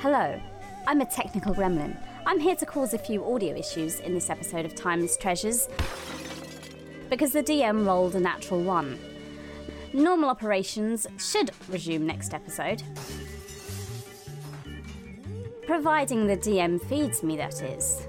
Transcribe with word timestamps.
Hello, 0.00 0.38
I'm 0.86 1.00
a 1.00 1.06
technical 1.06 1.54
gremlin. 1.54 1.96
I'm 2.26 2.38
here 2.38 2.54
to 2.56 2.66
cause 2.66 2.92
a 2.92 2.98
few 2.98 3.24
audio 3.24 3.56
issues 3.56 3.98
in 4.00 4.12
this 4.12 4.28
episode 4.28 4.66
of 4.66 4.74
Timeless 4.74 5.16
Treasures 5.16 5.70
because 7.08 7.32
the 7.32 7.42
DM 7.42 7.86
rolled 7.86 8.14
a 8.14 8.20
natural 8.20 8.62
one. 8.62 8.98
Normal 9.94 10.28
operations 10.28 11.06
should 11.18 11.50
resume 11.70 12.06
next 12.06 12.34
episode. 12.34 12.82
Providing 15.66 16.26
the 16.26 16.36
DM 16.36 16.78
feeds 16.90 17.22
me, 17.22 17.38
that 17.38 17.62
is. 17.62 18.06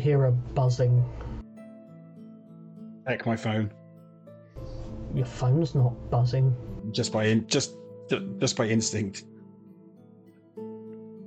Hear 0.00 0.24
a 0.24 0.32
buzzing. 0.32 1.04
Heck, 3.06 3.26
my 3.26 3.36
phone. 3.36 3.70
Your 5.14 5.26
phone's 5.26 5.74
not 5.74 6.10
buzzing. 6.10 6.54
Just 6.92 7.12
by 7.12 7.24
in, 7.24 7.46
just 7.46 7.74
just 8.38 8.56
by 8.56 8.66
instinct. 8.66 9.24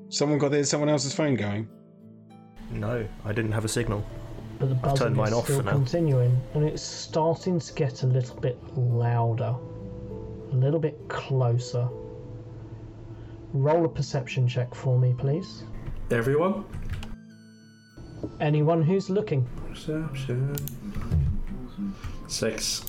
Someone 0.10 0.38
got 0.38 0.52
their 0.52 0.64
someone 0.64 0.90
else's 0.90 1.14
phone 1.14 1.36
going. 1.36 1.68
No, 2.72 3.08
I 3.26 3.34
didn't 3.34 3.52
have 3.52 3.66
a 3.66 3.70
signal. 3.70 4.06
but 4.60 4.70
the 4.70 4.76
buzzing 4.76 4.98
turned 4.98 5.16
mine 5.16 5.28
is 5.30 5.34
off 5.34 5.46
still 5.46 5.58
for 5.58 5.64
now. 5.64 5.72
continuing, 5.72 6.40
and 6.54 6.64
it's 6.64 6.82
starting 6.82 7.60
to 7.60 7.74
get 7.74 8.04
a 8.04 8.08
little 8.08 8.40
bit 8.40 8.58
louder, 8.78 9.56
a 10.52 10.56
little 10.56 10.80
bit 10.80 10.98
closer. 11.10 11.88
Roll 13.54 13.86
a 13.86 13.90
perception 13.90 14.48
check 14.48 14.74
for 14.74 14.98
me, 14.98 15.14
please. 15.18 15.64
Everyone? 16.10 16.66
Anyone 18.40 18.82
who's 18.82 19.10
looking. 19.10 19.48
Perception. 19.70 20.56
Six. 22.28 22.86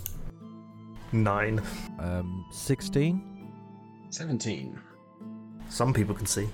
Nine. 1.12 1.62
Um, 1.98 2.44
16? 2.50 3.52
Seventeen. 4.10 4.80
Some 5.68 5.92
people 5.92 6.14
can 6.14 6.26
see. 6.26 6.48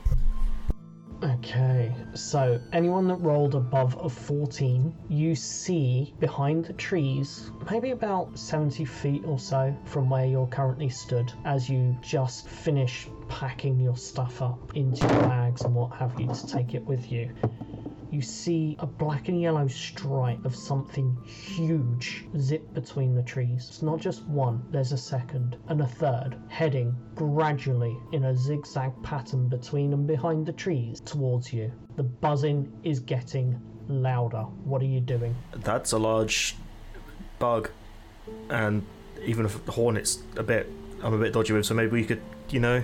Okay, 1.22 1.94
so 2.14 2.58
anyone 2.72 3.06
that 3.08 3.16
rolled 3.16 3.54
above 3.54 3.94
a 4.02 4.08
14, 4.08 4.94
you 5.10 5.34
see 5.34 6.14
behind 6.18 6.64
the 6.64 6.72
trees, 6.72 7.50
maybe 7.70 7.90
about 7.90 8.38
70 8.38 8.86
feet 8.86 9.22
or 9.26 9.38
so 9.38 9.76
from 9.84 10.08
where 10.08 10.24
you're 10.24 10.46
currently 10.46 10.88
stood, 10.88 11.30
as 11.44 11.68
you 11.68 11.94
just 12.00 12.48
finish 12.48 13.06
packing 13.28 13.78
your 13.78 13.96
stuff 13.98 14.40
up 14.40 14.74
into 14.74 15.06
your 15.06 15.22
bags 15.24 15.60
and 15.60 15.74
what 15.74 15.92
have 15.92 16.18
you 16.18 16.26
to 16.26 16.46
take 16.46 16.72
it 16.74 16.86
with 16.86 17.12
you. 17.12 17.30
You 18.10 18.20
see 18.22 18.76
a 18.80 18.86
black 18.86 19.28
and 19.28 19.40
yellow 19.40 19.68
stripe 19.68 20.44
of 20.44 20.56
something 20.56 21.16
huge 21.24 22.26
zip 22.38 22.74
between 22.74 23.14
the 23.14 23.22
trees. 23.22 23.66
It's 23.68 23.82
not 23.82 24.00
just 24.00 24.24
one, 24.26 24.64
there's 24.70 24.90
a 24.90 24.98
second 24.98 25.56
and 25.68 25.80
a 25.80 25.86
third, 25.86 26.36
heading 26.48 26.96
gradually 27.14 27.96
in 28.10 28.24
a 28.24 28.36
zigzag 28.36 28.90
pattern 29.04 29.48
between 29.48 29.92
and 29.92 30.08
behind 30.08 30.44
the 30.44 30.52
trees 30.52 31.00
towards 31.00 31.52
you. 31.52 31.70
The 31.96 32.02
buzzing 32.02 32.72
is 32.82 32.98
getting 32.98 33.60
louder. 33.86 34.42
What 34.64 34.82
are 34.82 34.86
you 34.86 35.00
doing? 35.00 35.36
That's 35.54 35.92
a 35.92 35.98
large 35.98 36.56
bug, 37.38 37.70
and 38.48 38.84
even 39.24 39.44
if 39.44 39.64
the 39.64 39.72
hornet's 39.72 40.22
a 40.36 40.42
bit, 40.42 40.68
I'm 41.02 41.14
a 41.14 41.18
bit 41.18 41.32
dodgy 41.32 41.52
with. 41.52 41.66
So 41.66 41.74
maybe 41.74 41.92
we 41.92 42.04
could, 42.04 42.22
you 42.48 42.58
know, 42.58 42.82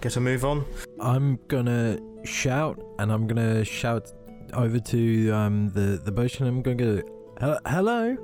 get 0.00 0.16
a 0.16 0.20
move 0.20 0.44
on. 0.44 0.64
I'm 0.98 1.38
gonna 1.46 2.00
shout, 2.24 2.82
and 2.98 3.12
I'm 3.12 3.26
gonna 3.26 3.64
shout 3.64 4.12
over 4.54 4.78
to 4.78 5.30
um, 5.30 5.70
the 5.70 6.00
the 6.04 6.12
bush, 6.12 6.40
and 6.40 6.48
I'm 6.48 6.62
gonna 6.62 6.76
go, 6.76 7.02
"Hello, 7.66 8.16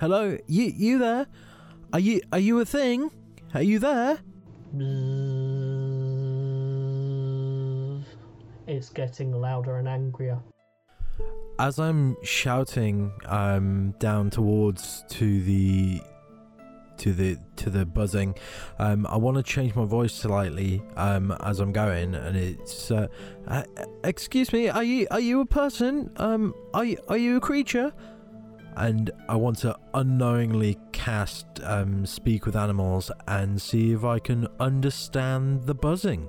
hello, 0.00 0.38
you 0.46 0.64
you 0.64 0.98
there? 0.98 1.26
Are 1.92 2.00
you 2.00 2.20
are 2.32 2.38
you 2.38 2.60
a 2.60 2.64
thing? 2.64 3.10
Are 3.54 3.62
you 3.62 3.78
there?" 3.78 4.18
It's 8.66 8.88
getting 8.88 9.32
louder 9.32 9.76
and 9.76 9.88
angrier. 9.88 10.38
As 11.58 11.78
I'm 11.78 12.16
shouting 12.22 13.12
um, 13.26 13.94
down 13.98 14.30
towards 14.30 15.04
to 15.10 15.42
the 15.42 16.00
to 17.02 17.12
the 17.12 17.36
to 17.56 17.68
the 17.68 17.84
buzzing, 17.84 18.36
um, 18.78 19.06
I 19.06 19.16
want 19.16 19.36
to 19.36 19.42
change 19.42 19.74
my 19.74 19.84
voice 19.84 20.14
slightly 20.14 20.80
um, 20.96 21.32
as 21.40 21.58
I'm 21.58 21.72
going, 21.72 22.14
and 22.14 22.36
it's 22.36 22.92
uh, 22.92 23.08
uh, 23.48 23.64
excuse 24.04 24.52
me, 24.52 24.68
are 24.68 24.84
you 24.84 25.08
are 25.10 25.20
you 25.20 25.40
a 25.40 25.46
person? 25.46 26.12
Um, 26.16 26.54
are 26.72 26.84
you, 26.84 26.98
are 27.08 27.16
you 27.16 27.36
a 27.36 27.40
creature? 27.40 27.92
And 28.76 29.10
I 29.28 29.36
want 29.36 29.58
to 29.58 29.76
unknowingly 29.92 30.78
cast 30.92 31.46
um, 31.64 32.06
speak 32.06 32.46
with 32.46 32.56
animals 32.56 33.10
and 33.26 33.60
see 33.60 33.92
if 33.92 34.04
I 34.04 34.18
can 34.18 34.46
understand 34.60 35.66
the 35.66 35.74
buzzing. 35.74 36.26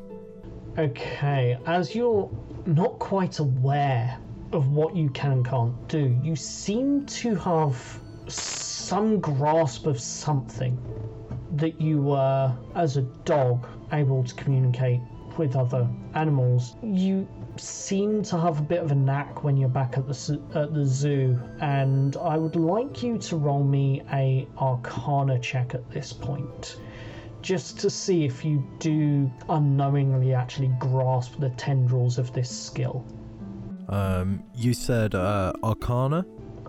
Okay, 0.77 1.57
as 1.67 1.93
you're 1.93 2.29
not 2.65 2.97
quite 2.97 3.39
aware 3.39 4.17
of 4.51 4.73
what 4.73 4.95
you 4.95 5.09
can 5.11 5.31
and 5.33 5.45
can't 5.45 5.87
do, 5.87 6.19
you 6.23 6.35
seem 6.35 7.05
to 7.05 7.35
have 7.35 7.77
some 8.93 9.19
grasp 9.19 9.87
of 9.87 9.99
something 9.99 10.77
that 11.53 11.81
you 11.81 11.99
were, 11.99 12.55
as 12.75 12.95
a 12.95 13.01
dog, 13.25 13.67
able 13.91 14.23
to 14.23 14.35
communicate 14.35 14.99
with 15.35 15.55
other 15.55 15.89
animals. 16.13 16.75
You 16.83 17.27
seem 17.57 18.21
to 18.21 18.39
have 18.39 18.59
a 18.59 18.61
bit 18.61 18.83
of 18.83 18.91
a 18.91 18.95
knack 18.95 19.43
when 19.43 19.57
you're 19.57 19.67
back 19.67 19.97
at 19.97 20.07
the 20.07 20.39
at 20.53 20.75
the 20.75 20.85
zoo, 20.85 21.39
and 21.59 22.15
I 22.17 22.37
would 22.37 22.55
like 22.55 23.01
you 23.01 23.17
to 23.17 23.35
roll 23.35 23.63
me 23.63 24.03
a 24.13 24.47
Arcana 24.59 25.39
check 25.39 25.73
at 25.73 25.89
this 25.89 26.13
point 26.13 26.77
just 27.41 27.79
to 27.79 27.89
see 27.89 28.25
if 28.25 28.45
you 28.45 28.63
do 28.77 29.31
unknowingly 29.49 30.35
actually 30.35 30.71
grasp 30.79 31.39
the 31.39 31.49
tendrils 31.51 32.19
of 32.19 32.31
this 32.33 32.47
skill. 32.67 33.03
Um, 33.89 34.43
you 34.53 34.75
said 34.75 35.15
uh, 35.15 35.53
Arcana 35.63 36.27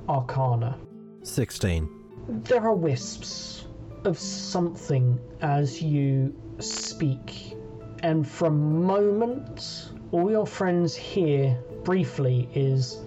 Arcana. 0.09 0.79
sixteen. 1.23 1.94
There 2.27 2.63
are 2.63 2.75
wisps 2.75 3.67
of 4.05 4.19
something 4.19 5.21
as 5.43 5.83
you 5.83 6.35
speak, 6.59 7.55
and 8.03 8.27
for 8.27 8.47
a 8.47 8.51
moment, 8.51 9.91
all 10.11 10.31
your 10.31 10.47
friends 10.47 10.97
hear 10.97 11.59
briefly 11.83 12.49
is 12.55 13.03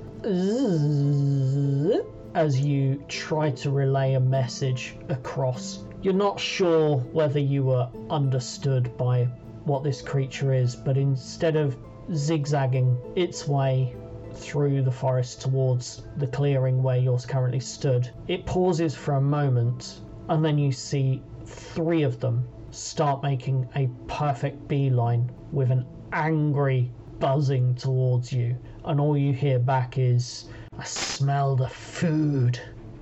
as 2.36 2.62
you 2.62 3.04
try 3.08 3.50
to 3.50 3.72
relay 3.72 4.14
a 4.14 4.20
message 4.20 4.96
across. 5.10 5.84
You're 6.04 6.14
not 6.14 6.40
sure 6.40 6.98
whether 6.98 7.40
you 7.40 7.64
were 7.64 7.90
understood 8.12 8.96
by 8.98 9.24
what 9.66 9.84
this 9.84 10.04
creature 10.04 10.54
is, 10.54 10.76
but 10.76 10.96
instead 10.96 11.56
of 11.56 11.76
zigzagging 12.14 12.96
its 13.16 13.48
way 13.48 13.96
through 14.38 14.82
the 14.82 14.92
forest 14.92 15.42
towards 15.42 16.04
the 16.18 16.28
clearing 16.28 16.84
where 16.84 16.98
you're 16.98 17.20
currently 17.20 17.60
stood. 17.60 18.10
It 18.28 18.46
pauses 18.46 18.96
for 18.96 19.16
a 19.16 19.22
moment, 19.22 20.02
and 20.30 20.44
then 20.44 20.58
you 20.58 20.72
see 20.72 21.24
three 21.46 22.04
of 22.04 22.20
them 22.20 22.48
start 22.72 23.24
making 23.24 23.68
a 23.76 23.90
perfect 24.08 24.68
beeline 24.68 25.32
with 25.52 25.72
an 25.72 25.86
angry 26.12 26.92
buzzing 27.20 27.76
towards 27.76 28.32
you, 28.32 28.56
and 28.86 29.00
all 29.00 29.18
you 29.18 29.34
hear 29.34 29.60
back 29.60 29.98
is, 29.98 30.50
I 30.78 30.84
smell 30.84 31.56
the 31.56 31.70
food 31.70 32.60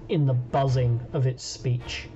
in 0.09 0.25
the 0.25 0.33
buzzing 0.33 1.01
of 1.13 1.27
its 1.27 1.43
speech. 1.43 2.07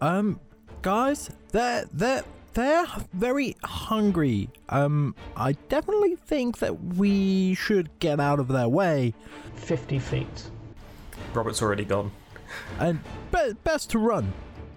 Um, 0.00 0.40
guys, 0.80 1.30
they're 1.50 1.86
they're 1.92 2.24
they're 2.54 2.86
very 3.12 3.56
hungry. 3.64 4.48
Um, 4.68 5.14
I 5.36 5.52
definitely 5.68 6.16
think 6.16 6.58
that 6.58 6.82
we 6.94 7.54
should 7.54 7.90
get 7.98 8.20
out 8.20 8.38
of 8.38 8.48
their 8.48 8.68
way. 8.68 9.14
50 9.56 9.98
feet. 9.98 10.50
Robert's 11.34 11.62
already 11.62 11.84
gone. 11.84 12.10
And 12.78 13.00
be- 13.30 13.54
best 13.64 13.90
to 13.90 13.98
run. 13.98 14.32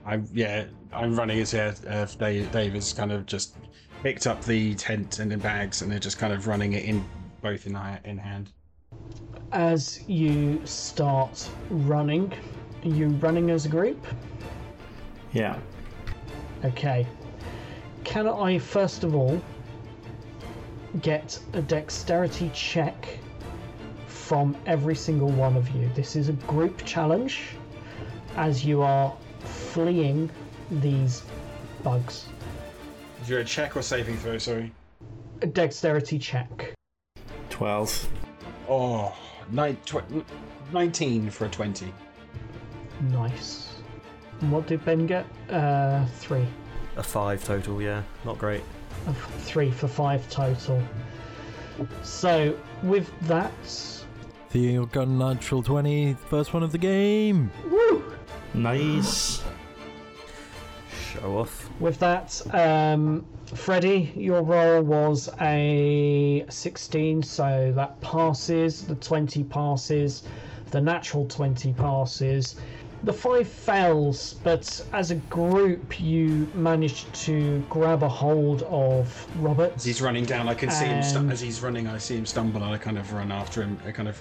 I'm 0.06 0.28
yeah. 0.34 0.66
I'm 0.94 1.16
running 1.16 1.40
as 1.40 1.54
yeah. 1.54 1.74
Uh, 1.88 2.06
Dave, 2.06 2.52
Dave 2.52 2.74
has 2.74 2.94
kind 2.94 3.12
of 3.12 3.26
just 3.26 3.58
picked 4.04 4.28
up 4.28 4.44
the 4.46 4.76
tent 4.76 5.20
and 5.20 5.32
the 5.32 5.38
bags, 5.38 5.82
and 5.82 5.92
they're 5.92 6.00
just 6.00 6.18
kind 6.18 6.32
of 6.32 6.48
running 6.48 6.74
it 6.74 6.86
in 6.86 7.04
both 7.42 7.66
in 7.66 7.78
in 8.06 8.18
hand. 8.18 8.52
As 9.52 10.08
you 10.08 10.62
start 10.66 11.50
running, 11.70 12.34
are 12.84 12.90
you 12.90 13.08
running 13.08 13.50
as 13.50 13.66
a 13.66 13.70
group? 13.70 14.06
Yeah. 15.34 15.58
Okay. 16.64 17.06
Can 18.06 18.28
I 18.30 18.60
first 18.60 19.04
of 19.04 19.16
all 19.16 19.42
get 21.02 21.38
a 21.52 21.62
dexterity 21.62 22.50
check 22.54 23.20
from 24.08 24.56
every 24.66 24.96
single 24.96 25.30
one 25.30 25.58
of 25.58 25.68
you? 25.72 25.90
This 25.96 26.16
is 26.16 26.30
a 26.30 26.34
group 26.34 26.86
challenge 26.86 27.42
as 28.38 28.64
you 28.64 28.82
are 28.82 29.14
fleeing 29.40 30.30
these 30.72 31.24
bugs. 31.84 32.28
Is 33.24 33.28
there 33.28 33.40
a 33.40 33.44
check 33.44 33.76
or 33.76 33.82
saving 33.82 34.18
throw? 34.18 34.38
Sorry. 34.38 34.72
A 35.42 35.48
dexterity 35.48 36.20
check. 36.20 36.74
12. 37.50 38.10
Oh, 38.70 39.14
nine, 39.52 39.78
tw- 39.86 40.26
19 40.72 41.30
for 41.32 41.46
a 41.46 41.50
20. 41.50 41.92
Nice. 43.10 43.68
And 44.42 44.52
what 44.52 44.68
did 44.68 44.86
Ben 44.86 45.08
get? 45.08 45.26
Uh, 45.50 46.06
three. 46.20 46.46
A 46.98 47.04
five 47.04 47.44
total, 47.44 47.82
yeah. 47.82 48.04
Not 48.24 48.38
great. 48.38 48.64
Three 49.40 49.72
for 49.72 49.88
five 49.88 50.28
total. 50.30 50.82
So, 52.04 52.56
with 52.84 53.12
that, 53.28 53.52
Theo 54.50 54.86
got 54.86 55.08
a 55.08 55.12
natural 55.12 55.62
20, 55.62 56.14
first 56.30 56.54
one 56.54 56.64
of 56.64 56.72
the 56.72 56.78
game. 56.78 57.52
woo! 57.70 58.14
Nice. 58.54 59.44
Show 61.12 61.40
off. 61.40 61.70
With 61.82 62.00
that, 62.00 62.42
um, 62.54 63.26
Freddie, 63.54 64.14
your 64.16 64.42
roll 64.42 64.82
was 64.82 65.30
a 65.42 66.46
16, 66.50 67.24
so 67.24 67.74
that 67.76 68.00
passes. 68.00 68.84
The 68.84 68.96
20 68.96 69.44
passes. 69.44 70.24
The 70.72 70.80
natural 70.80 71.26
20 71.28 71.74
passes. 71.74 72.56
The 73.06 73.14
5 73.14 73.48
fails, 73.48 74.34
but 74.44 74.84
as 74.92 75.12
a 75.12 75.16
group, 75.16 76.02
you 76.02 76.50
managed 76.56 77.14
to 77.26 77.64
grab 77.70 78.02
a 78.02 78.10
hold 78.10 78.64
of 78.64 79.28
Robert. 79.38 79.74
As 79.76 79.86
he's 79.86 80.02
running 80.02 80.26
down, 80.26 80.50
I 80.50 80.56
can 80.56 80.72
see 80.72 80.86
him. 80.86 81.04
Stu- 81.04 81.30
as 81.30 81.40
he's 81.40 81.62
running, 81.62 81.86
I 81.88 82.00
see 82.00 82.18
him 82.18 82.26
stumble, 82.26 82.64
and 82.64 82.74
I 82.74 82.80
kind 82.80 82.98
of 82.98 83.14
run 83.14 83.32
after 83.32 83.62
him. 83.62 83.78
I 83.86 83.92
kind 83.92 84.10
of 84.10 84.20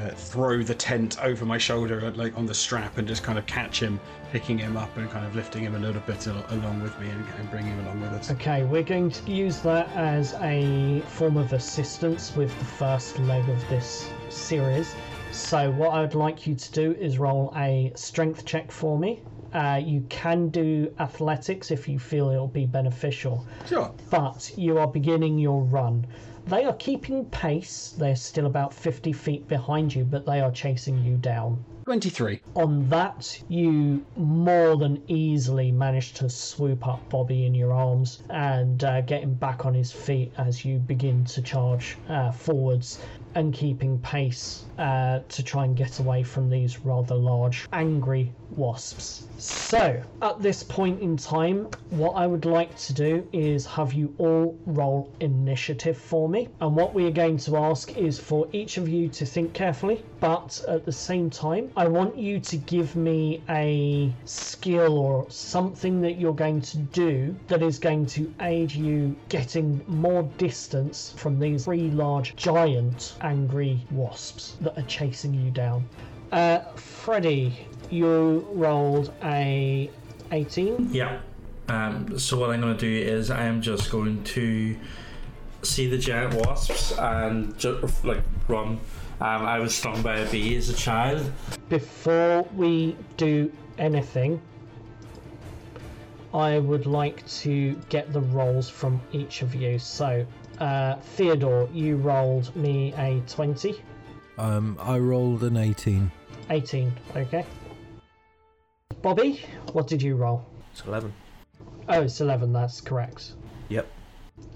uh, 0.00 0.08
throw 0.10 0.60
the 0.64 0.74
tent 0.74 1.22
over 1.22 1.44
my 1.46 1.56
shoulder, 1.56 2.04
uh, 2.04 2.10
like 2.16 2.36
on 2.36 2.46
the 2.46 2.54
strap, 2.54 2.98
and 2.98 3.06
just 3.06 3.22
kind 3.22 3.38
of 3.38 3.46
catch 3.46 3.80
him, 3.80 4.00
picking 4.32 4.58
him 4.58 4.76
up, 4.76 4.96
and 4.96 5.08
kind 5.08 5.24
of 5.24 5.36
lifting 5.36 5.62
him 5.62 5.76
a 5.76 5.78
little 5.78 6.02
bit 6.02 6.26
al- 6.26 6.44
along 6.50 6.82
with 6.82 6.98
me, 6.98 7.08
and, 7.08 7.24
and 7.38 7.48
bring 7.48 7.64
him 7.64 7.78
along 7.86 8.00
with 8.00 8.10
us. 8.10 8.32
Okay, 8.32 8.64
we're 8.64 8.82
going 8.82 9.08
to 9.08 9.30
use 9.30 9.60
that 9.60 9.88
as 9.94 10.34
a 10.40 11.00
form 11.10 11.36
of 11.36 11.52
assistance 11.52 12.34
with 12.34 12.50
the 12.58 12.64
first 12.64 13.20
leg 13.20 13.48
of 13.48 13.68
this 13.68 14.10
series. 14.30 14.96
So, 15.32 15.70
what 15.72 15.90
I'd 15.92 16.14
like 16.14 16.46
you 16.46 16.54
to 16.54 16.72
do 16.72 16.92
is 16.92 17.18
roll 17.18 17.52
a 17.56 17.92
strength 17.94 18.44
check 18.44 18.70
for 18.70 18.98
me. 18.98 19.22
Uh, 19.52 19.80
you 19.82 20.04
can 20.08 20.48
do 20.48 20.92
athletics 20.98 21.70
if 21.70 21.88
you 21.88 21.98
feel 21.98 22.30
it'll 22.30 22.48
be 22.48 22.66
beneficial, 22.66 23.46
Sure. 23.66 23.92
but 24.10 24.50
you 24.56 24.78
are 24.78 24.86
beginning 24.88 25.38
your 25.38 25.62
run. 25.62 26.06
They 26.46 26.64
are 26.64 26.74
keeping 26.74 27.24
pace, 27.26 27.94
they're 27.98 28.16
still 28.16 28.46
about 28.46 28.72
50 28.72 29.12
feet 29.12 29.48
behind 29.48 29.94
you, 29.94 30.04
but 30.04 30.26
they 30.26 30.40
are 30.40 30.50
chasing 30.52 31.02
you 31.02 31.16
down. 31.16 31.64
23. 31.86 32.40
On 32.56 32.88
that, 32.88 33.40
you 33.48 34.04
more 34.16 34.76
than 34.76 35.00
easily 35.06 35.70
manage 35.70 36.14
to 36.14 36.28
swoop 36.28 36.86
up 36.86 37.08
Bobby 37.08 37.46
in 37.46 37.54
your 37.54 37.72
arms 37.72 38.22
and 38.28 38.82
uh, 38.82 39.00
get 39.02 39.22
him 39.22 39.34
back 39.34 39.64
on 39.64 39.72
his 39.72 39.92
feet 39.92 40.32
as 40.36 40.64
you 40.64 40.78
begin 40.78 41.24
to 41.26 41.40
charge 41.42 41.96
uh, 42.08 42.32
forwards 42.32 43.00
and 43.36 43.52
keeping 43.52 43.98
pace 43.98 44.64
uh, 44.78 45.20
to 45.28 45.42
try 45.42 45.64
and 45.66 45.76
get 45.76 45.98
away 45.98 46.22
from 46.22 46.48
these 46.48 46.84
rather 46.86 47.14
large, 47.14 47.66
angry 47.70 48.32
wasps. 48.50 49.26
So, 49.38 50.02
at 50.22 50.40
this 50.40 50.62
point 50.62 51.00
in 51.00 51.16
time, 51.16 51.68
what 51.90 52.12
I 52.12 52.26
would 52.26 52.44
like 52.44 52.76
to 52.78 52.92
do 52.92 53.26
is 53.32 53.66
have 53.66 53.92
you 53.92 54.14
all 54.18 54.56
roll 54.66 55.10
initiative 55.20 55.96
for 55.96 56.28
me. 56.28 56.48
And 56.60 56.74
what 56.74 56.94
we 56.94 57.06
are 57.06 57.10
going 57.12 57.36
to 57.38 57.56
ask 57.56 57.96
is 57.96 58.18
for 58.18 58.48
each 58.52 58.76
of 58.76 58.88
you 58.88 59.08
to 59.08 59.26
think 59.26 59.52
carefully, 59.52 60.02
but 60.20 60.64
at 60.68 60.84
the 60.84 60.92
same 60.92 61.30
time, 61.30 61.70
I 61.76 61.88
want 61.88 62.16
you 62.16 62.40
to 62.40 62.56
give 62.56 62.96
me 62.96 63.42
a 63.48 64.12
skill 64.24 64.98
or 64.98 65.26
something 65.28 66.00
that 66.00 66.18
you're 66.18 66.34
going 66.34 66.60
to 66.62 66.78
do 66.78 67.34
that 67.48 67.62
is 67.62 67.78
going 67.78 68.06
to 68.06 68.32
aid 68.40 68.72
you 68.72 69.16
getting 69.28 69.80
more 69.86 70.22
distance 70.38 71.12
from 71.16 71.38
these 71.38 71.64
three 71.64 71.90
large, 71.90 72.36
giant, 72.36 73.14
angry 73.20 73.80
wasps 73.90 74.56
that 74.60 74.78
are 74.78 74.82
chasing 74.82 75.34
you 75.34 75.50
down. 75.50 75.86
Uh, 76.32 76.58
Freddie, 76.74 77.66
you 77.90 78.46
rolled 78.52 79.12
a 79.22 79.90
18. 80.32 80.92
Yeah. 80.92 81.20
Um, 81.68 82.18
so 82.18 82.38
what 82.38 82.50
I'm 82.50 82.60
going 82.60 82.76
to 82.76 82.80
do 82.80 83.08
is 83.08 83.30
I 83.30 83.44
am 83.44 83.60
just 83.60 83.90
going 83.90 84.22
to 84.24 84.76
see 85.62 85.88
the 85.88 85.98
giant 85.98 86.34
wasps 86.34 86.92
and 86.92 87.56
just 87.58 88.04
like 88.04 88.22
run. 88.48 88.78
Um, 89.20 89.46
I 89.46 89.58
was 89.58 89.74
stung 89.74 90.02
by 90.02 90.18
a 90.18 90.30
bee 90.30 90.56
as 90.56 90.68
a 90.68 90.74
child. 90.74 91.32
Before 91.68 92.42
we 92.54 92.96
do 93.16 93.50
anything, 93.78 94.40
I 96.34 96.58
would 96.58 96.86
like 96.86 97.26
to 97.40 97.74
get 97.88 98.12
the 98.12 98.20
rolls 98.20 98.68
from 98.68 99.00
each 99.12 99.42
of 99.42 99.54
you. 99.54 99.78
So, 99.78 100.26
uh, 100.60 100.96
Theodore, 100.96 101.68
you 101.72 101.96
rolled 101.96 102.54
me 102.54 102.92
a 102.98 103.22
20. 103.26 103.80
Um, 104.38 104.76
I 104.80 104.98
rolled 104.98 105.44
an 105.44 105.56
18. 105.56 106.10
18, 106.50 106.92
okay. 107.16 107.46
Bobby, 109.02 109.40
what 109.72 109.86
did 109.86 110.02
you 110.02 110.16
roll? 110.16 110.44
It's 110.72 110.82
11. 110.84 111.12
Oh, 111.88 112.02
it's 112.02 112.20
11, 112.20 112.52
that's 112.52 112.80
correct. 112.80 113.32
Yep. 113.68 113.86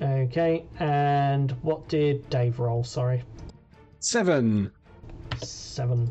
Okay, 0.03 0.65
and 0.79 1.53
what 1.63 1.89
did 1.89 2.29
Dave 2.31 2.59
roll? 2.59 2.85
Sorry. 2.85 3.23
Seven. 4.01 4.71
Seven. 5.43 6.11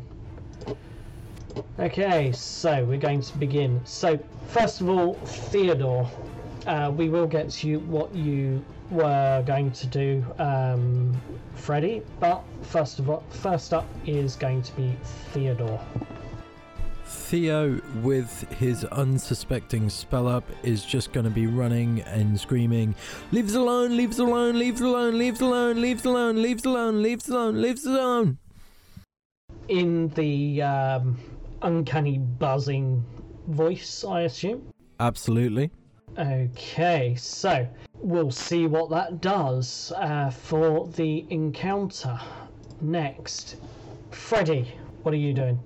Okay, 1.78 2.32
so 2.32 2.84
we're 2.84 2.98
going 2.98 3.20
to 3.20 3.38
begin. 3.38 3.80
So, 3.84 4.18
first 4.48 4.80
of 4.80 4.88
all, 4.88 5.14
Theodore, 5.14 6.08
uh, 6.66 6.92
we 6.94 7.08
will 7.08 7.26
get 7.26 7.50
to 7.50 7.68
you 7.68 7.80
what 7.80 8.14
you 8.14 8.64
were 8.90 9.42
going 9.46 9.70
to 9.72 9.86
do, 9.86 10.24
um, 10.38 11.20
Freddie. 11.54 12.02
But 12.18 12.42
first 12.62 12.98
of 12.98 13.10
all, 13.10 13.24
first 13.30 13.72
up 13.72 13.86
is 14.06 14.36
going 14.36 14.62
to 14.62 14.72
be 14.76 14.94
Theodore. 15.32 15.80
Theo, 17.10 17.80
with 18.02 18.48
his 18.52 18.84
unsuspecting 18.84 19.90
spell 19.90 20.28
up, 20.28 20.44
is 20.62 20.84
just 20.84 21.12
going 21.12 21.24
to 21.24 21.30
be 21.30 21.48
running 21.48 22.02
and 22.02 22.38
screaming, 22.38 22.94
Leave 23.32 23.46
us 23.48 23.54
alone, 23.54 23.96
leave 23.96 24.10
us 24.10 24.18
alone, 24.20 24.58
leave 24.58 24.76
us 24.76 24.80
alone, 24.80 25.18
leave 25.18 25.34
us 25.34 25.40
alone, 25.40 25.82
leave 25.82 25.98
us 25.98 26.04
alone, 26.04 26.42
leave 26.42 26.58
us 26.58 26.64
alone, 26.64 27.02
leave 27.02 27.18
us 27.18 27.28
alone, 27.28 27.62
leave 27.62 27.74
us 27.74 27.86
alone. 27.86 28.38
In 29.68 30.08
the 30.10 30.62
um, 30.62 31.18
uncanny 31.62 32.18
buzzing 32.18 33.04
voice, 33.48 34.04
I 34.04 34.22
assume. 34.22 34.72
Absolutely. 35.00 35.70
Okay, 36.16 37.14
so 37.16 37.66
we'll 37.94 38.30
see 38.30 38.66
what 38.66 38.90
that 38.90 39.20
does 39.20 39.92
uh, 39.96 40.30
for 40.30 40.86
the 40.88 41.26
encounter. 41.30 42.18
Next, 42.80 43.56
Freddy, 44.10 44.72
what 45.02 45.12
are 45.12 45.18
you 45.18 45.34
doing? 45.34 45.58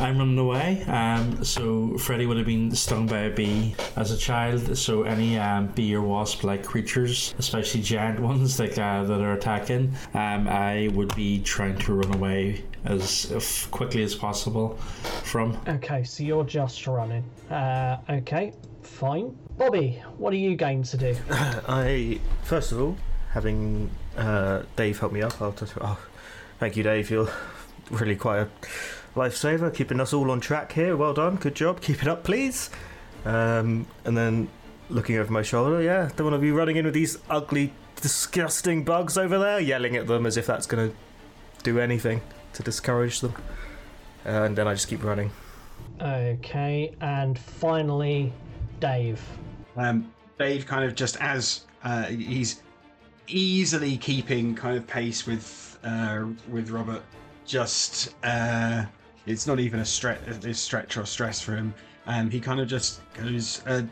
I'm 0.00 0.18
running 0.18 0.38
away. 0.38 0.84
Um, 0.84 1.44
so 1.44 1.98
Freddy 1.98 2.26
would 2.26 2.36
have 2.36 2.46
been 2.46 2.74
stung 2.74 3.06
by 3.06 3.20
a 3.20 3.30
bee 3.30 3.74
as 3.96 4.12
a 4.12 4.16
child. 4.16 4.76
So 4.78 5.02
any 5.02 5.38
um, 5.38 5.68
bee 5.68 5.94
or 5.94 6.02
wasp-like 6.02 6.64
creatures, 6.64 7.34
especially 7.38 7.82
giant 7.82 8.20
ones 8.20 8.60
like 8.60 8.78
uh, 8.78 9.04
that 9.04 9.20
are 9.20 9.32
attacking, 9.32 9.94
um, 10.14 10.46
I 10.48 10.90
would 10.92 11.14
be 11.16 11.40
trying 11.40 11.78
to 11.78 11.94
run 11.94 12.14
away 12.14 12.64
as 12.84 13.30
as 13.32 13.66
quickly 13.66 14.02
as 14.02 14.14
possible 14.14 14.76
from. 15.24 15.58
Okay, 15.66 16.04
so 16.04 16.22
you're 16.22 16.44
just 16.44 16.86
running. 16.86 17.24
Uh, 17.50 17.98
okay, 18.08 18.52
fine. 18.82 19.36
Bobby, 19.56 20.02
what 20.16 20.32
are 20.32 20.36
you 20.36 20.54
going 20.54 20.84
to 20.84 20.96
do? 20.96 21.16
I 21.30 22.20
first 22.44 22.70
of 22.70 22.80
all, 22.80 22.96
having 23.32 23.90
uh, 24.16 24.62
Dave 24.76 25.00
help 25.00 25.12
me 25.12 25.22
up, 25.22 25.40
I'll 25.42 25.52
just 25.52 25.74
oh, 25.80 25.98
thank 26.60 26.76
you, 26.76 26.84
Dave. 26.84 27.10
You're 27.10 27.30
really 27.90 28.16
quite 28.16 28.40
a 28.40 28.48
lifesaver, 29.14 29.74
keeping 29.74 30.00
us 30.00 30.12
all 30.12 30.30
on 30.30 30.40
track 30.40 30.72
here. 30.72 30.96
Well 30.96 31.14
done, 31.14 31.36
good 31.36 31.54
job. 31.54 31.80
Keep 31.80 32.02
it 32.02 32.08
up, 32.08 32.24
please. 32.24 32.70
Um, 33.24 33.86
and 34.04 34.16
then 34.16 34.48
looking 34.90 35.16
over 35.16 35.32
my 35.32 35.42
shoulder, 35.42 35.82
yeah, 35.82 36.10
don't 36.16 36.30
want 36.30 36.34
to 36.34 36.38
be 36.38 36.52
running 36.52 36.76
in 36.76 36.84
with 36.84 36.94
these 36.94 37.18
ugly, 37.28 37.72
disgusting 37.96 38.84
bugs 38.84 39.18
over 39.18 39.38
there, 39.38 39.60
yelling 39.60 39.96
at 39.96 40.06
them 40.06 40.24
as 40.24 40.36
if 40.36 40.46
that's 40.46 40.66
going 40.66 40.90
to 40.90 40.96
do 41.62 41.78
anything 41.80 42.20
to 42.54 42.62
discourage 42.62 43.20
them. 43.20 43.34
uh, 44.24 44.42
and 44.44 44.56
then 44.56 44.68
I 44.68 44.74
just 44.74 44.88
keep 44.88 45.02
running. 45.02 45.30
Okay, 46.00 46.94
and 47.00 47.38
finally, 47.38 48.32
Dave. 48.80 49.20
Um, 49.76 50.12
Dave 50.38 50.66
kind 50.66 50.84
of 50.84 50.94
just 50.94 51.16
as 51.16 51.66
uh, 51.82 52.04
he's 52.04 52.62
easily 53.26 53.96
keeping 53.96 54.54
kind 54.54 54.76
of 54.76 54.86
pace 54.86 55.26
with 55.26 55.78
uh, 55.84 56.26
with 56.48 56.70
Robert. 56.70 57.02
Just 57.44 58.14
uh, 58.22 58.84
it's 59.28 59.46
not 59.46 59.60
even 59.60 59.80
a 59.80 59.84
stretch, 59.84 60.26
a 60.26 60.54
stretch 60.54 60.96
or 60.96 61.04
stress 61.04 61.40
for 61.40 61.54
him. 61.54 61.74
Um, 62.06 62.30
he 62.30 62.40
kind 62.40 62.60
of 62.60 62.68
just 62.68 63.00
goes, 63.14 63.62
uh, 63.66 63.82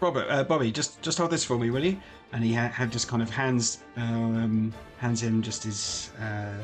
Robert, 0.00 0.26
uh, 0.30 0.44
Bobby, 0.44 0.72
just 0.72 1.02
just 1.02 1.18
hold 1.18 1.30
this 1.30 1.44
for 1.44 1.58
me, 1.58 1.70
will 1.70 1.84
you? 1.84 2.00
And 2.32 2.42
he 2.42 2.54
ha- 2.54 2.68
had 2.68 2.90
just 2.90 3.08
kind 3.08 3.22
of 3.22 3.30
hands 3.30 3.84
um, 3.96 4.72
hands 4.98 5.22
him 5.22 5.42
just 5.42 5.64
his 5.64 6.10
uh, 6.20 6.54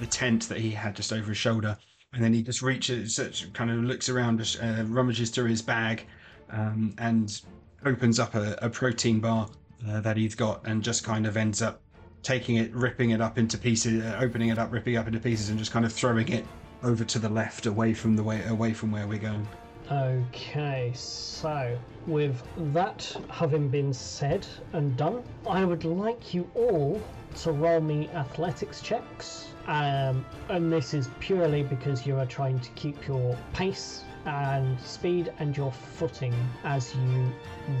the, 0.00 0.06
tent 0.06 0.48
that 0.48 0.58
he 0.58 0.70
had 0.70 0.94
just 0.94 1.12
over 1.12 1.28
his 1.28 1.38
shoulder, 1.38 1.76
and 2.12 2.22
then 2.22 2.32
he 2.32 2.42
just 2.42 2.62
reaches, 2.62 3.18
kind 3.54 3.70
of 3.70 3.78
looks 3.84 4.08
around, 4.08 4.40
uh, 4.60 4.84
rummages 4.86 5.30
through 5.30 5.46
his 5.46 5.62
bag, 5.62 6.06
um, 6.50 6.94
and 6.98 7.42
opens 7.86 8.18
up 8.18 8.34
a, 8.34 8.58
a 8.60 8.68
protein 8.68 9.20
bar 9.20 9.48
uh, 9.88 10.00
that 10.00 10.16
he's 10.16 10.34
got, 10.34 10.66
and 10.66 10.82
just 10.82 11.04
kind 11.04 11.26
of 11.26 11.36
ends 11.36 11.62
up 11.62 11.80
taking 12.22 12.56
it, 12.56 12.74
ripping 12.74 13.10
it 13.10 13.20
up 13.20 13.38
into 13.38 13.56
pieces, 13.56 14.04
uh, 14.04 14.18
opening 14.20 14.48
it 14.48 14.58
up, 14.58 14.72
ripping 14.72 14.94
it 14.94 14.96
up 14.96 15.06
into 15.06 15.20
pieces, 15.20 15.48
and 15.48 15.58
just 15.58 15.70
kind 15.70 15.86
of 15.86 15.92
throwing 15.92 16.28
it 16.28 16.44
over 16.82 17.04
to 17.04 17.18
the 17.18 17.28
left, 17.28 17.66
away 17.66 17.94
from 17.94 18.16
the 18.16 18.22
way, 18.22 18.44
away 18.46 18.72
from 18.72 18.90
where 18.90 19.06
we're 19.06 19.18
going. 19.18 19.46
Okay, 19.90 20.92
so 20.94 21.78
with 22.06 22.42
that 22.74 23.16
having 23.30 23.68
been 23.68 23.92
said 23.92 24.46
and 24.74 24.96
done, 24.96 25.22
I 25.48 25.64
would 25.64 25.84
like 25.84 26.34
you 26.34 26.50
all 26.54 27.00
to 27.36 27.52
roll 27.52 27.80
me 27.80 28.08
athletics 28.10 28.80
checks. 28.82 29.48
Um, 29.66 30.24
and 30.48 30.72
this 30.72 30.94
is 30.94 31.08
purely 31.20 31.62
because 31.62 32.06
you 32.06 32.16
are 32.16 32.26
trying 32.26 32.60
to 32.60 32.70
keep 32.70 33.06
your 33.06 33.36
pace 33.52 34.04
and 34.26 34.78
speed 34.80 35.32
and 35.38 35.56
your 35.56 35.72
footing 35.72 36.34
as 36.64 36.94
you 36.94 37.32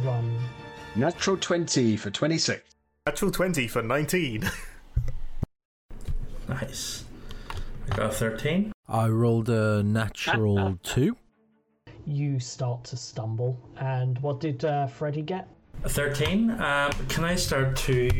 run. 0.02 0.38
Natural 0.96 1.36
20 1.36 1.96
for 1.96 2.10
26. 2.10 2.62
Natural 3.06 3.30
20 3.30 3.68
for 3.68 3.82
19. 3.82 4.50
Nice. 6.48 7.04
I 7.92 7.96
got 7.96 8.06
a 8.06 8.08
13. 8.08 8.72
I 8.88 9.08
rolled 9.08 9.50
a 9.50 9.82
natural 9.82 10.78
two. 10.82 11.16
You 12.06 12.40
start 12.40 12.84
to 12.84 12.96
stumble. 12.96 13.58
And 13.78 14.18
what 14.20 14.40
did 14.40 14.64
uh, 14.64 14.86
Freddy 14.86 15.22
get? 15.22 15.48
A 15.84 15.88
13. 15.88 16.50
Um, 16.50 16.90
can 17.08 17.24
I 17.24 17.34
start 17.34 17.76
to 17.76 18.10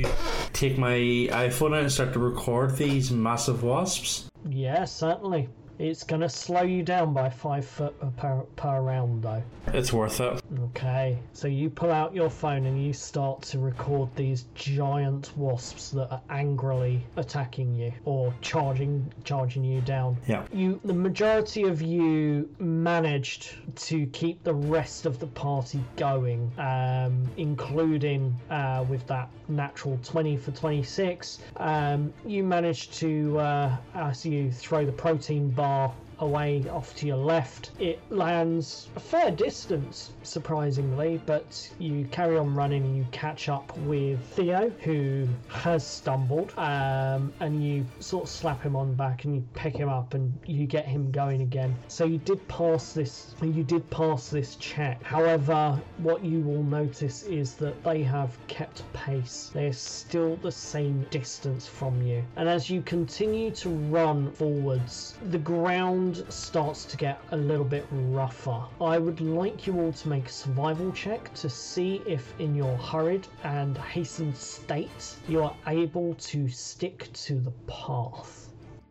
take 0.53 0.79
my 0.79 0.93
iPhone 0.93 1.75
out 1.75 1.83
and 1.83 1.93
start 1.93 2.13
to 2.13 2.19
record 2.19 2.77
these 2.77 3.11
massive 3.11 3.63
wasps? 3.63 4.29
Yeah, 4.49 4.85
certainly. 4.85 5.49
It's 5.79 6.03
going 6.03 6.21
to 6.23 6.29
slow 6.29 6.63
you 6.63 6.83
down 6.83 7.15
by 7.15 7.31
five 7.31 7.65
foot 7.65 7.95
per, 8.17 8.43
per 8.57 8.81
round, 8.81 9.23
though. 9.23 9.43
It's 9.69 9.93
worth 9.93 10.21
it. 10.21 10.43
Okay, 10.61 11.19
so 11.35 11.47
you 11.47 11.69
pull 11.69 11.91
out 11.91 12.15
your 12.15 12.31
phone 12.31 12.65
and 12.67 12.83
you 12.83 12.93
start 12.93 13.43
to 13.43 13.59
record 13.59 14.09
these 14.17 14.47
giant 14.55 15.37
wasps 15.37 15.91
that 15.91 16.11
are 16.11 16.23
angrily 16.31 17.05
attacking 17.17 17.75
you 17.75 17.93
or 18.05 18.33
charging 18.41 19.13
charging 19.25 19.63
you 19.63 19.81
down. 19.83 20.17
Yeah. 20.27 20.45
You 20.53 20.81
the 20.85 20.95
majority 20.95 21.65
of 21.65 21.83
you 21.83 22.49
managed 22.59 23.57
to 23.89 24.07
keep 24.07 24.43
the 24.43 24.55
rest 24.55 25.05
of 25.05 25.19
the 25.19 25.27
party 25.27 25.85
going, 25.97 26.51
um, 26.59 27.29
including 27.37 28.35
uh, 28.49 28.85
with 28.89 29.07
that 29.09 29.29
natural 29.49 29.99
20 30.03 30.37
for 30.39 30.51
26. 30.53 31.41
Um, 31.57 32.13
you 32.25 32.43
managed 32.43 32.95
to, 32.95 33.39
uh, 33.39 33.77
as 33.95 34.25
you 34.25 34.51
throw 34.51 34.85
the 34.85 34.93
protein 34.93 35.51
bar 35.51 35.93
away 36.21 36.65
off 36.71 36.95
to 36.97 37.07
your 37.07 37.17
left. 37.17 37.71
It 37.79 38.01
lands 38.11 38.89
a 38.97 39.01
fair 39.01 39.31
distance, 39.31 40.13
surprisingly, 40.23 41.21
but 41.27 41.71
you 41.79 42.07
carry 42.11 42.37
on 42.37 42.55
running 42.55 42.85
and 42.85 42.97
you 42.97 43.07
catch 43.13 43.49
up 43.49 43.77
with 43.79 44.21
Theo, 44.35 44.71
who 44.81 45.29
has 45.49 45.87
stumbled, 45.87 46.53
um, 46.57 47.33
and 47.41 47.65
you 47.65 47.87
sort 48.01 48.25
of 48.25 48.31
slap 48.31 48.63
him 48.63 48.77
on 48.77 48.95
back 48.95 49.25
and 49.25 49.35
you 49.35 49.45
pick 49.55 49.77
him 49.77 49.89
up 49.89 50.15
and 50.15 50.33
you 50.47 50.67
get 50.67 50.87
him 50.87 51.11
going 51.11 51.43
again. 51.43 51.75
So 51.89 52.05
you 52.05 52.19
did 52.19 52.47
pass 52.49 52.93
this. 52.93 53.35
You 53.43 53.65
did 53.65 53.89
pass 53.91 54.29
this 54.29 54.57
check. 54.57 55.03
However, 55.03 55.81
what 55.99 56.25
you 56.25 56.41
will 56.41 56.63
notice 56.63 57.23
is 57.25 57.55
that 57.55 57.83
they 57.85 58.03
have 58.03 58.37
kept 58.47 58.83
pace. 58.93 59.51
They're 59.53 59.73
still 59.73 60.37
the 60.37 60.53
same 60.53 61.07
distance 61.11 61.67
from 61.67 62.03
you, 62.03 62.25
and 62.37 62.49
as 62.49 62.71
you 62.71 62.83
continue 62.83 63.51
to 63.53 63.69
run 63.69 64.31
forwards, 64.33 65.17
the 65.31 65.39
ground 65.39 66.08
starts 66.29 66.85
to 66.87 66.97
get 66.97 67.21
a 67.31 67.37
little 67.37 67.65
bit 67.65 67.87
rougher. 67.91 68.63
I 68.81 68.99
would 68.99 69.21
like 69.21 69.67
you 69.67 69.81
all 69.81 69.93
to 69.93 70.09
make 70.09 70.27
a 70.27 70.33
survival 70.33 70.93
check 70.93 71.33
to 71.35 71.49
see 71.49 72.03
if, 72.07 72.33
in 72.39 72.55
your 72.55 72.77
hurried 72.77 73.27
and 73.45 73.77
hastened 73.79 74.37
state, 74.37 75.17
you 75.29 75.43
are 75.43 75.55
able 75.67 76.15
to 76.15 76.49
stick 76.49 77.13
to 77.13 77.41
the 77.41 77.53
path. 77.67 78.49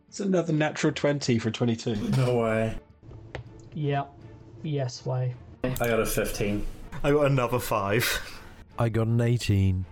It's 0.08 0.20
another 0.20 0.54
natural 0.54 0.94
20 0.94 1.40
for 1.40 1.52
22. 1.52 1.96
No 2.18 2.38
way. 2.38 2.78
Yep. 3.74 4.12
Yes, 4.64 5.06
way. 5.06 5.36
I 5.64 5.88
got 5.88 6.00
a 6.00 6.06
15. 6.06 6.66
I 7.04 7.12
got 7.12 7.26
another 7.28 7.60
5. 7.60 8.42
I 8.80 8.90
got 8.90 9.08
an 9.08 9.22
18. 9.22 9.86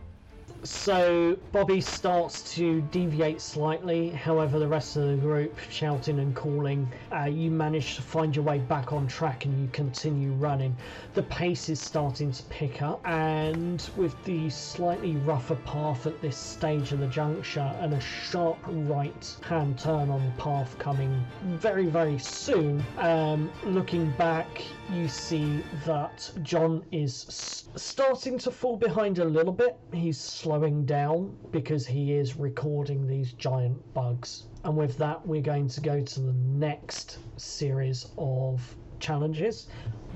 So 0.66 1.38
Bobby 1.52 1.80
starts 1.80 2.42
to 2.56 2.82
deviate 2.82 3.40
slightly. 3.40 4.10
However, 4.10 4.58
the 4.58 4.68
rest 4.68 4.96
of 4.98 5.08
the 5.08 5.16
group 5.16 5.56
shouting 5.70 6.18
and 6.18 6.36
calling, 6.36 6.92
uh, 7.16 7.26
you 7.26 7.52
manage 7.52 7.96
to 7.98 8.02
find 8.02 8.36
your 8.36 8.44
way 8.44 8.58
back 8.58 8.92
on 8.92 9.06
track 9.06 9.46
and 9.46 9.62
you 9.62 9.70
continue 9.72 10.32
running. 10.32 10.76
The 11.14 11.22
pace 11.22 11.70
is 11.70 11.80
starting 11.80 12.32
to 12.32 12.44
pick 12.46 12.82
up, 12.82 13.00
and 13.08 13.88
with 13.96 14.16
the 14.26 14.50
slightly 14.50 15.18
rougher 15.18 15.56
path 15.56 16.08
at 16.08 16.20
this 16.20 16.36
stage 16.36 16.92
of 16.92 17.00
the 17.00 17.08
juncture 17.08 17.72
and 17.80 17.94
a 17.94 18.02
sharp 18.02 18.58
right 18.66 19.36
hand 19.44 19.78
turn 19.78 20.10
on 20.10 20.26
the 20.26 20.42
path 20.42 20.80
coming 20.80 21.24
very, 21.44 21.86
very 21.86 22.18
soon, 22.18 22.84
um, 22.98 23.52
looking 23.64 24.10
back, 24.18 24.64
you 24.92 25.08
see 25.08 25.64
that 25.86 26.32
John 26.42 26.84
is 26.92 27.26
s- 27.28 27.70
starting 27.76 28.40
to 28.40 28.50
fall 28.52 28.78
behind 28.78 29.20
a 29.20 29.26
little 29.26 29.54
bit. 29.54 29.78
He's 29.94 30.18
slowing 30.56 30.86
down 30.86 31.36
because 31.52 31.86
he 31.86 32.14
is 32.14 32.38
recording 32.38 33.06
these 33.06 33.34
giant 33.34 33.94
bugs. 33.94 34.44
And 34.64 34.78
with 34.78 34.98
that, 35.00 35.26
we're 35.28 35.42
going 35.42 35.68
to 35.68 35.82
go 35.82 36.02
to 36.02 36.20
the 36.22 36.34
next 36.34 37.18
series 37.36 38.08
of 38.18 38.62
challenges. 39.02 39.68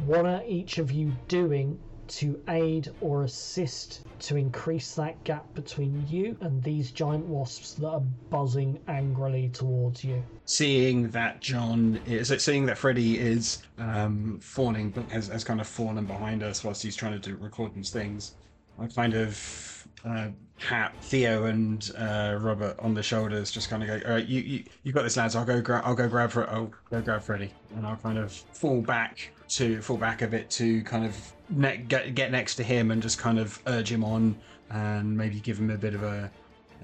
What 0.06 0.26
are 0.26 0.42
each 0.48 0.78
of 0.78 0.94
you 0.94 1.12
doing 1.28 1.78
to 2.08 2.42
aid 2.48 2.90
or 3.02 3.24
assist 3.24 4.02
to 4.20 4.38
increase 4.38 4.96
that 4.96 5.22
gap 5.26 5.54
between 5.56 6.08
you 6.08 6.38
and 6.40 6.64
these 6.64 6.92
giant 6.92 7.26
wasps 7.26 7.74
that 7.74 7.88
are 7.88 8.04
buzzing 8.30 8.80
angrily 8.88 9.50
towards 9.50 10.06
you? 10.06 10.24
Seeing 10.46 11.10
that 11.10 11.42
John 11.42 12.00
is, 12.08 12.30
seeing 12.42 12.66
that 12.68 12.78
Freddy 12.78 13.20
is 13.20 13.62
um, 13.78 14.40
fawning, 14.42 14.94
has, 15.10 15.28
has 15.28 15.44
kind 15.44 15.60
of 15.60 15.68
fallen 15.68 16.06
behind 16.06 16.44
us 16.44 16.64
whilst 16.64 16.82
he's 16.82 16.96
trying 16.96 17.20
to 17.20 17.20
do 17.20 17.36
record 17.36 17.76
these 17.76 17.90
things, 17.90 18.36
I 18.80 18.88
kind 18.88 19.14
of 19.14 19.69
uh, 20.06 20.28
tap 20.60 20.96
Theo 21.02 21.46
and 21.46 21.90
uh, 21.98 22.38
Robert 22.40 22.78
on 22.80 22.94
the 22.94 23.04
shoulders, 23.04 23.52
just 23.52 23.70
kind 23.70 23.84
of 23.84 23.90
go, 23.90 24.08
"All 24.08 24.16
right, 24.16 24.26
you 24.26 24.42
you 24.42 24.64
you 24.84 24.92
got 24.92 25.04
this, 25.04 25.18
lads. 25.18 25.36
I'll 25.36 25.46
go 25.46 25.62
grab. 25.62 25.84
I'll 25.86 25.96
go 25.96 26.08
grab 26.08 26.32
for. 26.32 26.50
I'll 26.50 26.72
go 26.90 27.02
grab 27.02 27.22
Freddy, 27.22 27.52
and 27.76 27.86
I'll 27.86 27.98
kind 27.98 28.18
of 28.18 28.32
fall 28.32 28.82
back 28.82 29.32
to 29.50 29.82
fall 29.82 29.98
back 29.98 30.22
a 30.22 30.28
bit 30.28 30.50
to 30.52 30.82
kind 30.84 31.06
of 31.06 31.34
ne- 31.50 31.78
get 31.78 32.16
get 32.16 32.32
next 32.32 32.56
to 32.56 32.64
him 32.64 32.92
and 32.92 33.02
just 33.02 33.18
kind 33.18 33.40
of 33.40 33.60
urge 33.68 33.92
him 33.92 34.04
on 34.04 34.36
and 34.70 35.18
maybe 35.18 35.40
give 35.40 35.58
him 35.58 35.70
a 35.70 35.78
bit 35.78 35.94
of 35.94 36.04
a. 36.04 36.32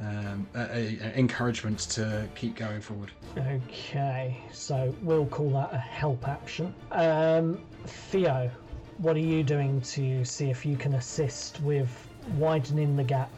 Um, 0.02 0.46
a, 0.56 0.60
a, 0.60 0.98
a 1.00 1.18
encouragement 1.18 1.80
to 1.92 2.28
keep 2.36 2.58
going 2.58 2.82
forward. 2.82 3.12
Okay, 3.38 4.38
so 4.52 4.94
we'll 5.02 5.26
call 5.28 5.50
that 5.52 5.72
a 5.74 5.78
help 5.78 6.28
action. 6.28 6.76
Um, 6.92 7.64
Theo, 7.86 8.52
what 8.98 9.16
are 9.16 9.20
you 9.20 9.42
doing 9.42 9.80
to 9.80 10.26
see 10.26 10.50
if 10.50 10.66
you 10.66 10.76
can 10.76 10.96
assist 10.96 11.62
with 11.62 12.10
widening 12.38 12.96
the 12.96 13.04
gap? 13.04 13.32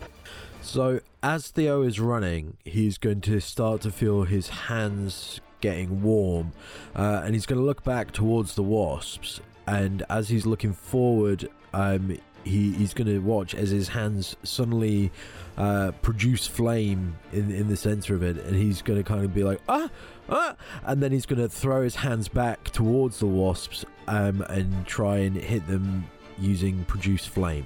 So, 0.62 1.00
as 1.24 1.48
Theo 1.50 1.82
is 1.84 2.00
running, 2.00 2.58
he's 2.66 2.98
going 2.98 3.22
to 3.22 3.40
start 3.40 3.82
to 3.82 3.92
feel 3.92 4.24
his 4.24 4.50
hands 4.50 5.40
getting 5.62 6.02
warm, 6.02 6.54
uh, 6.96 7.22
and 7.24 7.34
he's 7.34 7.46
going 7.46 7.60
to 7.60 7.66
look 7.66 7.84
back 7.84 8.12
towards 8.12 8.56
the 8.56 8.64
wasps. 8.64 9.40
And 9.66 10.04
as 10.10 10.30
he's 10.30 10.46
looking 10.46 10.74
forward, 10.74 11.50
um, 11.74 12.18
he, 12.44 12.74
he's 12.74 12.94
going 12.94 13.08
to 13.08 13.20
watch 13.20 13.54
as 13.54 13.70
his 13.70 13.90
hands 13.90 14.36
suddenly 14.44 15.12
uh, 15.58 15.92
produce 16.02 16.48
flame 16.48 17.18
in 17.34 17.52
in 17.52 17.68
the 17.68 17.78
center 17.78 18.16
of 18.16 18.24
it, 18.24 18.38
and 18.46 18.56
he's 18.56 18.82
going 18.82 18.98
to 18.98 19.04
kind 19.04 19.24
of 19.24 19.34
be 19.34 19.44
like 19.44 19.62
ah 19.68 19.90
ah, 20.30 20.56
and 20.86 21.02
then 21.02 21.12
he's 21.12 21.26
going 21.26 21.42
to 21.42 21.50
throw 21.50 21.84
his 21.84 21.96
hands 21.96 22.28
back 22.28 22.66
towards 22.66 23.20
the 23.20 23.28
wasps 23.28 23.86
um, 24.08 24.42
and 24.50 24.86
try 24.86 25.18
and 25.18 25.36
hit 25.36 25.68
them 25.68 26.06
using 26.38 26.84
produce 26.86 27.26
flame. 27.26 27.66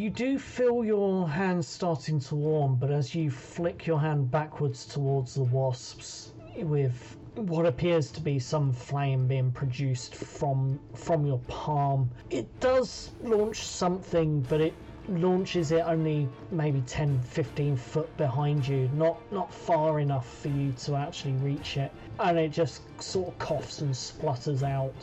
You 0.00 0.08
do 0.08 0.38
feel 0.38 0.82
your 0.82 1.28
hands 1.28 1.68
starting 1.68 2.20
to 2.20 2.34
warm, 2.34 2.76
but 2.76 2.90
as 2.90 3.14
you 3.14 3.30
flick 3.30 3.86
your 3.86 4.00
hand 4.00 4.30
backwards 4.30 4.86
towards 4.86 5.34
the 5.34 5.42
wasps, 5.42 6.32
with 6.56 7.18
what 7.34 7.66
appears 7.66 8.10
to 8.12 8.22
be 8.22 8.38
some 8.38 8.72
flame 8.72 9.26
being 9.26 9.52
produced 9.52 10.14
from 10.14 10.80
from 10.94 11.26
your 11.26 11.40
palm. 11.48 12.08
It 12.30 12.48
does 12.60 13.10
launch 13.22 13.58
something, 13.58 14.40
but 14.48 14.62
it 14.62 14.72
launches 15.06 15.70
it 15.70 15.84
only 15.86 16.30
maybe 16.50 16.80
10 16.86 17.20
15 17.20 17.76
foot 17.76 18.16
behind 18.16 18.66
you 18.66 18.90
not 18.94 19.20
not 19.30 19.52
far 19.52 20.00
enough 20.00 20.26
for 20.40 20.48
you 20.48 20.72
to 20.84 20.94
actually 20.94 21.34
reach 21.44 21.76
it 21.76 21.92
and 22.20 22.38
it 22.38 22.52
just 22.52 22.80
sort 23.02 23.28
of 23.28 23.38
coughs 23.38 23.82
and 23.82 23.94
splutters 23.94 24.62
out 24.62 24.94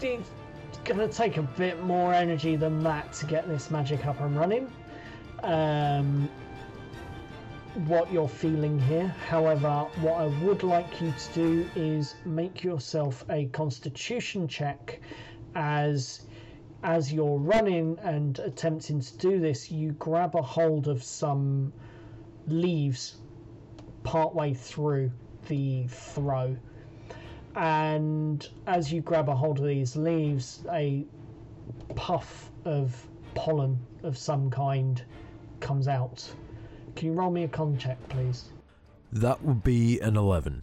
it's 0.00 0.30
gonna 0.86 1.08
take 1.08 1.36
a 1.36 1.42
bit 1.42 1.82
more 1.82 2.14
energy 2.14 2.54
than 2.54 2.82
that 2.84 3.12
to 3.12 3.26
get 3.26 3.48
this 3.48 3.70
magic 3.70 4.06
up 4.06 4.20
and 4.20 4.38
running 4.38 4.70
um, 5.42 6.28
what 7.86 8.10
you're 8.12 8.28
feeling 8.28 8.78
here. 8.78 9.08
However, 9.28 9.86
what 10.00 10.14
I 10.14 10.26
would 10.44 10.62
like 10.62 11.00
you 11.00 11.12
to 11.12 11.32
do 11.34 11.70
is 11.74 12.14
make 12.24 12.62
yourself 12.62 13.24
a 13.28 13.46
constitution 13.46 14.48
check 14.48 15.00
as 15.54 16.22
as 16.82 17.12
you're 17.12 17.38
running 17.38 17.98
and 18.02 18.38
attempting 18.38 19.00
to 19.00 19.18
do 19.18 19.40
this, 19.40 19.72
you 19.72 19.92
grab 19.92 20.36
a 20.36 20.42
hold 20.42 20.86
of 20.86 21.02
some 21.02 21.72
leaves 22.46 23.16
partway 24.04 24.54
through 24.54 25.10
the 25.48 25.84
throw. 25.88 26.56
And 27.56 28.46
as 28.66 28.92
you 28.92 29.00
grab 29.00 29.30
a 29.30 29.34
hold 29.34 29.58
of 29.58 29.64
these 29.64 29.96
leaves, 29.96 30.62
a 30.70 31.06
puff 31.94 32.50
of 32.66 32.94
pollen 33.34 33.78
of 34.02 34.18
some 34.18 34.50
kind 34.50 35.02
comes 35.60 35.88
out. 35.88 36.30
Can 36.96 37.08
you 37.08 37.14
roll 37.14 37.30
me 37.30 37.44
a 37.44 37.48
con 37.48 37.78
check, 37.78 37.96
please? 38.10 38.50
That 39.10 39.42
would 39.42 39.64
be 39.64 40.00
an 40.00 40.18
11. 40.18 40.62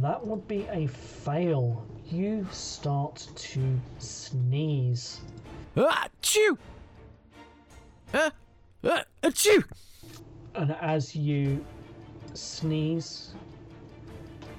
That 0.00 0.24
would 0.24 0.46
be 0.46 0.66
a 0.70 0.86
fail. 0.86 1.84
You 2.06 2.46
start 2.52 3.26
to 3.34 3.80
sneeze. 3.98 5.20
Ah, 5.76 6.06
chew! 6.22 6.56
Ah, 8.14 8.30
ah, 8.84 9.04
achoo! 9.22 9.64
And 10.54 10.72
as 10.80 11.16
you 11.16 11.64
sneeze, 12.34 13.34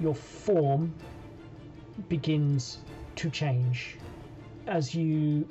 your 0.00 0.14
form 0.14 0.92
begins 2.08 2.78
to 3.16 3.30
change. 3.30 3.96
As 4.66 4.94
you 4.94 5.46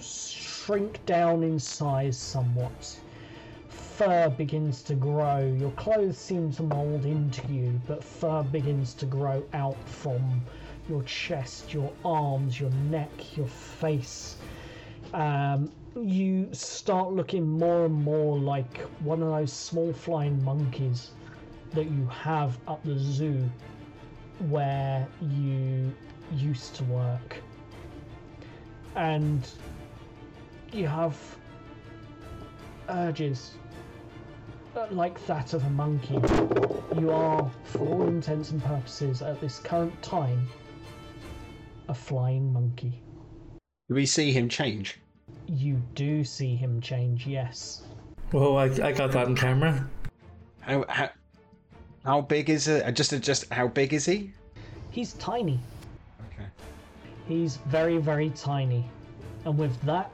shrink 0.00 1.04
down 1.06 1.42
in 1.42 1.58
size 1.58 2.16
somewhat, 2.16 2.98
fur 3.68 4.28
begins 4.30 4.82
to 4.82 4.94
grow. 4.94 5.38
Your 5.58 5.70
clothes 5.72 6.18
seem 6.18 6.52
to 6.52 6.62
mold 6.62 7.04
into 7.04 7.46
you, 7.52 7.80
but 7.86 8.02
fur 8.02 8.42
begins 8.42 8.94
to 8.94 9.06
grow 9.06 9.42
out 9.52 9.76
from 9.88 10.42
your 10.88 11.02
chest, 11.04 11.72
your 11.72 11.92
arms, 12.04 12.58
your 12.58 12.70
neck, 12.90 13.36
your 13.36 13.46
face. 13.46 14.36
Um, 15.12 15.70
you 15.96 16.48
start 16.52 17.12
looking 17.12 17.46
more 17.46 17.86
and 17.86 17.94
more 17.94 18.38
like 18.38 18.78
one 19.00 19.22
of 19.22 19.28
those 19.28 19.52
small 19.52 19.92
flying 19.92 20.42
monkeys 20.44 21.10
that 21.72 21.84
you 21.84 22.06
have 22.06 22.58
at 22.68 22.82
the 22.84 22.98
zoo 22.98 23.48
where 24.48 25.06
you 25.20 25.92
used 26.32 26.74
to 26.76 26.84
work. 26.84 27.36
And 28.96 29.48
you 30.72 30.86
have 30.86 31.16
urges 32.88 33.54
uh, 34.76 34.86
like 34.90 35.24
that 35.26 35.52
of 35.52 35.64
a 35.64 35.70
monkey. 35.70 36.18
You 36.98 37.10
are, 37.10 37.50
for 37.64 37.78
all 37.86 38.08
intents 38.08 38.50
and 38.50 38.62
purposes, 38.62 39.22
at 39.22 39.40
this 39.40 39.58
current 39.58 40.00
time, 40.02 40.48
a 41.88 41.94
flying 41.94 42.52
monkey. 42.52 43.00
Do 43.88 43.94
we 43.94 44.06
see 44.06 44.32
him 44.32 44.48
change? 44.48 44.98
You 45.46 45.80
do 45.94 46.24
see 46.24 46.56
him 46.56 46.80
change, 46.80 47.26
yes. 47.26 47.82
Whoa, 48.30 48.56
I, 48.56 48.64
I 48.64 48.92
got 48.92 49.12
that 49.12 49.28
in 49.28 49.36
camera. 49.36 49.88
How 50.60 50.84
how, 50.88 51.10
how 52.04 52.20
big 52.20 52.50
is 52.50 52.68
it? 52.68 52.84
uh, 52.84 52.90
Just 52.90 53.18
just 53.22 53.52
how 53.52 53.66
big 53.68 53.92
is 53.92 54.04
he? 54.06 54.32
He's 54.90 55.14
tiny. 55.14 55.58
Okay. 56.32 56.46
He's 57.26 57.56
very, 57.66 57.98
very 57.98 58.30
tiny. 58.30 58.88
And 59.44 59.58
with 59.58 59.80
that, 59.82 60.10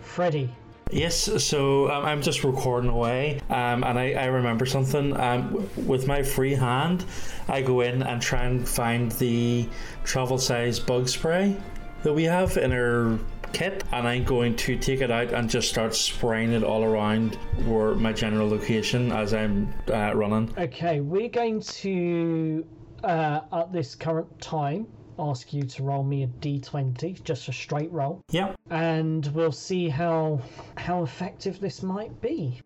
Freddy, 0.00 0.50
Yes, 0.90 1.16
so 1.42 1.90
um, 1.90 2.04
I'm 2.04 2.20
just 2.20 2.44
recording 2.44 2.90
away, 2.90 3.40
um, 3.48 3.82
and 3.82 3.98
I, 3.98 4.12
I 4.12 4.24
remember 4.26 4.66
something. 4.66 5.18
Um, 5.18 5.48
w- 5.52 5.68
with 5.86 6.06
my 6.06 6.22
free 6.22 6.52
hand, 6.54 7.06
I 7.48 7.62
go 7.62 7.80
in 7.80 8.02
and 8.02 8.20
try 8.20 8.44
and 8.44 8.68
find 8.68 9.10
the 9.12 9.66
travel 10.04 10.36
size 10.36 10.78
bug 10.78 11.08
spray 11.08 11.56
that 12.02 12.12
we 12.12 12.24
have 12.24 12.58
in 12.58 12.72
our 12.72 13.18
kit, 13.52 13.84
and 13.92 14.06
I'm 14.06 14.24
going 14.24 14.56
to 14.56 14.76
take 14.76 15.00
it 15.00 15.10
out 15.10 15.32
and 15.32 15.48
just 15.48 15.68
start 15.68 15.94
spraying 15.94 16.52
it 16.52 16.62
all 16.62 16.84
around 16.84 17.36
where 17.66 17.94
my 17.94 18.12
general 18.12 18.48
location 18.48 19.12
as 19.12 19.34
I'm 19.34 19.72
uh, 19.92 20.12
running. 20.14 20.52
Okay, 20.58 21.00
we're 21.00 21.28
going 21.28 21.60
to, 21.60 22.66
uh, 23.04 23.40
at 23.52 23.72
this 23.72 23.94
current 23.94 24.40
time, 24.40 24.86
ask 25.18 25.52
you 25.52 25.62
to 25.62 25.82
roll 25.82 26.02
me 26.02 26.24
a 26.24 26.26
d20, 26.26 27.22
just 27.22 27.48
a 27.48 27.52
straight 27.52 27.90
roll, 27.92 28.22
Yep, 28.30 28.56
and 28.70 29.26
we'll 29.34 29.52
see 29.52 29.88
how 29.88 30.40
how 30.76 31.02
effective 31.02 31.60
this 31.60 31.82
might 31.82 32.20
be. 32.20 32.60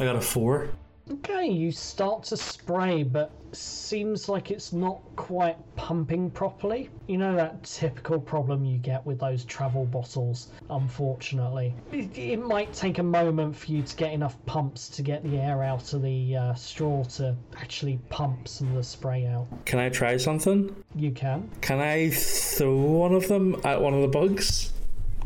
I 0.00 0.04
got 0.04 0.16
a 0.16 0.20
four. 0.20 0.70
Okay, 1.10 1.48
you 1.48 1.72
start 1.72 2.22
to 2.24 2.36
spray, 2.36 3.02
but 3.02 3.32
seems 3.56 4.28
like 4.28 4.50
it's 4.50 4.72
not 4.72 5.00
quite 5.16 5.56
pumping 5.76 6.30
properly. 6.30 6.90
You 7.06 7.18
know 7.18 7.34
that 7.36 7.62
typical 7.64 8.20
problem 8.20 8.64
you 8.64 8.78
get 8.78 9.04
with 9.06 9.20
those 9.20 9.44
travel 9.44 9.84
bottles, 9.84 10.48
unfortunately. 10.70 11.74
It, 11.92 12.16
it 12.16 12.36
might 12.38 12.72
take 12.72 12.98
a 12.98 13.02
moment 13.02 13.56
for 13.56 13.70
you 13.72 13.82
to 13.82 13.96
get 13.96 14.12
enough 14.12 14.36
pumps 14.46 14.88
to 14.90 15.02
get 15.02 15.22
the 15.22 15.38
air 15.38 15.62
out 15.62 15.92
of 15.92 16.02
the 16.02 16.36
uh, 16.36 16.54
straw 16.54 17.04
to 17.04 17.34
actually 17.56 17.98
pump 18.10 18.48
some 18.48 18.68
of 18.68 18.74
the 18.74 18.82
spray 18.82 19.26
out. 19.26 19.46
Can 19.64 19.78
I 19.78 19.88
try 19.88 20.16
something? 20.16 20.74
You 20.94 21.10
can. 21.12 21.50
Can 21.60 21.80
I 21.80 22.10
throw 22.10 22.74
one 22.74 23.14
of 23.14 23.28
them 23.28 23.60
at 23.64 23.80
one 23.80 23.94
of 23.94 24.02
the 24.02 24.08
bugs? 24.08 24.72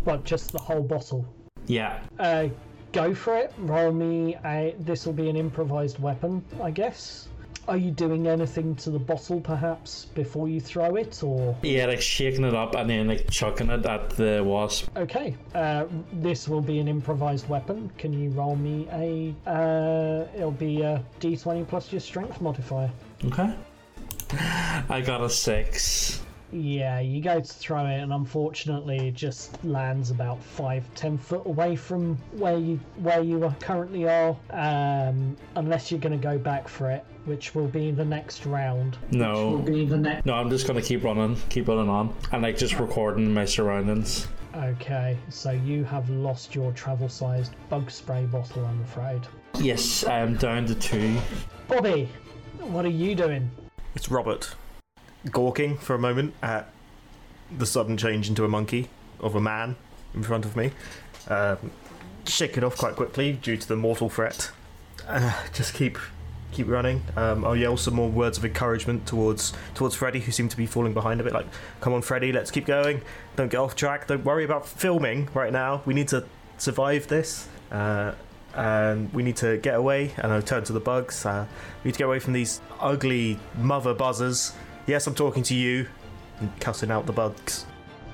Well, 0.05 0.19
just 0.19 0.53
the 0.53 0.59
whole 0.59 0.83
bottle. 0.83 1.27
Yeah. 1.67 2.01
Uh, 2.19 2.49
go 2.93 3.15
for 3.15 3.37
it. 3.37 3.53
Roll 3.59 3.93
me 3.93 4.37
a. 4.45 4.75
This 4.81 5.07
will 5.07 5.13
be 5.13 5.29
an 5.29 5.37
improvised 5.37 5.99
weapon, 5.99 6.45
I 6.63 6.71
guess. 6.71 7.29
Are 7.69 7.77
you 7.77 7.91
doing 7.93 8.27
anything 8.27 8.75
to 8.77 8.91
the 8.91 8.99
bottle, 8.99 9.41
perhaps, 9.41 10.07
before 10.15 10.49
you 10.49 10.61
throw 10.61 10.97
it, 10.97 11.23
or? 11.23 11.57
Yeah, 11.63 11.87
like 11.87 12.01
shaking 12.01 12.45
it 12.45 12.55
up 12.55 12.75
and 12.75 12.91
then 12.91 13.09
like 13.09 13.31
chucking 13.31 13.71
it 13.71 13.87
at 13.87 14.11
the 14.11 14.43
wasp. 14.45 14.89
Okay, 14.97 15.37
uh, 15.55 15.85
this 16.15 16.49
will 16.49 16.61
be 16.61 16.81
an 16.81 16.89
improvised 16.89 17.49
weapon. 17.49 17.91
Can 17.99 18.13
you 18.13 18.31
roll 18.31 18.57
me 18.57 18.89
a? 18.93 19.35
Uh, 19.49 20.27
it'll 20.35 20.51
be 20.51 20.83
a 20.83 21.05
d20 21.21 21.67
plus 21.69 21.93
your 21.93 22.01
strength 22.01 22.41
modifier. 22.41 22.91
Okay. 23.27 23.55
I 24.89 25.03
got 25.05 25.23
a 25.23 25.31
six. 25.31 26.23
Yeah, 26.53 27.01
you 27.01 27.23
go 27.23 27.41
to 27.41 27.47
throw 27.53 27.87
it, 27.87 27.99
and 28.01 28.13
unfortunately, 28.13 29.09
it 29.09 29.15
just 29.15 29.63
lands 29.65 30.11
about 30.11 30.43
five, 30.43 30.85
ten 30.95 31.17
foot 31.17 31.47
away 31.47 31.77
from 31.77 32.17
where 32.33 32.59
you 32.59 32.79
where 32.97 33.23
you 33.23 33.43
are 33.45 33.57
currently 33.59 34.07
are. 34.07 34.37
Um, 34.51 35.35
unless 35.57 35.91
you're 35.91 36.01
going 36.01 36.19
to 36.19 36.23
go 36.23 36.37
back 36.37 36.69
for 36.69 36.91
it, 36.91 37.05
which 37.25 37.55
will 37.55 37.69
be 37.69 37.91
the 37.91 38.05
next 38.05 38.45
round. 38.45 38.99
Will 39.13 39.19
No. 39.19 39.59
be 39.59 39.87
the 39.87 39.97
next. 39.97 40.27
No, 40.27 40.35
I'm 40.35 40.51
just 40.51 40.67
gonna 40.67 40.83
keep 40.83 41.05
running, 41.05 41.37
keep 41.49 41.69
running 41.69 41.89
on, 41.89 42.15
and 42.33 42.43
like 42.43 42.59
just 42.59 42.79
recording 42.79 43.33
my 43.33 43.45
surroundings. 43.47 44.29
Okay, 44.55 45.17
so 45.31 45.53
you 45.53 45.85
have 45.85 46.11
lost 46.11 46.55
your 46.55 46.73
travel-sized 46.73 47.53
bug 47.71 47.91
spray 47.91 48.27
bottle, 48.27 48.67
I'm 48.67 48.83
afraid. 48.83 49.23
Yes, 49.59 50.05
I'm 50.05 50.37
down 50.37 50.67
to 50.67 50.75
two. 50.75 51.17
Bobby, 51.69 52.09
what 52.61 52.85
are 52.85 52.91
you 52.91 53.15
doing? 53.15 53.51
It's 53.95 54.11
Robert, 54.11 54.55
gawking 55.31 55.79
for 55.79 55.95
a 55.95 55.99
moment 55.99 56.35
at 56.43 56.69
the 57.57 57.67
sudden 57.67 57.97
change 57.97 58.29
into 58.29 58.45
a 58.45 58.49
monkey 58.49 58.89
of 59.21 59.35
a 59.35 59.41
man 59.41 59.77
in 60.15 60.23
front 60.23 60.45
of 60.45 60.57
me. 60.57 60.71
Um, 61.29 61.71
shake 62.27 62.57
it 62.57 62.65
off 62.65 62.77
quite 62.77 62.97
quickly 62.97 63.33
due 63.33 63.57
to 63.57 63.69
the 63.69 63.77
mortal 63.77 64.09
threat. 64.09 64.51
Uh, 65.07 65.33
just 65.53 65.75
keep 65.75 65.99
keep 66.53 66.69
running. 66.69 67.03
Um, 67.17 67.45
I'll 67.45 67.57
yell 67.57 67.77
some 67.77 67.95
more 67.95 68.11
words 68.11 68.37
of 68.39 68.45
encouragement 68.45 69.07
towards 69.07 69.53
towards 69.75 69.95
Freddy, 69.95 70.21
who 70.21 70.33
seemed 70.33 70.51
to 70.51 70.57
be 70.57 70.67
falling 70.67 70.93
behind 70.93 71.21
a 71.21 71.25
bit. 71.25 71.33
Like, 71.33 71.47
"Come 71.81 71.93
on, 71.93 72.03
Freddy, 72.03 72.33
let's 72.33 72.51
keep 72.51 72.67
going. 72.67 73.03
Don't 73.37 73.51
get 73.51 73.59
off 73.59 73.75
track. 73.75 74.07
Don't 74.07 74.25
worry 74.25 74.45
about 74.45 74.67
filming 74.67 75.29
right 75.35 75.53
now. 75.53 75.83
We 75.87 75.95
need 75.95 76.09
to 76.09 76.25
survive 76.59 77.09
this." 77.09 77.49
Uh, 77.71 78.13
and 78.55 79.11
we 79.15 79.23
need 79.23 79.37
to 79.37 79.57
get 79.57 79.75
away. 79.75 80.13
And 80.19 80.31
I 80.31 80.41
turn 80.43 80.63
to 80.65 80.75
the 80.75 80.81
bugs. 80.81 81.25
Uh, 81.25 81.47
we 81.83 81.89
need 81.89 81.93
to 81.95 81.99
get 81.99 82.05
away 82.05 82.19
from 82.19 82.35
these 82.35 82.61
ugly 82.81 83.39
mother 83.57 83.95
buzzers. 83.95 84.53
Yes, 84.87 85.07
I'm 85.07 85.15
talking 85.15 85.43
to 85.45 85.55
you. 85.55 85.87
And 86.41 86.61
cussing 86.61 86.91
out 86.91 87.07
the 87.07 87.13
bugs. 87.13 87.67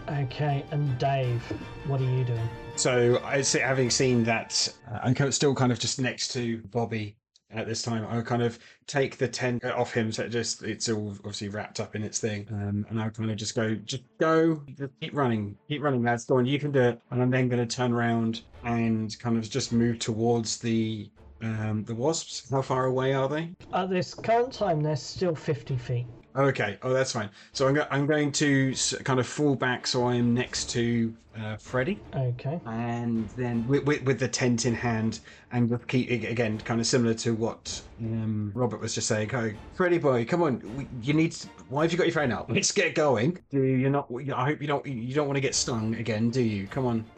Okay, 0.08 0.64
and 0.70 0.98
Dave, 0.98 1.42
what 1.86 2.00
are 2.00 2.04
you 2.04 2.24
doing? 2.24 2.48
So 2.76 3.20
I 3.24 3.42
say, 3.42 3.60
having 3.60 3.90
seen 3.90 4.24
that, 4.24 4.72
uh, 4.90 4.98
I'm 5.02 5.32
still 5.32 5.54
kind 5.54 5.72
of 5.72 5.78
just 5.78 6.00
next 6.00 6.28
to 6.32 6.58
Bobby, 6.70 7.16
at 7.50 7.66
this 7.66 7.82
time. 7.82 8.06
I 8.08 8.20
kind 8.20 8.42
of 8.42 8.58
take 8.86 9.18
the 9.18 9.28
tent 9.28 9.64
off 9.64 9.92
him, 9.92 10.12
so 10.12 10.24
it 10.24 10.28
just 10.28 10.62
it's 10.62 10.88
all 10.88 11.10
obviously 11.18 11.48
wrapped 11.48 11.80
up 11.80 11.96
in 11.96 12.02
its 12.02 12.18
thing, 12.18 12.46
um, 12.50 12.86
and 12.88 13.00
I 13.00 13.08
kind 13.08 13.30
of 13.30 13.36
just 13.36 13.54
go, 13.54 13.74
just 13.74 14.04
go, 14.18 14.62
just 14.76 14.92
keep 15.00 15.14
running, 15.14 15.56
keep 15.68 15.82
running, 15.82 16.02
lads. 16.02 16.24
Go 16.24 16.38
on, 16.38 16.46
you 16.46 16.58
can 16.58 16.72
do 16.72 16.80
it. 16.82 17.00
And 17.10 17.22
I'm 17.22 17.30
then 17.30 17.48
going 17.48 17.66
to 17.66 17.76
turn 17.76 17.92
around 17.92 18.42
and 18.64 19.16
kind 19.18 19.38
of 19.38 19.48
just 19.48 19.72
move 19.72 19.98
towards 19.98 20.58
the 20.58 21.10
um, 21.42 21.84
the 21.84 21.94
wasps. 21.94 22.50
How 22.50 22.62
far 22.62 22.86
away 22.86 23.14
are 23.14 23.28
they? 23.28 23.52
At 23.72 23.90
this 23.90 24.14
current 24.14 24.52
time, 24.52 24.82
they're 24.82 24.96
still 24.96 25.34
50 25.34 25.76
feet. 25.76 26.06
Okay, 26.38 26.78
oh 26.82 26.92
that's 26.92 27.12
fine. 27.12 27.30
So 27.52 27.66
I'm, 27.66 27.74
go- 27.74 27.86
I'm 27.90 28.06
going 28.06 28.30
to 28.32 28.70
s- 28.70 28.94
kind 29.04 29.18
of 29.18 29.26
fall 29.26 29.56
back 29.56 29.86
so 29.88 30.08
I'm 30.08 30.34
next 30.34 30.66
to 30.70 31.12
uh, 31.36 31.56
Freddy. 31.56 32.04
Okay. 32.14 32.60
and 32.64 33.28
then 33.36 33.66
with, 33.66 33.84
with, 33.84 34.02
with 34.04 34.20
the 34.20 34.28
tent 34.28 34.64
in 34.64 34.74
hand 34.74 35.20
and 35.50 35.68
just 35.68 35.88
keep 35.88 36.10
again 36.10 36.58
kind 36.60 36.80
of 36.80 36.86
similar 36.86 37.14
to 37.14 37.34
what 37.34 37.82
um, 38.00 38.52
robert 38.54 38.80
was 38.80 38.94
just 38.94 39.08
saying 39.08 39.28
go 39.28 39.52
freddy 39.74 39.98
boy 39.98 40.24
come 40.24 40.42
on 40.42 40.60
we, 40.76 40.86
you 41.02 41.14
need 41.14 41.32
to, 41.32 41.48
why 41.68 41.82
have 41.82 41.92
you 41.92 41.98
got 41.98 42.06
your 42.06 42.14
phone 42.14 42.32
out? 42.32 42.50
Let's 42.58 42.72
get 42.72 42.94
going. 42.94 43.38
Do 43.50 43.62
you 43.62 43.90
not 43.90 44.10
i 44.34 44.44
hope 44.44 44.60
you 44.60 44.66
don't 44.66 44.86
you 44.86 45.14
don't 45.14 45.26
want 45.26 45.36
to 45.36 45.40
get 45.40 45.54
stung 45.54 45.94
again 45.96 46.30
do 46.30 46.42
you? 46.42 46.66
Come 46.66 46.86
on. 46.86 47.04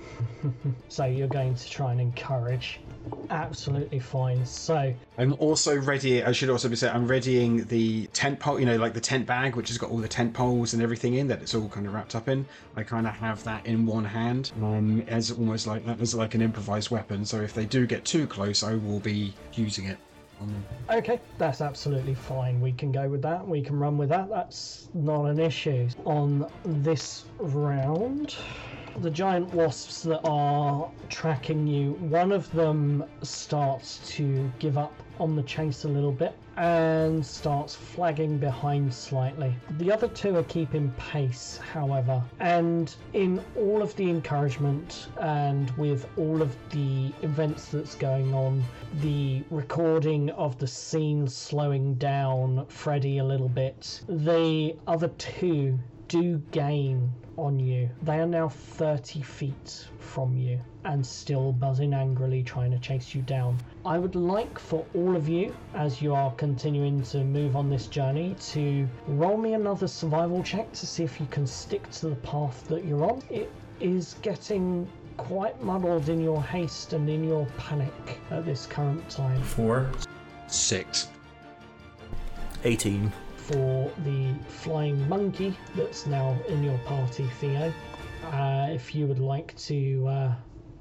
So 0.88 1.04
you're 1.04 1.28
going 1.28 1.54
to 1.54 1.70
try 1.70 1.92
and 1.92 2.00
encourage. 2.00 2.80
Absolutely 3.30 4.00
fine. 4.00 4.44
So, 4.44 4.92
i'm 5.18 5.34
also 5.34 5.78
ready 5.80 6.22
i 6.22 6.32
should 6.32 6.50
also 6.50 6.68
be 6.68 6.76
saying 6.76 6.94
i'm 6.94 7.06
readying 7.06 7.64
the 7.66 8.06
tent 8.08 8.38
pole 8.38 8.58
you 8.58 8.66
know 8.66 8.76
like 8.76 8.92
the 8.92 9.00
tent 9.00 9.26
bag 9.26 9.56
which 9.56 9.68
has 9.68 9.78
got 9.78 9.90
all 9.90 9.98
the 9.98 10.08
tent 10.08 10.34
poles 10.34 10.74
and 10.74 10.82
everything 10.82 11.14
in 11.14 11.26
that 11.28 11.40
it's 11.40 11.54
all 11.54 11.68
kind 11.68 11.86
of 11.86 11.94
wrapped 11.94 12.14
up 12.14 12.28
in. 12.28 12.44
I 12.76 12.82
kind 12.82 13.06
of 13.06 13.14
have 13.14 13.42
that 13.44 13.64
in 13.66 13.86
one 13.86 14.04
hand. 14.04 14.52
Um, 14.62 15.02
as 15.08 15.30
almost 15.30 15.66
like 15.66 15.86
as 15.86 16.14
like 16.14 16.34
an 16.34 16.42
improvised 16.42 16.90
weapon 16.90 17.24
so 17.24 17.40
if 17.40 17.54
they 17.54 17.64
do 17.64 17.86
get 17.86 18.04
too 18.04 18.26
close 18.26 18.62
i 18.62 18.74
will 18.74 19.00
be 19.00 19.32
using 19.54 19.86
it 19.86 19.98
okay, 20.90 21.20
that's 21.38 21.60
absolutely 21.60 22.14
fine. 22.14 22.60
We 22.60 22.72
can 22.72 22.92
go 22.92 23.08
with 23.08 23.22
that. 23.22 23.46
We 23.46 23.62
can 23.62 23.78
run 23.78 23.98
with 23.98 24.08
that. 24.10 24.28
That's 24.28 24.88
not 24.94 25.26
an 25.26 25.38
issue. 25.38 25.88
On 26.04 26.46
this 26.64 27.24
round, 27.38 28.36
the 29.00 29.10
giant 29.10 29.54
wasps 29.54 30.02
that 30.02 30.20
are 30.24 30.90
tracking 31.08 31.66
you, 31.66 31.92
one 31.94 32.30
of 32.32 32.50
them 32.52 33.02
starts 33.22 33.98
to 34.16 34.52
give 34.58 34.76
up 34.76 34.92
on 35.18 35.34
the 35.34 35.42
chase 35.44 35.84
a 35.84 35.88
little 35.88 36.12
bit 36.12 36.34
and 36.58 37.24
starts 37.24 37.74
flagging 37.74 38.36
behind 38.36 38.92
slightly. 38.92 39.56
The 39.78 39.90
other 39.90 40.08
two 40.08 40.36
are 40.36 40.42
keeping 40.42 40.90
pace, 40.98 41.58
however, 41.72 42.22
and 42.40 42.94
in 43.14 43.42
all 43.56 43.80
of 43.80 43.96
the 43.96 44.10
encouragement 44.10 45.08
and 45.18 45.70
with 45.78 46.06
all 46.18 46.42
of 46.42 46.54
the 46.68 47.10
events 47.22 47.68
that's 47.68 47.94
going 47.94 48.34
on, 48.34 48.62
the 49.00 49.42
recording 49.50 50.28
of 50.30 50.58
the 50.58 50.66
scene 50.66 51.26
slowing 51.26 51.94
down 51.94 52.66
Freddy 52.68 53.18
a 53.18 53.24
little 53.24 53.48
bit, 53.48 54.02
the 54.08 54.76
other 54.86 55.08
two 55.16 55.78
do 56.08 56.42
gain 56.50 57.10
on 57.40 57.58
you. 57.58 57.88
They 58.02 58.18
are 58.20 58.26
now 58.26 58.48
30 58.48 59.22
feet 59.22 59.88
from 59.98 60.36
you 60.36 60.60
and 60.84 61.04
still 61.04 61.52
buzzing 61.52 61.94
angrily 61.94 62.42
trying 62.42 62.70
to 62.70 62.78
chase 62.78 63.14
you 63.14 63.22
down. 63.22 63.58
I 63.84 63.98
would 63.98 64.14
like 64.14 64.58
for 64.58 64.84
all 64.94 65.16
of 65.16 65.28
you, 65.28 65.54
as 65.74 66.00
you 66.00 66.14
are 66.14 66.32
continuing 66.32 67.02
to 67.04 67.24
move 67.24 67.56
on 67.56 67.68
this 67.68 67.86
journey, 67.86 68.36
to 68.52 68.88
roll 69.06 69.36
me 69.36 69.54
another 69.54 69.88
survival 69.88 70.42
check 70.42 70.72
to 70.72 70.86
see 70.86 71.04
if 71.04 71.20
you 71.20 71.26
can 71.26 71.46
stick 71.46 71.90
to 71.92 72.10
the 72.10 72.16
path 72.16 72.66
that 72.68 72.84
you're 72.84 73.04
on. 73.04 73.22
It 73.30 73.50
is 73.80 74.16
getting 74.22 74.88
quite 75.16 75.60
muddled 75.62 76.08
in 76.08 76.20
your 76.20 76.42
haste 76.42 76.92
and 76.92 77.08
in 77.08 77.24
your 77.24 77.46
panic 77.58 78.18
at 78.30 78.44
this 78.44 78.66
current 78.66 79.08
time. 79.10 79.42
Four. 79.42 79.90
six 80.46 81.08
18. 82.64 83.10
For 83.50 83.90
the 84.04 84.32
flying 84.46 85.08
monkey 85.08 85.56
that's 85.74 86.06
now 86.06 86.38
in 86.46 86.62
your 86.62 86.78
party, 86.78 87.26
Theo. 87.40 87.72
Uh, 88.26 88.68
if 88.70 88.94
you 88.94 89.08
would 89.08 89.18
like 89.18 89.56
to 89.56 90.06
uh, 90.06 90.34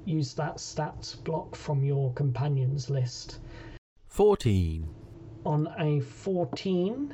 use 0.04 0.34
that 0.34 0.60
stat 0.60 1.16
block 1.24 1.56
from 1.56 1.82
your 1.82 2.12
companions 2.12 2.88
list. 2.88 3.40
14. 4.06 4.88
On 5.44 5.68
a 5.80 5.98
14, 6.00 7.12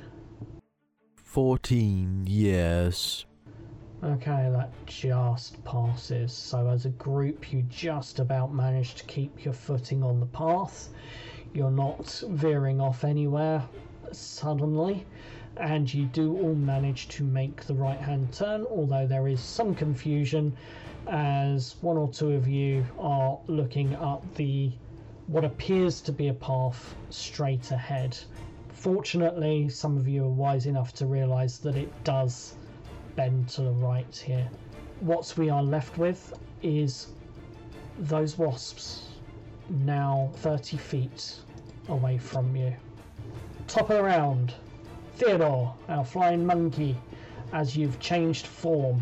14, 1.15 2.25
yes. 2.27 3.25
okay, 4.05 4.51
that 4.53 4.71
just 4.85 5.65
passes. 5.65 6.33
So, 6.35 6.69
as 6.69 6.85
a 6.85 6.91
group, 6.91 7.51
you 7.51 7.63
just 7.63 8.19
about 8.19 8.53
managed 8.53 8.99
to 8.99 9.05
keep 9.05 9.43
your 9.43 9.55
footing 9.55 10.03
on 10.03 10.21
the 10.21 10.27
path. 10.27 10.91
You're 11.55 11.71
not 11.71 12.23
veering 12.29 12.79
off 12.79 13.05
anywhere 13.05 13.67
suddenly, 14.13 15.07
and 15.59 15.93
you 15.93 16.07
do 16.07 16.37
all 16.39 16.55
manage 16.55 17.09
to 17.09 17.25
make 17.25 17.65
the 17.65 17.75
right 17.75 17.99
hand 17.99 18.33
turn, 18.33 18.65
although 18.71 19.07
there 19.07 19.29
is 19.29 19.41
some 19.41 19.75
confusion 19.75 20.57
as 21.09 21.77
one 21.81 21.97
or 21.97 22.09
two 22.09 22.33
of 22.33 22.49
you 22.49 22.85
are 22.99 23.39
looking 23.47 23.95
up 23.97 24.23
the 24.35 24.73
what 25.29 25.45
appears 25.45 26.01
to 26.01 26.13
be 26.13 26.29
a 26.29 26.35
path 26.35 26.95
straight 27.11 27.71
ahead. 27.73 28.17
Fortunately, 28.69 29.69
some 29.69 29.97
of 29.97 30.07
you 30.07 30.25
are 30.25 30.29
wise 30.29 30.67
enough 30.67 30.93
to 30.95 31.07
realize 31.07 31.59
that 31.59 31.77
it 31.77 31.91
does 32.05 32.55
bend 33.17 33.49
to 33.49 33.63
the 33.63 33.73
right 33.73 34.17
here. 34.17 34.49
What 35.01 35.35
we 35.37 35.51
are 35.51 35.63
left 35.63 35.99
with 35.99 36.33
is 36.63 37.09
those 37.99 38.39
wasps 38.39 39.09
now 39.69 40.31
30 40.35 40.77
feet 40.77 41.37
away 41.89 42.19
from 42.19 42.55
you. 42.55 42.73
Top 43.67 43.91
of 43.91 43.97
the 43.97 44.03
round, 44.03 44.55
Theodore, 45.17 45.75
our 45.89 46.05
flying 46.05 46.45
monkey, 46.45 46.95
as 47.55 47.75
you've 47.75 47.99
changed 48.01 48.47
form. 48.47 49.01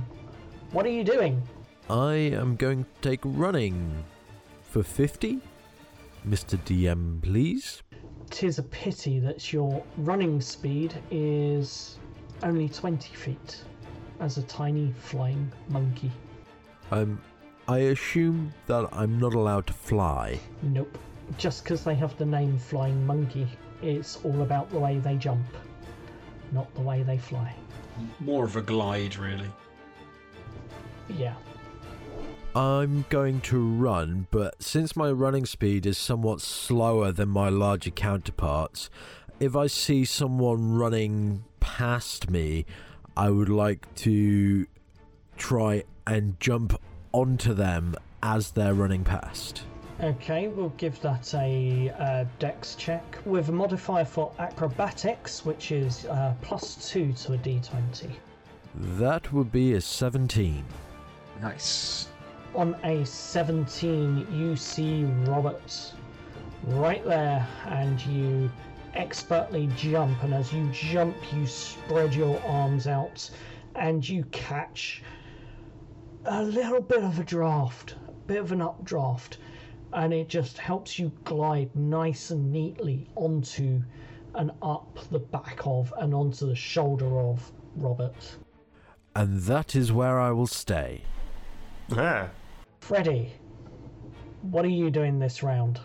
What 0.71 0.87
are 0.87 0.91
you 0.91 1.03
doing? 1.03 1.43
I 1.91 2.15
am 2.15 2.55
going 2.55 2.85
to 2.85 2.91
take 3.09 3.21
running 3.25 4.05
for 4.63 4.85
50. 4.85 5.41
Mr. 6.27 6.57
DM, 6.59 7.21
please. 7.21 7.83
Tis 8.31 8.59
a 8.59 8.63
pity 8.63 9.19
that 9.19 9.53
your 9.53 9.85
running 9.99 10.41
speed 10.41 10.95
is 11.11 11.99
only 12.45 12.69
20 12.69 13.15
feet 13.15 13.63
as 14.21 14.39
a 14.39 14.43
tiny 14.45 14.95
flying 15.01 15.51
monkey. 15.69 16.13
Um, 16.93 17.21
I 17.67 17.79
assume 17.79 18.55
that 18.67 18.89
I'm 18.93 19.19
not 19.19 19.35
allowed 19.35 19.67
to 19.67 19.73
fly. 19.73 20.39
Nope. 20.63 20.97
Just 21.39 21.65
because 21.65 21.83
they 21.83 21.95
have 21.97 22.17
the 22.19 22.27
name 22.27 22.59
Flying 22.59 23.05
Monkey, 23.07 23.49
it's 23.83 24.23
all 24.25 24.43
about 24.43 24.71
the 24.71 24.79
way 24.79 24.99
they 24.99 25.17
jump, 25.17 25.47
not 26.55 26.73
the 26.75 26.81
way 26.81 27.03
they 27.03 27.19
fly. 27.19 27.55
more 28.21 28.45
of 28.45 28.57
a 28.57 28.63
glide 28.63 29.17
really 29.17 29.51
Yeah. 31.09 31.35
I'm 32.57 33.05
going 33.09 33.41
to 33.43 33.59
run, 33.59 34.29
but 34.31 34.63
since 34.63 34.95
my 34.95 35.11
running 35.11 35.45
speed 35.45 35.87
is 35.87 35.99
somewhat 35.99 36.41
slower 36.41 37.11
than 37.11 37.29
my 37.29 37.49
larger 37.49 37.91
counterparts, 37.91 38.91
if 39.41 39.57
I 39.57 39.67
see 39.67 40.05
someone 40.05 40.77
running 40.77 41.45
past 41.59 42.31
me, 42.31 42.65
I 43.17 43.31
would 43.31 43.49
like 43.49 43.93
to 43.97 44.69
try 45.37 45.83
and 46.07 46.39
jump 46.39 46.81
onto 47.11 47.55
them 47.55 47.97
as 48.23 48.53
they're 48.53 48.75
running 48.75 49.03
past. 49.03 49.65
Okay, 50.05 50.49
we'll 50.49 50.69
give 50.77 51.01
that 51.01 51.33
a 51.33 51.89
uh, 51.99 52.27
dex 52.39 52.75
check 52.75 53.17
with 53.25 53.49
a 53.49 53.53
modifier 53.53 54.05
for 54.05 54.35
acrobatics, 54.39 55.47
which 55.47 55.73
is 55.73 56.05
uh, 56.05 56.35
plus 56.43 56.91
two 56.91 57.15
to 57.15 57.33
a 57.33 57.39
d20. 57.39 58.11
That 58.75 59.33
would 59.33 59.51
be 59.51 59.73
a 59.73 59.81
17. 59.81 60.63
nice 61.41 62.09
On 62.55 62.77
a 62.85 63.03
17, 63.07 64.27
you 64.31 64.57
see 64.57 65.05
Robert 65.27 65.95
right 66.65 67.03
there, 67.07 67.49
and 67.69 67.99
you 68.05 68.51
expertly 68.93 69.71
jump. 69.75 70.23
And 70.23 70.35
as 70.35 70.53
you 70.53 70.69
jump, 70.71 71.17
you 71.33 71.47
spread 71.47 72.15
your 72.15 72.39
arms 72.43 72.87
out 72.87 73.31
and 73.75 74.07
you 74.07 74.25
catch 74.33 75.03
a 76.27 76.43
little 76.43 76.83
bit 76.83 77.03
of 77.03 77.19
a 77.19 77.25
draft, 77.25 77.95
a 78.07 78.13
bit 78.27 78.41
of 78.43 78.53
an 78.53 78.61
updraft, 78.61 79.39
and 79.95 80.13
it 80.13 80.29
just 80.29 80.59
helps 80.59 80.99
you 80.99 81.13
glide 81.25 81.75
nice 81.75 82.31
and 82.31 82.53
neatly 82.53 83.09
onto 83.15 83.81
and 84.35 84.51
up 84.61 84.99
the 85.11 85.19
back 85.19 85.61
of 85.65 85.95
and 85.99 86.13
onto 86.13 86.47
the 86.47 86.57
shoulder 86.57 87.21
of 87.21 87.53
Robert. 87.77 88.37
And 89.15 89.41
that 89.43 89.77
is 89.77 89.93
where 89.93 90.21
I 90.21 90.33
will 90.33 90.49
stay. 90.49 91.03
Yeah. 91.89 92.29
Freddy, 92.81 93.33
what 94.43 94.65
are 94.65 94.69
you 94.69 94.91
doing 94.91 95.21
this 95.21 95.43
round? 95.43 95.81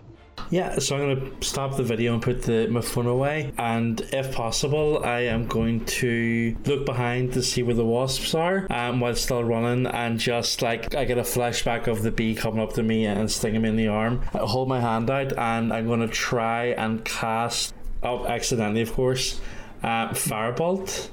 Yeah, 0.49 0.79
so 0.79 0.95
I'm 0.95 1.01
going 1.01 1.39
to 1.39 1.45
stop 1.45 1.77
the 1.77 1.83
video 1.83 2.13
and 2.13 2.21
put 2.21 2.43
the, 2.43 2.67
my 2.67 2.81
phone 2.81 3.07
away. 3.07 3.51
And 3.57 4.01
if 4.11 4.33
possible, 4.33 5.03
I 5.03 5.21
am 5.21 5.47
going 5.47 5.85
to 5.85 6.55
look 6.65 6.85
behind 6.85 7.33
to 7.33 7.43
see 7.43 7.63
where 7.63 7.75
the 7.75 7.85
wasps 7.85 8.33
are 8.33 8.67
um, 8.71 8.99
while 8.99 9.15
still 9.15 9.43
running. 9.43 9.85
And 9.87 10.19
just 10.19 10.61
like 10.61 10.95
I 10.95 11.05
get 11.05 11.17
a 11.17 11.23
flashback 11.23 11.87
of 11.87 12.03
the 12.03 12.11
bee 12.11 12.35
coming 12.35 12.61
up 12.61 12.73
to 12.73 12.83
me 12.83 13.05
and 13.05 13.29
stinging 13.31 13.61
me 13.61 13.69
in 13.69 13.75
the 13.75 13.87
arm. 13.87 14.21
I 14.33 14.39
hold 14.39 14.67
my 14.67 14.79
hand 14.79 15.09
out 15.09 15.33
and 15.37 15.71
I'm 15.71 15.87
going 15.87 16.01
to 16.01 16.07
try 16.07 16.65
and 16.67 17.03
cast, 17.05 17.73
oh, 18.03 18.25
accidentally, 18.25 18.81
of 18.81 18.93
course, 18.93 19.39
uh, 19.83 20.09
Firebolt. 20.09 21.09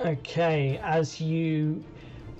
Okay, 0.00 0.80
as 0.82 1.20
you 1.20 1.84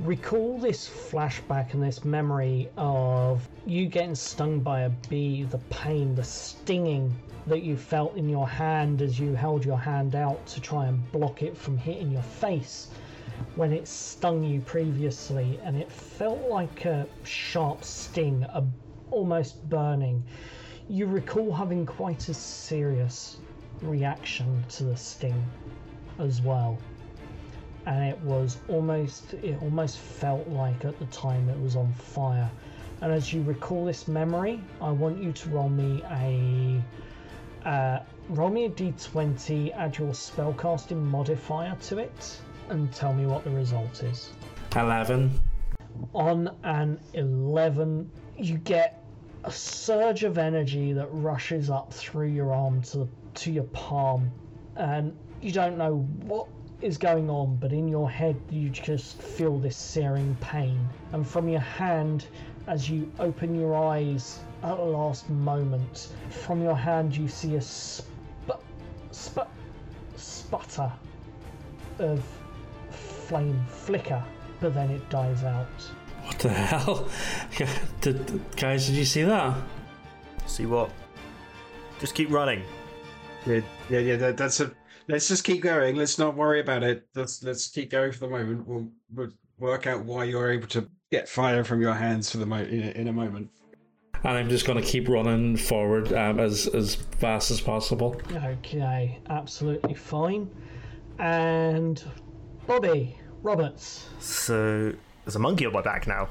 recall 0.04 0.58
this 0.58 0.88
flashback 0.88 1.74
and 1.74 1.82
this 1.82 2.06
memory 2.06 2.70
of 2.78 3.46
you 3.66 3.86
getting 3.86 4.14
stung 4.14 4.60
by 4.60 4.82
a 4.82 4.88
bee, 5.10 5.42
the 5.42 5.58
pain, 5.68 6.14
the 6.14 6.24
stinging 6.24 7.14
that 7.46 7.62
you 7.62 7.76
felt 7.76 8.16
in 8.16 8.26
your 8.26 8.48
hand 8.48 9.02
as 9.02 9.20
you 9.20 9.34
held 9.34 9.62
your 9.62 9.78
hand 9.78 10.14
out 10.14 10.44
to 10.46 10.60
try 10.60 10.86
and 10.86 11.12
block 11.12 11.42
it 11.42 11.54
from 11.54 11.76
hitting 11.76 12.10
your 12.10 12.22
face 12.22 12.88
when 13.56 13.72
it 13.74 13.86
stung 13.86 14.42
you 14.42 14.60
previously, 14.60 15.60
and 15.64 15.76
it 15.76 15.90
felt 15.90 16.48
like 16.48 16.84
a 16.86 17.06
sharp 17.24 17.84
sting, 17.84 18.42
a, 18.44 18.64
almost 19.10 19.68
burning. 19.68 20.22
You 20.88 21.06
recall 21.06 21.52
having 21.52 21.84
quite 21.84 22.28
a 22.28 22.34
serious 22.34 23.36
reaction 23.82 24.64
to 24.70 24.84
the 24.84 24.96
sting 24.96 25.44
as 26.18 26.40
well 26.40 26.78
and 27.86 28.04
it 28.04 28.18
was 28.20 28.58
almost 28.68 29.34
it 29.34 29.60
almost 29.62 29.98
felt 29.98 30.46
like 30.48 30.84
at 30.84 30.98
the 30.98 31.06
time 31.06 31.48
it 31.48 31.60
was 31.60 31.76
on 31.76 31.92
fire. 31.92 32.50
And 33.02 33.12
as 33.12 33.32
you 33.32 33.42
recall 33.42 33.86
this 33.86 34.08
memory 34.08 34.62
i 34.80 34.90
want 34.90 35.22
you 35.22 35.32
to 35.32 35.48
roll 35.48 35.70
me 35.70 36.02
a 36.10 36.82
uh, 37.66 38.00
roll 38.28 38.50
me 38.50 38.66
a 38.66 38.70
d20 38.70 39.74
add 39.76 39.96
your 39.98 40.12
spellcasting 40.12 41.02
modifier 41.02 41.76
to 41.82 41.98
it 41.98 42.40
and 42.68 42.92
tell 42.92 43.12
me 43.12 43.26
what 43.26 43.44
the 43.44 43.50
result 43.50 44.02
is. 44.02 44.30
11. 44.76 45.40
on 46.14 46.56
an 46.62 47.00
11 47.14 48.10
you 48.38 48.56
get 48.58 49.02
a 49.44 49.50
surge 49.50 50.24
of 50.24 50.38
energy 50.38 50.92
that 50.92 51.08
rushes 51.10 51.70
up 51.70 51.92
through 51.92 52.28
your 52.28 52.52
arm 52.52 52.82
to 52.82 53.08
to 53.34 53.50
your 53.50 53.64
palm. 53.64 54.30
And 54.76 55.16
you 55.40 55.52
don't 55.52 55.78
know 55.78 55.98
what 56.22 56.48
is 56.82 56.96
going 56.98 57.28
on 57.28 57.56
but 57.56 57.72
in 57.72 57.88
your 57.88 58.10
head 58.10 58.36
you 58.50 58.68
just 58.70 59.20
feel 59.20 59.58
this 59.58 59.76
searing 59.76 60.36
pain 60.40 60.88
and 61.12 61.26
from 61.26 61.48
your 61.48 61.60
hand 61.60 62.26
as 62.66 62.88
you 62.88 63.10
open 63.18 63.58
your 63.58 63.74
eyes 63.76 64.40
at 64.62 64.76
the 64.76 64.82
last 64.82 65.28
moment 65.30 66.08
from 66.30 66.62
your 66.62 66.74
hand 66.74 67.16
you 67.16 67.28
see 67.28 67.56
a 67.56 67.60
sp- 67.60 68.06
sp- 69.12 69.50
sputter 70.16 70.90
of 71.98 72.24
flame 72.90 73.62
flicker 73.68 74.22
but 74.60 74.74
then 74.74 74.90
it 74.90 75.08
dies 75.10 75.44
out 75.44 75.66
What 76.24 76.38
the 76.38 76.48
hell? 76.50 77.08
did, 78.00 78.56
guys, 78.56 78.86
did 78.86 78.96
you 78.96 79.04
see 79.04 79.22
that? 79.22 79.56
See 80.46 80.66
what? 80.66 80.90
Just 81.98 82.14
keep 82.14 82.30
running. 82.30 82.62
Yeah, 83.46 83.60
yeah, 83.88 83.98
yeah. 84.00 84.16
That, 84.16 84.36
that's 84.36 84.60
a. 84.60 84.70
Let's 85.10 85.28
just 85.28 85.44
keep 85.44 85.62
going. 85.62 85.96
Let's 85.96 86.18
not 86.18 86.36
worry 86.36 86.60
about 86.60 86.82
it. 86.82 87.06
Let's 87.14 87.42
let's 87.42 87.68
keep 87.68 87.90
going 87.90 88.12
for 88.12 88.20
the 88.20 88.28
moment. 88.28 88.66
We'll, 88.66 88.88
we'll 89.12 89.32
work 89.58 89.86
out 89.86 90.04
why 90.04 90.24
you're 90.24 90.50
able 90.50 90.68
to 90.68 90.88
get 91.10 91.28
fire 91.28 91.64
from 91.64 91.82
your 91.82 91.94
hands 91.94 92.30
for 92.30 92.38
the 92.38 92.46
mo- 92.46 92.62
in, 92.62 92.82
a, 92.82 92.90
in 92.92 93.08
a 93.08 93.12
moment. 93.12 93.50
And 94.22 94.36
I'm 94.36 94.48
just 94.48 94.66
going 94.66 94.82
to 94.82 94.86
keep 94.86 95.08
running 95.08 95.56
forward 95.56 96.12
um, 96.12 96.38
as, 96.38 96.66
as 96.68 96.94
fast 96.94 97.50
as 97.50 97.60
possible. 97.60 98.20
Okay, 98.34 99.18
absolutely 99.30 99.94
fine. 99.94 100.50
And 101.18 102.02
Bobby 102.66 103.18
Roberts. 103.42 104.06
So 104.20 104.92
there's 105.24 105.36
a 105.36 105.40
monkey 105.40 105.64
on 105.64 105.72
my 105.72 105.80
back 105.80 106.06
now. 106.06 106.28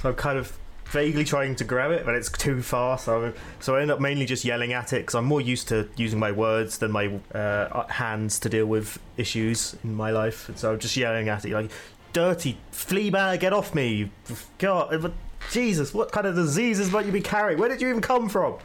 So 0.00 0.10
I'm 0.10 0.14
kind 0.14 0.38
of 0.38 0.56
vaguely 0.90 1.24
trying 1.24 1.54
to 1.54 1.64
grab 1.64 1.92
it, 1.92 2.04
but 2.04 2.14
it's 2.14 2.30
too 2.30 2.62
far. 2.62 2.98
So 2.98 3.32
so 3.60 3.76
I 3.76 3.82
end 3.82 3.90
up 3.90 4.00
mainly 4.00 4.26
just 4.26 4.44
yelling 4.44 4.72
at 4.72 4.92
it 4.92 5.02
because 5.02 5.14
I'm 5.14 5.24
more 5.24 5.40
used 5.40 5.68
to 5.68 5.88
using 5.96 6.18
my 6.18 6.32
words 6.32 6.78
than 6.78 6.90
my 6.90 7.18
uh, 7.32 7.86
hands 7.86 8.38
to 8.40 8.48
deal 8.48 8.66
with 8.66 8.98
issues 9.16 9.76
in 9.84 9.94
my 9.94 10.10
life. 10.10 10.48
And 10.48 10.58
so 10.58 10.72
I'm 10.72 10.78
just 10.78 10.96
yelling 10.96 11.28
at 11.28 11.44
it 11.44 11.52
like, 11.52 11.70
"Dirty 12.12 12.58
flea 12.72 13.10
bag, 13.10 13.40
get 13.40 13.52
off 13.52 13.74
me! 13.74 14.10
God, 14.58 15.12
Jesus, 15.50 15.94
what 15.94 16.12
kind 16.12 16.26
of 16.26 16.34
diseases 16.34 16.90
might 16.90 17.06
you 17.06 17.12
be 17.12 17.22
carrying? 17.22 17.58
Where 17.58 17.68
did 17.68 17.80
you 17.80 17.88
even 17.88 18.02
come 18.02 18.28
from? 18.28 18.56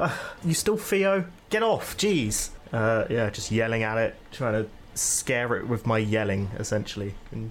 Uh, 0.00 0.16
you 0.44 0.54
still 0.54 0.76
Theo? 0.76 1.24
Get 1.50 1.62
off! 1.62 1.96
Jeez." 1.96 2.50
Uh, 2.72 3.06
yeah, 3.08 3.30
just 3.30 3.50
yelling 3.50 3.82
at 3.82 3.96
it, 3.96 4.14
trying 4.30 4.52
to 4.52 4.68
scare 4.94 5.56
it 5.56 5.66
with 5.66 5.86
my 5.86 5.96
yelling, 5.96 6.50
essentially. 6.58 7.14
And 7.32 7.50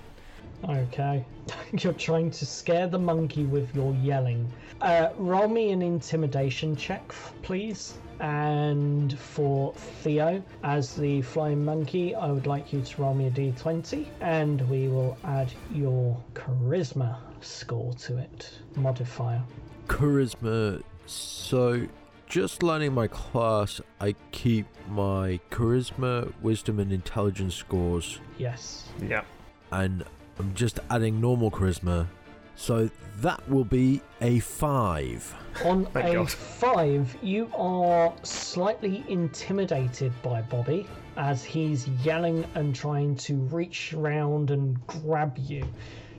Okay. 0.64 1.24
You're 1.80 1.94
trying 1.94 2.32
to 2.32 2.46
scare 2.46 2.88
the 2.88 3.00
monkey 3.00 3.46
with 3.46 3.74
your 3.76 3.94
yelling. 3.96 4.52
Uh, 4.82 5.10
roll 5.18 5.48
me 5.48 5.72
an 5.72 5.82
intimidation 5.82 6.76
check, 6.76 7.14
please. 7.42 7.96
And 8.20 9.18
for 9.20 9.74
Theo, 10.02 10.44
as 10.64 10.96
the 10.96 11.22
flying 11.22 11.64
monkey, 11.64 12.16
I 12.16 12.32
would 12.32 12.48
like 12.48 12.74
you 12.74 12.82
to 12.82 13.02
roll 13.02 13.14
me 13.14 13.28
a 13.28 13.32
d20, 13.32 14.08
and 14.22 14.68
we 14.70 14.88
will 14.88 15.16
add 15.24 15.54
your 15.72 16.18
charisma 16.34 17.18
score 17.42 17.94
to 17.94 18.18
it, 18.18 18.52
modifier. 18.76 19.44
Charisma. 19.88 20.82
So, 21.06 21.88
just 22.28 22.64
learning 22.64 22.94
my 22.94 23.08
class, 23.08 23.80
I 24.02 24.16
keep 24.32 24.66
my 24.90 25.40
charisma, 25.52 26.34
wisdom, 26.42 26.80
and 26.80 26.92
intelligence 26.92 27.54
scores, 27.54 28.20
Yes. 28.40 28.90
yeah. 29.02 29.22
and 29.72 30.04
I'm 30.40 30.54
just 30.54 30.80
adding 30.90 31.20
normal 31.20 31.52
charisma. 31.52 32.08
So 32.56 32.90
that 33.22 33.48
will 33.50 33.64
be 33.64 34.02
a 34.22 34.40
five. 34.40 35.34
On 35.66 35.86
Thank 35.86 36.08
a 36.08 36.14
God. 36.14 36.32
five, 36.32 37.18
you 37.22 37.50
are 37.56 38.14
slightly 38.24 39.04
intimidated 39.08 40.12
by 40.22 40.42
Bobby 40.42 40.88
as 41.18 41.44
he's 41.44 41.88
yelling 42.04 42.46
and 42.56 42.76
trying 42.76 43.16
to 43.18 43.36
reach 43.36 43.94
round 43.94 44.52
and 44.52 44.86
grab 44.88 45.38
you. 45.38 45.68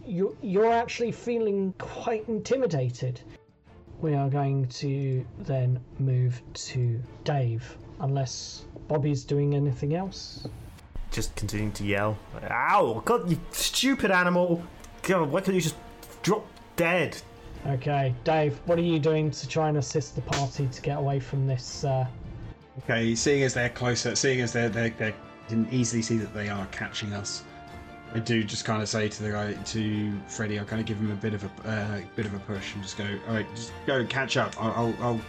You're, 0.06 0.34
you're 0.42 0.72
actually 0.72 1.12
feeling 1.12 1.74
quite 1.78 2.28
intimidated. 2.28 3.20
We 4.00 4.14
are 4.14 4.28
going 4.28 4.66
to 4.68 5.26
then 5.40 5.80
move 5.98 6.40
to 6.54 7.00
Dave, 7.24 7.76
unless 8.00 8.64
Bobby's 8.86 9.24
doing 9.24 9.54
anything 9.54 9.94
else. 9.94 10.48
Just 11.10 11.34
continuing 11.36 11.72
to 11.72 11.84
yell. 11.84 12.18
Ow! 12.50 13.02
God, 13.04 13.30
you 13.30 13.40
stupid 13.52 14.10
animal! 14.10 14.62
God, 15.02 15.30
why 15.30 15.40
can't 15.40 15.54
you 15.54 15.60
just 15.60 15.76
drop 16.22 16.46
dead? 16.76 17.20
Okay, 17.66 18.14
Dave, 18.24 18.58
what 18.66 18.78
are 18.78 18.82
you 18.82 18.98
doing 18.98 19.30
to 19.30 19.48
try 19.48 19.68
and 19.68 19.78
assist 19.78 20.14
the 20.14 20.22
party 20.22 20.66
to 20.68 20.82
get 20.82 20.98
away 20.98 21.20
from 21.20 21.46
this? 21.46 21.84
Uh... 21.84 22.06
Okay, 22.78 23.14
seeing 23.14 23.42
as 23.42 23.54
they're 23.54 23.68
closer, 23.68 24.14
seeing 24.14 24.40
as 24.40 24.52
they're 24.52 24.68
they 24.68 24.90
they 24.90 25.14
can 25.48 25.68
easily 25.72 26.02
see 26.02 26.18
that 26.18 26.32
they 26.34 26.48
are 26.48 26.66
catching 26.66 27.12
us, 27.12 27.42
I 28.14 28.20
do 28.20 28.42
just 28.42 28.64
kind 28.64 28.80
of 28.80 28.88
say 28.88 29.08
to 29.08 29.22
the 29.22 29.30
guy 29.30 29.52
to 29.52 30.20
Freddy, 30.28 30.58
I'll 30.58 30.64
kind 30.64 30.80
of 30.80 30.86
give 30.86 30.98
him 30.98 31.10
a 31.10 31.16
bit 31.16 31.34
of 31.34 31.44
a 31.44 31.68
uh, 31.68 32.00
bit 32.16 32.26
of 32.26 32.34
a 32.34 32.38
push 32.40 32.74
and 32.74 32.82
just 32.82 32.96
go, 32.96 33.04
all 33.28 33.34
right, 33.34 33.46
just 33.54 33.72
go 33.86 34.04
catch 34.06 34.36
up. 34.36 34.54
I'll 34.60 34.72
I'll 34.72 34.94
I'll, 35.00 35.20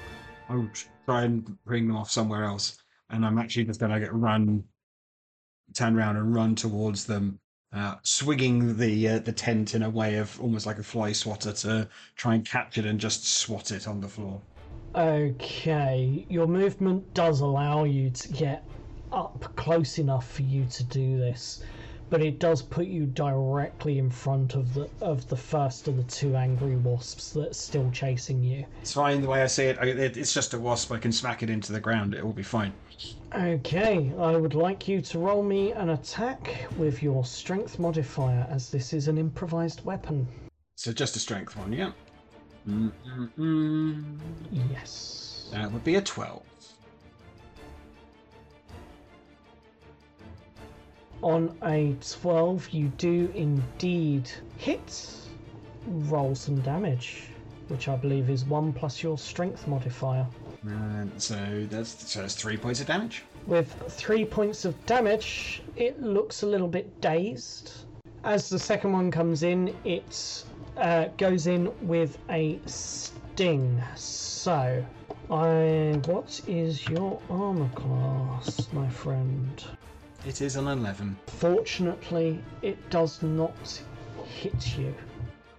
I'll 0.49 0.69
try 1.05 1.23
and 1.23 1.57
bring 1.65 1.87
them 1.87 1.97
off 1.97 2.09
somewhere 2.09 2.43
else. 2.43 2.77
And 3.09 3.25
I'm 3.25 3.37
actually 3.37 3.65
just 3.65 3.79
gonna 3.79 3.99
get 3.99 4.13
run, 4.13 4.63
turn 5.73 5.97
around 5.97 6.17
and 6.17 6.34
run 6.34 6.55
towards 6.55 7.05
them, 7.05 7.39
uh, 7.73 7.95
swinging 8.03 8.77
the 8.77 9.08
uh, 9.08 9.19
the 9.19 9.32
tent 9.32 9.75
in 9.75 9.84
a 9.84 9.89
way 9.89 10.17
of 10.17 10.39
almost 10.41 10.65
like 10.65 10.79
a 10.79 10.84
fly 10.84 11.12
swatter 11.12 11.51
to 11.51 11.88
try 12.15 12.36
and 12.36 12.45
catch 12.45 12.77
it 12.77 12.86
and 12.86 12.99
just 12.99 13.25
swat 13.27 13.71
it 13.71 13.88
on 13.88 14.01
the 14.01 14.08
floor. 14.08 14.41
Okay, 14.95 16.25
your 16.29 16.47
movement 16.47 17.13
does 17.13 17.41
allow 17.41 17.84
you 17.84 18.10
to 18.10 18.27
get 18.34 18.63
up 19.12 19.55
close 19.55 19.99
enough 19.99 20.32
for 20.32 20.41
you 20.41 20.65
to 20.65 20.84
do 20.84 21.17
this, 21.17 21.63
but 22.10 22.21
it 22.23 22.39
does 22.39 22.62
put 22.62 22.88
you 22.88 23.05
directly 23.05 23.99
in 23.99 24.10
front 24.10 24.55
of 24.55 24.73
the 24.73 24.89
of 25.01 25.27
the 25.29 25.38
first 25.38 25.88
of 25.88 25.97
the 25.97 26.03
two 26.03 26.36
angry 26.36 26.75
wasps 26.75 27.32
that's 27.32 27.60
still 27.60 27.89
chasing 27.91 28.43
you. 28.43 28.65
It's 28.82 28.93
fine 28.93 29.21
the 29.21 29.27
way 29.27 29.43
I 29.43 29.47
see 29.47 29.65
it. 29.65 29.77
I, 29.79 29.86
it. 29.86 30.17
It's 30.17 30.34
just 30.34 30.55
a 30.55 30.60
wasp. 30.60 30.91
I 30.91 30.97
can 30.97 31.12
smack 31.12 31.43
it 31.43 31.51
into 31.51 31.71
the 31.71 31.79
ground. 31.79 32.15
It 32.15 32.25
will 32.25 32.34
be 32.34 32.43
fine. 32.43 32.73
Okay, 33.33 34.12
I 34.17 34.35
would 34.35 34.55
like 34.55 34.88
you 34.88 35.01
to 35.01 35.19
roll 35.19 35.43
me 35.43 35.71
an 35.71 35.91
attack 35.91 36.67
with 36.77 37.03
your 37.03 37.23
strength 37.23 37.79
modifier, 37.79 38.47
as 38.49 38.69
this 38.69 38.91
is 38.91 39.07
an 39.07 39.17
improvised 39.17 39.85
weapon. 39.85 40.27
So 40.75 40.91
just 40.91 41.15
a 41.15 41.19
strength 41.19 41.55
one, 41.55 41.71
yeah. 41.71 41.91
Mm-mm-mm. 42.67 44.17
Yes. 44.51 45.49
That 45.51 45.71
would 45.71 45.83
be 45.83 45.95
a 45.95 46.01
12. 46.01 46.41
On 51.21 51.55
a 51.63 51.95
12, 52.01 52.69
you 52.69 52.88
do 52.97 53.31
indeed 53.35 54.29
hit. 54.57 55.07
Roll 55.88 56.33
some 56.33 56.59
damage, 56.62 57.23
which 57.67 57.88
I 57.88 57.95
believe 57.95 58.29
is 58.29 58.45
1 58.45 58.73
plus 58.73 59.03
your 59.03 59.17
strength 59.17 59.67
modifier. 59.67 60.25
And 60.63 61.11
so 61.21 61.67
that's 61.69 62.11
so 62.11 62.21
that's 62.21 62.35
three 62.35 62.57
points 62.57 62.81
of 62.81 62.87
damage. 62.87 63.23
With 63.47 63.73
three 63.87 64.25
points 64.25 64.65
of 64.65 64.85
damage, 64.85 65.61
it 65.75 66.01
looks 66.01 66.43
a 66.43 66.47
little 66.47 66.67
bit 66.67 66.99
dazed. 67.01 67.71
As 68.23 68.49
the 68.49 68.59
second 68.59 68.91
one 68.91 69.11
comes 69.11 69.43
in, 69.43 69.73
it 69.85 70.43
uh, 70.75 71.05
goes 71.17 71.47
in 71.47 71.71
with 71.87 72.17
a 72.29 72.59
sting. 72.65 73.81
So, 73.95 74.85
I 75.31 76.01
what 76.05 76.41
is 76.47 76.87
your 76.89 77.21
armor 77.29 77.69
class, 77.69 78.67
my 78.73 78.89
friend? 78.89 79.63
It 80.25 80.41
is 80.41 80.57
an 80.57 80.67
eleven. 80.67 81.17
Fortunately, 81.27 82.43
it 82.61 82.89
does 82.89 83.21
not 83.23 83.81
hit 84.25 84.77
you. 84.77 84.93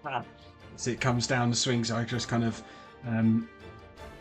As 0.05 0.87
it 0.87 1.01
comes 1.01 1.27
down 1.27 1.51
the 1.51 1.57
swings, 1.57 1.91
I 1.91 2.05
just 2.05 2.29
kind 2.29 2.45
of 2.45 2.63
um, 3.07 3.49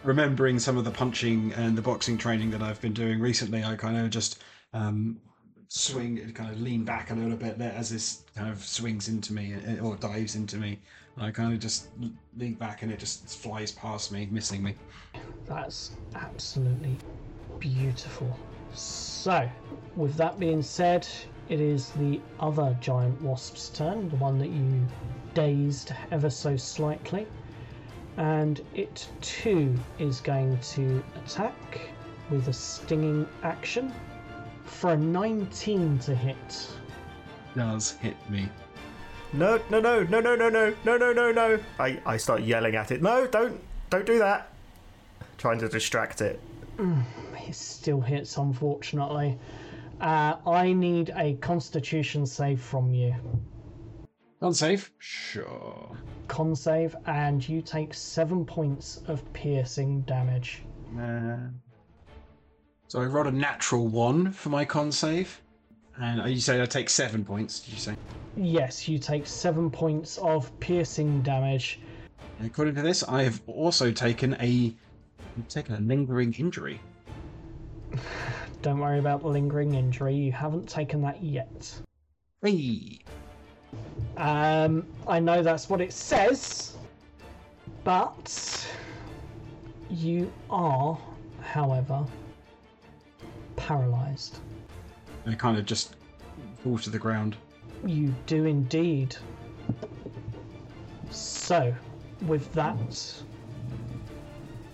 remembering 0.03 0.59
some 0.59 0.77
of 0.77 0.85
the 0.85 0.91
punching 0.91 1.53
and 1.53 1.77
the 1.77 1.81
boxing 1.81 2.17
training 2.17 2.51
that 2.51 2.61
I've 2.61 2.81
been 2.81 2.93
doing 2.93 3.19
recently. 3.19 3.63
I 3.63 3.75
kind 3.75 3.97
of 3.97 4.09
just 4.09 4.41
um, 4.73 5.19
swing, 5.67 6.31
kind 6.33 6.51
of 6.51 6.59
lean 6.61 6.83
back 6.83 7.11
a 7.11 7.13
little 7.13 7.37
bit 7.37 7.59
as 7.59 7.89
this 7.89 8.23
kind 8.35 8.49
of 8.49 8.63
swings 8.65 9.07
into 9.07 9.33
me 9.33 9.55
uh, 9.55 9.83
or 9.83 9.95
dives 9.95 10.35
into 10.35 10.57
me. 10.57 10.79
And 11.15 11.25
I 11.25 11.31
kind 11.31 11.53
of 11.53 11.59
just 11.59 11.87
lean 12.37 12.53
back 12.55 12.81
and 12.81 12.91
it 12.91 12.99
just 12.99 13.27
flies 13.39 13.71
past 13.71 14.11
me, 14.11 14.27
missing 14.31 14.63
me. 14.63 14.75
That's 15.45 15.91
absolutely 16.15 16.97
beautiful. 17.59 18.37
So, 18.73 19.49
with 19.95 20.15
that 20.17 20.39
being 20.39 20.61
said, 20.61 21.07
it 21.49 21.59
is 21.59 21.89
the 21.91 22.21
other 22.39 22.77
giant 22.79 23.19
wasp's 23.21 23.69
turn, 23.69 24.07
the 24.09 24.15
one 24.17 24.37
that 24.37 24.49
you 24.49 24.87
dazed 25.33 25.93
ever 26.11 26.29
so 26.29 26.55
slightly. 26.55 27.27
And 28.19 28.61
it 28.75 29.07
too 29.21 29.73
is 29.97 30.19
going 30.19 30.59
to 30.59 31.01
attack 31.23 31.79
with 32.29 32.49
a 32.49 32.53
stinging 32.53 33.25
action 33.43 33.93
for 34.65 34.91
a 34.91 34.97
19 34.97 35.99
to 35.99 36.13
hit. 36.13 36.67
Does 37.55 37.91
hit 37.93 38.17
me. 38.29 38.49
No, 39.31 39.61
no, 39.69 39.79
no, 39.79 40.03
no, 40.03 40.19
no, 40.19 40.35
no, 40.35 40.49
no, 40.49 40.75
no, 40.83 40.97
no, 40.97 41.13
no, 41.13 41.31
no. 41.31 41.59
I, 41.79 41.97
I 42.05 42.17
start 42.17 42.41
yelling 42.41 42.75
at 42.75 42.91
it. 42.91 43.01
No, 43.01 43.25
don't, 43.25 43.57
don't 43.89 44.05
do 44.05 44.19
that. 44.19 44.51
Trying 45.37 45.59
to 45.59 45.69
distract 45.69 46.19
it. 46.19 46.41
It 47.47 47.55
still 47.55 48.01
hits, 48.01 48.35
unfortunately. 48.35 49.37
Uh, 50.01 50.35
I 50.45 50.73
need 50.73 51.13
a 51.15 51.35
constitution 51.35 52.25
save 52.25 52.59
from 52.59 52.93
you. 52.93 53.15
Not 54.41 54.57
safe? 54.57 54.91
Sure. 54.99 55.95
Con 56.29 56.55
save, 56.55 56.95
and 57.05 57.47
you 57.47 57.61
take 57.61 57.93
seven 57.93 58.45
points 58.45 59.01
of 59.07 59.21
piercing 59.33 60.01
damage. 60.01 60.61
Uh, 60.97 61.37
so 62.87 63.01
I 63.01 63.05
rolled 63.05 63.27
a 63.27 63.31
natural 63.31 63.87
one 63.87 64.31
for 64.31 64.49
my 64.49 64.63
con 64.63 64.91
save. 64.91 65.41
And 65.97 66.33
you 66.33 66.39
say 66.39 66.61
I 66.61 66.65
take 66.65 66.89
seven 66.89 67.25
points, 67.25 67.59
did 67.59 67.73
you 67.73 67.79
say? 67.79 67.95
Yes, 68.37 68.87
you 68.87 68.97
take 68.99 69.27
seven 69.27 69.69
points 69.69 70.17
of 70.19 70.57
piercing 70.61 71.21
damage. 71.23 71.81
According 72.41 72.75
to 72.75 72.81
this, 72.81 73.03
I 73.03 73.23
have 73.23 73.41
also 73.47 73.91
taken 73.91 74.35
a 74.35 74.73
I've 75.37 75.47
taken 75.49 75.75
a 75.75 75.79
lingering 75.79 76.33
injury. 76.33 76.79
Don't 78.61 78.79
worry 78.79 78.99
about 78.99 79.21
the 79.21 79.27
lingering 79.27 79.75
injury, 79.75 80.15
you 80.15 80.31
haven't 80.31 80.69
taken 80.69 81.01
that 81.01 81.21
yet. 81.21 81.81
Hey. 82.41 82.99
Um, 84.19 84.85
I 85.07 85.21
know 85.21 85.41
that's 85.41 85.69
what 85.69 85.79
it 85.79 85.93
says, 85.93 86.75
but 87.85 88.67
you 89.89 90.29
are, 90.49 90.99
however, 91.41 92.05
paralyzed. 93.55 94.39
I 95.25 95.35
kind 95.35 95.57
of 95.57 95.65
just 95.65 95.95
fall 96.61 96.77
to 96.79 96.89
the 96.89 96.99
ground. 96.99 97.37
You 97.85 98.13
do 98.25 98.43
indeed. 98.43 99.15
So, 101.11 101.73
with 102.23 102.51
that, 102.53 102.75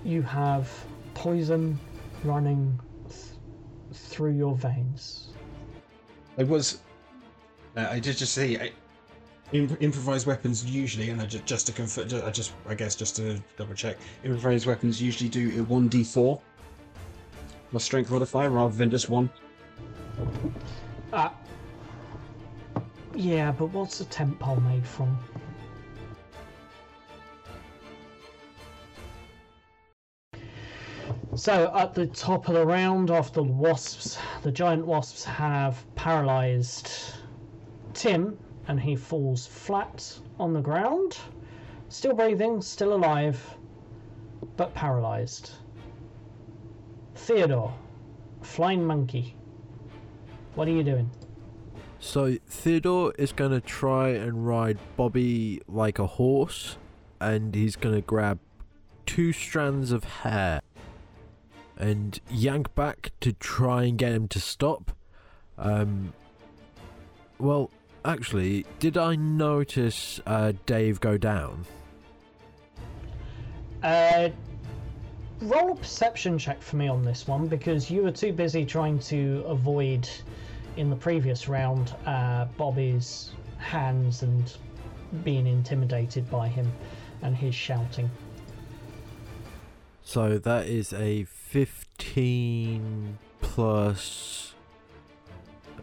you 0.04 0.24
have 0.24 0.72
poison 1.14 1.80
running 2.24 2.80
th- 3.08 3.20
through 3.94 4.32
your 4.32 4.56
veins. 4.56 5.28
I 6.40 6.44
was. 6.44 6.80
Uh, 7.78 7.88
I 7.92 8.00
did 8.00 8.18
just 8.18 8.34
see. 8.34 8.58
I, 8.58 8.72
imp- 9.52 9.82
improvised 9.82 10.28
weapons 10.28 10.66
usually, 10.66 11.10
and 11.10 11.22
I 11.22 11.26
just, 11.26 11.46
just 11.46 11.68
to 11.68 11.74
confirm, 11.74 12.06
I 12.24 12.32
just 12.32 12.54
I 12.68 12.76
guess 12.76 12.96
just 12.96 13.16
to 13.18 13.42
double 13.58 13.74
check, 13.74 13.98
improvised 14.24 14.66
weapons 14.66 15.02
usually 15.02 15.30
do 15.30 15.60
a 15.60 15.64
one 15.64 15.88
d 15.88 16.04
four 16.04 16.42
plus 17.72 17.84
strength 17.84 18.12
modifier 18.12 18.50
rather 18.50 18.76
than 18.76 18.90
just 18.90 19.10
one. 19.10 19.30
Uh, 21.12 21.30
yeah, 23.14 23.52
but 23.52 23.68
what's 23.68 24.00
the 24.00 24.06
temp 24.06 24.40
pole 24.40 24.58
made 24.58 24.86
from? 24.86 25.18
So 31.36 31.72
at 31.76 31.94
the 31.94 32.08
top 32.08 32.48
of 32.48 32.54
the 32.54 32.66
round, 32.66 33.12
after 33.12 33.42
the 33.42 33.44
wasps, 33.44 34.18
the 34.42 34.52
giant 34.52 34.86
wasps 34.86 35.26
have 35.26 35.86
paralyzed 35.96 36.90
Tim, 37.94 38.38
and 38.68 38.80
he 38.80 38.96
falls 38.96 39.46
flat 39.46 40.18
on 40.40 40.54
the 40.54 40.62
ground, 40.62 41.18
still 41.90 42.14
breathing, 42.14 42.62
still 42.62 42.94
alive, 42.94 43.40
but 44.58 44.74
paralyzed. 44.74 45.52
Theodore, 47.16 47.74
flying 48.42 48.86
monkey, 48.86 49.36
what 50.56 50.68
are 50.68 50.72
you 50.72 50.84
doing? 50.84 51.10
So 52.00 52.38
Theodore 52.48 53.14
is 53.18 53.32
going 53.32 53.52
to 53.52 53.62
try 53.62 54.10
and 54.10 54.46
ride 54.46 54.78
Bobby 54.96 55.62
like 55.68 56.00
a 56.00 56.08
horse, 56.08 56.78
and 57.20 57.56
he's 57.56 57.76
going 57.76 57.96
to 57.96 58.02
grab 58.02 58.40
two 59.06 59.32
strands 59.32 59.92
of 59.92 60.04
hair 60.04 60.62
and 61.78 62.20
yank 62.30 62.74
back 62.76 63.12
to 63.22 63.34
try 63.34 63.84
and 63.84 63.98
get 63.98 64.12
him 64.12 64.28
to 64.30 64.40
stop. 64.40 64.96
Um, 65.58 66.14
well, 67.38 67.70
actually, 68.06 68.66
did 68.80 68.98
I 68.98 69.16
notice 69.16 70.20
uh, 70.26 70.54
Dave 70.66 71.00
go 71.00 71.18
down? 71.18 71.66
Uh, 73.84 74.30
roll 75.42 75.72
a 75.72 75.76
perception 75.76 76.38
check 76.38 76.62
for 76.62 76.76
me 76.78 76.88
on 76.88 77.04
this 77.04 77.28
one 77.28 77.48
because 77.48 77.92
you 77.92 78.04
were 78.04 78.12
too 78.12 78.32
busy 78.32 78.66
trying 78.66 79.00
to 79.00 79.44
avoid 79.48 80.08
in 80.78 80.90
the 80.90 80.96
previous 80.96 81.48
round 81.48 81.94
uh, 82.06 82.46
Bobby's 82.58 83.32
hands 83.58 84.24
and 84.24 84.58
being 85.24 85.48
intimidated 85.48 86.30
by 86.30 86.48
him 86.48 86.72
and 87.22 87.36
his 87.36 87.56
shouting. 87.56 88.10
So 90.04 90.38
that 90.38 90.68
is 90.68 90.94
a 90.94 91.24
15 91.26 93.18
plus 93.42 94.54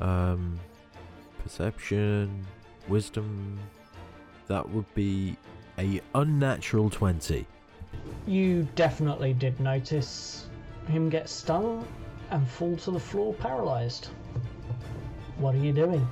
um 0.01 0.59
perception, 1.43 2.47
wisdom. 2.89 3.59
That 4.49 4.69
would 4.69 4.93
be 4.95 5.37
a 5.79 6.01
unnatural 6.15 6.91
20. 6.91 7.47
You 8.27 8.67
definitely 8.75 9.35
did 9.35 9.59
notice 9.61 10.47
him 10.89 11.09
get 11.09 11.29
stung 11.29 11.87
and 12.31 12.47
fall 12.49 12.77
to 12.79 12.91
the 12.91 13.01
floor 13.01 13.35
paralyzed. 13.35 14.09
What 15.39 15.55
are 15.55 15.59
you 15.59 15.73
doing? 15.73 16.07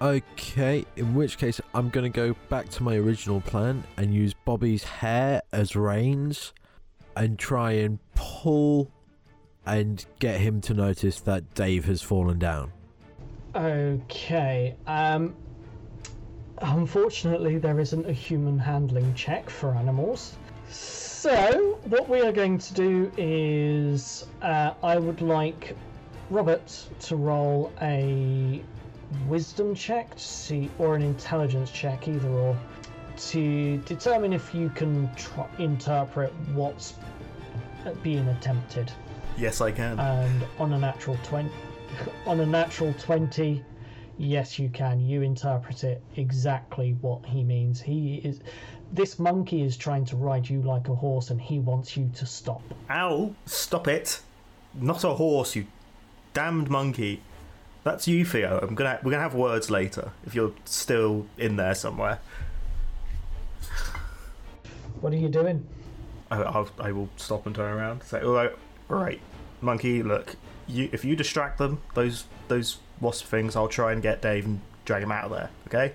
Okay, 0.00 0.84
in 0.96 1.14
which 1.14 1.38
case 1.38 1.60
I'm 1.74 1.88
going 1.88 2.10
to 2.10 2.16
go 2.16 2.34
back 2.48 2.68
to 2.70 2.82
my 2.82 2.96
original 2.96 3.40
plan 3.40 3.84
and 3.96 4.12
use 4.12 4.34
Bobby's 4.34 4.82
hair 4.82 5.42
as 5.52 5.76
reins 5.76 6.52
and 7.16 7.38
try 7.38 7.72
and 7.72 7.98
pull 8.14 8.90
and 9.64 10.04
get 10.18 10.40
him 10.40 10.60
to 10.62 10.74
notice 10.74 11.20
that 11.20 11.54
Dave 11.54 11.84
has 11.84 12.02
fallen 12.02 12.38
down. 12.38 12.72
Okay. 13.54 14.74
Um. 14.86 15.34
Unfortunately, 16.58 17.58
there 17.58 17.80
isn't 17.80 18.08
a 18.08 18.12
human 18.12 18.56
handling 18.58 19.12
check 19.14 19.50
for 19.50 19.74
animals. 19.74 20.36
So, 20.68 21.78
what 21.86 22.08
we 22.08 22.20
are 22.20 22.30
going 22.30 22.58
to 22.58 22.74
do 22.74 23.12
is, 23.16 24.26
uh, 24.42 24.74
I 24.82 24.96
would 24.98 25.20
like 25.20 25.76
Robert 26.30 26.66
to 27.00 27.16
roll 27.16 27.72
a 27.82 28.62
wisdom 29.28 29.74
check 29.74 30.14
to 30.14 30.22
see, 30.22 30.70
or 30.78 30.94
an 30.94 31.02
intelligence 31.02 31.70
check, 31.72 32.06
either 32.06 32.28
or, 32.28 32.56
to 33.16 33.78
determine 33.78 34.32
if 34.32 34.54
you 34.54 34.68
can 34.70 35.10
tr- 35.16 35.40
interpret 35.58 36.32
what's 36.54 36.94
being 38.02 38.26
attempted 38.28 38.92
Yes, 39.36 39.60
I 39.60 39.72
can. 39.72 39.98
and 39.98 40.44
on 40.58 40.72
a 40.72 40.78
natural 40.78 41.18
20 41.24 41.50
on 42.26 42.40
a 42.40 42.46
natural 42.46 42.94
20 42.94 43.62
Yes, 44.18 44.58
you 44.58 44.68
can. 44.68 45.00
You 45.00 45.22
interpret 45.22 45.84
it 45.84 46.02
exactly 46.16 46.96
what 47.00 47.24
he 47.24 47.42
means. 47.42 47.80
He 47.80 48.16
is. 48.16 48.40
This 48.92 49.18
monkey 49.18 49.62
is 49.62 49.76
trying 49.76 50.04
to 50.06 50.16
ride 50.16 50.48
you 50.48 50.60
like 50.62 50.88
a 50.88 50.94
horse, 50.94 51.30
and 51.30 51.40
he 51.40 51.58
wants 51.58 51.96
you 51.96 52.10
to 52.16 52.26
stop. 52.26 52.62
Ow! 52.90 53.34
Stop 53.46 53.88
it! 53.88 54.20
Not 54.74 55.02
a 55.04 55.14
horse, 55.14 55.56
you 55.56 55.66
damned 56.34 56.70
monkey. 56.70 57.22
That's 57.84 58.06
you, 58.06 58.24
Theo. 58.24 58.60
I'm 58.62 58.74
gonna 58.74 59.00
we're 59.02 59.10
gonna 59.10 59.22
have 59.22 59.34
words 59.34 59.70
later 59.70 60.12
if 60.24 60.34
you're 60.34 60.52
still 60.66 61.26
in 61.38 61.56
there 61.56 61.74
somewhere. 61.74 62.20
What 65.00 65.12
are 65.12 65.16
you 65.16 65.28
doing? 65.28 65.66
I, 66.30 66.42
I'll, 66.42 66.68
I 66.78 66.92
will 66.92 67.08
stop 67.16 67.46
and 67.46 67.54
turn 67.56 67.76
around. 67.76 68.04
Say, 68.04 68.22
all 68.22 68.32
right, 68.32 68.52
all 68.88 68.98
right, 68.98 69.20
monkey. 69.60 70.02
Look, 70.02 70.36
you 70.72 70.88
if 70.92 71.04
you 71.04 71.16
distract 71.16 71.58
them, 71.58 71.80
those 71.94 72.24
those 72.48 72.78
wasp 73.00 73.26
things, 73.26 73.56
I'll 73.56 73.68
try 73.68 73.92
and 73.92 74.02
get 74.02 74.22
Dave 74.22 74.46
and 74.46 74.60
drag 74.84 75.02
him 75.02 75.12
out 75.12 75.24
of 75.24 75.30
there. 75.30 75.50
Okay. 75.68 75.94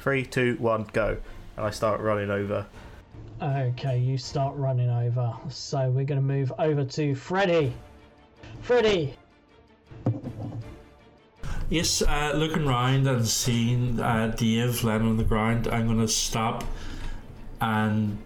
Three, 0.00 0.24
two, 0.24 0.56
one, 0.58 0.88
go. 0.92 1.16
And 1.56 1.66
I 1.66 1.70
start 1.70 2.00
running 2.00 2.30
over. 2.30 2.66
Okay, 3.40 3.98
you 3.98 4.18
start 4.18 4.56
running 4.56 4.90
over. 4.90 5.34
So 5.48 5.90
we're 5.90 6.04
going 6.04 6.20
to 6.20 6.26
move 6.26 6.52
over 6.58 6.84
to 6.84 7.14
Freddy. 7.14 7.72
Freddy, 8.62 9.16
Yes, 11.72 12.02
uh, 12.02 12.32
looking 12.34 12.66
round 12.66 13.06
and 13.06 13.26
seeing 13.26 13.98
uh, 13.98 14.34
Dave 14.36 14.84
laying 14.84 15.02
on 15.02 15.16
the 15.16 15.24
ground, 15.24 15.68
I'm 15.68 15.86
going 15.86 16.00
to 16.00 16.08
stop 16.08 16.64
and 17.62 18.18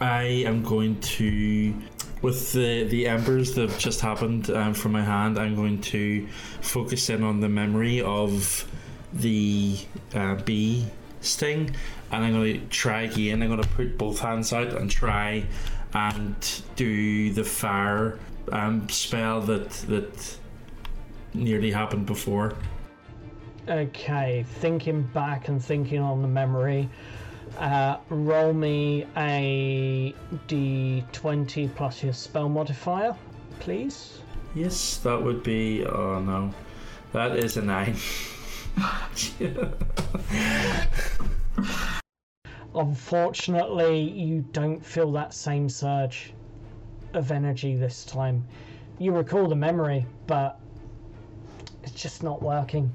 I 0.00 0.22
am 0.46 0.62
going 0.62 1.00
to, 1.00 1.74
with 2.22 2.52
the, 2.52 2.84
the 2.84 3.06
embers 3.08 3.54
that 3.54 3.76
just 3.78 4.00
happened 4.00 4.48
um, 4.50 4.74
from 4.74 4.92
my 4.92 5.02
hand, 5.02 5.38
I'm 5.38 5.56
going 5.56 5.80
to 5.82 6.26
focus 6.60 7.10
in 7.10 7.22
on 7.22 7.40
the 7.40 7.48
memory 7.48 8.00
of 8.00 8.66
the 9.12 9.76
uh, 10.14 10.36
bee 10.36 10.86
sting 11.20 11.74
and 12.10 12.24
I'm 12.24 12.32
going 12.32 12.60
to 12.60 12.66
try 12.66 13.02
again. 13.02 13.42
I'm 13.42 13.48
going 13.48 13.62
to 13.62 13.68
put 13.68 13.98
both 13.98 14.20
hands 14.20 14.52
out 14.52 14.68
and 14.68 14.90
try 14.90 15.44
and 15.94 16.62
do 16.76 17.32
the 17.32 17.44
fire 17.44 18.18
um, 18.50 18.88
spell 18.88 19.40
that 19.42 19.70
that 19.70 20.38
nearly 21.34 21.70
happened 21.70 22.06
before. 22.06 22.54
Okay, 23.68 24.44
thinking 24.60 25.02
back 25.02 25.48
and 25.48 25.64
thinking 25.64 26.00
on 26.00 26.20
the 26.20 26.28
memory, 26.28 26.88
uh, 27.58 27.98
roll 28.08 28.52
me 28.52 29.06
a 29.16 30.14
d20 30.48 31.74
plus 31.74 32.02
your 32.02 32.12
spell 32.12 32.48
modifier, 32.48 33.16
please. 33.60 34.18
Yes, 34.54 34.98
that 34.98 35.22
would 35.22 35.42
be. 35.42 35.84
Oh 35.86 36.20
no, 36.20 36.52
that 37.12 37.36
is 37.36 37.56
a 37.56 37.62
nine. 37.62 37.96
Unfortunately, 42.74 44.00
you 44.00 44.44
don't 44.52 44.84
feel 44.84 45.12
that 45.12 45.34
same 45.34 45.68
surge 45.68 46.32
of 47.14 47.30
energy 47.30 47.76
this 47.76 48.04
time. 48.04 48.44
You 48.98 49.12
recall 49.12 49.46
the 49.48 49.56
memory, 49.56 50.06
but 50.26 50.58
it's 51.82 51.92
just 51.92 52.22
not 52.22 52.42
working. 52.42 52.92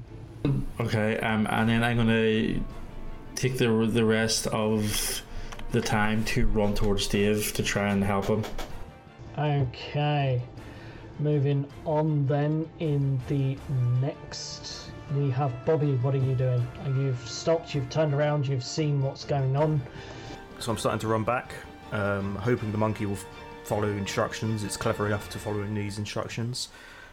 okay, 0.80 1.18
um, 1.18 1.46
and 1.50 1.68
then 1.68 1.84
I'm 1.84 1.96
gonna 1.96 2.60
take 3.38 3.56
the 3.56 3.68
the 3.92 4.04
rest 4.04 4.48
of 4.48 5.22
the 5.70 5.80
time 5.80 6.24
to 6.24 6.46
run 6.48 6.74
towards 6.74 7.06
Dave 7.06 7.52
to 7.52 7.62
try 7.62 7.88
and 7.88 8.02
help 8.02 8.26
him. 8.26 8.44
Okay, 9.38 10.42
moving 11.20 11.64
on 11.84 12.26
then 12.26 12.68
in 12.80 13.20
the 13.28 13.56
next. 14.00 14.90
We 15.14 15.30
have 15.30 15.52
Bobby. 15.64 15.94
What 15.96 16.14
are 16.14 16.18
you 16.18 16.34
doing? 16.34 16.66
You've 16.86 17.28
stopped, 17.28 17.74
you've 17.74 17.88
turned 17.90 18.12
around, 18.12 18.46
you've 18.48 18.64
seen 18.64 19.00
what's 19.00 19.24
going 19.24 19.56
on. 19.56 19.80
So 20.58 20.72
I'm 20.72 20.78
starting 20.78 21.00
to 21.00 21.08
run 21.08 21.22
back, 21.22 21.52
um, 21.92 22.34
hoping 22.34 22.72
the 22.72 22.78
monkey 22.78 23.06
will 23.06 23.18
follow 23.64 23.88
instructions. 23.88 24.64
It's 24.64 24.76
clever 24.76 25.06
enough 25.06 25.30
to 25.30 25.38
follow 25.38 25.62
these 25.62 25.98
instructions. 25.98 26.68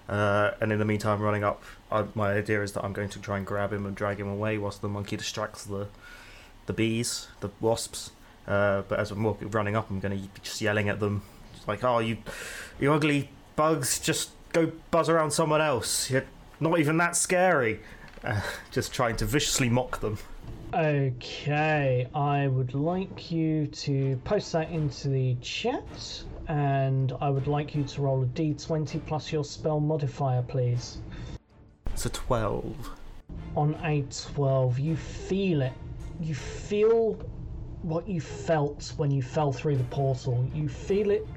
Uh, 0.10 0.52
and 0.60 0.72
in 0.72 0.80
the 0.80 0.86
meantime, 0.86 1.22
running 1.22 1.44
up, 1.44 1.64
I, 1.92 2.06
my 2.16 2.34
idea 2.34 2.64
is 2.64 2.74
that 2.74 2.84
I'm 2.84 2.94
going 2.94 3.10
to 3.10 3.20
try 3.20 3.38
and 3.38 3.46
grab 3.46 3.72
him 3.72 3.86
and 3.86 3.96
drag 3.96 4.20
him 4.20 4.28
away 4.28 4.58
whilst 4.58 4.82
the 4.82 4.90
monkey 4.90 5.18
distracts 5.18 5.66
the 5.66 5.88
the 6.66 6.74
bees, 6.74 7.28
the 7.39 7.49
wasps. 7.59 8.11
Uh, 8.47 8.84
but 8.88 8.99
as 8.99 9.11
I'm 9.11 9.24
walking, 9.24 9.49
running 9.49 9.76
up, 9.76 9.89
I'm 9.89 9.99
going 9.99 10.18
to 10.18 10.24
be 10.24 10.41
just 10.41 10.61
yelling 10.61 10.89
at 10.89 10.99
them, 10.99 11.24
just 11.53 11.68
like, 11.68 11.84
"Oh, 11.84 11.99
you, 11.99 12.18
you 12.80 12.93
ugly 12.93 13.30
bugs! 13.55 13.99
Just 13.99 14.32
go 14.53 14.72
buzz 14.91 15.09
around 15.09 15.32
someone 15.32 15.61
else. 15.61 16.09
You're 16.09 16.26
not 16.59 16.80
even 16.80 16.97
that 16.97 17.16
scary." 17.16 17.80
Uh, 18.24 18.41
just 18.72 18.93
trying 18.93 19.16
to 19.18 19.26
viciously 19.26 19.70
mock 19.70 19.99
them. 19.99 20.18
Okay, 20.74 22.07
I 22.13 22.47
would 22.47 22.74
like 22.74 23.32
you 23.32 23.68
to 23.68 24.20
post 24.26 24.51
that 24.51 24.70
into 24.72 25.07
the 25.07 25.36
chat, 25.36 26.24
and 26.47 27.13
I 27.22 27.30
would 27.30 27.47
like 27.47 27.76
you 27.76 27.84
to 27.84 28.01
roll 28.01 28.24
a 28.24 28.26
d20 28.26 29.05
plus 29.05 29.32
your 29.32 29.43
spell 29.43 29.80
modifier, 29.80 30.41
please. 30.41 30.97
It's 31.93 32.05
a 32.05 32.09
twelve. 32.09 32.76
On 33.55 33.74
a 33.86 34.03
12, 34.34 34.80
you 34.80 34.95
feel 34.97 35.61
it. 35.61 35.72
You 36.22 36.34
feel 36.34 37.20
what 37.82 38.07
you 38.07 38.20
felt 38.22 38.93
when 38.97 39.11
you 39.11 39.22
fell 39.22 39.51
through 39.51 39.78
the 39.78 39.84
portal. 39.86 40.49
You 40.53 40.68
feel 40.70 41.11
it 41.11 41.28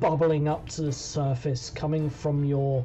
bubbling 0.00 0.46
up 0.48 0.68
to 0.70 0.82
the 0.82 0.92
surface, 0.92 1.70
coming 1.70 2.10
from 2.10 2.44
your. 2.44 2.84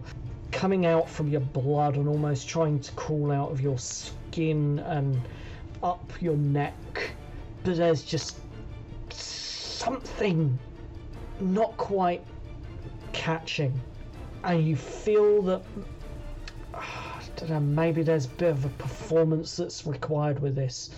coming 0.51 0.85
out 0.85 1.09
from 1.09 1.29
your 1.29 1.41
blood 1.41 1.95
and 1.95 2.07
almost 2.07 2.47
trying 2.47 2.79
to 2.79 2.91
crawl 2.93 3.31
out 3.31 3.51
of 3.51 3.61
your 3.61 3.77
skin 3.77 4.79
and 4.79 5.19
up 5.81 6.11
your 6.19 6.35
neck. 6.37 7.15
But 7.63 7.77
there's 7.77 8.03
just 8.03 8.37
something 9.09 10.59
not 11.39 11.75
quite 11.77 12.23
catching. 13.13 13.79
And 14.43 14.65
you 14.65 14.75
feel 14.75 15.41
that 15.43 15.61
I 16.73 17.21
don't 17.35 17.49
know, 17.49 17.59
maybe 17.59 18.03
there's 18.03 18.25
a 18.25 18.29
bit 18.29 18.51
of 18.51 18.65
a 18.65 18.69
performance 18.69 19.55
that's 19.55 19.85
required 19.87 20.39
with 20.39 20.55
this. 20.55 20.91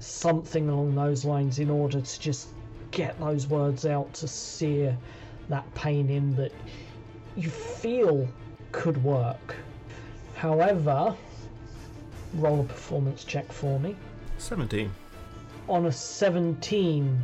Something 0.00 0.68
along 0.68 0.94
those 0.94 1.24
lines 1.24 1.58
in 1.58 1.70
order 1.70 2.00
to 2.00 2.20
just 2.20 2.48
get 2.90 3.18
those 3.20 3.46
words 3.46 3.86
out 3.86 4.12
to 4.14 4.26
sear 4.26 4.96
that 5.48 5.72
pain 5.74 6.10
in 6.10 6.34
that 6.36 6.52
you 7.36 7.50
feel 7.50 8.26
could 8.72 9.02
work. 9.04 9.56
However, 10.34 11.14
roll 12.34 12.60
a 12.60 12.64
performance 12.64 13.24
check 13.24 13.52
for 13.52 13.78
me. 13.78 13.94
Seventeen. 14.38 14.90
On 15.68 15.86
a 15.86 15.92
17, 15.92 17.20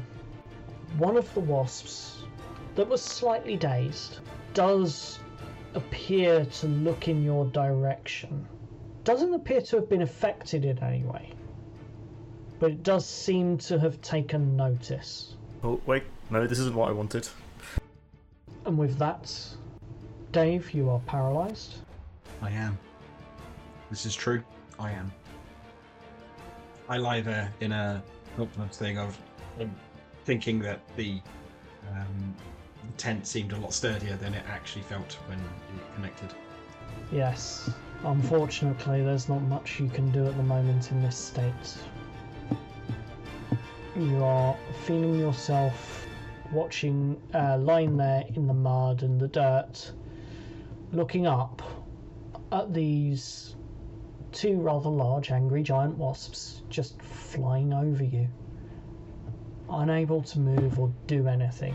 one 0.99 1.17
of 1.17 1.33
the 1.35 1.41
wasps 1.41 2.25
that 2.75 2.87
was 2.87 3.03
slightly 3.03 3.57
dazed 3.57 4.19
does 4.55 5.19
appear 5.75 6.45
to 6.45 6.67
look 6.69 7.09
in 7.09 7.23
your 7.23 7.47
direction. 7.47 8.47
Doesn't 9.05 9.33
appear 9.35 9.61
to 9.63 9.77
have 9.77 9.89
been 9.89 10.03
affected 10.03 10.65
in 10.65 10.79
any 10.83 11.05
way, 11.05 11.33
but 12.59 12.71
it 12.71 12.83
does 12.83 13.07
seem 13.07 13.59
to 13.59 13.79
have 13.79 14.01
taken 14.01 14.57
notice. 14.57 15.35
Oh 15.63 15.81
wait, 15.87 16.05
no, 16.31 16.47
this 16.47 16.59
isn't 16.59 16.75
what 16.75 16.89
I 16.89 16.93
wanted. 16.93 17.29
And 18.65 18.77
with 18.77 18.99
that, 18.99 19.33
Dave, 20.33 20.73
you 20.73 20.91
are 20.91 21.01
paralyzed. 21.01 21.77
I 22.43 22.51
am. 22.51 22.79
This 23.91 24.07
is 24.07 24.15
true. 24.15 24.43
I 24.79 24.91
am. 24.93 25.13
I 26.89 26.99
lie 26.99 27.21
there 27.21 27.53
in 27.61 27.73
a 27.73 28.03
helpless 28.37 28.77
thing 28.77 28.99
of 28.99 29.19
um, 29.61 29.75
thinking 30.25 30.59
that 30.61 30.81
the, 30.97 31.21
um, 31.93 32.35
the 32.85 32.93
tent 32.97 33.27
seemed 33.27 33.53
a 33.53 33.57
lot 33.59 33.73
sturdier 33.73 34.17
than 34.17 34.35
it 34.35 34.45
actually 34.49 34.83
felt 34.83 35.15
when 35.27 35.39
it 35.39 35.95
connected. 35.95 36.35
Yes, 37.13 37.71
unfortunately, 38.05 39.03
there's 39.03 39.29
not 39.29 39.43
much 39.43 39.81
you 39.81 39.89
can 39.89 40.11
do 40.11 40.27
at 40.27 40.37
the 40.37 40.43
moment 40.43 40.91
in 40.91 41.03
this 41.03 41.17
state. 41.17 41.79
You 43.99 44.23
are 44.23 44.55
feeling 44.85 45.19
yourself 45.19 46.07
watching, 46.53 47.19
uh, 47.33 47.57
lying 47.57 47.97
there 47.97 48.25
in 48.35 48.47
the 48.47 48.53
mud 48.53 49.03
and 49.03 49.19
the 49.19 49.29
dirt, 49.29 49.91
looking 50.93 51.27
up 51.27 51.63
at 52.53 52.75
these 52.75 53.55
two 54.33 54.61
rather 54.61 54.91
large 54.91 55.31
angry 55.31 55.63
giant 55.63 55.97
wasps 55.97 56.61
just 56.69 57.01
flying 57.01 57.73
over 57.73 58.05
you, 58.05 58.29
unable 59.71 60.21
to 60.25 60.41
move 60.41 60.79
or 60.79 60.93
do 61.07 61.27
anything. 61.27 61.75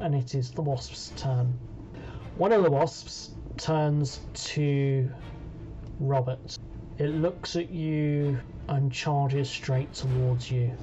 And 0.00 0.14
it 0.14 0.34
is 0.34 0.50
the 0.50 0.60
wasp's 0.60 1.14
turn. 1.16 1.58
One 2.36 2.52
of 2.52 2.62
the 2.62 2.70
wasps 2.70 3.30
turns 3.56 4.20
to 4.34 5.10
Robert. 5.98 6.58
It 6.98 7.08
looks 7.08 7.56
at 7.56 7.70
you 7.70 8.38
and 8.68 8.92
charges 8.92 9.48
straight 9.48 9.94
towards 9.94 10.50
you. 10.50 10.76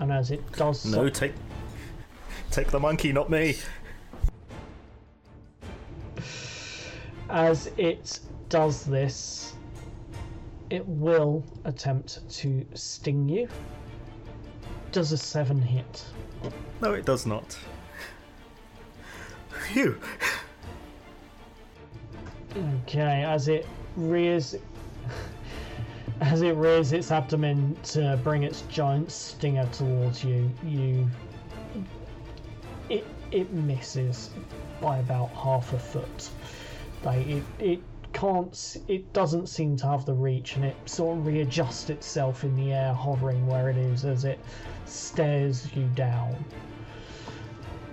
And 0.00 0.10
as 0.10 0.30
it 0.30 0.50
does 0.52 0.80
so, 0.80 1.02
No, 1.02 1.08
take 1.08 1.34
take 2.50 2.68
the 2.68 2.80
monkey, 2.80 3.12
not 3.12 3.30
me. 3.30 3.56
as 7.28 7.70
it 7.76 8.18
does 8.48 8.84
this, 8.84 9.54
it 10.70 10.84
will 10.86 11.44
attempt 11.64 12.28
to 12.28 12.66
sting 12.74 13.28
you. 13.28 13.48
Does 14.90 15.12
a 15.12 15.16
seven 15.18 15.60
hit? 15.62 16.04
No, 16.80 16.94
it 16.94 17.04
does 17.04 17.26
not. 17.26 17.56
Phew. 19.68 19.96
Okay, 22.82 23.22
as 23.24 23.46
it 23.46 23.66
rears 23.96 24.56
as 26.30 26.42
it 26.42 26.54
rears 26.54 26.92
its 26.92 27.10
abdomen 27.10 27.76
to 27.82 28.16
bring 28.22 28.44
its 28.44 28.62
giant 28.68 29.10
stinger 29.10 29.66
towards 29.72 30.22
you, 30.22 30.48
you 30.64 31.10
it 32.88 33.04
it 33.32 33.52
misses 33.52 34.30
by 34.80 34.98
about 34.98 35.28
half 35.30 35.72
a 35.72 35.78
foot. 35.78 36.30
Like 37.02 37.26
it 37.26 37.42
it 37.58 37.80
can't 38.12 38.76
it 38.86 39.12
doesn't 39.12 39.48
seem 39.48 39.76
to 39.78 39.86
have 39.88 40.04
the 40.04 40.12
reach 40.12 40.54
and 40.54 40.64
it 40.64 40.76
sort 40.86 41.18
of 41.18 41.26
readjusts 41.26 41.90
itself 41.90 42.44
in 42.44 42.54
the 42.54 42.72
air 42.72 42.92
hovering 42.94 43.44
where 43.48 43.68
it 43.68 43.76
is 43.76 44.04
as 44.04 44.24
it 44.24 44.38
stares 44.86 45.74
you 45.74 45.88
down. 45.96 46.44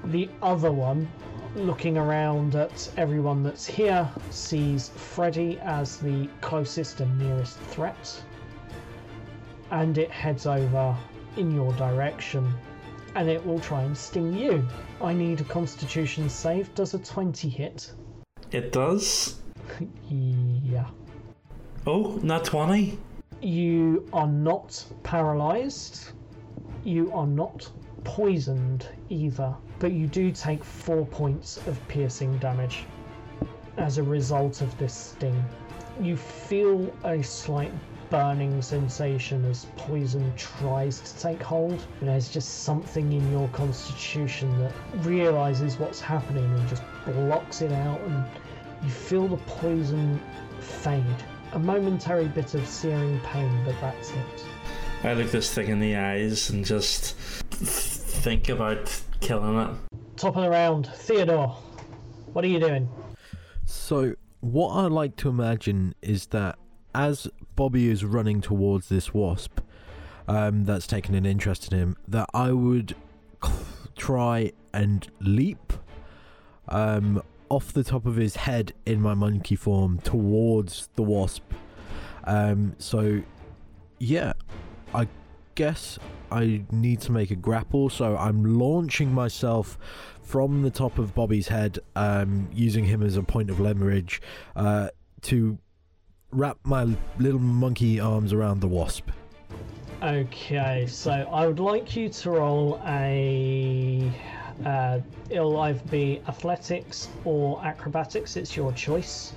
The 0.06 0.30
other 0.44 0.72
one 0.72 1.10
looking 1.56 1.98
around 1.98 2.56
at 2.56 2.88
everyone 2.98 3.42
that's 3.42 3.66
here, 3.66 4.08
sees 4.30 4.90
Freddy 4.90 5.60
as 5.60 5.98
the 5.98 6.30
closest 6.42 7.02
and 7.02 7.18
nearest 7.18 7.58
threat, 7.60 8.22
and 9.72 9.98
it 9.98 10.12
heads 10.12 10.46
over 10.46 10.96
in 11.36 11.52
your 11.52 11.72
direction, 11.74 12.54
and 13.16 13.30
it 13.30 13.46
will 13.46 13.60
try 13.60 13.84
and 13.84 13.98
sting 13.98 14.34
you. 14.34 14.68
I 15.02 15.14
need 15.14 15.42
a 15.42 15.44
Constitution 15.46 16.30
save. 16.30 16.74
Does 16.76 16.94
a 16.94 17.00
20 17.00 17.50
hit? 17.50 17.92
It 18.52 18.72
does. 18.72 19.42
yeah. 20.10 20.88
Oh, 21.86 22.20
not 22.24 22.46
20. 22.46 22.98
You 23.42 24.08
are 24.14 24.28
not 24.28 24.84
paralyzed. 25.04 26.12
You 26.84 27.12
are 27.14 27.28
not 27.28 27.70
poisoned 28.04 28.88
either, 29.10 29.54
but 29.80 29.92
you 29.92 30.08
do 30.08 30.32
take 30.32 30.64
four 30.64 31.06
points 31.06 31.58
of 31.68 31.80
piercing 31.88 32.38
damage 32.38 32.86
as 33.78 33.98
a 33.98 34.04
result 34.04 34.62
of 34.62 34.76
this 34.78 34.94
sting. 34.94 35.44
You 36.02 36.16
feel 36.16 36.92
a 37.04 37.22
slight 37.22 37.72
burning 38.10 38.62
sensation 38.62 39.44
as 39.46 39.66
poison 39.76 40.32
tries 40.36 41.00
to 41.00 41.20
take 41.20 41.42
hold, 41.42 41.84
but 42.00 42.06
there's 42.06 42.30
just 42.30 42.64
something 42.64 43.12
in 43.12 43.32
your 43.32 43.48
constitution 43.50 44.58
that 44.60 44.74
realizes 45.06 45.78
what's 45.78 46.00
happening 46.00 46.46
and 46.46 46.70
just 46.70 46.84
blocks 47.06 47.62
it 47.62 47.72
out, 47.72 48.00
and 48.02 48.26
you 48.84 48.90
feel 48.90 49.28
the 49.28 49.38
poison 49.38 50.20
fade. 50.60 51.04
A 51.54 51.60
momentary 51.60 52.28
bit 52.28 52.54
of 52.54 52.68
searing 52.68 53.20
pain, 53.22 53.64
but 53.66 53.76
that's 53.80 54.12
it. 54.12 54.46
I 55.04 55.14
look 55.14 55.32
this 55.32 55.54
thing 55.54 55.68
in 55.70 55.80
the 55.80 55.96
eyes 55.96 56.50
and 56.50 56.66
just 56.66 57.16
think 57.52 58.50
about 58.50 59.02
killing 59.22 59.58
it. 59.58 59.70
Top 60.18 60.36
of 60.36 60.44
the 60.44 60.50
round, 60.50 60.88
Theodore. 60.88 61.56
What 62.34 62.44
are 62.44 62.48
you 62.48 62.60
doing? 62.60 62.90
So, 63.66 64.16
what 64.40 64.70
I 64.70 64.88
like 64.88 65.16
to 65.18 65.30
imagine 65.30 65.94
is 66.02 66.28
that 66.28 66.58
as 66.94 67.28
Bobby 67.58 67.90
is 67.90 68.06
running 68.06 68.40
towards 68.40 68.88
this 68.88 69.14
wasp 69.16 69.60
um, 70.28 70.64
that's 70.64 70.86
taken 70.88 71.16
an 71.16 71.26
interest 71.26 71.74
in 71.74 71.78
him, 71.78 71.98
that 72.08 72.30
I 72.34 72.52
would 72.52 72.96
try 73.98 74.54
and 74.74 75.06
leap 75.20 75.74
um, 76.70 77.22
off 77.50 77.74
the 77.74 77.84
top 77.84 78.06
of 78.06 78.16
his 78.16 78.36
head 78.36 78.74
in 78.86 79.02
my 79.02 79.16
monkey 79.16 79.56
form 79.56 79.98
towards 80.00 80.90
the 80.96 81.02
wasp. 81.02 81.52
Um, 82.26 82.76
so, 82.78 83.24
yeah, 83.98 84.34
I 84.94 85.08
guess 85.56 85.98
I 86.32 86.62
need 86.72 87.02
to 87.02 87.12
make 87.12 87.32
a 87.32 87.36
grapple, 87.36 87.90
so 87.90 88.16
I'm 88.18 88.60
launching 88.60 89.12
myself 89.12 89.80
from 90.22 90.62
the 90.62 90.70
top 90.70 91.00
of 91.00 91.16
Bobby's 91.16 91.48
head, 91.48 91.80
um, 91.96 92.50
using 92.54 92.86
him 92.86 93.02
as 93.02 93.18
a 93.18 93.24
point 93.24 93.50
of 93.50 93.60
leverage 93.60 94.22
uh, 94.56 94.90
to 95.22 95.58
wrap 96.32 96.58
my 96.64 96.96
little 97.18 97.40
monkey 97.40 98.00
arms 98.00 98.34
around 98.34 98.60
the 98.60 98.68
wasp. 98.68 99.10
Okay, 100.04 100.86
so 100.88 101.12
I 101.12 101.48
would 101.48 101.60
like 101.60 101.96
you 101.96 102.10
to 102.10 102.32
roll 102.32 102.82
a. 102.86 104.12
Uh, 104.66 105.00
it'll 105.30 105.60
either 105.62 105.82
be 105.90 106.22
athletics 106.28 107.10
or 107.26 107.64
acrobatics, 107.64 108.38
it's 108.38 108.56
your 108.56 108.72
choice. 108.74 109.34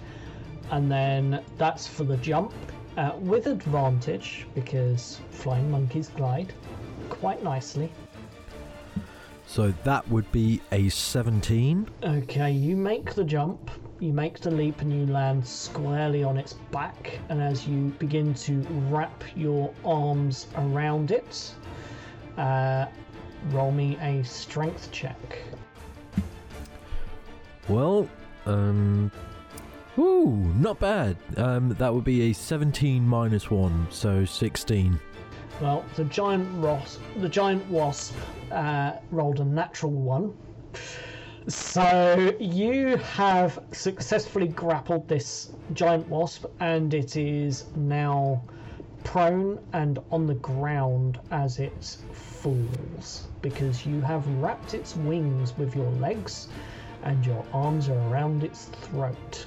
And 0.71 0.91
then 0.91 1.43
that's 1.57 1.87
for 1.87 2.05
the 2.05 2.17
jump 2.19 2.53
uh, 2.97 3.13
with 3.19 3.47
advantage 3.47 4.47
because 4.55 5.21
flying 5.31 5.71
monkeys 5.71 6.09
glide 6.09 6.53
quite 7.09 7.43
nicely. 7.43 7.91
So 9.47 9.73
that 9.85 10.09
would 10.09 10.31
be 10.31 10.61
a 10.71 10.89
17. 10.89 11.89
Okay, 12.05 12.53
you 12.53 12.77
make 12.77 13.15
the 13.15 13.25
jump, 13.25 13.71
you 14.01 14.13
make 14.13 14.41
the 14.41 14.51
leap, 14.51 14.81
and 14.81 14.93
you 14.93 15.07
land 15.13 15.47
squarely 15.47 16.25
on 16.25 16.37
its 16.37 16.55
back. 16.73 17.19
And 17.29 17.41
as 17.41 17.67
you 17.67 17.95
begin 17.99 18.35
to 18.35 18.61
wrap 18.89 19.23
your 19.37 19.73
arms 19.85 20.47
around 20.57 21.11
it, 21.11 21.55
uh, 22.37 22.87
roll 23.51 23.73
me 23.73 23.97
a 24.01 24.25
strength 24.25 24.91
check. 24.91 25.39
Well, 27.69 28.09
um. 28.47 29.11
Ooh, 29.99 30.31
not 30.57 30.79
bad. 30.79 31.17
Um, 31.37 31.75
that 31.79 31.93
would 31.93 32.05
be 32.05 32.31
a 32.31 32.33
17 32.33 33.07
minus 33.07 33.51
1, 33.51 33.89
so 33.91 34.25
16. 34.25 34.99
Well, 35.61 35.85
the 35.97 36.05
giant 36.05 36.51
wasp, 36.55 37.03
the 37.19 37.29
giant 37.29 37.69
wasp, 37.69 38.15
uh, 38.51 38.93
rolled 39.11 39.41
a 39.41 39.45
natural 39.45 39.93
one. 39.93 40.35
So 41.49 42.37
you 42.39 42.97
have 42.99 43.59
successfully 43.73 44.49
grappled 44.49 45.09
this 45.09 45.51
giant 45.73 46.07
wasp, 46.09 46.45
and 46.61 46.93
it 46.93 47.17
is 47.17 47.65
now 47.75 48.43
prone 49.05 49.59
and 49.73 49.99
on 50.11 50.27
the 50.27 50.35
ground 50.35 51.19
as 51.31 51.59
it 51.59 51.97
falls 52.13 53.27
because 53.41 53.87
you 53.87 54.03
have 54.03 54.27
wrapped 54.43 54.75
its 54.75 54.95
wings 54.95 55.57
with 55.57 55.75
your 55.75 55.91
legs, 55.93 56.49
and 57.05 57.25
your 57.25 57.45
arms 57.55 57.89
are 57.89 57.99
around 58.11 58.45
its 58.45 58.67
throat. 58.67 59.47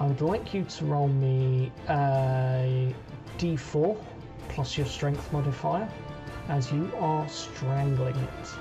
I 0.00 0.06
would 0.06 0.22
like 0.22 0.54
you 0.54 0.64
to 0.64 0.84
roll 0.86 1.08
me 1.08 1.70
a 1.88 2.94
d4 3.38 3.96
plus 4.48 4.78
your 4.78 4.86
strength 4.86 5.30
modifier 5.32 5.88
as 6.48 6.72
you 6.72 6.90
are 6.98 7.28
strangling 7.28 8.16
it. 8.16 8.54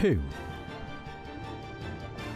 2. 0.00 0.22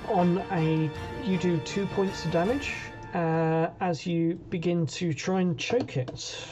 On 0.09 0.39
a, 0.51 0.91
you 1.25 1.39
do 1.39 1.59
two 1.59 1.87
points 1.87 2.25
of 2.25 2.33
damage 2.33 2.75
uh, 3.15 3.69
as 3.81 4.05
you 4.05 4.35
begin 4.51 4.85
to 4.87 5.15
try 5.15 5.43
and 5.43 5.57
choke 5.57 5.97
it. 5.97 6.45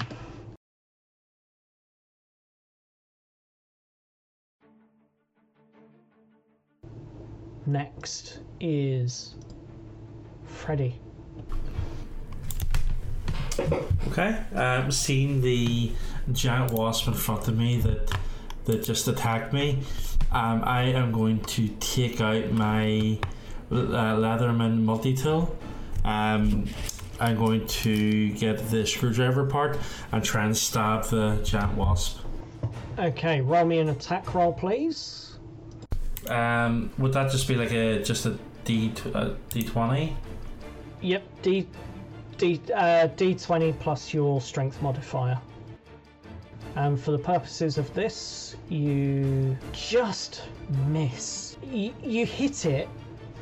Next 7.66 8.38
is 8.60 9.34
Freddy. 10.44 11.00
Okay. 14.08 14.44
Um, 14.54 14.92
seeing 14.92 15.40
the 15.40 15.90
giant 16.32 16.72
wasp 16.72 17.08
in 17.08 17.14
front 17.14 17.48
of 17.48 17.58
me 17.58 17.80
that 17.80 18.12
that 18.64 18.84
just 18.84 19.08
attacked 19.08 19.52
me, 19.52 19.80
um, 20.32 20.62
I 20.64 20.82
am 20.82 21.12
going 21.12 21.40
to 21.40 21.68
take 21.80 22.20
out 22.20 22.50
my 22.52 23.18
uh, 23.70 23.74
Leatherman 23.74 24.82
multi 24.82 25.16
tool. 25.16 25.56
Um, 26.04 26.66
I'm 27.18 27.36
going 27.36 27.66
to 27.66 28.30
get 28.30 28.70
the 28.70 28.86
screwdriver 28.86 29.44
part 29.44 29.78
and 30.12 30.24
try 30.24 30.44
and 30.44 30.56
stab 30.56 31.04
the 31.04 31.40
giant 31.44 31.76
wasp. 31.76 32.20
Okay, 32.98 33.40
roll 33.40 33.64
me 33.64 33.78
an 33.78 33.90
attack 33.90 34.34
roll, 34.34 34.52
please. 34.52 35.38
Um, 36.28 36.90
would 36.98 37.12
that 37.12 37.30
just 37.30 37.48
be 37.48 37.56
like 37.56 37.72
a 37.72 38.02
just 38.02 38.26
a 38.26 38.38
D 38.64 38.92
uh, 39.14 39.30
D 39.48 39.62
twenty? 39.62 40.16
Yep, 41.02 41.42
D, 41.42 41.66
D, 42.36 42.60
uh, 42.74 43.08
D20 43.16 43.78
plus 43.80 44.12
your 44.12 44.40
strength 44.40 44.82
modifier. 44.82 45.40
And 46.76 47.00
for 47.00 47.10
the 47.10 47.18
purposes 47.18 47.78
of 47.78 47.92
this, 47.94 48.56
you 48.68 49.56
just 49.72 50.42
miss. 50.86 51.56
You, 51.64 51.92
you 52.02 52.24
hit 52.24 52.64
it, 52.64 52.88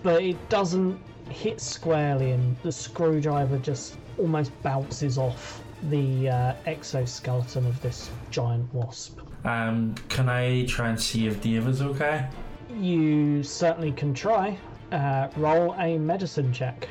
but 0.03 0.23
it 0.23 0.49
doesn't 0.49 0.99
hit 1.29 1.61
squarely, 1.61 2.33
and 2.33 2.57
the 2.63 2.73
screwdriver 2.73 3.59
just 3.59 3.97
almost 4.19 4.51
bounces 4.63 5.19
off 5.19 5.63
the 5.91 6.29
uh, 6.29 6.55
exoskeleton 6.67 7.67
of 7.67 7.81
this 7.83 8.11
giant 8.31 8.73
wasp. 8.75 9.21
Um, 9.45 9.95
can 10.09 10.29
I 10.29 10.67
try 10.67 10.89
and 10.89 11.01
see 11.01 11.27
if 11.27 11.41
Dave 11.41 11.69
is 11.69 11.83
okay? 11.83 12.29
You 12.75 13.43
certainly 13.43 13.93
can 13.93 14.15
try. 14.15 14.59
Uh, 14.91 15.29
roll 15.37 15.75
a 15.75 15.99
medicine 15.99 16.53
check. 16.53 16.89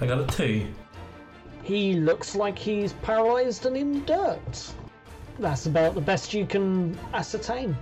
I 0.00 0.06
got 0.06 0.20
a 0.20 0.36
two. 0.36 0.66
He 1.62 1.94
looks 1.94 2.34
like 2.34 2.58
he's 2.58 2.94
paralysed 2.94 3.66
and 3.66 3.76
in 3.76 4.04
dirt. 4.04 4.72
That's 5.40 5.66
about 5.66 5.94
the 5.94 6.00
best 6.00 6.32
you 6.32 6.46
can 6.46 6.96
ascertain. 7.14 7.76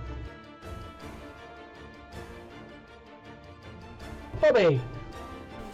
Bobby, 4.41 4.81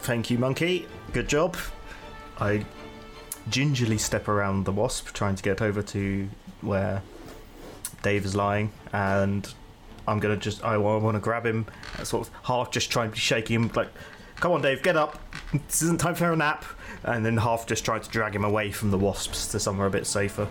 Thank 0.06 0.30
you, 0.30 0.38
monkey. 0.38 0.88
Good 1.14 1.28
job. 1.28 1.58
I 2.40 2.64
gingerly 3.50 3.98
step 3.98 4.28
around 4.28 4.66
the 4.66 4.72
wasp, 4.72 5.14
trying 5.14 5.36
to 5.36 5.42
get 5.42 5.64
over 5.64 5.82
to 5.82 6.30
where 6.62 7.02
Dave 8.04 8.24
is 8.24 8.36
lying, 8.36 8.72
and 8.94 9.52
I'm 10.08 10.20
gonna 10.20 10.38
just 10.38 10.64
I 10.64 10.78
want 10.78 11.16
to 11.16 11.20
grab 11.20 11.44
him, 11.44 11.66
sort 12.04 12.28
of 12.28 12.34
half 12.44 12.70
just 12.70 12.92
trying 12.92 13.14
to 13.14 13.18
shake 13.18 13.48
him, 13.48 13.72
like, 13.74 13.90
"Come 14.36 14.52
on, 14.52 14.62
Dave, 14.62 14.84
get 14.84 14.96
up! 14.96 15.18
This 15.68 15.82
isn't 15.82 16.00
time 16.00 16.14
for 16.14 16.32
a 16.32 16.36
nap." 16.36 16.66
And 17.04 17.26
then 17.26 17.38
half 17.38 17.66
just 17.66 17.84
trying 17.84 18.02
to 18.02 18.10
drag 18.10 18.36
him 18.36 18.44
away 18.44 18.70
from 18.70 18.92
the 18.92 19.00
wasps 19.00 19.48
to 19.48 19.60
somewhere 19.60 19.88
a 19.88 19.92
bit 19.92 20.06
safer. 20.06 20.48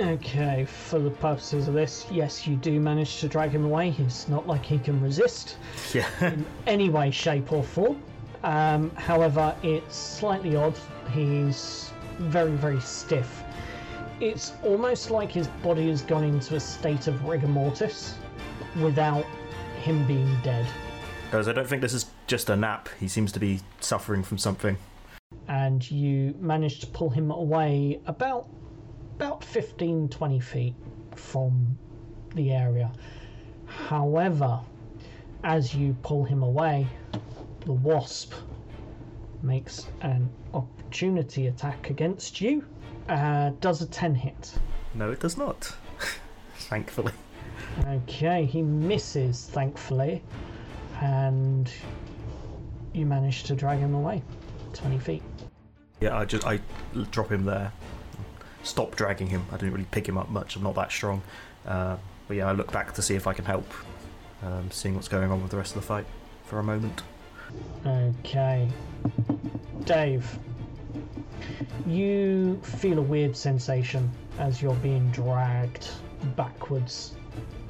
Okay, 0.00 0.64
for 0.64 1.00
the 1.00 1.10
purposes 1.10 1.66
of 1.66 1.74
this, 1.74 2.06
yes, 2.10 2.46
you 2.46 2.54
do 2.56 2.78
manage 2.78 3.18
to 3.20 3.28
drag 3.28 3.50
him 3.50 3.64
away. 3.64 3.94
It's 3.98 4.28
not 4.28 4.46
like 4.46 4.64
he 4.64 4.78
can 4.78 5.00
resist 5.02 5.56
Yeah. 5.94 6.08
in 6.20 6.46
any 6.68 6.88
way, 6.88 7.10
shape, 7.10 7.52
or 7.52 7.64
form. 7.64 8.00
Um, 8.44 8.90
however, 8.94 9.56
it's 9.64 9.96
slightly 9.96 10.54
odd. 10.54 10.74
He's 11.10 11.90
very, 12.18 12.52
very 12.52 12.80
stiff. 12.80 13.42
It's 14.20 14.52
almost 14.62 15.10
like 15.10 15.32
his 15.32 15.48
body 15.64 15.88
has 15.88 16.02
gone 16.02 16.22
into 16.24 16.54
a 16.54 16.60
state 16.60 17.08
of 17.08 17.24
rigor 17.24 17.48
mortis 17.48 18.14
without 18.80 19.24
him 19.82 20.06
being 20.06 20.32
dead. 20.42 20.66
Because 21.24 21.48
I 21.48 21.52
don't 21.52 21.66
think 21.68 21.82
this 21.82 21.92
is 21.94 22.06
just 22.28 22.48
a 22.50 22.56
nap. 22.56 22.88
He 23.00 23.08
seems 23.08 23.32
to 23.32 23.40
be 23.40 23.60
suffering 23.80 24.22
from 24.22 24.38
something. 24.38 24.76
and 25.48 25.88
you 25.90 26.34
manage 26.40 26.78
to 26.80 26.86
pull 26.86 27.10
him 27.10 27.30
away 27.32 28.00
about 28.06 28.48
about 29.18 29.42
15 29.42 30.08
20 30.10 30.38
feet 30.38 30.74
from 31.16 31.76
the 32.36 32.52
area 32.52 32.88
however 33.66 34.60
as 35.42 35.74
you 35.74 35.96
pull 36.04 36.22
him 36.22 36.44
away 36.44 36.86
the 37.66 37.72
wasp 37.72 38.32
makes 39.42 39.88
an 40.02 40.30
opportunity 40.54 41.48
attack 41.48 41.90
against 41.90 42.40
you 42.40 42.64
uh, 43.08 43.50
does 43.60 43.82
a 43.82 43.86
10 43.86 44.14
hit 44.14 44.54
No, 44.94 45.10
it 45.10 45.18
does 45.18 45.36
not. 45.36 45.74
Thankfully. 46.58 47.12
okay 47.88 48.44
he 48.44 48.62
misses 48.62 49.46
thankfully 49.52 50.22
and 51.00 51.72
you 52.92 53.04
manage 53.04 53.42
to 53.44 53.56
drag 53.56 53.80
him 53.80 53.94
away 53.94 54.22
20 54.74 54.98
feet 55.00 55.22
Yeah, 56.00 56.16
I 56.16 56.24
just 56.24 56.46
I 56.46 56.60
drop 57.10 57.32
him 57.32 57.44
there. 57.44 57.72
Stop 58.62 58.96
dragging 58.96 59.28
him. 59.28 59.46
I 59.50 59.56
didn't 59.56 59.72
really 59.72 59.86
pick 59.90 60.08
him 60.08 60.18
up 60.18 60.28
much. 60.28 60.56
I'm 60.56 60.62
not 60.62 60.74
that 60.74 60.90
strong. 60.90 61.22
Uh, 61.66 61.96
but 62.26 62.36
yeah, 62.36 62.48
I 62.48 62.52
look 62.52 62.72
back 62.72 62.94
to 62.94 63.02
see 63.02 63.14
if 63.14 63.26
I 63.26 63.32
can 63.32 63.44
help. 63.44 63.66
Um, 64.42 64.70
seeing 64.70 64.94
what's 64.94 65.08
going 65.08 65.30
on 65.30 65.42
with 65.42 65.50
the 65.50 65.56
rest 65.56 65.74
of 65.74 65.82
the 65.82 65.86
fight 65.86 66.06
for 66.44 66.58
a 66.58 66.62
moment. 66.62 67.02
Okay. 67.86 68.68
Dave, 69.84 70.38
you 71.86 72.60
feel 72.62 72.98
a 72.98 73.02
weird 73.02 73.36
sensation 73.36 74.10
as 74.38 74.62
you're 74.62 74.74
being 74.76 75.10
dragged 75.10 75.88
backwards, 76.36 77.14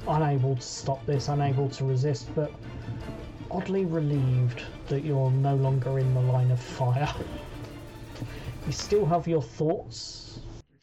unable 0.07 0.55
to 0.55 0.61
stop 0.61 1.05
this, 1.05 1.27
unable 1.27 1.69
to 1.69 1.85
resist, 1.85 2.33
but 2.35 2.51
oddly 3.51 3.85
relieved 3.85 4.63
that 4.87 5.03
you're 5.03 5.31
no 5.31 5.55
longer 5.55 5.99
in 5.99 6.13
the 6.13 6.21
line 6.21 6.51
of 6.51 6.59
fire. 6.59 7.13
You 8.65 8.73
still 8.73 9.05
have 9.07 9.27
your 9.27 9.41
thoughts. 9.41 10.28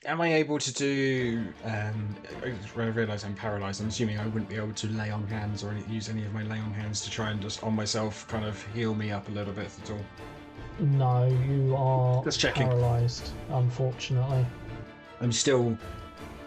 Am 0.07 0.21
I 0.21 0.35
able 0.35 0.59
to 0.61 0.73
do? 0.73 1.45
Um, 1.65 2.15
I 2.79 2.83
realise 2.85 3.25
I'm 3.25 3.35
paralysed. 3.35 3.81
I'm 3.81 3.89
assuming 3.89 4.19
I 4.21 4.27
wouldn't 4.27 4.49
be 4.49 4.55
able 4.55 4.73
to 4.73 4.87
lay 4.89 5.11
on 5.11 5.27
hands 5.27 5.65
or 5.65 5.71
any, 5.71 5.83
use 5.93 6.09
any 6.09 6.25
of 6.25 6.33
my 6.33 6.45
lay 6.45 6.61
on 6.61 6.73
hands 6.73 7.01
to 7.03 7.11
try 7.11 7.31
and 7.31 7.41
just 7.43 7.65
on 7.65 7.75
myself 7.75 8.27
kind 8.29 8.45
of 8.45 8.65
heal 8.73 8.95
me 8.95 9.11
up 9.11 9.29
a 9.29 9.33
little 9.33 9.53
bit 9.53 9.69
at 9.83 9.91
all. 9.91 10.01
No, 10.79 11.27
you 11.49 11.75
are 11.75 12.23
Just 12.23 12.39
checking. 12.39 12.69
paralyzed, 12.69 13.31
unfortunately. 13.51 14.47
I'm 15.21 15.33
still, 15.33 15.77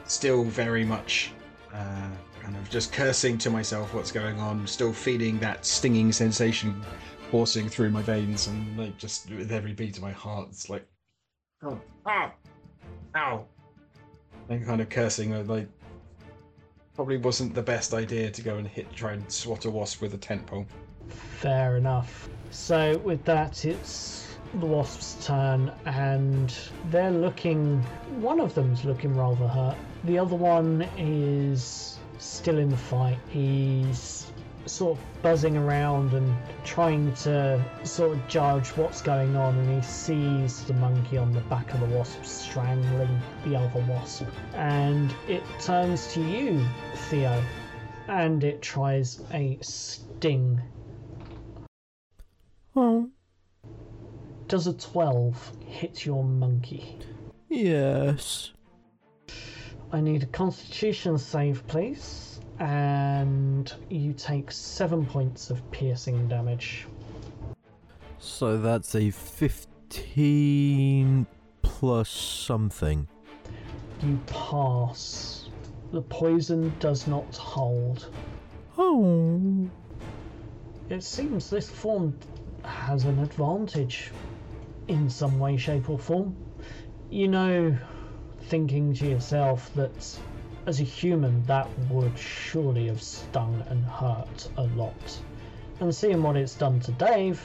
still 0.05 0.45
very 0.45 0.86
much, 0.86 1.34
uh, 1.74 2.07
kind 2.41 2.55
of 2.55 2.70
just 2.70 2.93
cursing 2.93 3.38
to 3.39 3.49
myself 3.49 3.93
what's 3.93 4.12
going 4.12 4.39
on. 4.39 4.66
Still 4.68 4.93
feeling 4.93 5.38
that 5.39 5.66
stinging 5.66 6.14
sensation 6.14 6.82
coursing 7.30 7.68
through 7.68 7.89
my 7.89 8.03
veins, 8.03 8.47
and 8.47 8.78
like 8.78 8.97
just 8.97 9.30
with 9.32 9.51
every 9.51 9.74
beat 9.74 9.97
of 9.97 10.03
my 10.03 10.12
heart, 10.14 10.47
it's 10.49 10.70
like, 10.70 10.88
oh, 11.64 11.80
ow, 12.07 12.32
ow, 13.16 13.45
and 14.49 14.66
kind 14.66 14.82
of 14.82 14.89
cursing. 14.89 15.47
Like, 15.47 15.68
probably 16.95 17.18
wasn't 17.18 17.55
the 17.55 17.62
best 17.62 17.93
idea 17.93 18.30
to 18.32 18.41
go 18.41 18.57
and 18.57 18.68
hit, 18.68 18.91
try 18.93 19.14
and 19.14 19.32
swat 19.32 19.66
a 19.66 19.70
wasp 19.70 20.01
with 20.01 20.14
a 20.14 20.18
tent 20.18 20.45
pole. 20.45 20.66
Fair 21.07 21.78
enough. 21.78 22.30
So 22.51 22.97
with 22.99 23.24
that, 23.26 23.66
it's 23.66 24.28
the 24.55 24.66
wasp's 24.66 25.26
turn, 25.26 25.72
and 25.86 26.53
they're 26.89 27.12
looking. 27.12 27.82
One 28.20 28.39
of 28.39 28.53
them's 28.53 28.84
looking 28.84 29.16
rather 29.16 29.47
hurt. 29.47 29.78
The 30.03 30.18
other 30.18 30.36
one 30.36 30.88
is 30.97 31.97
still 32.18 32.57
in 32.57 32.70
the 32.70 32.78
fight. 32.78 33.18
He's 33.30 34.18
sort 34.70 34.97
of 34.97 35.22
buzzing 35.22 35.57
around 35.57 36.13
and 36.13 36.34
trying 36.63 37.13
to 37.15 37.63
sort 37.84 38.11
of 38.15 38.28
judge 38.28 38.70
what's 38.70 39.01
going 39.01 39.36
on, 39.36 39.57
and 39.57 39.82
he 39.82 39.88
sees 39.88 40.63
the 40.65 40.74
monkey 40.76 41.17
on 41.17 41.32
the 41.34 41.41
back 41.41 41.74
of 41.74 41.80
the 41.80 41.86
wasp 41.88 42.24
strangling 42.24 43.20
the 43.45 43.55
other 43.55 43.84
wasp, 43.88 44.26
and 44.53 45.13
it 45.28 45.43
turns 45.59 46.13
to 46.13 46.22
you, 46.22 46.63
Theo, 47.09 47.43
and 48.07 48.43
it 48.43 48.61
tries 48.61 49.22
a 49.34 49.57
sting 49.61 50.61
Oh, 52.76 53.09
Does 54.47 54.67
a 54.67 54.74
12 54.74 55.51
hit 55.65 56.05
your 56.05 56.24
monkey? 56.24 56.97
yes. 57.49 58.51
I 59.91 60.01
need 60.01 60.22
a 60.22 60.28
constitution 60.28 61.17
save, 61.17 61.65
please. 61.67 62.28
And 62.60 63.74
you 63.89 64.14
take 64.14 64.51
7 64.51 65.05
points 65.05 65.49
of 65.49 65.72
piercing 65.72 66.28
damage. 66.28 66.88
So 68.18 68.57
that's 68.57 68.95
a 68.95 69.12
15 69.12 71.26
plus 71.62 72.10
something. 72.10 73.07
You 74.03 74.20
pass. 74.28 75.49
The 75.91 76.01
poison 76.01 76.74
does 76.80 77.07
not 77.07 77.36
hold. 77.36 78.10
Oh. 78.78 79.70
It 80.89 81.03
seems 81.03 81.49
this 81.49 81.70
form 81.70 82.18
has 82.64 83.05
an 83.05 83.20
advantage 83.20 84.12
in 84.88 85.10
some 85.10 85.39
way, 85.39 85.57
shape, 85.57 85.89
or 85.89 85.97
form. 85.97 86.36
You 87.10 87.30
know, 87.30 87.76
thinking 88.43 88.93
to 88.95 89.07
yourself 89.07 89.74
that 89.76 90.20
as 90.70 90.80
a 90.80 90.84
human, 90.84 91.43
that 91.45 91.67
would 91.89 92.15
surely 92.15 92.86
have 92.86 93.01
stung 93.01 93.63
and 93.70 93.84
hurt 93.86 94.47
a 94.57 94.63
lot. 94.78 95.20
And 95.80 95.93
seeing 95.93 96.22
what 96.22 96.38
it's 96.38 96.53
done 96.53 96.80
to 96.82 96.91
Dave, 96.91 97.43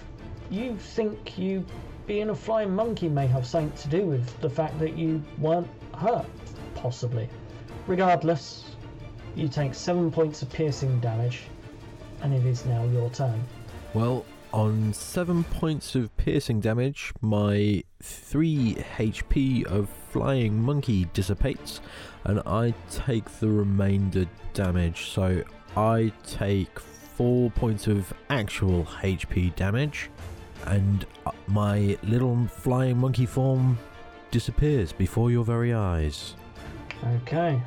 you 0.51 0.77
think 0.77 1.39
you 1.39 1.65
being 2.07 2.29
a 2.29 2.35
flying 2.35 2.75
monkey 2.75 3.09
may 3.09 3.27
have 3.27 3.47
something 3.47 3.75
to 3.79 3.89
do 3.89 4.07
with 4.07 4.41
the 4.43 4.51
fact 4.51 4.79
that 4.79 4.99
you 4.99 5.23
weren't 5.39 5.69
hurt, 5.97 6.27
possibly. 6.75 7.31
Regardless, 7.87 8.77
you 9.35 9.49
take 9.49 9.75
seven 9.75 10.11
points 10.11 10.43
of 10.43 10.51
piercing 10.51 11.01
damage, 11.01 11.45
and 12.21 12.35
it 12.35 12.45
is 12.45 12.67
now 12.67 12.85
your 12.89 13.09
turn. 13.09 13.43
Well, 13.95 14.27
on 14.55 14.93
7 14.93 15.43
points 15.43 15.97
of 15.97 16.17
piercing 16.17 16.61
damage, 16.61 17.13
my 17.21 17.83
3 18.01 18.77
HP 18.97 19.67
of 19.67 19.89
flying 19.89 20.63
monkey 20.63 21.09
dissipates, 21.13 21.81
and 22.23 22.41
I 22.47 22.73
take 22.89 23.29
the 23.41 23.49
remainder 23.49 24.27
damage. 24.53 25.11
So 25.11 25.43
I 25.77 26.13
take 26.25 26.79
4 26.79 27.51
points 27.51 27.89
of 27.89 28.15
actual 28.31 28.85
HP 28.85 29.57
damage, 29.57 30.09
and 30.67 31.05
uh, 31.27 31.33
my 31.49 31.99
little 32.05 32.47
flying 32.47 32.99
monkey 32.99 33.27
form 33.27 33.77
disappears 34.31 34.93
before 34.93 35.33
your 35.33 35.45
very 35.45 35.75
eyes. 35.75 36.37
Okay. 37.23 37.61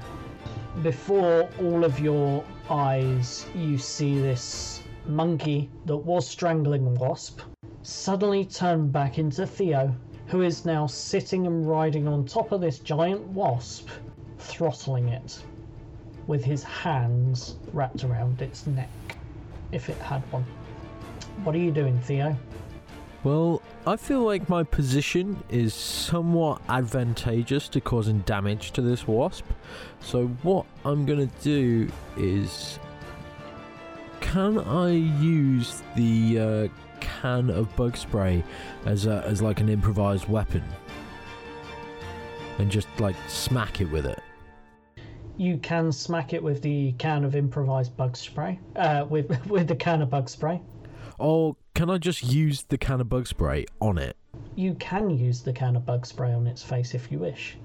Before 0.82 1.50
all 1.60 1.84
of 1.84 2.00
your 2.00 2.46
eyes, 2.70 3.46
you 3.54 3.78
see 3.78 4.22
this 4.22 4.77
monkey 5.10 5.70
that 5.86 5.98
was 5.98 6.28
strangling 6.28 6.96
wasp 6.96 7.42
suddenly 7.84 8.46
turned 8.46 8.92
back 8.92 9.18
into 9.18 9.48
Theo, 9.48 9.96
who 10.28 10.42
is 10.42 10.66
now 10.66 10.88
sitting 10.88 11.48
and 11.48 11.68
riding 11.68 12.08
on 12.08 12.26
top 12.26 12.52
of 12.52 12.62
this 12.62 12.80
giant 12.80 13.26
wasp, 13.28 13.90
throttling 14.40 15.10
it 15.10 15.42
with 16.28 16.44
his 16.44 16.64
hands 16.64 17.56
wrapped 17.74 18.04
around 18.04 18.42
its 18.42 18.68
neck, 18.68 18.90
if 19.72 19.90
it 19.90 19.98
had 19.98 20.22
one. 20.32 20.46
What 21.44 21.56
are 21.56 21.60
you 21.60 21.72
doing, 21.72 22.00
Theo? 22.02 22.36
Well, 23.24 23.62
I 23.86 23.96
feel 23.96 24.22
like 24.22 24.48
my 24.48 24.64
position 24.64 25.42
is 25.50 25.74
somewhat 25.74 26.62
advantageous 26.70 27.68
to 27.70 27.82
causing 27.82 28.20
damage 28.20 28.72
to 28.72 28.82
this 28.82 29.08
wasp. 29.08 29.46
So, 30.02 30.28
what 30.44 30.66
I'm 30.86 31.06
going 31.06 31.28
to 31.28 31.36
do 31.42 31.92
is. 32.16 32.80
Can 34.28 34.60
I 34.60 34.90
use 34.90 35.82
the 35.96 36.40
uh, 36.40 36.68
can 37.00 37.50
of 37.50 37.74
bug 37.78 37.96
spray 37.96 38.44
as, 38.86 39.06
a, 39.06 39.24
as 39.26 39.42
like 39.42 39.62
an 39.62 39.70
improvised 39.70 40.28
weapon? 40.28 40.64
And 42.60 42.70
just 42.70 42.88
like 43.00 43.16
smack 43.30 43.80
it 43.80 43.90
with 43.90 44.06
it? 44.06 44.20
You 45.38 45.58
can 45.60 45.94
smack 45.94 46.34
it 46.34 46.44
with 46.44 46.62
the 46.62 46.92
can 46.98 47.24
of 47.24 47.38
improvised 47.38 47.96
bug 47.96 48.18
spray. 48.18 48.60
Uh, 48.76 49.06
with 49.10 49.46
with 49.48 49.70
the 49.70 49.76
can 49.78 50.02
of 50.02 50.10
bug 50.10 50.28
spray. 50.28 50.62
Or 51.18 51.56
can 51.74 51.90
I 51.90 51.98
just 51.98 52.22
use 52.22 52.64
the 52.64 52.78
can 52.78 53.00
of 53.00 53.08
bug 53.08 53.28
spray 53.28 53.66
on 53.80 53.98
it? 53.98 54.18
You 54.56 54.74
can 54.74 55.10
use 55.10 55.42
the 55.42 55.54
can 55.54 55.78
of 55.78 55.86
bug 55.86 56.06
spray 56.06 56.34
on 56.34 56.48
its 56.48 56.62
face 56.62 56.94
if 56.94 57.14
you 57.14 57.20
wish. 57.20 57.58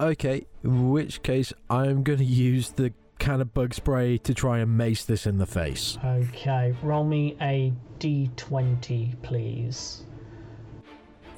Okay, 0.00 0.46
in 0.64 0.90
which 0.90 1.22
case 1.22 1.52
I'm 1.68 2.02
going 2.04 2.18
to 2.20 2.24
use 2.24 2.70
the 2.70 2.94
can 3.18 3.40
of 3.40 3.52
bug 3.52 3.74
spray 3.74 4.18
to 4.18 4.32
try 4.32 4.58
and 4.58 4.76
mace 4.76 5.04
this 5.04 5.26
in 5.26 5.38
the 5.38 5.46
face. 5.46 5.98
Okay, 6.04 6.74
roll 6.82 7.04
me 7.04 7.36
a 7.40 7.72
d20, 7.98 9.20
please. 9.22 10.04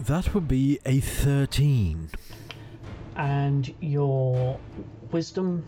That 0.00 0.34
would 0.34 0.48
be 0.48 0.78
a 0.86 1.00
13. 1.00 2.10
And 3.16 3.74
your 3.80 4.58
wisdom. 5.10 5.64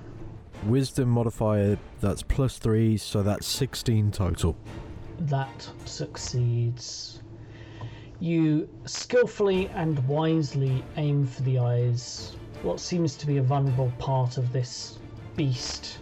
Wisdom 0.66 1.08
modifier, 1.08 1.78
that's 2.00 2.22
plus 2.22 2.58
3, 2.58 2.96
so 2.96 3.22
that's 3.22 3.46
16 3.46 4.12
total. 4.12 4.56
That 5.18 5.68
succeeds. 5.84 7.20
You 8.20 8.68
skillfully 8.84 9.68
and 9.74 9.98
wisely 10.06 10.84
aim 10.96 11.26
for 11.26 11.42
the 11.42 11.58
eyes, 11.58 12.36
what 12.62 12.78
seems 12.78 13.16
to 13.16 13.26
be 13.26 13.38
a 13.38 13.42
vulnerable 13.42 13.92
part 13.98 14.38
of 14.38 14.52
this 14.52 14.98
beast 15.36 15.98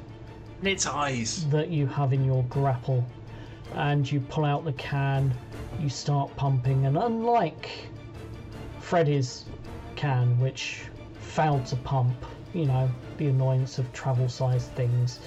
Its 0.63 0.87
eyes. 0.87 1.47
that 1.51 1.69
you 1.69 1.87
have 1.87 2.13
in 2.13 2.25
your 2.25 2.43
grapple. 2.45 3.05
And 3.75 4.11
you 4.11 4.21
pull 4.21 4.45
out 4.45 4.65
the 4.65 4.73
can, 4.75 5.33
you 5.79 5.89
start 5.89 6.35
pumping, 6.37 6.87
and 6.87 6.99
unlike 6.99 7.71
Freddy's 8.81 9.45
can, 9.95 10.39
which 10.41 10.83
failed 11.21 11.67
to 11.67 11.77
pump, 11.77 12.17
you 12.53 12.67
know, 12.67 12.91
the 13.17 13.29
annoyance 13.29 13.79
of 13.79 13.91
travel 13.93 14.29
sized 14.29 14.71
things, 14.73 15.21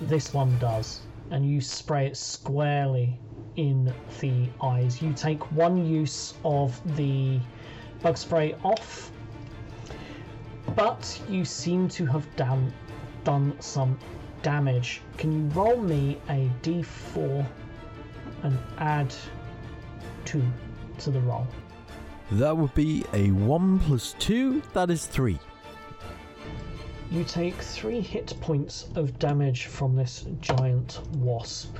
this 0.00 0.34
one 0.34 0.58
does. 0.58 1.00
And 1.30 1.48
you 1.48 1.60
spray 1.60 2.06
it 2.06 2.16
squarely 2.16 3.18
in 3.56 3.92
the 4.20 4.48
eyes. 4.60 5.00
You 5.00 5.12
take 5.12 5.40
one 5.52 5.86
use 5.86 6.34
of 6.44 6.80
the 6.96 7.38
bug 8.02 8.18
spray 8.18 8.54
off, 8.64 9.10
but 10.74 11.20
you 11.28 11.44
seem 11.44 11.88
to 11.90 12.04
have 12.06 12.26
done, 12.36 12.72
done 13.26 13.52
some 13.60 13.98
damage. 14.42 15.02
Can 15.18 15.32
you 15.32 15.48
roll 15.48 15.76
me 15.76 16.18
a 16.28 16.48
d4 16.62 17.44
and 18.44 18.56
add 18.78 19.12
2 20.24 20.42
to 20.98 21.10
the 21.10 21.20
roll? 21.20 21.46
That 22.30 22.56
would 22.56 22.72
be 22.74 23.04
a 23.12 23.32
1 23.32 23.80
plus 23.80 24.14
2, 24.20 24.62
that 24.72 24.90
is 24.90 25.06
3. 25.06 25.38
You 27.10 27.24
take 27.24 27.54
3 27.54 28.00
hit 28.00 28.34
points 28.40 28.88
of 28.94 29.18
damage 29.18 29.66
from 29.66 29.96
this 29.96 30.26
giant 30.40 31.00
wasp. 31.16 31.76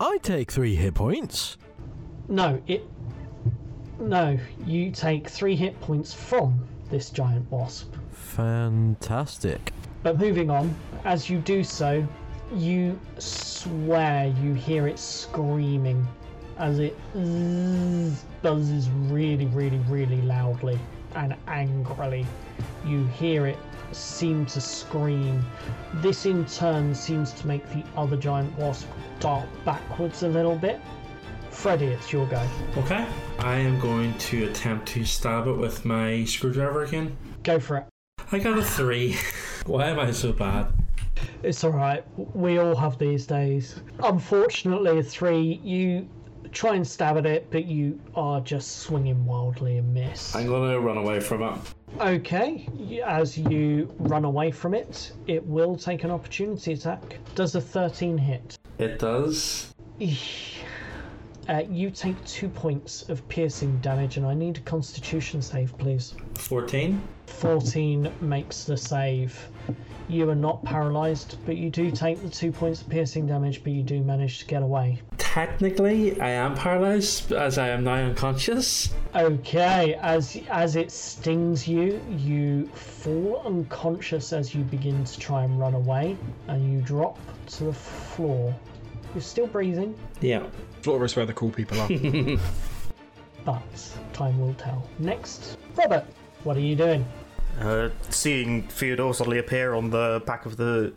I 0.00 0.18
take 0.18 0.50
3 0.50 0.74
hit 0.74 0.94
points. 0.94 1.58
No, 2.28 2.60
it. 2.66 2.84
No, 4.00 4.38
you 4.66 4.90
take 4.90 5.28
3 5.28 5.54
hit 5.54 5.80
points 5.80 6.12
from 6.12 6.66
this 6.90 7.10
giant 7.10 7.50
wasp. 7.50 7.94
Fantastic. 8.10 9.72
But 10.02 10.18
moving 10.18 10.50
on, 10.50 10.74
as 11.04 11.28
you 11.28 11.38
do 11.38 11.64
so, 11.64 12.06
you 12.54 12.98
swear 13.18 14.32
you 14.42 14.54
hear 14.54 14.86
it 14.86 14.98
screaming 14.98 16.06
as 16.56 16.78
it 16.78 16.96
buzzes 18.42 18.88
really, 18.90 19.46
really, 19.46 19.78
really 19.88 20.22
loudly 20.22 20.78
and 21.14 21.34
angrily. 21.46 22.26
You 22.84 23.06
hear 23.06 23.46
it 23.46 23.58
seem 23.92 24.46
to 24.46 24.60
scream. 24.60 25.44
This 25.94 26.26
in 26.26 26.44
turn 26.46 26.94
seems 26.94 27.32
to 27.32 27.46
make 27.46 27.68
the 27.70 27.82
other 27.96 28.16
giant 28.16 28.56
wasp 28.58 28.88
dart 29.20 29.48
backwards 29.64 30.22
a 30.22 30.28
little 30.28 30.56
bit. 30.56 30.80
Freddy, 31.50 31.86
it's 31.86 32.12
your 32.12 32.26
go. 32.26 32.46
Okay. 32.76 33.06
I 33.38 33.56
am 33.56 33.80
going 33.80 34.16
to 34.18 34.48
attempt 34.48 34.86
to 34.88 35.04
stab 35.04 35.46
it 35.46 35.56
with 35.56 35.84
my 35.84 36.24
screwdriver 36.24 36.84
again. 36.84 37.16
Go 37.42 37.58
for 37.58 37.78
it. 37.78 37.84
I 38.30 38.38
got 38.38 38.58
a 38.58 38.62
three. 38.62 39.16
Why 39.66 39.86
am 39.86 39.98
I 39.98 40.10
so 40.10 40.32
bad? 40.32 40.66
It's 41.42 41.64
alright. 41.64 42.04
We 42.34 42.58
all 42.58 42.76
have 42.76 42.98
these 42.98 43.26
days. 43.26 43.80
Unfortunately, 44.02 44.98
a 44.98 45.02
three, 45.02 45.60
you 45.64 46.06
try 46.52 46.74
and 46.74 46.86
stab 46.86 47.16
at 47.16 47.24
it, 47.24 47.50
but 47.50 47.64
you 47.64 47.98
are 48.14 48.40
just 48.42 48.80
swinging 48.80 49.24
wildly 49.24 49.78
and 49.78 49.94
miss. 49.94 50.34
I'm 50.34 50.46
gonna 50.46 50.78
run 50.78 50.98
away 50.98 51.20
from 51.20 51.42
it. 51.42 51.58
Okay, 52.00 52.68
as 53.04 53.38
you 53.38 53.94
run 53.98 54.26
away 54.26 54.50
from 54.50 54.74
it, 54.74 55.12
it 55.26 55.44
will 55.46 55.74
take 55.74 56.04
an 56.04 56.10
opportunity 56.10 56.74
attack. 56.74 57.18
Does 57.34 57.54
a 57.54 57.60
13 57.60 58.18
hit? 58.18 58.58
It 58.78 58.98
does. 58.98 59.74
Uh, 61.48 61.62
you 61.70 61.90
take 61.90 62.22
two 62.26 62.46
points 62.46 63.08
of 63.08 63.26
piercing 63.30 63.74
damage, 63.78 64.18
and 64.18 64.26
I 64.26 64.34
need 64.34 64.58
a 64.58 64.60
constitution 64.60 65.40
save, 65.40 65.74
please. 65.78 66.14
14. 66.34 67.00
14 67.28 68.12
makes 68.20 68.64
the 68.64 68.76
save. 68.76 69.48
You 70.08 70.28
are 70.30 70.34
not 70.34 70.64
paralyzed, 70.64 71.36
but 71.44 71.56
you 71.56 71.68
do 71.68 71.90
take 71.90 72.22
the 72.22 72.30
two 72.30 72.50
points 72.50 72.80
of 72.80 72.88
piercing 72.88 73.26
damage, 73.26 73.62
but 73.62 73.72
you 73.72 73.82
do 73.82 74.00
manage 74.00 74.38
to 74.38 74.46
get 74.46 74.62
away. 74.62 75.00
Technically, 75.18 76.18
I 76.20 76.30
am 76.30 76.54
paralyzed 76.54 77.32
as 77.32 77.58
I 77.58 77.68
am 77.68 77.84
now 77.84 77.94
unconscious. 77.96 78.92
Okay, 79.14 79.94
as 80.00 80.40
as 80.48 80.76
it 80.76 80.90
stings 80.90 81.68
you, 81.68 82.00
you 82.16 82.66
fall 82.68 83.42
unconscious 83.44 84.32
as 84.32 84.54
you 84.54 84.64
begin 84.64 85.04
to 85.04 85.18
try 85.18 85.44
and 85.44 85.60
run 85.60 85.74
away, 85.74 86.16
and 86.48 86.72
you 86.72 86.80
drop 86.80 87.18
to 87.48 87.64
the 87.64 87.72
floor. 87.72 88.54
You're 89.14 89.20
still 89.22 89.46
breathing, 89.46 89.94
Yeah. 90.20 90.44
Floor 90.82 91.04
is 91.04 91.16
where 91.16 91.26
the 91.26 91.34
cool 91.34 91.50
people 91.50 91.80
are. 91.80 91.88
but 93.44 93.90
time 94.12 94.40
will 94.40 94.54
tell. 94.54 94.88
Next, 94.98 95.58
Robert, 95.76 96.04
what 96.44 96.56
are 96.56 96.60
you 96.60 96.76
doing? 96.76 97.04
Uh, 97.60 97.88
seeing 98.10 98.62
Theodore 98.68 99.14
suddenly 99.14 99.38
appear 99.38 99.74
on 99.74 99.90
the 99.90 100.22
back 100.26 100.46
of 100.46 100.56
the 100.56 100.92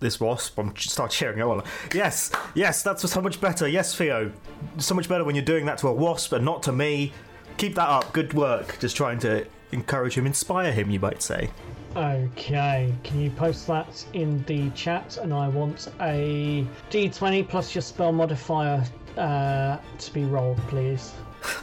this 0.00 0.18
wasp, 0.20 0.58
I'm 0.58 0.76
start 0.76 1.12
cheering. 1.12 1.38
Well, 1.38 1.64
yes, 1.94 2.32
yes, 2.54 2.82
that's 2.82 3.08
so 3.08 3.20
much 3.20 3.40
better. 3.40 3.68
Yes, 3.68 3.94
Theo, 3.94 4.32
so 4.78 4.94
much 4.94 5.08
better 5.08 5.24
when 5.24 5.36
you're 5.36 5.44
doing 5.44 5.64
that 5.66 5.78
to 5.78 5.88
a 5.88 5.92
wasp 5.92 6.32
and 6.32 6.44
not 6.44 6.62
to 6.64 6.72
me. 6.72 7.12
Keep 7.56 7.76
that 7.76 7.88
up. 7.88 8.12
Good 8.12 8.34
work. 8.34 8.78
Just 8.80 8.96
trying 8.96 9.20
to 9.20 9.46
encourage 9.70 10.14
him, 10.14 10.26
inspire 10.26 10.72
him, 10.72 10.90
you 10.90 10.98
might 10.98 11.22
say. 11.22 11.50
Okay, 11.94 12.92
can 13.04 13.20
you 13.20 13.30
post 13.30 13.66
that 13.68 14.04
in 14.12 14.42
the 14.44 14.70
chat? 14.70 15.18
And 15.18 15.32
I 15.32 15.48
want 15.48 15.88
a 16.00 16.66
d20 16.90 17.48
plus 17.48 17.74
your 17.74 17.82
spell 17.82 18.12
modifier 18.12 18.84
uh, 19.16 19.78
to 19.98 20.12
be 20.12 20.24
rolled, 20.24 20.58
please. 20.68 21.12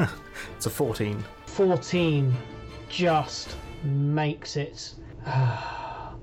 It's 0.56 0.66
a 0.66 0.70
14. 0.70 1.24
14 1.45 2.34
just 2.89 3.56
makes 3.84 4.56
it. 4.56 4.94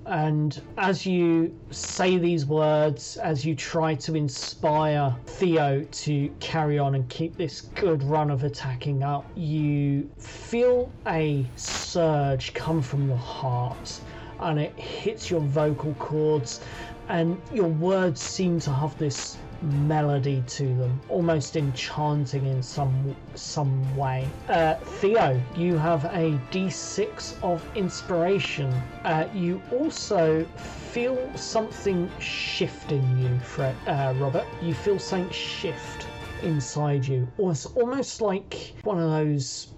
And 0.09 0.63
as 0.79 1.05
you 1.05 1.53
say 1.73 2.17
these 2.17 2.47
words, 2.47 3.17
as 3.17 3.45
you 3.45 3.57
try 3.57 3.97
to 3.97 4.15
inspire 4.15 5.17
Theo 5.27 5.83
to 5.83 6.31
carry 6.39 6.79
on 6.79 6.95
and 6.95 7.09
keep 7.09 7.37
this 7.37 7.63
good 7.75 8.05
run 8.05 8.31
of 8.31 8.45
attacking 8.45 9.03
up, 9.03 9.29
you 9.35 10.09
feel 10.17 10.93
a 11.09 11.45
surge 11.57 12.55
come 12.55 12.83
from 12.83 13.09
your 13.09 13.17
heart 13.17 13.99
and 14.39 14.61
it 14.61 14.79
hits 14.79 15.29
your 15.29 15.41
vocal 15.41 15.95
cords, 15.95 16.61
and 17.09 17.41
your 17.53 17.69
words 17.69 18.21
seem 18.21 18.61
to 18.61 18.71
have 18.71 18.97
this 18.99 19.37
melody 19.63 20.43
to 20.47 20.67
them, 20.75 21.01
almost 21.09 21.57
enchanting 21.57 22.47
in 22.47 22.63
some 22.63 23.17
some 23.35 23.97
way. 23.97 24.29
Uh, 24.49 24.75
Theo, 24.75 25.41
you 25.57 25.77
have 25.79 26.05
a 26.07 26.39
D6 26.51 27.43
of 27.43 27.65
inspiration. 27.75 28.71
Uh, 29.05 29.27
you 29.35 29.61
also 29.73 30.45
feel 30.93 31.19
something 31.37 32.11
shift 32.19 32.93
in 32.93 33.19
you, 33.23 33.39
Fred, 33.41 33.77
uh, 33.87 34.15
Robert. 34.19 34.47
You 34.63 34.75
feel 34.75 34.99
something 34.99 35.31
shift 35.31 36.07
inside 36.43 37.07
you, 37.07 37.27
it's 37.39 37.67
almost 37.67 38.21
like 38.21 38.75
one 38.85 38.99
of 38.99 39.11
those 39.11 39.73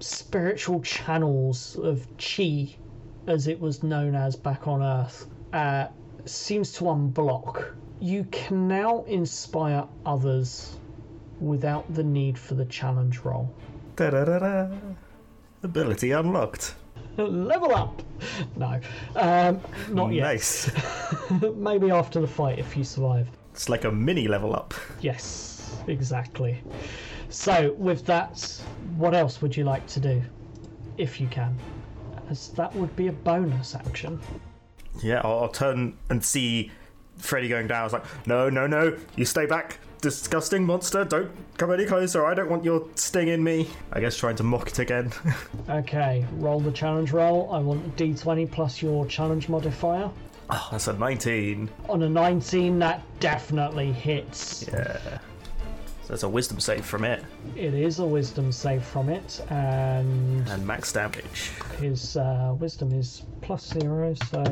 spiritual 0.00 0.80
channels 0.82 1.76
of 1.76 2.06
chi, 2.18 2.76
as 3.26 3.46
it 3.48 3.60
was 3.60 3.82
known 3.82 4.14
as 4.14 4.36
back 4.36 4.66
on 4.68 4.82
Earth, 4.82 5.26
uh, 5.52 5.86
seems 6.24 6.72
to 6.74 6.84
unblock. 6.84 7.74
You 8.00 8.24
can 8.30 8.68
now 8.68 9.04
inspire 9.04 9.86
others 10.04 10.76
without 11.40 11.92
the 11.94 12.04
need 12.04 12.38
for 12.38 12.54
the 12.54 12.64
challenge 12.66 13.20
roll. 13.20 13.52
Da-da-da-da. 13.96 14.74
Ability 15.62 16.10
unlocked. 16.12 16.74
Level 17.16 17.74
up! 17.74 18.02
No, 18.56 18.78
um, 19.16 19.60
not 19.88 20.12
yet. 20.12 20.22
Nice. 20.22 20.70
Maybe 21.56 21.90
after 21.90 22.20
the 22.20 22.26
fight 22.26 22.58
if 22.58 22.76
you 22.76 22.84
survive. 22.84 23.28
It's 23.52 23.70
like 23.70 23.84
a 23.84 23.90
mini 23.90 24.28
level 24.28 24.54
up. 24.54 24.74
Yes, 25.00 25.78
exactly. 25.86 26.62
So, 27.30 27.72
with 27.78 28.04
that, 28.06 28.60
what 28.96 29.14
else 29.14 29.40
would 29.40 29.56
you 29.56 29.64
like 29.64 29.86
to 29.88 30.00
do? 30.00 30.22
If 30.98 31.18
you 31.20 31.26
can. 31.28 31.56
As 32.28 32.48
that 32.50 32.74
would 32.74 32.94
be 32.96 33.06
a 33.08 33.12
bonus 33.12 33.74
action. 33.74 34.20
Yeah, 35.02 35.22
I'll, 35.24 35.44
I'll 35.44 35.48
turn 35.48 35.96
and 36.10 36.22
see 36.22 36.70
Freddy 37.18 37.48
going 37.48 37.66
down. 37.66 37.80
I 37.80 37.84
was 37.84 37.92
like, 37.92 38.04
no, 38.26 38.48
no, 38.48 38.66
no, 38.66 38.96
you 39.16 39.24
stay 39.24 39.46
back, 39.46 39.78
disgusting 40.00 40.64
monster. 40.64 41.04
Don't 41.04 41.30
come 41.56 41.72
any 41.72 41.86
closer. 41.86 42.24
I 42.26 42.34
don't 42.34 42.50
want 42.50 42.64
your 42.64 42.86
sting 42.94 43.28
in 43.28 43.42
me. 43.42 43.68
I 43.92 44.00
guess 44.00 44.16
trying 44.16 44.36
to 44.36 44.42
mock 44.42 44.68
it 44.68 44.78
again. 44.78 45.12
Okay, 45.68 46.24
roll 46.34 46.60
the 46.60 46.70
challenge 46.70 47.10
roll. 47.12 47.50
I 47.52 47.58
want 47.58 47.84
a 47.84 47.88
d20 47.90 48.48
plus 48.50 48.80
your 48.80 49.04
challenge 49.06 49.48
modifier. 49.48 50.08
oh, 50.50 50.68
that's 50.70 50.86
a 50.86 50.92
19. 50.92 51.68
On 51.88 52.02
a 52.04 52.08
19, 52.08 52.78
that 52.78 53.02
definitely 53.18 53.90
hits. 53.92 54.64
Yeah. 54.72 55.18
So 56.06 56.12
that's 56.12 56.22
a 56.22 56.28
wisdom 56.28 56.60
save 56.60 56.84
from 56.84 57.02
it. 57.04 57.24
It 57.56 57.74
is 57.74 57.98
a 57.98 58.06
wisdom 58.06 58.52
save 58.52 58.84
from 58.84 59.08
it, 59.08 59.44
and 59.50 60.48
And 60.48 60.64
max 60.64 60.92
damage. 60.92 61.50
his 61.80 62.16
uh, 62.16 62.54
wisdom 62.60 62.92
is 62.92 63.24
plus 63.40 63.66
zero, 63.72 64.14
so. 64.30 64.44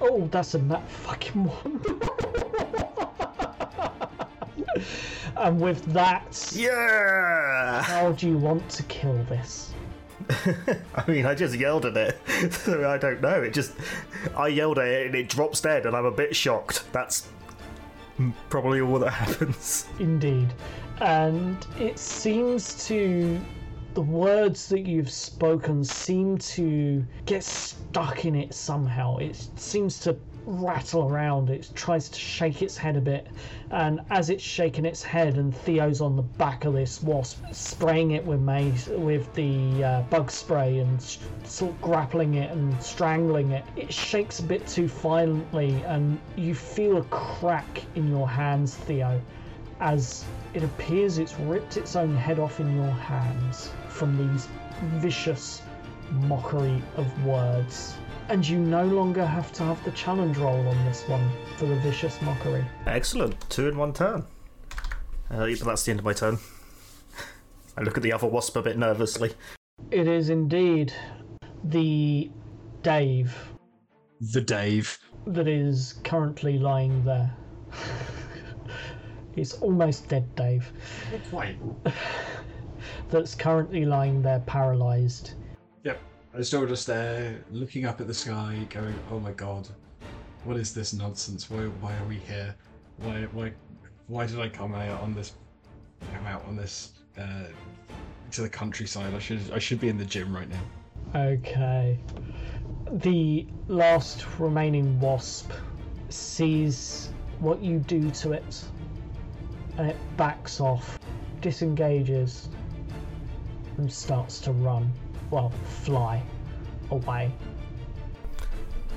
Oh, 0.00 0.26
that's 0.32 0.54
a 0.54 0.58
nat 0.62 0.82
fucking 0.88 1.44
one. 1.44 1.80
and 5.36 5.60
with 5.60 5.84
that, 5.92 6.52
Yeah! 6.56 7.82
how 7.82 8.10
do 8.10 8.28
you 8.28 8.38
want 8.38 8.68
to 8.70 8.82
kill 8.84 9.14
this? 9.28 9.72
I 10.96 11.04
mean, 11.08 11.24
I 11.24 11.36
just 11.36 11.54
yelled 11.54 11.86
at 11.86 11.96
it. 11.96 12.18
so 12.52 12.90
I 12.90 12.98
don't 12.98 13.20
know. 13.20 13.42
It 13.42 13.52
just. 13.54 13.74
I 14.36 14.48
yelled 14.48 14.80
at 14.80 14.88
it 14.88 15.06
and 15.06 15.14
it 15.14 15.28
drops 15.28 15.60
dead, 15.60 15.86
and 15.86 15.94
I'm 15.94 16.04
a 16.06 16.10
bit 16.10 16.34
shocked. 16.34 16.82
That's 16.90 17.28
probably 18.50 18.80
all 18.80 18.98
that 18.98 19.10
happens. 19.10 19.86
Indeed. 20.00 20.52
And 21.00 21.66
it 21.78 21.98
seems 21.98 22.86
to. 22.86 23.40
The 23.94 24.02
words 24.02 24.68
that 24.68 24.80
you've 24.80 25.10
spoken 25.10 25.82
seem 25.82 26.36
to 26.36 27.02
get 27.24 27.42
stuck 27.42 28.26
in 28.26 28.34
it 28.34 28.52
somehow. 28.52 29.16
It 29.16 29.48
seems 29.56 30.00
to 30.00 30.18
rattle 30.44 31.08
around. 31.08 31.48
It 31.48 31.70
tries 31.74 32.10
to 32.10 32.18
shake 32.18 32.60
its 32.60 32.76
head 32.76 32.96
a 32.96 33.00
bit. 33.00 33.26
And 33.70 34.00
as 34.10 34.30
it's 34.30 34.42
shaking 34.42 34.84
its 34.84 35.02
head, 35.02 35.38
and 35.38 35.54
Theo's 35.54 36.02
on 36.02 36.14
the 36.14 36.22
back 36.22 36.66
of 36.66 36.74
this 36.74 37.02
wasp, 37.02 37.42
spraying 37.52 38.12
it 38.12 38.24
with 38.24 38.40
mace, 38.40 38.86
with 38.88 39.32
the 39.34 39.82
uh, 39.82 40.02
bug 40.02 40.30
spray 40.30 40.78
and 40.78 41.02
sh- 41.02 41.18
sort 41.44 41.72
of 41.72 41.80
grappling 41.80 42.34
it 42.34 42.50
and 42.50 42.80
strangling 42.82 43.50
it, 43.50 43.64
it 43.76 43.92
shakes 43.92 44.40
a 44.40 44.42
bit 44.42 44.66
too 44.66 44.88
violently, 44.88 45.82
and 45.86 46.18
you 46.36 46.54
feel 46.54 46.98
a 46.98 47.04
crack 47.04 47.82
in 47.94 48.08
your 48.08 48.28
hands, 48.28 48.74
Theo 48.74 49.20
as 49.80 50.24
it 50.56 50.64
appears 50.64 51.18
it's 51.18 51.38
ripped 51.40 51.76
its 51.76 51.96
own 51.96 52.16
head 52.16 52.38
off 52.38 52.60
in 52.60 52.74
your 52.74 52.90
hands 52.90 53.70
from 53.90 54.16
these 54.16 54.48
vicious 55.02 55.60
mockery 56.12 56.82
of 56.96 57.26
words. 57.26 57.94
And 58.30 58.46
you 58.48 58.58
no 58.58 58.86
longer 58.86 59.26
have 59.26 59.52
to 59.52 59.64
have 59.64 59.84
the 59.84 59.90
challenge 59.90 60.38
roll 60.38 60.66
on 60.66 60.84
this 60.86 61.06
one 61.08 61.28
for 61.58 61.66
the 61.66 61.76
vicious 61.76 62.20
mockery. 62.22 62.64
Excellent. 62.86 63.38
Two 63.50 63.68
in 63.68 63.76
one 63.76 63.92
turn. 63.92 64.24
Uh, 65.30 65.46
but 65.46 65.60
that's 65.60 65.84
the 65.84 65.90
end 65.90 66.00
of 66.00 66.06
my 66.06 66.14
turn. 66.14 66.38
I 67.76 67.82
look 67.82 67.98
at 67.98 68.02
the 68.02 68.14
other 68.14 68.26
wasp 68.26 68.56
a 68.56 68.62
bit 68.62 68.78
nervously. 68.78 69.34
It 69.90 70.08
is 70.08 70.30
indeed 70.30 70.90
the 71.64 72.30
Dave 72.80 73.36
The 74.32 74.40
Dave. 74.40 74.98
that 75.26 75.48
is 75.48 76.00
currently 76.02 76.58
lying 76.58 77.04
there. 77.04 77.36
it's 79.36 79.54
almost 79.54 80.08
dead, 80.08 80.34
Dave. 80.34 80.72
Quite. 81.30 81.58
That's 83.10 83.34
currently 83.34 83.84
lying 83.84 84.22
there 84.22 84.40
paralyzed. 84.40 85.34
Yep. 85.84 86.00
I'm 86.34 86.44
still 86.44 86.66
just 86.66 86.86
there, 86.86 87.44
looking 87.50 87.84
up 87.84 88.00
at 88.00 88.06
the 88.06 88.14
sky, 88.14 88.66
going, 88.70 88.94
"Oh 89.10 89.20
my 89.20 89.32
god, 89.32 89.68
what 90.44 90.56
is 90.56 90.74
this 90.74 90.92
nonsense? 90.92 91.50
Why, 91.50 91.66
why 91.80 91.96
are 91.96 92.04
we 92.06 92.16
here? 92.16 92.54
Why, 92.98 93.26
why, 93.32 93.52
why 94.08 94.26
did 94.26 94.40
I 94.40 94.48
come 94.48 94.74
out 94.74 95.00
on 95.00 95.14
this? 95.14 95.32
Come 96.12 96.26
out 96.26 96.44
on 96.46 96.56
this 96.56 96.92
uh, 97.18 97.44
to 98.32 98.42
the 98.42 98.48
countryside? 98.48 99.14
I 99.14 99.18
should, 99.18 99.40
I 99.52 99.58
should 99.58 99.80
be 99.80 99.88
in 99.88 99.98
the 99.98 100.04
gym 100.04 100.34
right 100.34 100.48
now." 100.48 101.20
Okay. 101.20 101.98
The 102.90 103.46
last 103.68 104.26
remaining 104.38 104.98
wasp 105.00 105.50
sees 106.08 107.10
what 107.40 107.62
you 107.62 107.78
do 107.78 108.10
to 108.10 108.32
it 108.32 108.64
and 109.78 109.88
it 109.90 109.96
backs 110.16 110.60
off, 110.60 110.98
disengages, 111.40 112.48
and 113.76 113.92
starts 113.92 114.40
to 114.40 114.52
run. 114.52 114.90
Well, 115.30 115.50
fly 115.82 116.22
away. 116.90 117.32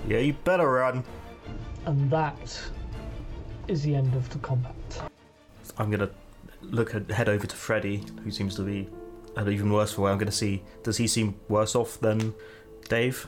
Yeah, 0.07 0.19
you 0.19 0.33
better 0.33 0.69
run. 0.69 1.03
And 1.85 2.09
that 2.11 2.61
is 3.67 3.83
the 3.83 3.95
end 3.95 4.13
of 4.15 4.29
the 4.29 4.39
combat. 4.39 4.75
I'm 5.77 5.91
gonna 5.91 6.09
look 6.61 6.95
at, 6.95 7.09
head 7.09 7.29
over 7.29 7.47
to 7.47 7.55
Freddy, 7.55 8.03
who 8.23 8.31
seems 8.31 8.55
to 8.55 8.61
be 8.63 8.89
at 9.37 9.47
an 9.47 9.53
even 9.53 9.71
worse 9.71 9.93
for 9.93 10.01
wear. 10.01 10.11
I'm 10.11 10.17
gonna 10.17 10.31
see 10.31 10.63
does 10.83 10.97
he 10.97 11.07
seem 11.07 11.39
worse 11.47 11.75
off 11.75 11.99
than 11.99 12.33
Dave? 12.89 13.27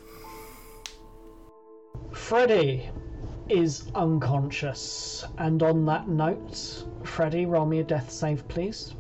Freddy 2.12 2.90
is 3.52 3.92
unconscious, 3.96 5.26
and 5.38 5.62
on 5.62 5.86
that 5.86 6.08
note, 6.08 6.86
Freddy, 7.04 7.46
roll 7.46 7.66
me 7.66 7.80
a 7.80 7.84
death 7.84 8.10
save, 8.10 8.48
please. 8.48 8.96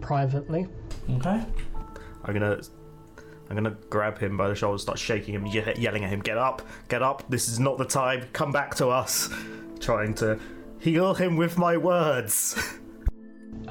Privately. 0.00 0.66
Okay. 1.16 1.44
I'm 2.24 2.32
gonna 2.32 2.60
I'm 3.50 3.56
gonna 3.56 3.76
grab 3.90 4.18
him 4.18 4.36
by 4.36 4.48
the 4.48 4.54
shoulder, 4.54 4.78
start 4.78 4.98
shaking 4.98 5.34
him, 5.34 5.46
ye- 5.46 5.74
yelling 5.76 6.04
at 6.04 6.10
him, 6.10 6.20
"Get 6.20 6.38
up! 6.38 6.62
Get 6.88 7.02
up! 7.02 7.24
This 7.28 7.48
is 7.48 7.60
not 7.60 7.76
the 7.76 7.84
time. 7.84 8.24
Come 8.32 8.50
back 8.50 8.74
to 8.76 8.88
us!" 8.88 9.28
Trying 9.78 10.14
to 10.14 10.38
heal 10.78 11.12
him 11.14 11.36
with 11.36 11.58
my 11.58 11.76
words. 11.76 12.58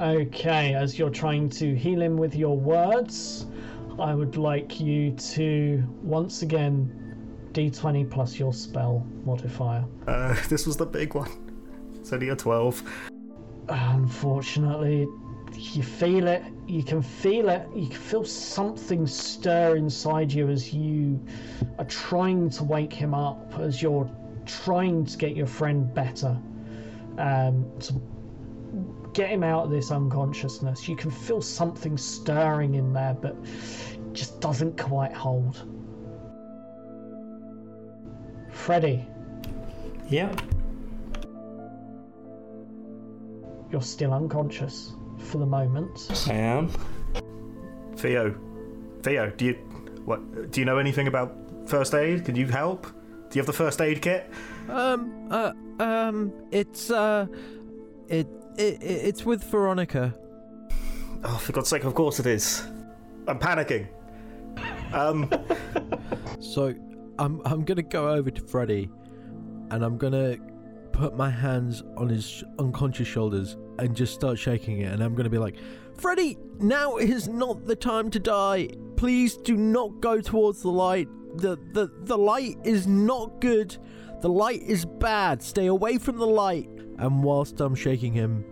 Okay, 0.00 0.74
as 0.74 0.98
you're 0.98 1.10
trying 1.10 1.48
to 1.50 1.74
heal 1.74 2.00
him 2.00 2.16
with 2.16 2.34
your 2.34 2.56
words, 2.56 3.46
I 3.98 4.14
would 4.14 4.36
like 4.36 4.80
you 4.80 5.10
to 5.12 5.82
once 6.02 6.42
again 6.42 7.01
d20 7.52 8.10
plus 8.10 8.38
your 8.38 8.52
spell 8.52 9.06
modifier. 9.24 9.84
Uh, 10.06 10.36
this 10.48 10.66
was 10.66 10.76
the 10.76 10.86
big 10.86 11.14
one. 11.14 11.30
It's 11.94 12.12
only 12.12 12.30
a 12.30 12.36
twelve. 12.36 12.82
Unfortunately, 13.68 15.06
you 15.56 15.82
feel 15.82 16.26
it. 16.26 16.42
You 16.66 16.82
can 16.82 17.02
feel 17.02 17.48
it. 17.48 17.68
You 17.74 17.86
can 17.86 17.98
feel 17.98 18.24
something 18.24 19.06
stir 19.06 19.76
inside 19.76 20.32
you 20.32 20.48
as 20.48 20.72
you 20.72 21.24
are 21.78 21.84
trying 21.84 22.50
to 22.50 22.64
wake 22.64 22.92
him 22.92 23.14
up, 23.14 23.58
as 23.58 23.80
you're 23.80 24.10
trying 24.46 25.04
to 25.06 25.16
get 25.16 25.36
your 25.36 25.46
friend 25.46 25.92
better, 25.94 26.36
um, 27.18 27.70
to 27.80 28.00
get 29.12 29.30
him 29.30 29.44
out 29.44 29.64
of 29.64 29.70
this 29.70 29.90
unconsciousness. 29.90 30.88
You 30.88 30.96
can 30.96 31.10
feel 31.10 31.42
something 31.42 31.96
stirring 31.96 32.74
in 32.74 32.92
there, 32.92 33.14
but 33.14 33.36
just 34.12 34.40
doesn't 34.40 34.78
quite 34.78 35.12
hold. 35.12 35.71
Freddy, 38.62 39.04
Yep. 40.08 40.40
you're 43.72 43.82
still 43.82 44.12
unconscious 44.14 44.92
for 45.18 45.38
the 45.38 45.46
moment. 45.46 46.08
I 46.28 46.34
am. 46.34 46.70
Theo, 47.96 48.36
Theo, 49.02 49.30
do 49.30 49.46
you 49.46 49.54
what? 50.04 50.52
Do 50.52 50.60
you 50.60 50.64
know 50.64 50.78
anything 50.78 51.08
about 51.08 51.34
first 51.66 51.92
aid? 51.94 52.24
Can 52.24 52.36
you 52.36 52.46
help? 52.46 52.82
Do 53.30 53.36
you 53.36 53.40
have 53.40 53.46
the 53.46 53.52
first 53.52 53.80
aid 53.80 54.00
kit? 54.00 54.30
Um, 54.68 55.26
uh, 55.30 55.52
um, 55.80 56.32
it's, 56.52 56.88
uh, 56.90 57.26
it, 58.08 58.28
it, 58.58 58.78
it's 58.80 59.24
with 59.24 59.42
Veronica. 59.42 60.14
Oh, 61.24 61.36
for 61.36 61.50
God's 61.52 61.68
sake! 61.68 61.82
Of 61.82 61.94
course 61.94 62.20
it 62.20 62.26
is. 62.26 62.62
I'm 63.26 63.40
panicking. 63.40 63.88
Um, 64.92 65.28
So, 66.40 66.74
I'm, 67.18 67.40
I'm 67.44 67.64
gonna 67.64 67.82
go 67.82 68.10
over 68.10 68.30
to 68.30 68.42
Freddy, 68.42 68.90
and 69.70 69.84
I'm 69.84 69.98
gonna 69.98 70.36
put 70.92 71.16
my 71.16 71.30
hands 71.30 71.82
on 71.96 72.08
his 72.08 72.44
unconscious 72.58 73.08
shoulders 73.08 73.56
and 73.78 73.96
just 73.96 74.14
start 74.14 74.38
shaking 74.38 74.80
it, 74.80 74.92
and 74.92 75.02
I'm 75.02 75.14
gonna 75.14 75.30
be 75.30 75.38
like, 75.38 75.56
Freddy, 75.98 76.38
now 76.58 76.96
is 76.96 77.28
not 77.28 77.64
the 77.66 77.76
time 77.76 78.10
to 78.10 78.18
die. 78.18 78.68
Please 78.96 79.36
do 79.36 79.56
not 79.56 80.00
go 80.00 80.20
towards 80.20 80.62
the 80.62 80.70
light. 80.70 81.08
The, 81.36 81.56
the, 81.72 81.90
the 82.02 82.18
light 82.18 82.56
is 82.64 82.86
not 82.86 83.40
good. 83.40 83.76
The 84.20 84.28
light 84.28 84.62
is 84.62 84.84
bad. 84.84 85.42
Stay 85.42 85.66
away 85.66 85.98
from 85.98 86.18
the 86.18 86.26
light. 86.26 86.68
And 86.98 87.22
whilst 87.22 87.60
I'm 87.60 87.74
shaking 87.74 88.12
him, 88.12 88.44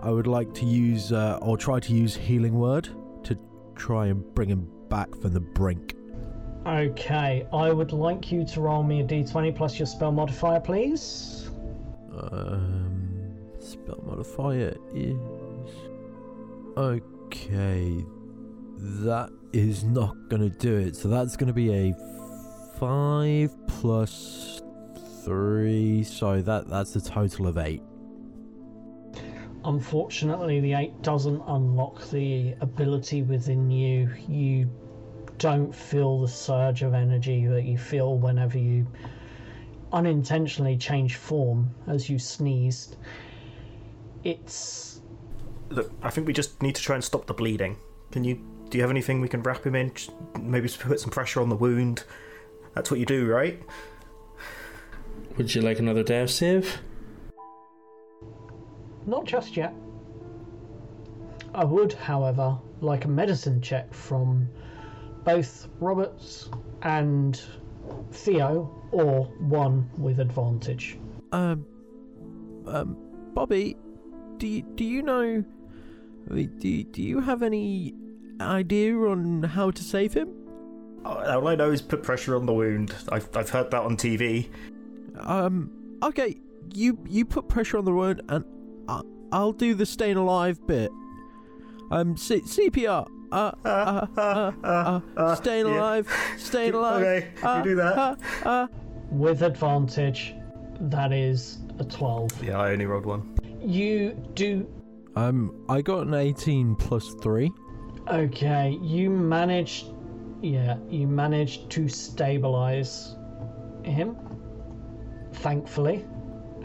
I 0.00 0.10
would 0.10 0.26
like 0.26 0.54
to 0.54 0.64
use 0.64 1.12
uh, 1.12 1.38
or 1.42 1.56
try 1.58 1.80
to 1.80 1.92
use 1.92 2.16
healing 2.16 2.54
word 2.54 2.88
to 3.24 3.38
try 3.74 4.06
and 4.06 4.24
bring 4.34 4.48
him 4.48 4.68
back 4.88 5.14
from 5.20 5.32
the 5.32 5.40
brink. 5.40 5.94
Okay, 6.66 7.46
I 7.52 7.72
would 7.72 7.92
like 7.92 8.30
you 8.30 8.44
to 8.44 8.60
roll 8.60 8.82
me 8.82 9.00
a 9.00 9.04
d20 9.04 9.56
plus 9.56 9.78
your 9.78 9.86
spell 9.86 10.12
modifier, 10.12 10.60
please. 10.60 11.48
Um, 12.14 13.34
spell 13.58 14.02
modifier 14.04 14.76
is 14.94 15.16
okay. 16.76 18.04
That 18.76 19.30
is 19.54 19.84
not 19.84 20.14
gonna 20.28 20.50
do 20.50 20.76
it. 20.76 20.96
So 20.96 21.08
that's 21.08 21.34
gonna 21.34 21.54
be 21.54 21.72
a 21.72 21.94
five 22.78 23.54
plus 23.66 24.60
three. 25.24 26.02
So 26.02 26.42
that 26.42 26.68
that's 26.68 26.94
a 26.94 27.00
total 27.00 27.46
of 27.46 27.56
eight. 27.56 27.82
Unfortunately, 29.64 30.60
the 30.60 30.72
8 30.72 31.02
doesn't 31.02 31.42
unlock 31.46 32.08
the 32.10 32.54
ability 32.62 33.22
within 33.22 33.70
you. 33.70 34.10
You 34.26 34.70
don't 35.40 35.74
feel 35.74 36.20
the 36.20 36.28
surge 36.28 36.82
of 36.82 36.92
energy 36.92 37.46
that 37.46 37.64
you 37.64 37.78
feel 37.78 38.18
whenever 38.18 38.58
you 38.58 38.86
unintentionally 39.90 40.76
change 40.76 41.16
form 41.16 41.74
as 41.88 42.08
you 42.08 42.18
sneezed. 42.18 42.96
It's. 44.22 45.00
Look, 45.70 45.90
I 46.02 46.10
think 46.10 46.26
we 46.26 46.34
just 46.34 46.62
need 46.62 46.74
to 46.74 46.82
try 46.82 46.94
and 46.94 47.02
stop 47.02 47.26
the 47.26 47.32
bleeding. 47.34 47.78
Can 48.12 48.22
you? 48.22 48.38
Do 48.68 48.76
you 48.76 48.82
have 48.82 48.90
anything 48.90 49.20
we 49.20 49.28
can 49.28 49.42
wrap 49.42 49.64
him 49.64 49.74
in? 49.74 49.90
Maybe 50.38 50.68
put 50.68 51.00
some 51.00 51.10
pressure 51.10 51.40
on 51.40 51.48
the 51.48 51.56
wound. 51.56 52.04
That's 52.74 52.90
what 52.90 53.00
you 53.00 53.06
do, 53.06 53.26
right? 53.26 53.60
Would 55.38 55.54
you 55.54 55.62
like 55.62 55.78
another 55.78 56.04
death 56.04 56.30
save? 56.30 56.80
Not 59.06 59.24
just 59.24 59.56
yet. 59.56 59.74
I 61.54 61.64
would, 61.64 61.94
however, 61.94 62.58
like 62.80 63.06
a 63.06 63.08
medicine 63.08 63.60
check 63.60 63.92
from 63.92 64.48
both 65.24 65.68
Roberts 65.80 66.48
and 66.82 67.40
Theo, 68.12 68.74
or 68.92 69.24
one 69.38 69.88
with 69.98 70.18
advantage. 70.20 70.98
Um, 71.32 71.64
um, 72.66 72.96
Bobby, 73.34 73.76
do 74.38 74.46
you, 74.46 74.62
do 74.74 74.84
you 74.84 75.02
know? 75.02 75.44
Do 76.28 76.68
you- 76.68 76.84
do 76.84 77.02
you 77.02 77.20
have 77.20 77.42
any 77.42 77.94
idea 78.40 78.94
on 78.96 79.42
how 79.42 79.70
to 79.70 79.82
save 79.82 80.14
him? 80.14 80.28
All 81.04 81.48
I 81.48 81.54
know 81.54 81.70
is 81.70 81.80
put 81.82 82.02
pressure 82.02 82.36
on 82.36 82.46
the 82.46 82.52
wound. 82.52 82.94
I've, 83.08 83.28
I've 83.34 83.48
heard 83.48 83.70
that 83.70 83.82
on 83.82 83.96
TV. 83.96 84.48
Um, 85.18 85.70
okay, 86.02 86.36
you 86.74 86.98
you 87.08 87.24
put 87.24 87.48
pressure 87.48 87.78
on 87.78 87.84
the 87.86 87.92
wound, 87.92 88.20
and 88.28 88.44
I, 88.86 89.00
I'll 89.32 89.52
do 89.52 89.74
the 89.74 89.86
staying 89.86 90.16
alive 90.18 90.64
bit. 90.66 90.90
Um, 91.90 92.16
C- 92.16 92.42
CPR. 92.42 93.08
Uh, 93.32 93.52
uh, 93.64 94.06
uh, 94.16 94.52
uh, 94.64 95.00
uh, 95.16 95.34
staying 95.36 95.66
yeah. 95.66 95.78
alive, 95.78 96.34
staying 96.36 96.74
alive. 96.74 97.02
Okay, 97.02 97.28
uh, 97.42 97.58
you 97.58 97.70
do 97.70 97.76
that. 97.76 97.96
Uh, 97.96 98.16
uh. 98.48 98.66
With 99.10 99.42
advantage, 99.42 100.34
that 100.80 101.12
is 101.12 101.58
a 101.78 101.84
12. 101.84 102.44
Yeah, 102.44 102.58
I 102.58 102.72
only 102.72 102.86
rolled 102.86 103.06
one. 103.06 103.36
You 103.60 104.12
do. 104.34 104.68
Um, 105.16 105.64
I 105.68 105.80
got 105.80 106.06
an 106.06 106.14
18 106.14 106.76
plus 106.76 107.14
three. 107.22 107.50
Okay, 108.08 108.78
you 108.82 109.10
managed. 109.10 109.86
Yeah, 110.42 110.78
you 110.88 111.06
managed 111.06 111.70
to 111.70 111.88
stabilize 111.88 113.16
him, 113.84 114.16
thankfully. 115.34 116.04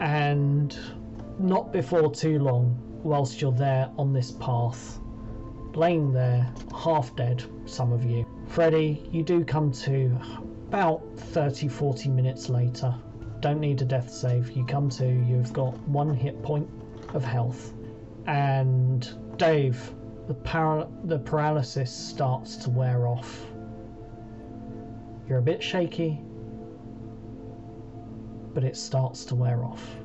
And 0.00 0.76
not 1.38 1.72
before 1.72 2.12
too 2.12 2.38
long, 2.38 2.76
whilst 3.02 3.40
you're 3.40 3.52
there 3.52 3.90
on 3.98 4.12
this 4.12 4.32
path, 4.32 4.98
laying 5.76 6.12
there, 6.12 6.50
half 6.74 7.14
dead, 7.16 7.44
some 7.66 7.92
of 7.92 8.04
you. 8.04 8.26
Freddy, 8.48 9.08
you 9.12 9.22
do 9.22 9.44
come 9.44 9.70
to 9.72 10.18
about 10.68 11.02
30 11.16 11.68
40 11.68 12.08
minutes 12.08 12.48
later. 12.48 12.94
Don't 13.40 13.60
need 13.60 13.82
a 13.82 13.84
death 13.84 14.10
save. 14.10 14.50
You 14.52 14.64
come 14.64 14.88
to, 14.90 15.06
you've 15.06 15.52
got 15.52 15.78
one 15.88 16.14
hit 16.14 16.42
point 16.42 16.68
of 17.14 17.24
health. 17.24 17.72
And 18.26 19.08
Dave, 19.38 19.92
the, 20.26 20.34
para- 20.34 20.88
the 21.04 21.18
paralysis 21.18 21.92
starts 21.92 22.56
to 22.56 22.70
wear 22.70 23.06
off. 23.06 23.46
You're 25.28 25.38
a 25.38 25.42
bit 25.42 25.62
shaky, 25.62 26.20
but 28.54 28.64
it 28.64 28.76
starts 28.76 29.24
to 29.26 29.34
wear 29.34 29.64
off. 29.64 29.96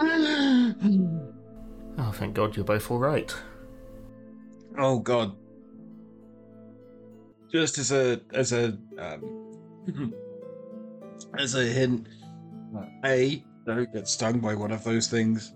Oh, 1.98 2.12
thank 2.12 2.34
God 2.34 2.56
you're 2.56 2.64
both 2.64 2.90
all 2.90 2.98
right. 2.98 3.34
Oh 4.78 4.98
God. 4.98 5.36
Just 7.52 7.78
as 7.78 7.90
a 7.92 8.20
as 8.32 8.52
a 8.52 8.78
um, 8.98 10.14
as 11.38 11.54
a 11.54 11.64
hint, 11.64 12.06
a 13.04 13.42
don't 13.66 13.92
get 13.92 14.08
stung 14.08 14.38
by 14.38 14.54
one 14.54 14.70
of 14.70 14.84
those 14.84 15.08
things, 15.08 15.52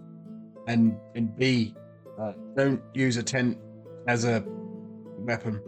and 0.67 0.97
and 1.15 1.37
b 1.37 1.75
uh, 2.21 2.33
don't 2.57 2.83
use 2.95 3.17
a 3.17 3.23
tent 3.23 3.59
as 4.09 4.25
a 4.25 4.45
weapon. 5.19 5.61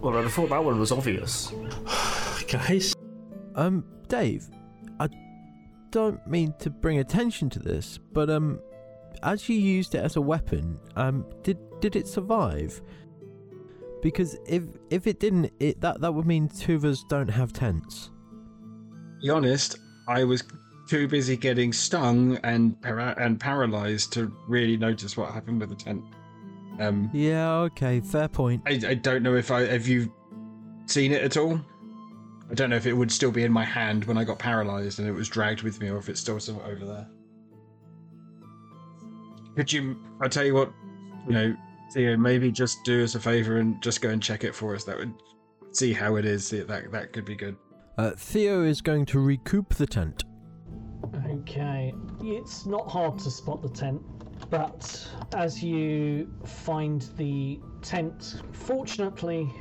Well, 0.00 0.18
I 0.18 0.28
thought 0.28 0.50
that 0.50 0.62
one 0.62 0.78
was 0.78 0.92
obvious. 0.92 1.52
Guys, 2.48 2.94
Um, 3.54 3.84
Dave, 4.08 4.48
I 4.98 5.08
don't 5.90 6.24
mean 6.26 6.54
to 6.58 6.70
bring 6.70 6.98
attention 6.98 7.48
to 7.50 7.58
this, 7.58 7.98
but 8.12 8.30
um, 8.30 8.60
as 9.22 9.48
you 9.48 9.56
used 9.56 9.94
it 9.94 9.98
as 9.98 10.16
a 10.16 10.20
weapon, 10.20 10.78
um, 10.96 11.24
did 11.42 11.58
did 11.80 11.96
it 11.96 12.06
survive? 12.06 12.80
Because 14.02 14.36
if 14.46 14.62
if 14.90 15.06
it 15.06 15.20
didn't, 15.20 15.52
it 15.60 15.80
that 15.80 16.00
that 16.00 16.12
would 16.12 16.26
mean 16.26 16.48
two 16.48 16.74
of 16.76 16.84
us 16.84 17.04
don't 17.08 17.28
have 17.28 17.52
tents. 17.52 18.10
Be 19.22 19.28
honest, 19.30 19.78
I 20.08 20.24
was 20.24 20.42
too 20.88 21.06
busy 21.06 21.36
getting 21.36 21.72
stung 21.72 22.38
and 22.42 22.80
para- 22.80 23.14
and 23.18 23.38
paralyzed 23.38 24.12
to 24.14 24.32
really 24.48 24.76
notice 24.76 25.16
what 25.16 25.32
happened 25.32 25.60
with 25.60 25.68
the 25.68 25.76
tent. 25.76 26.02
Um, 26.80 27.10
Yeah, 27.12 27.52
okay, 27.58 28.00
fair 28.00 28.26
point. 28.28 28.62
I, 28.66 28.80
I 28.88 28.94
don't 28.94 29.22
know 29.22 29.34
if 29.36 29.50
I 29.50 29.66
have 29.66 29.86
you 29.86 30.12
seen 30.86 31.12
it 31.12 31.22
at 31.22 31.36
all. 31.36 31.60
I 32.50 32.54
don't 32.54 32.70
know 32.70 32.76
if 32.76 32.86
it 32.86 32.94
would 32.94 33.12
still 33.12 33.30
be 33.30 33.44
in 33.44 33.52
my 33.52 33.64
hand 33.64 34.06
when 34.06 34.18
I 34.18 34.24
got 34.24 34.38
paralyzed 34.38 34.98
and 34.98 35.06
it 35.06 35.12
was 35.12 35.28
dragged 35.28 35.62
with 35.62 35.80
me, 35.80 35.90
or 35.90 35.98
if 35.98 36.08
it's 36.08 36.20
still 36.20 36.40
sort 36.40 36.62
of 36.62 36.68
over 36.68 36.84
there. 36.86 37.06
Could 39.56 39.72
you? 39.72 39.96
I 40.20 40.28
tell 40.28 40.44
you 40.44 40.54
what, 40.54 40.72
you 41.26 41.32
know, 41.32 41.56
Theo, 41.92 42.16
maybe 42.16 42.52
just 42.52 42.84
do 42.84 43.02
us 43.02 43.14
a 43.14 43.20
favor 43.20 43.56
and 43.58 43.82
just 43.82 44.00
go 44.00 44.10
and 44.10 44.22
check 44.22 44.44
it 44.44 44.54
for 44.54 44.74
us. 44.74 44.84
That 44.84 44.96
would 44.96 45.12
see 45.72 45.92
how 45.92 46.16
it 46.16 46.24
is. 46.24 46.46
See, 46.46 46.60
That 46.60 46.90
that 46.92 47.12
could 47.12 47.24
be 47.24 47.34
good. 47.34 47.56
Uh, 47.98 48.12
Theo 48.12 48.62
is 48.62 48.80
going 48.80 49.04
to 49.06 49.20
recoup 49.20 49.74
the 49.74 49.86
tent. 49.86 50.24
Okay, 51.26 51.92
it's 52.22 52.66
not 52.66 52.88
hard 52.88 53.18
to 53.20 53.30
spot 53.30 53.62
the 53.62 53.68
tent, 53.68 54.00
but 54.48 55.08
as 55.34 55.62
you 55.62 56.32
find 56.44 57.02
the 57.16 57.60
tent, 57.82 58.42
fortunately, 58.52 59.52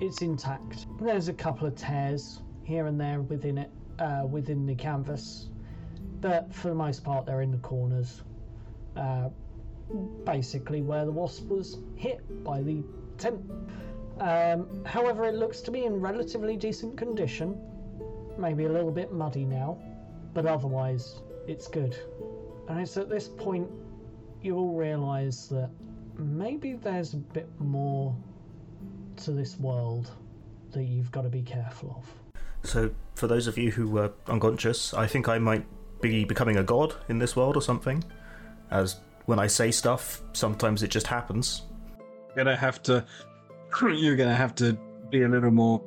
it's 0.00 0.22
intact. 0.22 0.86
There's 1.00 1.28
a 1.28 1.32
couple 1.32 1.66
of 1.66 1.74
tears 1.74 2.42
here 2.64 2.86
and 2.86 3.00
there 3.00 3.22
within 3.22 3.58
it, 3.58 3.70
uh, 3.98 4.24
within 4.28 4.66
the 4.66 4.74
canvas, 4.74 5.48
but 6.20 6.54
for 6.54 6.68
the 6.68 6.74
most 6.74 7.02
part, 7.02 7.24
they're 7.26 7.42
in 7.42 7.50
the 7.50 7.58
corners. 7.58 8.22
Uh, 8.96 9.30
basically, 10.24 10.82
where 10.82 11.04
the 11.04 11.12
wasp 11.12 11.48
was 11.48 11.78
hit 11.96 12.20
by 12.44 12.62
the 12.62 12.82
tent. 13.16 13.40
Um, 14.20 14.84
however, 14.84 15.24
it 15.24 15.34
looks 15.34 15.60
to 15.62 15.70
be 15.70 15.84
in 15.84 16.00
relatively 16.00 16.56
decent 16.56 16.96
condition. 16.96 17.58
Maybe 18.36 18.64
a 18.64 18.72
little 18.72 18.90
bit 18.90 19.12
muddy 19.12 19.44
now 19.44 19.78
but 20.34 20.46
otherwise 20.46 21.20
it's 21.46 21.66
good. 21.66 21.96
And 22.68 22.80
it's 22.80 22.96
at 22.96 23.08
this 23.08 23.28
point 23.28 23.68
you 24.42 24.56
all 24.56 24.76
realise 24.76 25.46
that 25.46 25.70
maybe 26.16 26.74
there's 26.74 27.14
a 27.14 27.16
bit 27.16 27.48
more 27.58 28.14
to 29.16 29.32
this 29.32 29.58
world 29.58 30.12
that 30.72 30.84
you've 30.84 31.10
got 31.10 31.22
to 31.22 31.28
be 31.28 31.42
careful 31.42 32.00
of. 32.00 32.68
So, 32.68 32.90
for 33.14 33.26
those 33.26 33.46
of 33.46 33.56
you 33.58 33.70
who 33.70 33.88
were 33.88 34.12
unconscious, 34.26 34.94
I 34.94 35.06
think 35.06 35.28
I 35.28 35.38
might 35.38 35.64
be 36.00 36.24
becoming 36.24 36.56
a 36.56 36.62
god 36.62 36.94
in 37.08 37.18
this 37.18 37.34
world 37.34 37.56
or 37.56 37.62
something. 37.62 38.04
As 38.70 39.00
when 39.28 39.38
I 39.38 39.46
say 39.46 39.70
stuff, 39.70 40.22
sometimes 40.32 40.82
it 40.82 40.88
just 40.88 41.06
happens. 41.06 41.64
gonna 42.34 42.56
have 42.56 42.82
to 42.84 43.04
you're 43.82 44.16
gonna 44.16 44.34
have 44.34 44.54
to 44.54 44.72
be 45.10 45.24
a 45.24 45.28
little 45.28 45.50
more 45.50 45.82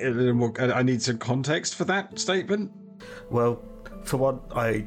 a 0.00 0.10
little 0.10 0.34
more 0.34 0.52
I 0.60 0.70
I 0.70 0.82
need 0.84 1.02
some 1.02 1.18
context 1.18 1.74
for 1.74 1.84
that 1.86 2.16
statement. 2.16 2.70
Well, 3.28 3.60
for 4.04 4.18
one, 4.18 4.38
I 4.54 4.86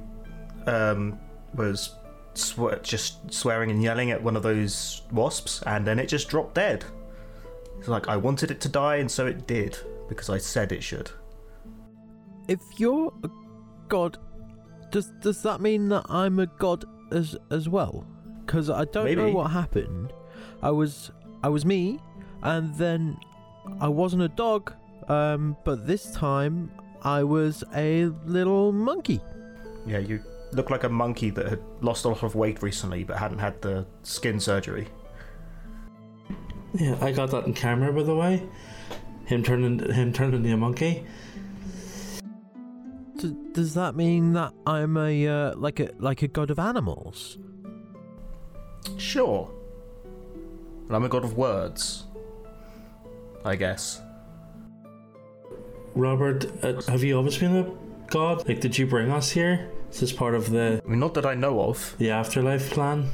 um, 0.66 1.20
was 1.56 1.96
swe- 2.36 2.80
just 2.84 3.34
swearing 3.34 3.70
and 3.70 3.84
yelling 3.84 4.12
at 4.12 4.24
one 4.24 4.38
of 4.38 4.44
those 4.44 5.02
wasps, 5.12 5.62
and 5.64 5.86
then 5.86 6.00
it 6.00 6.08
just 6.08 6.30
dropped 6.30 6.56
dead. 6.56 6.86
It's 7.80 7.90
like 7.90 8.08
I 8.08 8.16
wanted 8.16 8.50
it 8.50 8.62
to 8.62 8.70
die, 8.70 8.96
and 8.96 9.12
so 9.12 9.28
it 9.28 9.46
did 9.46 9.78
because 10.08 10.30
I 10.30 10.38
said 10.38 10.72
it 10.72 10.82
should. 10.82 11.12
If 12.48 12.62
you're 12.78 13.12
a 13.26 13.30
god, 13.90 14.20
does 14.90 15.12
does 15.20 15.42
that 15.42 15.60
mean 15.60 15.90
that 15.90 16.06
I'm 16.08 16.40
a 16.40 16.46
god 16.46 16.86
as 17.14 17.38
as 17.52 17.70
well? 17.70 18.06
Because 18.46 18.70
I 18.70 18.86
don't 18.86 19.16
know 19.16 19.32
what 19.32 19.52
happened. 19.52 20.12
I 20.62 20.72
was 20.72 21.12
I 21.44 21.50
was 21.50 21.66
me, 21.66 22.00
and 22.42 22.74
then 22.76 23.18
I 23.80 23.88
wasn't 23.88 24.24
a 24.24 24.30
dog. 24.30 24.74
Um, 25.08 25.58
but 25.66 25.86
this 25.86 26.12
time 26.12 26.72
I 27.04 27.24
was 27.24 27.64
a 27.76 28.06
little 28.26 28.72
monkey. 28.72 29.22
Yeah, 29.86 30.00
you 30.00 30.24
look 30.54 30.70
like 30.70 30.84
a 30.84 30.90
monkey 30.90 31.30
that 31.32 31.48
had 31.48 31.60
lost 31.82 32.06
a 32.06 32.10
lot 32.10 32.24
of 32.24 32.36
weight 32.36 32.62
recently 32.62 33.04
but 33.04 33.18
hadn't 33.18 33.40
had 33.40 33.62
the 33.62 33.86
skin 34.04 34.40
surgery. 34.40 34.88
Yeah, 36.74 36.98
I 37.02 37.12
got 37.12 37.32
that 37.32 37.46
in 37.46 37.54
camera, 37.54 37.92
by 37.94 38.04
the 38.04 38.16
way. 38.16 38.44
Him 39.26 39.44
turning 39.44 39.80
him 39.92 40.14
turning 40.14 40.44
into 40.44 40.54
a 40.54 40.58
monkey. 40.58 41.06
D- 43.20 43.36
does 43.54 43.74
that 43.76 43.96
mean 43.96 44.34
that 44.34 44.54
I'm 44.66 44.98
a 44.98 45.28
uh, 45.28 45.56
like 45.56 45.80
a 45.80 45.90
like 46.00 46.22
a 46.22 46.28
god 46.28 46.50
of 46.52 46.60
animals? 46.60 47.38
Sure. 48.98 49.50
And 50.88 50.96
I'm 50.96 51.04
a 51.04 51.10
god 51.10 51.24
of 51.24 51.38
words. 51.38 52.06
I 53.46 53.56
guess. 53.56 54.02
Robert, 55.96 56.46
uh, 56.64 56.82
have 56.84 57.04
you 57.04 57.18
always 57.18 57.38
been 57.38 57.56
a 57.56 57.72
god? 58.10 58.48
Like, 58.48 58.62
did 58.62 58.78
you 58.78 58.88
bring 58.88 59.12
us 59.12 59.30
here? 59.30 59.70
Is 59.92 60.00
this 60.00 60.12
part 60.12 60.34
of 60.34 60.50
the 60.50 60.82
I 60.84 60.90
mean, 60.90 61.00
not 61.00 61.14
that 61.14 61.26
I 61.26 61.36
know 61.36 61.62
of. 61.62 61.96
the 62.00 62.10
afterlife 62.10 62.72
plan? 62.72 63.10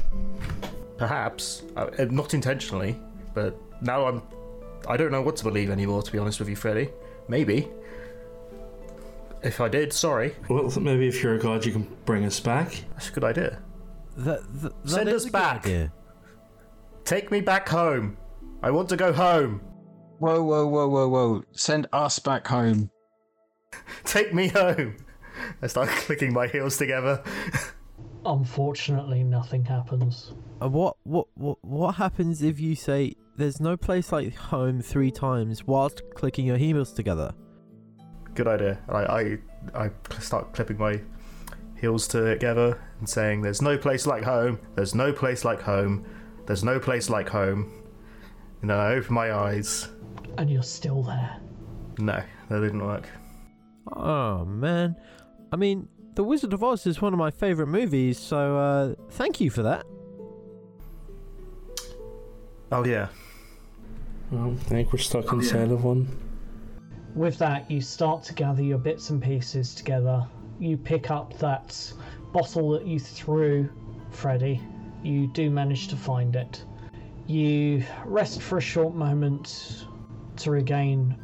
Perhaps. 0.96 1.62
Uh, 1.76 1.90
uh, 1.98 2.06
not 2.10 2.32
intentionally. 2.32 2.96
But 3.34 3.56
now 3.82 4.06
I'm. 4.06 4.22
I 4.88 4.96
don't 4.96 5.12
know 5.12 5.20
what 5.22 5.36
to 5.36 5.44
believe 5.44 5.70
anymore, 5.70 6.02
to 6.02 6.10
be 6.10 6.18
honest 6.18 6.38
with 6.40 6.48
you, 6.48 6.56
Freddy. 6.56 6.88
Maybe. 7.28 7.68
If 9.42 9.60
I 9.60 9.68
did, 9.68 9.92
sorry. 9.92 10.34
Well, 10.48 10.70
maybe 10.80 11.08
if 11.08 11.22
you're 11.22 11.34
a 11.34 11.38
god, 11.38 11.64
you 11.64 11.72
can 11.72 11.86
bring 12.04 12.24
us 12.24 12.38
back. 12.40 12.84
That's 12.92 13.08
a 13.08 13.12
good 13.12 13.24
idea. 13.24 13.62
That, 14.18 14.42
that, 14.62 14.82
that 14.82 14.90
Send 14.90 15.08
us 15.08 15.26
back. 15.26 15.64
idea. 15.64 15.92
Take 17.04 17.30
me 17.30 17.40
back 17.40 17.68
home. 17.68 18.18
I 18.62 18.70
want 18.70 18.88
to 18.90 18.96
go 18.96 19.12
home. 19.12 19.60
Whoa, 20.18 20.42
whoa, 20.42 20.66
whoa, 20.66 20.88
whoa, 20.88 21.08
whoa! 21.08 21.44
Send 21.52 21.86
us 21.94 22.18
back 22.18 22.46
home. 22.46 22.90
Take 24.04 24.34
me 24.34 24.48
home. 24.48 24.96
I 25.62 25.66
start 25.66 25.88
clicking 25.88 26.34
my 26.34 26.46
heels 26.46 26.76
together. 26.76 27.22
Unfortunately, 28.26 29.24
nothing 29.24 29.64
happens. 29.64 30.34
Uh, 30.60 30.68
what 30.68 30.96
what 31.04 31.28
what 31.34 31.56
what 31.62 31.94
happens 31.94 32.42
if 32.42 32.60
you 32.60 32.74
say 32.74 33.14
there's 33.38 33.60
no 33.60 33.78
place 33.78 34.12
like 34.12 34.34
home 34.34 34.82
three 34.82 35.10
times 35.10 35.64
whilst 35.66 36.02
clicking 36.14 36.44
your 36.44 36.58
heels 36.58 36.92
together? 36.92 37.32
Good 38.34 38.46
idea. 38.46 38.78
I, 38.88 39.02
I 39.04 39.38
I 39.74 39.90
start 40.18 40.52
clipping 40.52 40.78
my 40.78 41.00
heels 41.80 42.06
together 42.06 42.80
and 42.98 43.08
saying, 43.08 43.42
"There's 43.42 43.62
no 43.62 43.76
place 43.76 44.06
like 44.06 44.22
home. 44.24 44.60
There's 44.74 44.94
no 44.94 45.12
place 45.12 45.44
like 45.44 45.60
home. 45.60 46.04
There's 46.46 46.64
no 46.64 46.78
place 46.78 47.10
like 47.10 47.28
home." 47.28 47.72
And 48.60 48.70
then 48.70 48.78
I 48.78 48.94
open 48.94 49.14
my 49.14 49.32
eyes. 49.32 49.88
And 50.38 50.50
you're 50.50 50.62
still 50.62 51.02
there. 51.02 51.36
No, 51.98 52.22
that 52.48 52.60
didn't 52.60 52.84
work. 52.84 53.08
Oh 53.92 54.44
man, 54.44 54.96
I 55.52 55.56
mean, 55.56 55.88
The 56.14 56.22
Wizard 56.24 56.52
of 56.52 56.62
Oz 56.62 56.86
is 56.86 57.00
one 57.00 57.12
of 57.12 57.18
my 57.18 57.30
favorite 57.30 57.66
movies, 57.66 58.18
so 58.18 58.56
uh, 58.56 58.94
thank 59.10 59.40
you 59.40 59.50
for 59.50 59.62
that. 59.62 59.84
Oh 62.72 62.84
yeah. 62.84 63.08
Well, 64.30 64.52
I 64.52 64.64
think 64.64 64.92
we're 64.92 65.00
stuck 65.00 65.32
inside 65.32 65.72
of 65.72 65.82
one. 65.82 66.08
With 67.14 67.38
that, 67.38 67.70
you 67.70 67.80
start 67.80 68.22
to 68.24 68.34
gather 68.34 68.62
your 68.62 68.78
bits 68.78 69.10
and 69.10 69.20
pieces 69.20 69.74
together. 69.74 70.26
You 70.58 70.76
pick 70.76 71.10
up 71.10 71.36
that 71.38 71.92
bottle 72.32 72.70
that 72.70 72.86
you 72.86 73.00
threw, 73.00 73.68
Freddy. 74.10 74.60
You 75.02 75.26
do 75.26 75.50
manage 75.50 75.88
to 75.88 75.96
find 75.96 76.36
it. 76.36 76.64
You 77.26 77.84
rest 78.04 78.40
for 78.42 78.58
a 78.58 78.60
short 78.60 78.94
moment 78.94 79.86
to 80.36 80.50
regain 80.50 81.16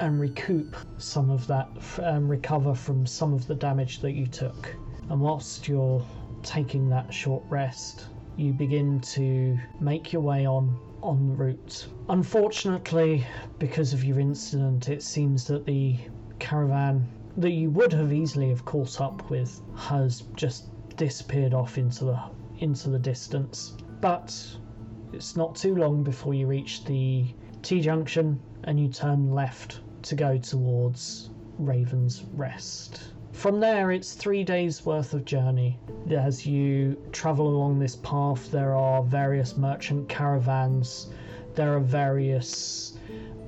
and 0.00 0.18
recoup 0.18 0.74
some 0.96 1.30
of 1.30 1.46
that, 1.48 1.68
and 1.98 2.16
um, 2.16 2.28
recover 2.28 2.74
from 2.74 3.06
some 3.06 3.34
of 3.34 3.46
the 3.46 3.54
damage 3.54 4.00
that 4.00 4.12
you 4.12 4.26
took. 4.26 4.74
And 5.10 5.20
whilst 5.20 5.68
you're 5.68 6.04
taking 6.42 6.88
that 6.88 7.12
short 7.12 7.44
rest, 7.50 8.06
you 8.36 8.54
begin 8.54 9.00
to 9.00 9.58
make 9.80 10.12
your 10.12 10.22
way 10.22 10.46
on 10.46 10.78
en 11.02 11.36
route. 11.36 11.88
Unfortunately, 12.08 13.26
because 13.58 13.92
of 13.92 14.04
your 14.04 14.20
incident, 14.20 14.88
it 14.88 15.02
seems 15.02 15.46
that 15.46 15.66
the 15.66 15.96
caravan 16.38 17.06
that 17.36 17.50
you 17.50 17.70
would 17.70 17.92
have 17.92 18.12
easily 18.12 18.48
have 18.48 18.64
caught 18.64 19.00
up 19.00 19.30
with 19.30 19.60
has 19.76 20.24
just 20.34 20.66
disappeared 20.96 21.54
off 21.54 21.78
into 21.78 22.04
the 22.04 22.20
into 22.58 22.90
the 22.90 22.98
distance. 22.98 23.76
But 24.00 24.34
it's 25.12 25.36
not 25.36 25.54
too 25.56 25.74
long 25.74 26.02
before 26.02 26.34
you 26.34 26.46
reach 26.46 26.84
the 26.84 27.26
T 27.62 27.80
junction 27.80 28.40
and 28.64 28.78
you 28.78 28.88
turn 28.88 29.30
left 29.30 29.80
to 30.02 30.14
go 30.14 30.38
towards 30.38 31.30
Raven's 31.58 32.24
Rest. 32.34 33.09
From 33.32 33.60
there, 33.60 33.92
it's 33.92 34.14
three 34.14 34.44
days 34.44 34.84
worth 34.84 35.14
of 35.14 35.24
journey. 35.24 35.78
As 36.10 36.44
you 36.44 36.96
travel 37.12 37.48
along 37.48 37.78
this 37.78 37.96
path, 37.96 38.50
there 38.50 38.74
are 38.74 39.02
various 39.02 39.56
merchant 39.56 40.08
caravans, 40.08 41.08
there 41.54 41.74
are 41.74 41.80
various 41.80 42.98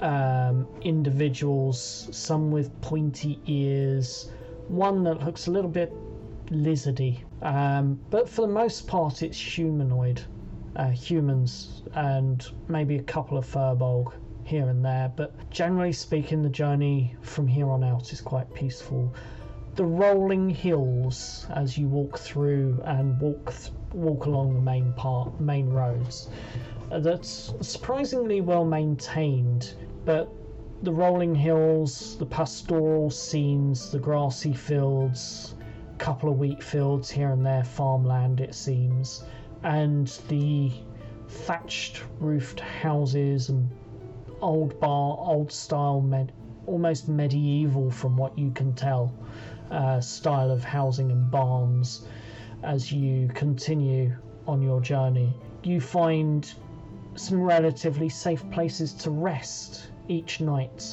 um, 0.01 0.67
individuals, 0.83 2.09
some 2.13 2.51
with 2.51 2.81
pointy 2.81 3.41
ears, 3.47 4.31
one 4.69 5.03
that 5.05 5.25
looks 5.25 5.49
a 5.49 5.51
little 5.51 5.71
bit 5.71 5.93
lizardy, 6.51 7.19
um, 7.43 7.99
but 8.09 8.29
for 8.29 8.43
the 8.43 8.53
most 8.53 8.87
part, 8.87 9.23
it's 9.23 9.39
humanoid. 9.39 10.23
Uh, 10.77 10.89
humans 10.89 11.83
and 11.95 12.47
maybe 12.69 12.97
a 12.97 13.03
couple 13.03 13.37
of 13.37 13.45
firbolg 13.45 14.15
here 14.45 14.69
and 14.69 14.83
there, 14.83 15.13
but 15.17 15.35
generally 15.51 15.93
speaking, 15.93 16.41
the 16.41 16.49
journey 16.49 17.15
from 17.21 17.47
here 17.47 17.69
on 17.69 17.85
out 17.85 18.11
is 18.13 18.23
quite 18.23 18.53
peaceful 18.55 19.13
the 19.75 19.85
rolling 19.85 20.51
hills 20.51 21.47
as 21.51 21.79
you 21.79 21.89
walk 21.89 22.19
through 22.19 22.79
and 22.85 23.19
walk 23.19 23.55
th- 23.55 23.73
walk 23.95 24.27
along 24.27 24.53
the 24.53 24.61
main 24.61 24.93
part 24.93 25.41
main 25.41 25.71
roads. 25.71 26.29
Uh, 26.91 26.99
that's 26.99 27.55
surprisingly 27.63 28.43
well 28.43 28.67
maintained 28.67 29.75
but 30.05 30.31
the 30.83 30.93
rolling 30.93 31.35
hills 31.35 32.19
the 32.19 32.27
pastoral 32.27 33.09
scenes 33.09 33.91
the 33.91 33.99
grassy 33.99 34.53
fields 34.53 35.55
couple 35.97 36.31
of 36.31 36.39
wheat 36.39 36.63
fields 36.63 37.11
here 37.11 37.31
and 37.31 37.47
there 37.47 37.65
farmland 37.65 38.41
it 38.41 38.55
seems 38.55 39.25
and 39.63 40.21
the 40.29 40.71
thatched 41.29 42.03
roofed 42.21 42.61
houses 42.61 43.49
and 43.49 43.71
old 44.43 44.79
bar 44.81 45.17
old 45.19 45.51
style 45.51 46.01
med- 46.01 46.33
almost 46.67 47.09
medieval 47.09 47.91
from 47.91 48.17
what 48.19 48.37
you 48.37 48.51
can 48.51 48.75
tell 48.75 49.15
uh, 49.73 50.01
style 50.01 50.51
of 50.51 50.63
housing 50.63 51.11
and 51.11 51.31
barns 51.31 52.07
as 52.63 52.93
you 52.93 53.29
continue 53.35 54.15
on 54.47 54.63
your 54.63 54.81
journey. 54.81 55.33
You 55.63 55.81
find 55.81 56.53
some 57.15 57.41
relatively 57.43 58.09
safe 58.09 58.49
places 58.51 58.93
to 58.95 59.11
rest 59.11 59.91
each 60.09 60.41
night, 60.41 60.85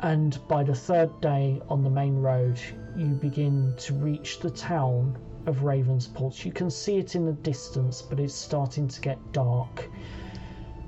and 0.00 0.38
by 0.48 0.64
the 0.64 0.74
third 0.74 1.20
day 1.20 1.62
on 1.68 1.82
the 1.82 1.90
main 1.90 2.16
road, 2.16 2.60
you 2.96 3.06
begin 3.06 3.74
to 3.78 3.94
reach 3.94 4.40
the 4.40 4.50
town 4.50 5.16
of 5.46 5.58
Ravensport. 5.58 6.44
You 6.44 6.52
can 6.52 6.70
see 6.70 6.96
it 6.96 7.14
in 7.14 7.26
the 7.26 7.32
distance, 7.32 8.02
but 8.02 8.18
it's 8.18 8.34
starting 8.34 8.88
to 8.88 9.00
get 9.00 9.18
dark, 9.32 9.88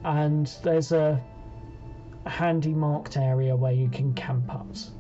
and 0.05 0.51
there's 0.63 0.93
a 0.93 1.21
handy 2.27 2.75
marked 2.75 3.17
area 3.17 3.55
where 3.55 3.73
you 3.73 3.89
can 3.89 4.13
camp 4.15 4.53
out 4.53 4.91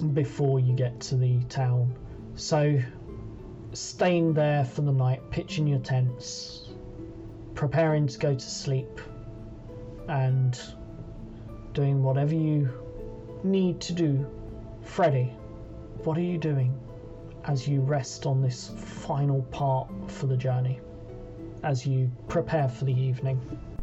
before 0.00 0.60
you 0.60 0.72
get 0.74 1.00
to 1.00 1.16
the 1.16 1.40
town. 1.44 1.94
So, 2.34 2.80
staying 3.72 4.34
there 4.34 4.64
for 4.64 4.82
the 4.82 4.92
night, 4.92 5.22
pitching 5.30 5.66
your 5.66 5.78
tents, 5.80 6.68
preparing 7.54 8.06
to 8.08 8.18
go 8.18 8.34
to 8.34 8.40
sleep, 8.40 9.00
and 10.08 10.58
doing 11.72 12.02
whatever 12.02 12.34
you 12.34 12.68
need 13.44 13.80
to 13.80 13.92
do. 13.92 14.26
Freddy, 14.82 15.32
what 16.04 16.16
are 16.16 16.22
you 16.22 16.38
doing 16.38 16.78
as 17.44 17.68
you 17.68 17.80
rest 17.80 18.26
on 18.26 18.42
this 18.42 18.72
final 18.76 19.42
part 19.50 19.88
for 20.08 20.26
the 20.26 20.36
journey? 20.36 20.80
As 21.62 21.86
you 21.86 22.10
prepare 22.28 22.68
for 22.68 22.86
the 22.86 22.98
evening? 22.98 23.40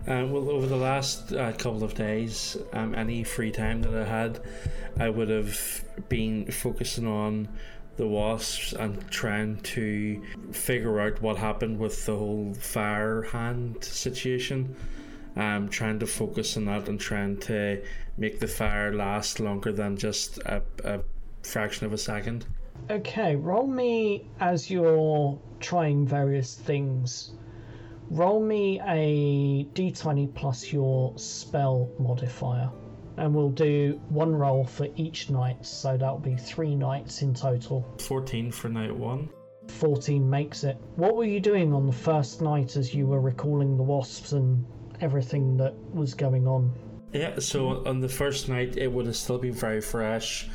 Um, 0.07 0.31
well, 0.31 0.49
over 0.49 0.65
the 0.65 0.77
last 0.77 1.34
uh, 1.34 1.51
couple 1.51 1.84
of 1.84 1.93
days, 1.93 2.55
um, 2.71 2.95
any 2.95 3.25
free 3.25 3.51
time 3.51 3.81
that 3.81 3.93
I 3.93 4.05
had, 4.05 4.39
I 4.97 5.09
would 5.09 5.27
have 5.27 5.84
been 6.07 6.49
focusing 6.49 7.05
on 7.05 7.49
the 7.97 8.07
wasps 8.07 8.71
and 8.71 9.09
trying 9.11 9.57
to 9.57 10.23
figure 10.51 11.01
out 11.01 11.21
what 11.21 11.35
happened 11.35 11.77
with 11.77 12.05
the 12.05 12.15
whole 12.15 12.53
fire 12.53 13.23
hand 13.23 13.84
situation. 13.84 14.75
Um, 15.35 15.67
trying 15.69 15.99
to 15.99 16.07
focus 16.07 16.57
on 16.57 16.65
that 16.65 16.88
and 16.88 16.99
trying 16.99 17.38
to 17.41 17.84
make 18.17 18.39
the 18.39 18.47
fire 18.47 18.93
last 18.93 19.39
longer 19.39 19.71
than 19.71 19.97
just 19.97 20.39
a, 20.39 20.63
a 20.84 21.01
fraction 21.43 21.85
of 21.85 21.93
a 21.93 21.97
second. 21.97 22.45
Okay, 22.89 23.35
roll 23.35 23.67
me 23.67 24.25
as 24.39 24.71
you're 24.71 25.38
trying 25.59 26.07
various 26.07 26.55
things. 26.55 27.31
Roll 28.09 28.41
me 28.41 28.79
a 28.85 29.65
d20 29.73 30.34
plus 30.34 30.71
your 30.71 31.17
spell 31.17 31.91
modifier. 31.99 32.71
And 33.17 33.34
we'll 33.34 33.49
do 33.49 33.99
one 34.09 34.34
roll 34.34 34.63
for 34.63 34.88
each 34.95 35.29
night, 35.29 35.65
so 35.65 35.97
that'll 35.97 36.19
be 36.19 36.35
three 36.35 36.75
nights 36.75 37.21
in 37.21 37.34
total. 37.34 37.85
14 37.99 38.51
for 38.51 38.69
night 38.69 38.95
one. 38.95 39.29
14 39.67 40.29
makes 40.29 40.63
it. 40.63 40.77
What 40.95 41.15
were 41.15 41.25
you 41.25 41.39
doing 41.39 41.73
on 41.73 41.85
the 41.85 41.91
first 41.91 42.41
night 42.41 42.77
as 42.77 42.93
you 42.93 43.07
were 43.07 43.19
recalling 43.19 43.75
the 43.75 43.84
wasps 43.84 44.31
and 44.31 44.65
everything 45.01 45.57
that 45.57 45.73
was 45.93 46.13
going 46.13 46.47
on? 46.47 46.73
Yeah, 47.11 47.39
so 47.39 47.85
on 47.85 47.99
the 47.99 48.09
first 48.09 48.49
night, 48.49 48.77
it 48.77 48.91
would 48.91 49.07
have 49.07 49.15
still 49.15 49.38
been 49.39 49.53
very 49.53 49.81
fresh. 49.81 50.47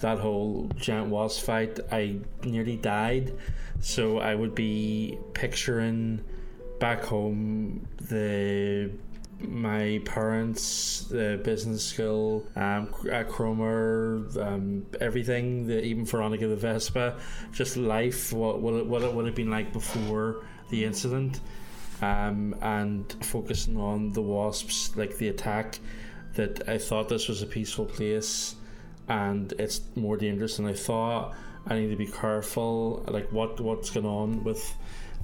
That 0.00 0.18
whole 0.18 0.70
giant 0.76 1.08
wasp 1.08 1.44
fight, 1.44 1.80
I 1.90 2.18
nearly 2.44 2.76
died. 2.76 3.32
So 3.80 4.18
I 4.18 4.34
would 4.34 4.54
be 4.54 5.18
picturing 5.34 6.22
back 6.84 7.02
home 7.02 7.88
the 8.10 8.90
my 9.40 10.02
parents, 10.04 11.06
the 11.08 11.40
business 11.42 11.82
school, 11.82 12.46
um, 12.56 12.92
at 13.10 13.26
Cromer, 13.26 14.26
um, 14.38 14.84
everything, 15.00 15.66
the, 15.66 15.82
even 15.82 16.04
Veronica 16.04 16.46
the 16.46 16.56
Vespa, 16.56 17.16
just 17.52 17.78
life, 17.78 18.34
what, 18.34 18.60
what, 18.60 18.74
it, 18.74 18.86
what 18.86 19.00
it 19.00 19.14
would 19.14 19.24
have 19.24 19.34
been 19.34 19.50
like 19.50 19.72
before 19.72 20.44
the 20.68 20.84
incident, 20.84 21.40
um, 22.02 22.54
and 22.60 23.10
focusing 23.22 23.78
on 23.78 24.12
the 24.12 24.20
wasps, 24.20 24.94
like 24.94 25.16
the 25.16 25.28
attack, 25.28 25.78
that 26.34 26.68
I 26.68 26.76
thought 26.76 27.08
this 27.08 27.28
was 27.28 27.40
a 27.40 27.46
peaceful 27.46 27.86
place 27.86 28.56
and 29.08 29.54
it's 29.58 29.80
more 29.96 30.18
dangerous 30.18 30.58
than 30.58 30.66
I 30.66 30.74
thought. 30.74 31.34
I 31.66 31.78
need 31.78 31.88
to 31.88 31.96
be 31.96 32.08
careful, 32.08 33.04
like 33.08 33.32
what 33.32 33.58
what's 33.58 33.88
going 33.88 34.04
on 34.04 34.44
with 34.44 34.62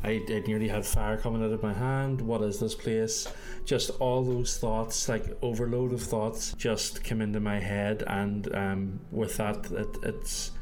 I, 0.03 0.23
I 0.29 0.43
nearly 0.47 0.69
had 0.69 0.87
fire 0.87 1.17
coming 1.17 1.45
out 1.45 1.53
of 1.53 1.63
my 1.63 1.73
hand. 1.73 2.21
What 2.21 2.43
is 2.43 2.59
this 2.59 2.75
place? 2.75 3.29
Just 3.65 3.91
all 4.01 4.23
those 4.25 4.59
thoughts, 4.59 5.09
like 5.09 5.37
overload 5.43 5.93
of 5.93 6.03
thoughts, 6.03 6.55
just 6.55 7.05
come 7.05 7.21
into 7.21 7.41
my 7.41 7.59
head, 7.59 8.03
and 8.07 8.55
um, 8.55 9.01
with 9.11 9.37
that, 9.37 9.71
it, 9.71 9.97
it's 10.03 10.53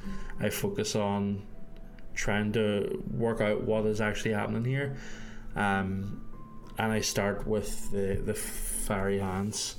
I 0.40 0.50
focus 0.50 0.96
on 0.96 1.42
trying 2.14 2.52
to 2.52 3.02
work 3.12 3.40
out 3.40 3.62
what 3.62 3.86
is 3.86 4.00
actually 4.00 4.32
happening 4.32 4.64
here, 4.64 4.96
um, 5.54 6.24
and 6.78 6.92
I 6.92 7.00
start 7.00 7.46
with 7.46 7.90
the 7.92 8.20
the 8.24 8.34
fiery 8.34 9.20
hands. 9.20 9.76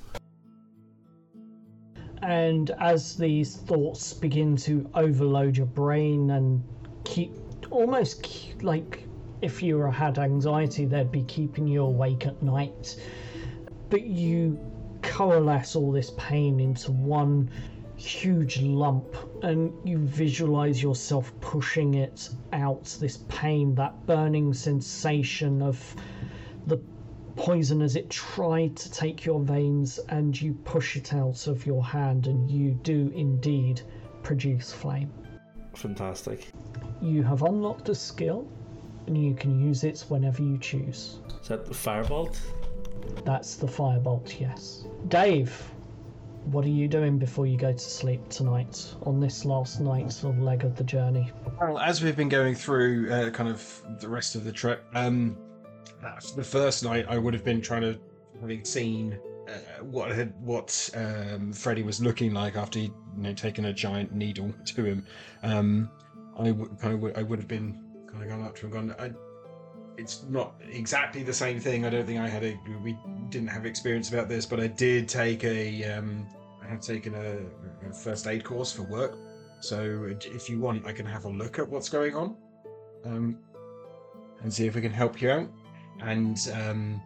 And 2.21 2.71
as 2.79 3.15
these 3.15 3.57
thoughts 3.57 4.13
begin 4.13 4.57
to 4.57 4.89
overload 4.93 5.55
your 5.55 5.67
brain 5.67 6.31
and 6.31 6.61
keep 7.05 7.31
almost 7.71 8.23
keep, 8.23 8.61
like 8.63 9.05
if 9.41 9.63
you 9.63 9.79
had 9.81 10.19
anxiety, 10.19 10.85
they'd 10.85 11.11
be 11.11 11.23
keeping 11.23 11.67
you 11.67 11.83
awake 11.83 12.25
at 12.25 12.41
night. 12.41 12.99
But 13.89 14.03
you 14.03 14.59
coalesce 15.01 15.75
all 15.75 15.91
this 15.91 16.11
pain 16.17 16.59
into 16.59 16.91
one 16.91 17.49
huge 17.95 18.61
lump 18.61 19.15
and 19.43 19.73
you 19.83 19.97
visualize 19.97 20.81
yourself 20.81 21.33
pushing 21.41 21.95
it 21.95 22.29
out 22.53 22.85
this 23.01 23.25
pain 23.27 23.75
that 23.75 24.05
burning 24.05 24.53
sensation 24.53 25.61
of 25.61 25.95
the 26.67 26.77
poison 27.35 27.81
as 27.81 27.97
it 27.97 28.09
tried 28.09 28.75
to 28.75 28.89
take 28.91 29.25
your 29.25 29.41
veins 29.41 29.99
and 30.09 30.41
you 30.41 30.53
push 30.63 30.95
it 30.95 31.13
out 31.13 31.45
of 31.47 31.65
your 31.65 31.83
hand 31.83 32.27
and 32.27 32.49
you 32.49 32.71
do 32.83 33.11
indeed 33.15 33.81
produce 34.23 34.71
flame 34.71 35.11
Fantastic. 35.73 36.47
you 37.01 37.21
have 37.21 37.43
unlocked 37.43 37.89
a 37.89 37.95
skill 37.95 38.47
and 39.09 39.17
you 39.21 39.33
can 39.33 39.59
use 39.59 39.83
it 39.83 40.05
whenever 40.07 40.41
you 40.43 40.57
choose 40.59 41.17
Is 41.41 41.47
that 41.49 41.65
the 41.65 41.73
firebolt? 41.73 42.37
that's 43.25 43.55
the 43.55 43.65
firebolt 43.67 44.39
yes 44.39 44.85
dave 45.07 45.51
what 46.45 46.63
are 46.63 46.69
you 46.69 46.87
doing 46.87 47.17
before 47.17 47.45
you 47.47 47.57
go 47.57 47.71
to 47.73 47.79
sleep 47.79 48.27
tonight 48.29 48.85
on 49.03 49.19
this 49.19 49.45
last 49.45 49.81
night's 49.81 50.23
leg 50.23 50.63
of 50.63 50.75
the 50.77 50.83
journey 50.83 51.29
Well, 51.59 51.79
as 51.79 52.01
we've 52.03 52.15
been 52.15 52.29
going 52.29 52.55
through 52.55 53.11
uh, 53.11 53.29
kind 53.31 53.49
of 53.49 53.81
the 53.99 54.07
rest 54.07 54.35
of 54.35 54.45
the 54.45 54.51
trip, 54.51 54.85
um, 54.93 55.37
the 56.35 56.43
first 56.43 56.83
night 56.83 57.05
I 57.09 57.17
would 57.17 57.33
have 57.33 57.43
been 57.43 57.61
trying 57.61 57.81
to, 57.81 57.99
having 58.39 58.63
seen 58.63 59.19
uh, 59.49 59.83
what 59.83 60.11
had 60.11 60.33
what 60.41 60.89
um, 60.95 61.51
Freddy 61.51 61.83
was 61.83 61.99
looking 62.01 62.33
like 62.33 62.55
after 62.55 62.79
he 62.79 62.85
you 62.85 62.93
know 63.17 63.33
taken 63.33 63.65
a 63.65 63.73
giant 63.73 64.13
needle 64.13 64.53
to 64.65 64.85
him. 64.85 65.05
Um, 65.43 65.89
I 66.37 66.51
would 66.51 66.79
kind 66.79 66.93
of 66.93 66.99
would- 67.01 67.17
I 67.17 67.23
would 67.23 67.37
have 67.39 67.47
been 67.49 67.83
kind 68.19 68.31
of 68.31 68.37
gone 68.37 68.47
up 68.47 68.55
to 68.57 68.65
and 68.65 68.73
gone. 68.73 68.95
I, 68.99 69.11
it's 69.97 70.23
not 70.29 70.55
exactly 70.71 71.23
the 71.23 71.33
same 71.33 71.59
thing. 71.59 71.85
I 71.85 71.89
don't 71.89 72.05
think 72.05 72.19
I 72.19 72.27
had 72.27 72.43
a 72.43 72.57
we 72.83 72.97
didn't 73.29 73.49
have 73.49 73.65
experience 73.65 74.09
about 74.09 74.29
this, 74.29 74.45
but 74.45 74.59
I 74.59 74.67
did 74.67 75.07
take 75.07 75.43
a 75.43 75.83
um, 75.85 76.27
I 76.61 76.67
have 76.67 76.81
taken 76.81 77.15
a, 77.15 77.87
a 77.87 77.93
first 77.93 78.27
aid 78.27 78.43
course 78.43 78.71
for 78.71 78.83
work. 78.83 79.17
So 79.61 80.09
if 80.21 80.49
you 80.49 80.59
want, 80.59 80.87
I 80.87 80.93
can 80.93 81.05
have 81.05 81.25
a 81.25 81.29
look 81.29 81.59
at 81.59 81.67
what's 81.67 81.89
going 81.89 82.15
on, 82.15 82.37
um, 83.05 83.39
and 84.41 84.53
see 84.53 84.65
if 84.65 84.75
we 84.75 84.81
can 84.81 84.93
help 84.93 85.21
you 85.21 85.31
out. 85.31 85.49
And 86.01 86.37
um, 86.53 87.01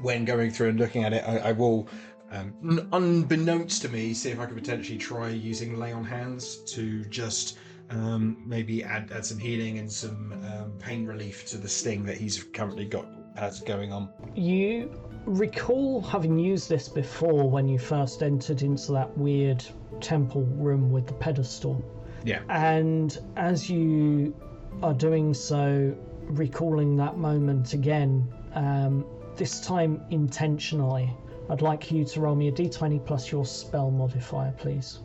when 0.00 0.24
going 0.24 0.52
through 0.52 0.68
and 0.68 0.78
looking 0.78 1.02
at 1.02 1.12
it, 1.12 1.24
I, 1.26 1.38
I 1.38 1.52
will, 1.52 1.88
um, 2.30 2.88
unbeknownst 2.92 3.82
to 3.82 3.88
me, 3.88 4.14
see 4.14 4.30
if 4.30 4.38
I 4.38 4.46
could 4.46 4.56
potentially 4.56 4.98
try 4.98 5.28
using 5.30 5.76
lay 5.76 5.90
on 5.90 6.04
hands 6.04 6.58
to 6.74 7.04
just 7.06 7.58
um, 7.90 8.42
maybe 8.46 8.82
add 8.82 9.10
add 9.12 9.24
some 9.24 9.38
healing 9.38 9.78
and 9.78 9.90
some 9.90 10.32
um, 10.32 10.72
pain 10.78 11.06
relief 11.06 11.46
to 11.46 11.56
the 11.56 11.68
sting 11.68 12.04
that 12.04 12.16
he's 12.16 12.42
currently 12.42 12.84
got 12.84 13.06
has 13.36 13.60
going 13.60 13.92
on. 13.92 14.08
You 14.34 14.90
recall 15.26 16.00
having 16.00 16.38
used 16.38 16.68
this 16.68 16.88
before 16.88 17.48
when 17.50 17.68
you 17.68 17.78
first 17.78 18.22
entered 18.22 18.62
into 18.62 18.92
that 18.92 19.16
weird 19.16 19.64
temple 20.00 20.42
room 20.42 20.90
with 20.90 21.06
the 21.06 21.14
pedestal. 21.14 21.84
Yeah. 22.24 22.40
And 22.48 23.16
as 23.36 23.68
you 23.70 24.34
are 24.82 24.94
doing 24.94 25.34
so, 25.34 25.94
recalling 26.22 26.96
that 26.96 27.18
moment 27.18 27.72
again, 27.72 28.28
um, 28.54 29.04
this 29.36 29.60
time 29.60 30.02
intentionally, 30.10 31.12
I'd 31.50 31.62
like 31.62 31.92
you 31.92 32.04
to 32.04 32.20
roll 32.20 32.34
me 32.34 32.48
a 32.48 32.52
d20 32.52 33.04
plus 33.04 33.30
your 33.30 33.44
spell 33.44 33.90
modifier, 33.90 34.52
please. 34.56 35.00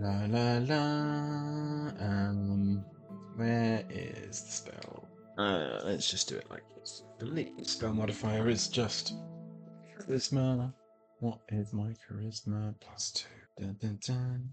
La 0.00 0.26
la 0.26 0.58
la. 0.58 1.92
Um, 2.00 2.84
where 3.36 3.84
is 3.88 4.42
the 4.42 4.50
spell? 4.50 5.08
Uh, 5.38 5.80
let's 5.84 6.10
just 6.10 6.28
do 6.28 6.36
it 6.36 6.50
like 6.50 6.64
this. 6.76 7.04
The 7.18 7.52
spell 7.62 7.94
modifier 7.94 8.48
is 8.48 8.66
just 8.68 9.14
charisma. 9.96 10.72
What 11.20 11.38
is 11.50 11.72
my 11.72 11.94
charisma? 12.08 12.74
Plus 12.80 13.12
two. 13.12 13.28
Dun, 13.58 13.76
dun, 13.80 13.98
dun. 14.04 14.50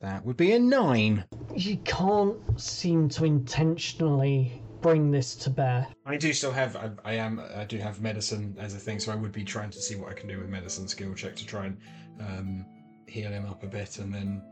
That 0.00 0.24
would 0.24 0.36
be 0.36 0.52
a 0.52 0.58
nine. 0.60 1.24
You 1.56 1.76
can't 1.78 2.38
seem 2.60 3.08
to 3.10 3.24
intentionally 3.24 4.62
bring 4.80 5.10
this 5.10 5.34
to 5.36 5.50
bear. 5.50 5.88
I 6.06 6.16
do 6.16 6.32
still 6.32 6.52
have. 6.52 6.76
I, 6.76 6.90
I 7.04 7.14
am. 7.14 7.40
I 7.56 7.64
do 7.64 7.78
have 7.78 8.00
medicine 8.00 8.54
as 8.60 8.74
a 8.74 8.78
thing, 8.78 9.00
so 9.00 9.10
I 9.10 9.16
would 9.16 9.32
be 9.32 9.42
trying 9.42 9.70
to 9.70 9.80
see 9.80 9.96
what 9.96 10.10
I 10.10 10.14
can 10.14 10.28
do 10.28 10.38
with 10.38 10.48
medicine 10.48 10.86
skill 10.86 11.14
check 11.14 11.34
to 11.36 11.46
try 11.46 11.66
and 11.66 11.78
um, 12.20 12.66
heal 13.08 13.30
him 13.30 13.46
up 13.46 13.64
a 13.64 13.66
bit, 13.66 13.98
and 13.98 14.14
then 14.14 14.42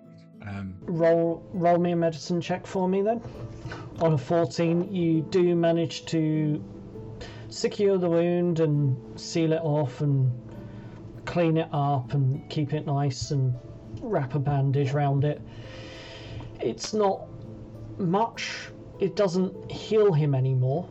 um, 0.47 0.75
Roll, 0.83 1.43
roll 1.53 1.79
me 1.79 1.93
a 1.93 1.97
medicine 1.97 2.41
check 2.41 2.67
for 2.67 2.89
me 2.89 3.03
then. 3.03 3.21
On 4.01 4.13
a 4.15 4.19
14, 4.19 4.93
you 4.93 5.23
do 5.23 5.55
manage 5.55 6.07
to 6.07 6.63
secure 7.49 7.99
the 7.99 8.09
wound 8.09 8.61
and 8.61 8.97
seal 9.21 9.53
it 9.53 9.61
off 9.63 10.01
and 10.01 10.31
clean 11.25 11.57
it 11.57 11.69
up 11.73 12.15
and 12.15 12.49
keep 12.51 12.73
it 12.73 12.87
nice 12.87 13.31
and 13.31 13.55
wrap 14.01 14.35
a 14.35 14.39
bandage 14.39 14.93
around 14.93 15.25
it. 15.25 15.41
It's 16.61 16.93
not 16.93 17.27
much. 17.99 18.71
It 19.01 19.17
doesn't 19.17 19.71
heal 19.71 20.13
him 20.13 20.35
anymore, 20.35 20.89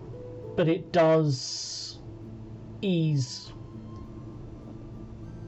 but 0.56 0.68
it 0.68 0.92
does 0.92 2.00
ease 2.82 3.52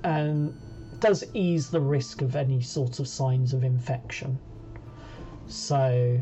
and 0.04 0.58
does 1.04 1.26
ease 1.34 1.70
the 1.70 1.82
risk 1.82 2.22
of 2.22 2.34
any 2.34 2.62
sort 2.62 3.00
of 3.00 3.10
signs 3.10 3.54
of 3.54 3.66
infection. 3.66 4.40
So 5.48 6.18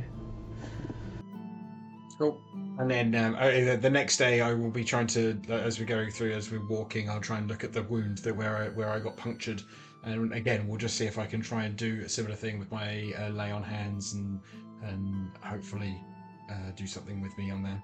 Cool. 2.18 2.42
And 2.80 2.90
then 2.90 3.16
um, 3.16 3.36
uh, 3.36 3.76
the 3.76 3.90
next 3.92 4.18
day, 4.18 4.42
I 4.42 4.54
will 4.54 4.72
be 4.72 4.84
trying 4.84 5.06
to, 5.08 5.40
as 5.50 5.80
we're 5.80 5.86
going 5.86 6.10
through, 6.10 6.32
as 6.34 6.52
we're 6.52 6.68
walking, 6.68 7.12
I'll 7.12 7.22
try 7.22 7.38
and 7.38 7.48
look 7.48 7.64
at 7.64 7.74
the 7.74 7.84
wound 7.84 8.20
that 8.20 8.36
where 8.36 8.58
I 8.58 8.70
where 8.70 8.90
I 8.90 9.00
got 9.00 9.18
punctured, 9.18 9.62
and 10.04 10.34
again, 10.34 10.68
we'll 10.68 10.80
just 10.80 10.98
see 10.98 11.06
if 11.06 11.20
I 11.20 11.28
can 11.28 11.42
try 11.42 11.66
and 11.66 11.76
do 11.76 12.02
a 12.04 12.10
similar 12.10 12.36
thing 12.36 12.58
with 12.58 12.72
my 12.72 13.14
uh, 13.20 13.30
lay 13.30 13.52
on 13.52 13.62
hands 13.62 14.14
and 14.14 14.40
and 14.84 15.30
hopefully 15.42 15.96
uh, 16.50 16.72
do 16.76 16.88
something 16.88 17.22
with 17.22 17.38
me 17.38 17.52
on 17.52 17.62
there. 17.62 17.84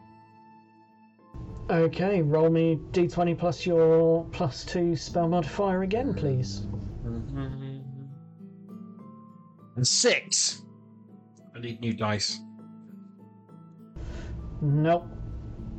Okay, 1.70 2.24
roll 2.24 2.50
me 2.50 2.80
d20 2.92 3.38
plus 3.38 3.66
your 3.66 4.26
plus 4.32 4.66
two 4.66 4.96
spell 4.96 5.28
modifier 5.28 5.84
again, 5.84 6.14
please. 6.14 6.66
Mm-hmm. 7.32 7.80
And 9.76 9.88
six. 9.88 10.62
I 11.56 11.60
need 11.60 11.82
new 11.82 11.94
dice. 11.94 12.40
Nope. 14.62 15.06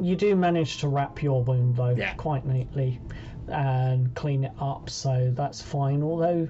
You 0.00 0.14
do 0.14 0.36
manage 0.36 0.78
to 0.78 0.88
wrap 0.88 1.22
your 1.22 1.42
wound 1.42 1.76
though 1.76 1.94
Yeah. 1.96 2.14
quite 2.14 2.46
neatly 2.46 3.00
and 3.48 4.14
clean 4.14 4.44
it 4.44 4.52
up, 4.60 4.88
so 4.90 5.32
that's 5.34 5.60
fine. 5.60 6.02
Although 6.02 6.48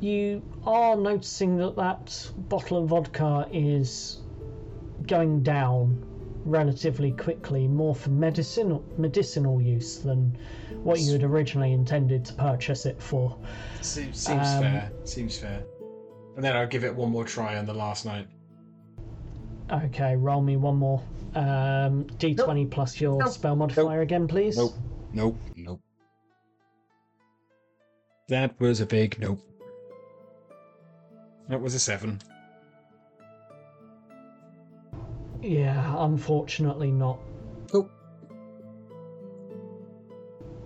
you 0.00 0.42
are 0.64 0.96
noticing 0.96 1.56
that 1.58 1.76
that 1.76 2.30
bottle 2.48 2.82
of 2.82 2.88
vodka 2.88 3.48
is 3.52 4.20
going 5.06 5.42
down 5.42 6.04
relatively 6.44 7.12
quickly, 7.12 7.68
more 7.68 7.94
for 7.94 8.10
medicinal 8.10 8.82
medicinal 8.96 9.60
use 9.60 9.98
than 9.98 10.36
what 10.88 11.00
you 11.00 11.12
had 11.12 11.22
originally 11.22 11.72
intended 11.72 12.24
to 12.24 12.32
purchase 12.34 12.86
it 12.86 13.00
for. 13.00 13.36
Seems, 13.82 14.18
seems 14.18 14.48
Um, 14.48 14.62
fair. 14.62 14.90
Seems 15.04 15.38
fair. 15.38 15.62
And 16.36 16.44
then 16.44 16.56
I'll 16.56 16.66
give 16.66 16.84
it 16.84 16.94
one 16.94 17.10
more 17.10 17.24
try 17.24 17.58
on 17.58 17.66
the 17.66 17.74
last 17.74 18.06
night. 18.06 18.26
Okay, 19.70 20.16
roll 20.16 20.40
me 20.40 20.56
one 20.56 20.76
more. 20.76 21.02
Um, 21.34 22.04
D20 22.18 22.70
plus 22.70 23.00
your 23.00 23.18
Nope. 23.18 23.28
spell 23.32 23.54
modifier 23.56 24.00
again, 24.00 24.26
please. 24.26 24.56
Nope. 24.56 24.72
Nope. 25.12 25.36
Nope. 25.56 25.80
That 28.28 28.58
was 28.60 28.80
a 28.80 28.86
big 28.86 29.18
nope. 29.18 29.40
That 31.48 31.60
was 31.60 31.74
a 31.74 31.78
seven. 31.78 32.20
Yeah, 35.42 35.94
unfortunately 36.04 36.90
not. 36.90 37.18
Nope. 37.72 37.90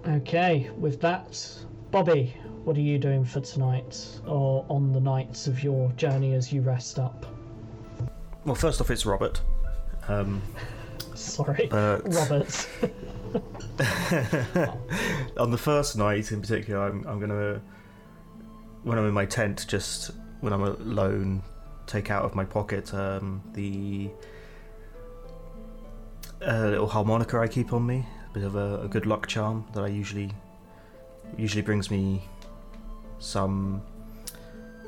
Okay, 0.06 0.68
with 0.76 1.00
that, 1.00 1.48
Bobby, 1.92 2.34
what 2.64 2.76
are 2.76 2.80
you 2.80 2.98
doing 2.98 3.24
for 3.24 3.40
tonight 3.40 4.20
or 4.26 4.66
on 4.68 4.92
the 4.92 5.00
nights 5.00 5.46
of 5.46 5.62
your 5.62 5.90
journey 5.92 6.34
as 6.34 6.52
you 6.52 6.60
rest 6.60 6.98
up? 6.98 7.24
Well, 8.44 8.56
first 8.56 8.80
off, 8.80 8.90
it's 8.90 9.06
Robert. 9.06 9.40
Um, 10.08 10.42
Sorry, 11.14 11.68
but 11.70 12.00
Robert. 12.14 12.68
on 15.38 15.52
the 15.52 15.58
first 15.58 15.96
night 15.96 16.32
in 16.32 16.40
particular, 16.40 16.82
I'm, 16.82 17.06
I'm 17.06 17.20
gonna 17.20 17.62
when 18.82 18.98
I'm 18.98 19.06
in 19.06 19.14
my 19.14 19.26
tent, 19.26 19.66
just 19.68 20.10
when 20.40 20.52
I'm 20.52 20.62
alone, 20.62 21.42
take 21.86 22.10
out 22.10 22.24
of 22.24 22.34
my 22.34 22.44
pocket 22.44 22.92
um, 22.92 23.40
the 23.52 24.10
uh, 26.44 26.66
little 26.66 26.88
harmonica 26.88 27.38
I 27.38 27.46
keep 27.46 27.72
on 27.72 27.86
me, 27.86 28.04
bit 28.32 28.44
of 28.44 28.56
a, 28.56 28.82
a 28.82 28.88
good 28.88 29.06
luck 29.06 29.26
charm 29.26 29.66
that 29.74 29.84
I 29.84 29.88
usually 29.88 30.30
usually 31.36 31.62
brings 31.62 31.90
me 31.90 32.22
some 33.18 33.82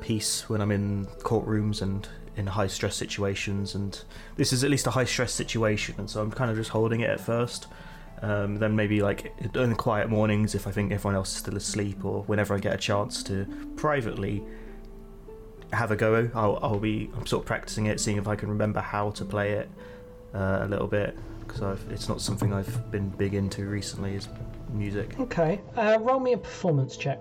peace 0.01 0.47
when 0.49 0.61
I'm 0.61 0.71
in 0.71 1.05
courtrooms 1.19 1.81
and 1.81 2.07
in 2.35 2.47
high 2.47 2.67
stress 2.67 2.95
situations. 2.95 3.75
And 3.75 3.99
this 4.35 4.53
is 4.53 4.63
at 4.63 4.69
least 4.69 4.87
a 4.87 4.91
high 4.91 5.05
stress 5.05 5.33
situation, 5.33 5.95
and 5.97 6.09
so 6.09 6.21
I'm 6.21 6.31
kind 6.31 6.51
of 6.51 6.57
just 6.57 6.69
holding 6.69 7.01
it 7.01 7.09
at 7.09 7.19
first. 7.19 7.67
Um, 8.21 8.57
then 8.57 8.75
maybe 8.75 9.01
like 9.01 9.33
in 9.39 9.69
the 9.69 9.75
quiet 9.75 10.09
mornings, 10.09 10.55
if 10.55 10.67
I 10.67 10.71
think 10.71 10.91
everyone 10.91 11.15
else 11.15 11.31
is 11.31 11.37
still 11.37 11.57
asleep, 11.57 12.03
or 12.05 12.23
whenever 12.23 12.55
I 12.55 12.59
get 12.59 12.73
a 12.73 12.77
chance 12.77 13.23
to 13.23 13.45
privately 13.75 14.43
have 15.73 15.91
a 15.91 15.95
go, 15.95 16.29
I'll, 16.33 16.59
I'll 16.61 16.79
be 16.79 17.09
I'm 17.17 17.25
sort 17.25 17.43
of 17.43 17.47
practicing 17.47 17.87
it, 17.87 17.99
seeing 17.99 18.17
if 18.17 18.27
I 18.27 18.35
can 18.35 18.49
remember 18.49 18.79
how 18.79 19.11
to 19.11 19.25
play 19.25 19.51
it 19.51 19.69
uh, 20.33 20.59
a 20.61 20.67
little 20.67 20.87
bit 20.87 21.17
because 21.55 21.79
it's 21.89 22.09
not 22.09 22.21
something 22.21 22.53
I've 22.53 22.91
been 22.91 23.09
big 23.09 23.33
into 23.33 23.65
recently. 23.65 24.15
Is 24.15 24.27
music. 24.73 25.17
okay, 25.19 25.61
uh, 25.77 25.97
roll 26.01 26.19
me 26.19 26.33
a 26.33 26.37
performance 26.37 26.97
check. 26.97 27.19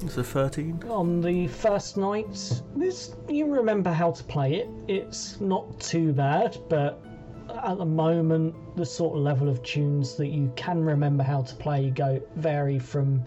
It's 0.00 0.16
a 0.16 0.24
thirteen. 0.24 0.82
On 0.88 1.20
the 1.20 1.46
first 1.48 1.96
night, 1.96 2.62
this 2.76 3.14
you 3.28 3.46
remember 3.46 3.90
how 3.92 4.12
to 4.12 4.24
play 4.24 4.54
it. 4.54 4.68
It's 4.88 5.40
not 5.40 5.80
too 5.80 6.12
bad, 6.12 6.56
but 6.68 7.00
at 7.64 7.78
the 7.78 7.84
moment, 7.84 8.54
the 8.76 8.86
sort 8.86 9.16
of 9.16 9.22
level 9.22 9.48
of 9.48 9.62
tunes 9.62 10.16
that 10.16 10.28
you 10.28 10.52
can 10.56 10.84
remember 10.84 11.22
how 11.22 11.42
to 11.42 11.54
play 11.56 11.90
go 11.90 12.20
vary 12.36 12.78
from 12.78 13.22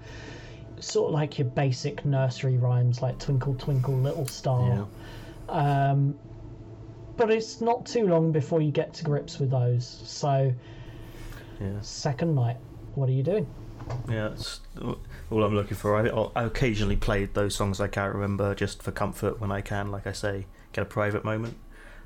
sort 0.80 1.10
of 1.10 1.14
like 1.14 1.38
your 1.38 1.48
basic 1.48 2.06
nursery 2.06 2.58
rhymes, 2.58 3.02
like 3.02 3.20
Twinkle 3.20 3.56
Twinkle 3.56 3.96
Little 3.96 4.28
Star. 4.28 4.88
Um, 5.48 6.18
but 7.18 7.32
it's 7.32 7.62
not 7.62 7.86
too 7.86 8.08
long 8.08 8.32
before 8.32 8.62
you 8.62 8.72
get 8.72 8.94
to 8.96 9.04
grips 9.04 9.40
with 9.40 9.52
those. 9.52 9.86
So, 10.06 10.54
Yeah. 11.60 11.80
second 11.82 12.36
night, 12.36 12.58
what 12.96 13.10
are 13.10 13.14
you 13.14 13.24
doing? 13.24 13.48
Yeah, 14.10 14.30
that's 14.30 14.62
all 15.30 15.44
I'm 15.44 15.54
looking 15.56 15.78
for. 15.78 15.96
I, 15.96 16.40
I 16.40 16.44
occasionally 16.46 16.96
play 16.96 17.26
those 17.26 17.56
songs 17.56 17.80
I 17.80 17.88
can't 17.88 18.14
remember 18.14 18.56
just 18.56 18.82
for 18.82 18.92
comfort 18.92 19.40
when 19.40 19.52
I 19.52 19.62
can, 19.62 19.92
like 19.92 20.08
I 20.08 20.12
say, 20.12 20.48
get 20.74 20.82
a 20.82 20.86
private 20.86 21.24
moment. 21.24 21.56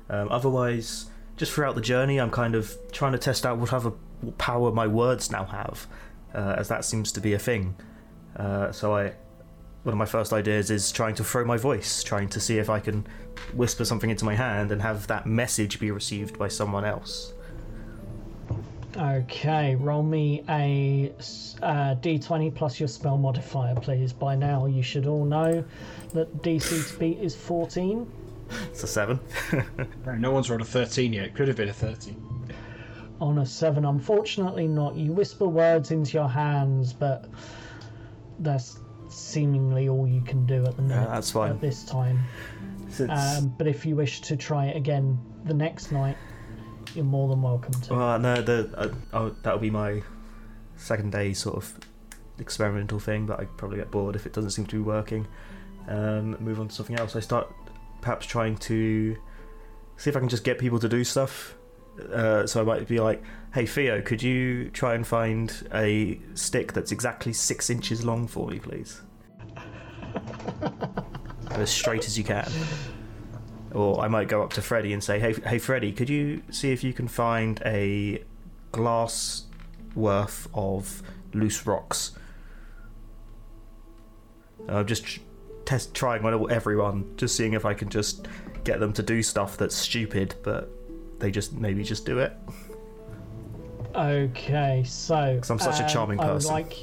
Um, 0.08 0.28
otherwise, 0.30 1.06
just 1.36 1.52
throughout 1.52 1.74
the 1.74 1.80
journey, 1.80 2.18
I'm 2.20 2.30
kind 2.30 2.54
of 2.54 2.76
trying 2.92 3.12
to 3.12 3.18
test 3.18 3.46
out 3.46 3.58
what 3.58 3.72
other 3.72 3.92
power 4.36 4.70
my 4.72 4.86
words 4.86 5.30
now 5.30 5.44
have, 5.46 5.86
uh, 6.34 6.56
as 6.58 6.68
that 6.68 6.84
seems 6.84 7.12
to 7.12 7.20
be 7.20 7.32
a 7.32 7.38
thing. 7.38 7.76
Uh, 8.36 8.72
so 8.72 8.94
I, 8.94 9.14
one 9.82 9.92
of 9.94 9.98
my 9.98 10.04
first 10.06 10.32
ideas 10.32 10.70
is 10.70 10.92
trying 10.92 11.14
to 11.16 11.24
throw 11.24 11.44
my 11.44 11.56
voice, 11.56 12.02
trying 12.02 12.28
to 12.30 12.40
see 12.40 12.58
if 12.58 12.68
I 12.68 12.80
can 12.80 13.06
whisper 13.54 13.84
something 13.84 14.10
into 14.10 14.24
my 14.24 14.34
hand 14.34 14.72
and 14.72 14.82
have 14.82 15.06
that 15.06 15.26
message 15.26 15.80
be 15.80 15.90
received 15.90 16.38
by 16.38 16.48
someone 16.48 16.84
else. 16.84 17.32
Okay, 18.96 19.76
roll 19.76 20.02
me 20.02 20.42
a 20.48 21.12
s- 21.18 21.56
uh, 21.62 21.94
d20 22.02 22.52
plus 22.54 22.80
your 22.80 22.88
spell 22.88 23.16
modifier, 23.16 23.74
please. 23.76 24.12
By 24.12 24.34
now, 24.34 24.66
you 24.66 24.82
should 24.82 25.06
all 25.06 25.24
know 25.24 25.64
that 26.12 26.42
DC 26.42 26.92
to 26.92 26.98
beat 26.98 27.18
is 27.18 27.34
14. 27.36 28.10
It's 28.72 28.82
a 28.82 28.88
seven. 28.88 29.20
No 30.18 30.32
one's 30.32 30.50
rolled 30.50 30.60
a 30.62 30.64
13 30.64 31.12
yet. 31.12 31.26
It 31.26 31.34
Could 31.36 31.46
have 31.46 31.56
been 31.56 31.68
a 31.68 31.72
13. 31.72 32.20
On 33.20 33.38
a 33.38 33.46
7, 33.46 33.84
unfortunately 33.84 34.66
not. 34.66 34.96
You 34.96 35.12
whisper 35.12 35.46
words 35.46 35.92
into 35.92 36.14
your 36.18 36.28
hands, 36.28 36.92
but 36.92 37.26
that's 38.40 38.80
seemingly 39.12 39.88
all 39.88 40.06
you 40.06 40.20
can 40.22 40.46
do 40.46 40.64
at 40.64 40.76
the 40.76 40.82
minute. 40.82 41.08
that's 41.08 41.30
fine. 41.30 41.52
At 41.52 41.60
this 41.60 41.84
time. 41.84 42.20
Um, 43.08 43.54
but 43.56 43.66
if 43.66 43.86
you 43.86 43.94
wish 43.94 44.20
to 44.22 44.36
try 44.36 44.66
it 44.66 44.76
again 44.76 45.18
the 45.44 45.54
next 45.54 45.92
night, 45.92 46.16
you're 46.94 47.04
more 47.04 47.28
than 47.28 47.40
welcome 47.40 47.72
to. 47.82 47.94
Well, 47.94 48.18
no, 48.18 48.42
the 48.42 48.70
uh, 48.76 48.88
oh, 49.12 49.36
that'll 49.42 49.60
be 49.60 49.70
my 49.70 50.02
second 50.76 51.12
day 51.12 51.32
sort 51.32 51.56
of 51.56 51.78
experimental 52.38 52.98
thing, 52.98 53.26
but 53.26 53.38
I 53.38 53.44
probably 53.44 53.78
get 53.78 53.90
bored 53.90 54.16
if 54.16 54.26
it 54.26 54.32
doesn't 54.32 54.50
seem 54.50 54.66
to 54.66 54.76
be 54.76 54.82
working. 54.82 55.26
Um, 55.88 56.36
move 56.40 56.58
on 56.60 56.68
to 56.68 56.74
something 56.74 56.98
else. 56.98 57.14
I 57.14 57.20
start 57.20 57.52
perhaps 58.00 58.26
trying 58.26 58.56
to 58.58 59.16
see 59.96 60.10
if 60.10 60.16
I 60.16 60.20
can 60.20 60.28
just 60.28 60.44
get 60.44 60.58
people 60.58 60.78
to 60.80 60.88
do 60.88 61.04
stuff. 61.04 61.54
Uh, 62.12 62.46
so 62.46 62.60
I 62.60 62.64
might 62.64 62.88
be 62.88 63.00
like, 63.00 63.22
"Hey 63.54 63.66
Theo, 63.66 64.00
could 64.00 64.22
you 64.22 64.70
try 64.70 64.94
and 64.94 65.06
find 65.06 65.52
a 65.72 66.20
stick 66.34 66.72
that's 66.72 66.92
exactly 66.92 67.32
six 67.32 67.70
inches 67.70 68.04
long 68.04 68.26
for 68.26 68.48
me, 68.48 68.58
please? 68.58 69.02
as 71.50 71.70
straight 71.70 72.06
as 72.06 72.16
you 72.16 72.24
can." 72.24 72.50
Or 73.72 74.00
I 74.00 74.08
might 74.08 74.28
go 74.28 74.42
up 74.42 74.52
to 74.54 74.62
Freddy 74.62 74.92
and 74.92 75.02
say, 75.02 75.20
"Hey, 75.20 75.34
hey, 75.46 75.58
Freddie, 75.58 75.92
could 75.92 76.08
you 76.08 76.42
see 76.50 76.72
if 76.72 76.82
you 76.82 76.92
can 76.92 77.08
find 77.08 77.60
a 77.64 78.22
glass 78.72 79.44
worth 79.94 80.48
of 80.54 81.02
loose 81.32 81.66
rocks?" 81.66 82.12
And 84.66 84.78
I'm 84.78 84.86
just 84.86 85.20
test 85.64 85.94
trying 85.94 86.24
on 86.24 86.50
everyone, 86.50 87.12
just 87.16 87.36
seeing 87.36 87.52
if 87.52 87.64
I 87.64 87.74
can 87.74 87.88
just 87.88 88.26
get 88.64 88.80
them 88.80 88.92
to 88.92 89.02
do 89.02 89.22
stuff 89.22 89.56
that's 89.56 89.74
stupid, 89.74 90.34
but 90.42 90.68
they 91.20 91.30
just 91.30 91.52
maybe 91.52 91.84
just 91.84 92.04
do 92.04 92.18
it. 92.18 92.32
Okay, 93.94 94.82
so 94.86 95.38
'Cause 95.40 95.50
I'm 95.50 95.58
such 95.58 95.80
a 95.80 95.84
um, 95.84 95.88
charming 95.88 96.20
I 96.20 96.26
would 96.26 96.32
person. 96.34 96.52
like, 96.52 96.74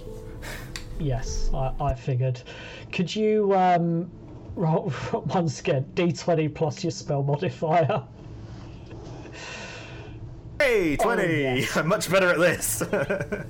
yes, 0.99 1.49
I, 1.53 1.73
I 1.80 1.93
figured. 1.93 2.41
Could 2.91 3.14
you 3.14 3.53
um, 3.55 4.09
roll 4.55 4.91
once 5.27 5.59
again 5.59 5.85
D20 5.95 6.53
plus 6.53 6.84
your 6.84 6.91
spell 6.91 7.23
modifier? 7.23 8.03
Hey, 10.59 10.95
twenty! 10.97 11.23
Oh, 11.23 11.53
yes. 11.55 11.77
I'm 11.77 11.88
much 11.88 12.09
better 12.09 12.30
at 12.30 12.39
this. 12.39 12.84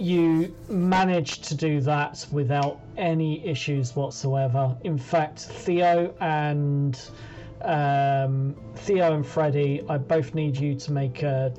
You 0.00 0.54
managed 0.68 1.42
to 1.48 1.56
do 1.56 1.80
that 1.80 2.24
without 2.30 2.78
any 2.96 3.44
issues 3.44 3.96
whatsoever. 3.96 4.76
In 4.84 4.96
fact, 4.96 5.40
Theo 5.40 6.14
and 6.20 6.96
um, 7.62 8.54
Theo 8.76 9.14
and 9.14 9.26
Freddie, 9.26 9.82
I 9.88 9.98
both 9.98 10.34
need 10.34 10.56
you 10.56 10.74
to 10.74 10.92
make 10.92 11.22
a. 11.22 11.52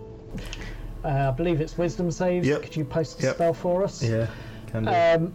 Uh, 1.03 1.29
I 1.29 1.31
believe 1.31 1.61
it's 1.61 1.77
wisdom 1.77 2.11
saves. 2.11 2.47
Yep. 2.47 2.63
Could 2.63 2.75
you 2.75 2.85
post 2.85 3.19
a 3.21 3.23
Yep. 3.27 3.35
spell 3.35 3.53
for 3.53 3.83
us? 3.83 4.03
yeah, 4.03 4.27
can 4.67 4.85
do. 4.85 4.91
Um, 4.91 5.33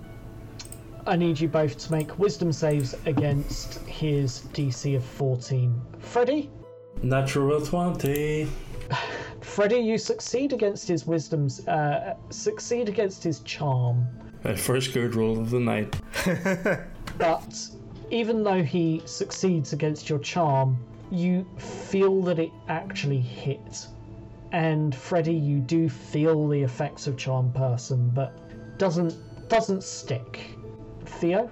I 1.06 1.16
need 1.16 1.38
you 1.38 1.48
both 1.48 1.76
to 1.78 1.92
make 1.92 2.18
wisdom 2.18 2.52
saves 2.52 2.94
against 3.06 3.80
his 3.86 4.40
DC 4.54 4.96
of 4.96 5.04
14. 5.04 5.78
Freddie? 5.98 6.50
Natural 7.02 7.60
20. 7.60 8.46
Freddie, 9.40 9.76
you 9.76 9.98
succeed 9.98 10.52
against 10.52 10.88
his 10.88 11.06
wisdom's. 11.06 11.66
Uh, 11.68 12.14
succeed 12.30 12.88
against 12.88 13.22
his 13.22 13.40
charm. 13.40 14.06
My 14.44 14.54
first 14.54 14.92
good 14.94 15.14
roll 15.14 15.38
of 15.38 15.50
the 15.50 15.60
night. 15.60 15.94
but 17.18 17.68
even 18.10 18.42
though 18.42 18.62
he 18.62 19.02
succeeds 19.04 19.72
against 19.72 20.08
your 20.08 20.18
charm, 20.18 20.76
you 21.10 21.46
feel 21.58 22.22
that 22.22 22.38
it 22.38 22.50
actually 22.68 23.20
hit. 23.20 23.86
And 24.52 24.94
Freddy, 24.94 25.34
you 25.34 25.58
do 25.58 25.88
feel 25.88 26.48
the 26.48 26.62
effects 26.62 27.06
of 27.06 27.16
charm 27.16 27.52
person, 27.52 28.10
but 28.14 28.32
doesn't 28.78 29.14
doesn't 29.48 29.82
stick. 29.82 30.40
Theo, 31.04 31.50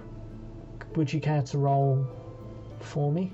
would 0.97 1.13
you 1.13 1.21
care 1.21 1.43
to 1.43 1.59
roll 1.59 2.07
for 2.81 3.13
me? 3.13 3.33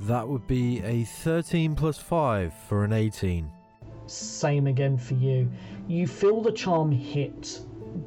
That 0.00 0.26
would 0.26 0.46
be 0.46 0.82
a 0.82 1.04
13 1.04 1.76
plus 1.76 1.96
5 1.98 2.52
for 2.68 2.84
an 2.84 2.92
18. 2.92 3.48
Same 4.06 4.66
again 4.66 4.98
for 4.98 5.14
you. 5.14 5.48
You 5.86 6.06
feel 6.06 6.42
the 6.42 6.50
charm 6.50 6.90
hit, 6.90 7.60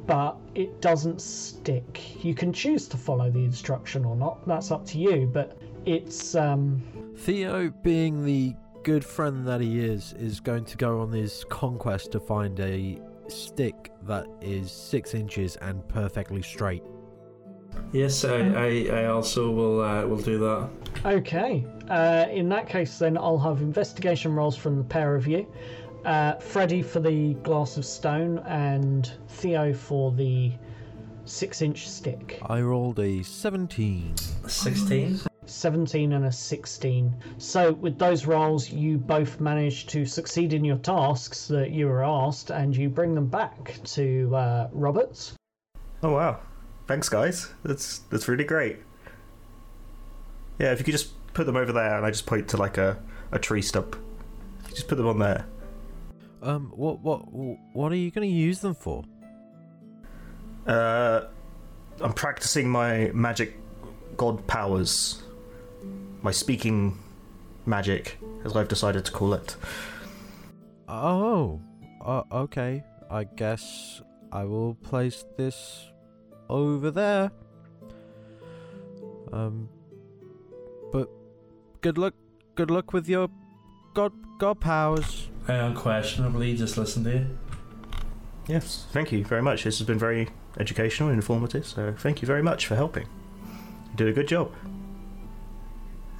but 0.06 0.36
it 0.54 0.80
doesn't 0.80 1.20
stick. 1.20 2.24
You 2.24 2.34
can 2.34 2.52
choose 2.52 2.88
to 2.88 2.96
follow 2.96 3.30
the 3.30 3.44
instruction 3.44 4.04
or 4.04 4.16
not. 4.16 4.46
That's 4.46 4.70
up 4.70 4.86
to 4.86 4.98
you, 4.98 5.28
but 5.32 5.58
it's 5.84 6.34
um 6.34 6.82
Theo, 7.16 7.70
being 7.82 8.24
the 8.24 8.54
good 8.82 9.04
friend 9.04 9.46
that 9.46 9.60
he 9.60 9.80
is, 9.80 10.14
is 10.18 10.38
going 10.38 10.64
to 10.64 10.76
go 10.76 11.00
on 11.00 11.10
his 11.10 11.44
conquest 11.48 12.12
to 12.12 12.20
find 12.20 12.58
a 12.60 13.00
stick 13.28 13.90
that 14.02 14.26
is 14.40 14.70
six 14.70 15.14
inches 15.14 15.56
and 15.56 15.86
perfectly 15.88 16.42
straight. 16.42 16.84
Yes, 17.92 18.24
I, 18.24 18.36
I, 18.36 19.02
I 19.02 19.04
also 19.06 19.50
will 19.50 19.80
uh, 19.82 20.06
will 20.06 20.16
do 20.16 20.38
that. 20.38 20.68
Okay. 21.04 21.66
Uh, 21.88 22.26
in 22.30 22.48
that 22.48 22.68
case, 22.68 22.98
then 22.98 23.16
I'll 23.18 23.38
have 23.38 23.60
investigation 23.60 24.34
rolls 24.34 24.56
from 24.56 24.78
the 24.78 24.84
pair 24.84 25.14
of 25.14 25.26
you. 25.26 25.46
Uh, 26.06 26.38
Freddy 26.38 26.82
for 26.82 27.00
the 27.00 27.34
glass 27.42 27.76
of 27.76 27.84
stone 27.84 28.38
and 28.46 29.12
Theo 29.28 29.74
for 29.74 30.12
the 30.12 30.52
six-inch 31.24 31.88
stick. 31.88 32.38
I 32.46 32.60
rolled 32.60 33.00
a 33.00 33.24
17. 33.24 34.14
16? 34.46 35.20
17 35.46 36.12
and 36.12 36.26
a 36.26 36.30
16. 36.30 37.12
So, 37.38 37.72
with 37.72 37.98
those 37.98 38.24
rolls, 38.24 38.70
you 38.70 38.98
both 38.98 39.40
manage 39.40 39.88
to 39.88 40.06
succeed 40.06 40.52
in 40.52 40.64
your 40.64 40.76
tasks 40.76 41.48
that 41.48 41.72
you 41.72 41.88
were 41.88 42.04
asked, 42.04 42.50
and 42.50 42.76
you 42.76 42.88
bring 42.88 43.16
them 43.16 43.26
back 43.26 43.80
to 43.86 44.30
uh, 44.32 44.68
Roberts. 44.70 45.34
Oh 46.04 46.12
wow! 46.12 46.38
Thanks, 46.86 47.08
guys. 47.08 47.52
That's 47.64 47.98
that's 48.10 48.28
really 48.28 48.44
great. 48.44 48.76
Yeah, 50.60 50.70
if 50.70 50.78
you 50.78 50.84
could 50.84 50.92
just 50.92 51.10
put 51.34 51.46
them 51.46 51.56
over 51.56 51.72
there, 51.72 51.96
and 51.96 52.06
I 52.06 52.10
just 52.10 52.26
point 52.26 52.46
to 52.50 52.56
like 52.56 52.78
a, 52.78 52.96
a 53.32 53.40
tree 53.40 53.62
stump. 53.62 53.96
Just 54.68 54.86
put 54.86 54.98
them 54.98 55.08
on 55.08 55.18
there. 55.18 55.46
Um, 56.46 56.70
what, 56.76 57.00
what, 57.00 57.22
what 57.72 57.90
are 57.90 57.96
you 57.96 58.12
going 58.12 58.28
to 58.28 58.32
use 58.32 58.60
them 58.60 58.76
for? 58.76 59.02
Uh, 60.64 61.22
I'm 62.00 62.12
practicing 62.12 62.68
my 62.70 63.10
magic 63.12 63.58
god 64.16 64.46
powers. 64.46 65.24
My 66.22 66.30
speaking 66.30 66.98
magic, 67.66 68.18
as 68.44 68.54
I've 68.54 68.68
decided 68.68 69.04
to 69.06 69.10
call 69.10 69.34
it. 69.34 69.56
Oh, 70.86 71.60
uh, 72.04 72.22
okay. 72.30 72.84
I 73.10 73.24
guess 73.24 74.00
I 74.30 74.44
will 74.44 74.74
place 74.74 75.24
this 75.36 75.90
over 76.48 76.92
there. 76.92 77.32
Um, 79.32 79.68
but 80.92 81.10
good 81.80 81.98
luck. 81.98 82.14
Good 82.54 82.70
luck 82.70 82.92
with 82.92 83.08
your 83.08 83.28
god 83.94 84.12
god 84.38 84.60
powers. 84.60 85.28
Uh, 85.48 85.52
I 85.52 85.56
unquestionably 85.56 86.56
just 86.56 86.76
listen 86.76 87.04
to 87.04 87.10
you. 87.10 87.26
Yes, 88.46 88.86
thank 88.92 89.12
you 89.12 89.24
very 89.24 89.42
much. 89.42 89.64
This 89.64 89.78
has 89.78 89.86
been 89.86 89.98
very 89.98 90.28
educational 90.58 91.08
and 91.08 91.18
informative, 91.18 91.66
so 91.66 91.94
thank 91.98 92.22
you 92.22 92.26
very 92.26 92.42
much 92.42 92.66
for 92.66 92.76
helping. 92.76 93.06
You 93.90 93.96
did 93.96 94.08
a 94.08 94.12
good 94.12 94.28
job. 94.28 94.52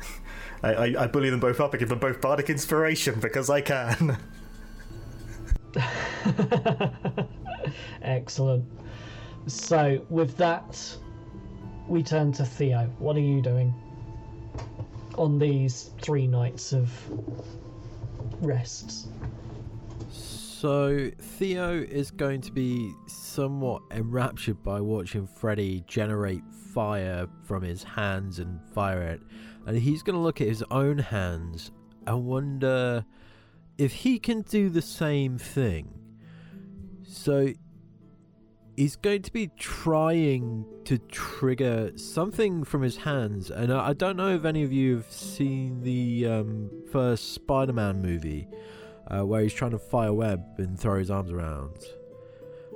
I, 0.63 0.75
I, 0.75 1.05
I 1.05 1.07
bully 1.07 1.31
them 1.31 1.41
both 1.41 1.61
up 1.61 1.75
I 1.75 1.79
give 1.79 1.89
them 1.89 1.99
both 1.99 2.21
bardic 2.21 2.51
inspiration 2.51 3.21
because 3.21 3.49
I 3.51 3.61
can. 3.61 4.19
Excellent. 8.03 8.65
So, 9.47 10.05
with 10.09 10.37
that, 10.39 10.97
we 11.87 12.03
turn 12.03 12.33
to 12.33 12.45
Theo. 12.45 12.93
What 12.99 13.17
are 13.17 13.21
you 13.21 13.41
doing 13.41 13.75
on 15.17 15.39
these 15.39 15.91
three 16.01 16.27
nights 16.27 16.73
of 16.73 16.91
rests? 18.41 19.09
So 20.11 21.11
Theo 21.19 21.75
is 21.75 22.11
going 22.11 22.41
to 22.43 22.53
be 22.53 22.93
somewhat 23.07 23.83
enraptured 23.91 24.63
by 24.63 24.81
watching 24.81 25.27
Freddy 25.27 25.85
generate 25.87 26.43
fire 26.73 27.27
from 27.45 27.63
his 27.63 27.83
hands 27.83 28.39
and 28.39 28.61
fire 28.73 29.03
it, 29.03 29.21
and 29.67 29.77
he's 29.77 30.03
going 30.03 30.15
to 30.17 30.21
look 30.21 30.41
at 30.41 30.49
his 30.49 30.65
own 30.71 30.99
hands 30.99 31.71
and 32.07 32.25
wonder 32.25 33.05
if 33.79 33.93
he 33.93 34.19
can 34.19 34.43
do 34.43 34.71
the 34.71 34.83
same 34.83 35.37
thing. 35.39 35.93
So 37.03 37.53
he's 38.77 38.97
going 38.97 39.23
to 39.23 39.33
be 39.33 39.49
trying 39.59 40.65
to 40.85 40.99
trigger 40.99 41.93
something 41.97 42.63
from 42.65 42.83
his 42.83 42.99
hands, 42.99 43.51
and 43.51 43.73
I 43.73 43.89
I 43.89 43.93
don't 43.93 44.17
know 44.17 44.35
if 44.35 44.45
any 44.45 44.63
of 44.63 44.73
you 44.73 44.97
have 44.97 45.11
seen 45.11 45.83
the 45.83 46.27
um, 46.27 46.71
first 46.93 47.33
Spider-Man 47.35 48.03
movie 48.03 48.49
uh, 49.09 49.25
where 49.25 49.43
he's 49.43 49.55
trying 49.55 49.71
to 49.73 49.79
fire 49.79 50.13
web 50.13 50.45
and 50.59 50.79
throw 50.79 50.99
his 50.99 51.11
arms 51.11 51.31
around. 51.31 51.77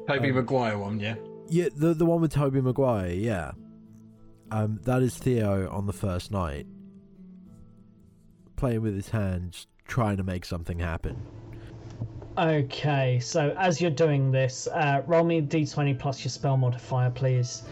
Tobey 0.09 0.31
Um, 0.31 0.37
Maguire 0.37 0.79
one, 0.79 0.99
yeah. 1.01 1.17
Yeah, 1.49 1.69
the 1.75 1.95
the 1.95 2.07
one 2.07 2.21
with 2.21 2.33
Tobey 2.33 2.61
Maguire. 2.61 3.11
Yeah, 3.13 3.53
um, 4.51 4.81
that 4.85 5.03
is 5.03 5.17
Theo 5.17 5.69
on 5.71 5.87
the 5.87 5.93
first 5.93 6.31
night, 6.31 6.67
playing 8.57 8.83
with 8.83 8.95
his 8.95 9.11
hands, 9.11 9.67
trying 9.87 10.17
to 10.17 10.23
make 10.23 10.45
something 10.45 10.79
happen. 10.79 11.27
Okay, 12.41 13.19
so 13.21 13.55
as 13.59 13.83
you're 13.83 13.91
doing 13.91 14.33
this, 14.33 14.67
uh, 14.69 15.03
roll 15.07 15.25
me 15.25 15.39
a 15.39 15.43
d20 15.43 15.99
plus 15.99 16.25
your 16.25 16.31
spell 16.31 16.57
modifier, 16.57 17.11
please, 17.11 17.65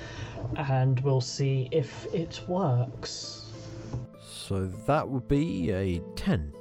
and 0.56 1.00
we'll 1.00 1.22
see 1.22 1.70
if 1.72 2.06
it 2.12 2.42
works. 2.48 3.46
So 4.20 4.66
that 4.86 5.08
would 5.08 5.26
be 5.26 5.70
a 5.70 6.00
ten. 6.16 6.52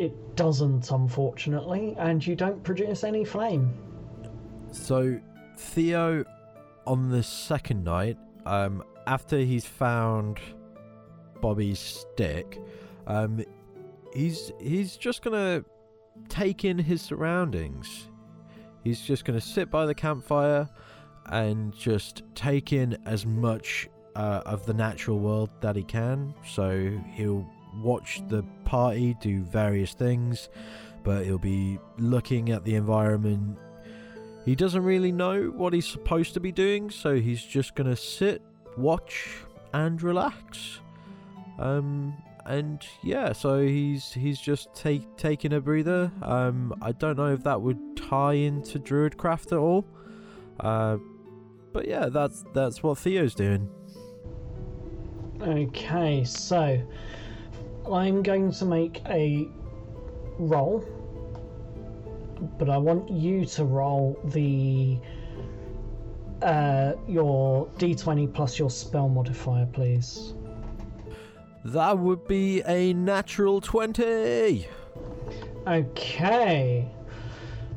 It 0.00 0.34
doesn't, 0.34 0.90
unfortunately, 0.90 1.94
and 1.96 2.26
you 2.26 2.34
don't 2.34 2.60
produce 2.64 3.04
any 3.04 3.24
flame. 3.24 3.72
So 4.72 5.20
Theo, 5.58 6.24
on 6.88 7.08
the 7.08 7.22
second 7.22 7.84
night, 7.84 8.18
um, 8.46 8.82
after 9.06 9.38
he's 9.38 9.64
found 9.64 10.40
Bobby's 11.40 11.78
stick, 11.78 12.58
um, 13.06 13.44
he's 14.12 14.50
he's 14.60 14.96
just 14.96 15.22
gonna 15.22 15.64
take 16.28 16.64
in 16.64 16.78
his 16.78 17.02
surroundings. 17.02 18.08
He's 18.84 19.00
just 19.00 19.24
gonna 19.24 19.40
sit 19.40 19.70
by 19.70 19.86
the 19.86 19.94
campfire 19.94 20.68
and 21.26 21.72
just 21.76 22.22
take 22.34 22.72
in 22.72 22.96
as 23.06 23.26
much 23.26 23.88
uh, 24.16 24.42
of 24.46 24.66
the 24.66 24.74
natural 24.74 25.18
world 25.18 25.50
that 25.60 25.76
he 25.76 25.82
can. 25.82 26.34
So 26.46 26.90
he'll 27.14 27.48
watch 27.76 28.22
the 28.28 28.42
party 28.64 29.16
do 29.20 29.42
various 29.42 29.94
things, 29.94 30.48
but 31.04 31.24
he'll 31.24 31.38
be 31.38 31.78
looking 31.98 32.50
at 32.50 32.64
the 32.64 32.74
environment, 32.74 33.58
he 34.44 34.54
doesn't 34.54 34.82
really 34.82 35.12
know 35.12 35.52
what 35.54 35.72
he's 35.72 35.86
supposed 35.86 36.34
to 36.34 36.40
be 36.40 36.50
doing, 36.50 36.90
so 36.90 37.16
he's 37.16 37.42
just 37.42 37.74
gonna 37.74 37.96
sit, 37.96 38.42
watch, 38.76 39.36
and 39.72 40.02
relax. 40.02 40.80
Um, 41.58 42.14
and 42.46 42.84
yeah, 43.02 43.32
so 43.32 43.60
he's 43.60 44.12
he's 44.12 44.40
just 44.40 44.74
take 44.74 45.16
taking 45.16 45.52
a 45.52 45.60
breather. 45.60 46.10
Um, 46.22 46.74
I 46.82 46.92
don't 46.92 47.16
know 47.16 47.32
if 47.32 47.42
that 47.44 47.60
would 47.60 47.96
tie 47.96 48.34
into 48.34 48.78
Druidcraft 48.78 49.52
at 49.52 49.58
all. 49.58 49.86
Uh, 50.58 50.98
but 51.72 51.86
yeah, 51.86 52.08
that's 52.08 52.44
that's 52.52 52.82
what 52.82 52.98
Theo's 52.98 53.34
doing. 53.34 53.68
Okay, 55.40 56.24
so 56.24 56.78
I'm 57.90 58.22
going 58.22 58.52
to 58.52 58.64
make 58.64 59.00
a 59.08 59.48
roll, 60.38 60.84
but 62.58 62.68
I 62.68 62.76
want 62.76 63.10
you 63.10 63.46
to 63.46 63.64
roll 63.64 64.20
the 64.24 64.98
uh, 66.42 66.92
your 67.06 67.66
d20 67.78 68.32
plus 68.32 68.58
your 68.58 68.70
spell 68.70 69.08
modifier, 69.08 69.66
please. 69.66 70.34
That 71.64 71.98
would 71.98 72.26
be 72.26 72.62
a 72.66 72.94
natural 72.94 73.60
twenty. 73.60 74.66
Okay. 75.66 76.88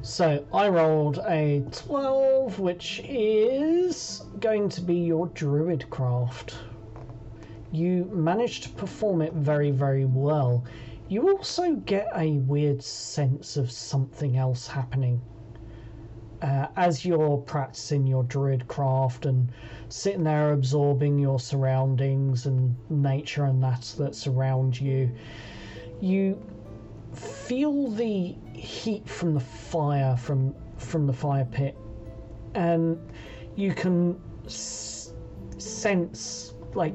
So 0.01 0.45
I 0.53 0.67
rolled 0.67 1.19
a 1.19 1.63
12, 1.71 2.59
which 2.59 3.01
is 3.05 4.25
going 4.39 4.67
to 4.69 4.81
be 4.81 4.95
your 4.95 5.27
druid 5.27 5.89
craft. 5.89 6.55
You 7.71 8.09
managed 8.13 8.63
to 8.63 8.69
perform 8.69 9.21
it 9.21 9.33
very, 9.33 9.71
very 9.71 10.05
well. 10.05 10.65
You 11.07 11.29
also 11.29 11.75
get 11.75 12.07
a 12.15 12.33
weird 12.39 12.83
sense 12.83 13.55
of 13.55 13.71
something 13.71 14.37
else 14.37 14.67
happening. 14.67 15.21
Uh, 16.43 16.67
as 16.75 17.05
you're 17.05 17.37
practicing 17.37 18.05
your 18.05 18.23
druid 18.23 18.67
craft 18.67 19.25
and 19.25 19.49
sitting 19.87 20.25
there 20.25 20.51
absorbing 20.51 21.17
your 21.17 21.39
surroundings 21.39 22.45
and 22.45 22.75
nature 22.89 23.45
and 23.45 23.63
that 23.63 23.81
that 23.97 24.13
surround 24.13 24.79
you, 24.79 25.09
you 26.01 26.37
feel 27.13 27.89
the 27.91 28.35
heat 28.53 29.07
from 29.07 29.33
the 29.33 29.39
fire 29.39 30.17
from 30.17 30.53
from 30.77 31.07
the 31.07 31.13
fire 31.13 31.45
pit, 31.45 31.77
and 32.55 32.99
you 33.55 33.73
can 33.73 34.19
s- 34.45 35.13
sense 35.57 36.55
like 36.73 36.93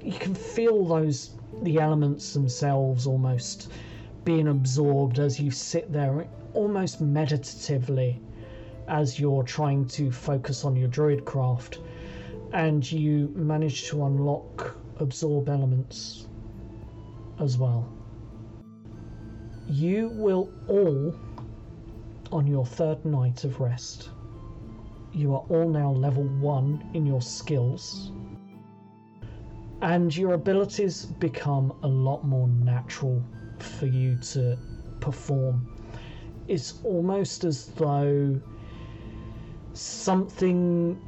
you 0.00 0.12
can 0.12 0.34
feel 0.34 0.86
those 0.86 1.30
the 1.62 1.78
elements 1.78 2.34
themselves 2.34 3.04
almost 3.04 3.72
being 4.24 4.46
absorbed 4.46 5.18
as 5.18 5.40
you 5.40 5.50
sit 5.50 5.92
there 5.92 6.28
almost 6.54 7.00
meditatively 7.00 8.20
as 8.90 9.18
you're 9.18 9.42
trying 9.42 9.86
to 9.86 10.10
focus 10.10 10.64
on 10.64 10.76
your 10.76 10.88
druid 10.88 11.24
craft 11.24 11.78
and 12.52 12.90
you 12.90 13.32
manage 13.34 13.88
to 13.88 14.04
unlock 14.04 14.76
absorb 14.98 15.48
elements 15.48 16.26
as 17.40 17.56
well 17.56 17.90
you 19.66 20.08
will 20.10 20.52
all 20.68 21.14
on 22.32 22.46
your 22.46 22.66
third 22.66 23.02
night 23.04 23.44
of 23.44 23.58
rest 23.60 24.10
you 25.12 25.32
are 25.34 25.44
all 25.48 25.68
now 25.68 25.90
level 25.90 26.24
1 26.24 26.90
in 26.94 27.06
your 27.06 27.22
skills 27.22 28.12
and 29.82 30.14
your 30.14 30.34
abilities 30.34 31.06
become 31.06 31.72
a 31.82 31.88
lot 31.88 32.24
more 32.24 32.48
natural 32.48 33.22
for 33.58 33.86
you 33.86 34.16
to 34.16 34.58
perform. 35.00 35.66
It's 36.48 36.74
almost 36.84 37.44
as 37.44 37.68
though 37.68 38.40
something 39.72 40.98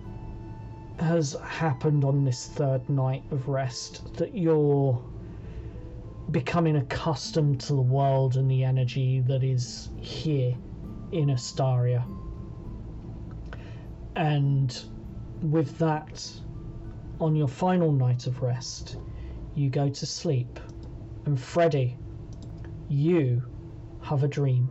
has 0.99 1.35
happened 1.45 2.05
on 2.05 2.25
this 2.25 2.47
third 2.49 2.89
night 2.89 3.25
of 3.31 3.49
rest 3.49 4.15
that 4.15 4.37
you're 4.37 5.03
becoming 6.31 6.77
accustomed 6.77 7.61
to 7.61 7.75
the 7.75 7.83
world 7.83 8.37
and 8.37 8.51
the 8.51 8.65
energy 8.65 9.21
that 9.21 9.43
is 9.43 9.91
here 10.01 10.55
in 11.11 11.29
Astaria. 11.29 12.05
And 14.17 14.85
with 15.43 15.79
that, 15.79 16.31
on 17.21 17.37
your 17.37 17.49
final 17.49 17.93
night 17.93 18.27
of 18.27 18.43
rest, 18.43 18.97
you 19.55 19.71
go 19.71 19.89
to 19.89 20.07
sleep. 20.07 20.59
And 21.27 21.39
Freddy, 21.39 21.97
you 22.89 23.43
have 24.03 24.23
a 24.23 24.29
dream. 24.29 24.71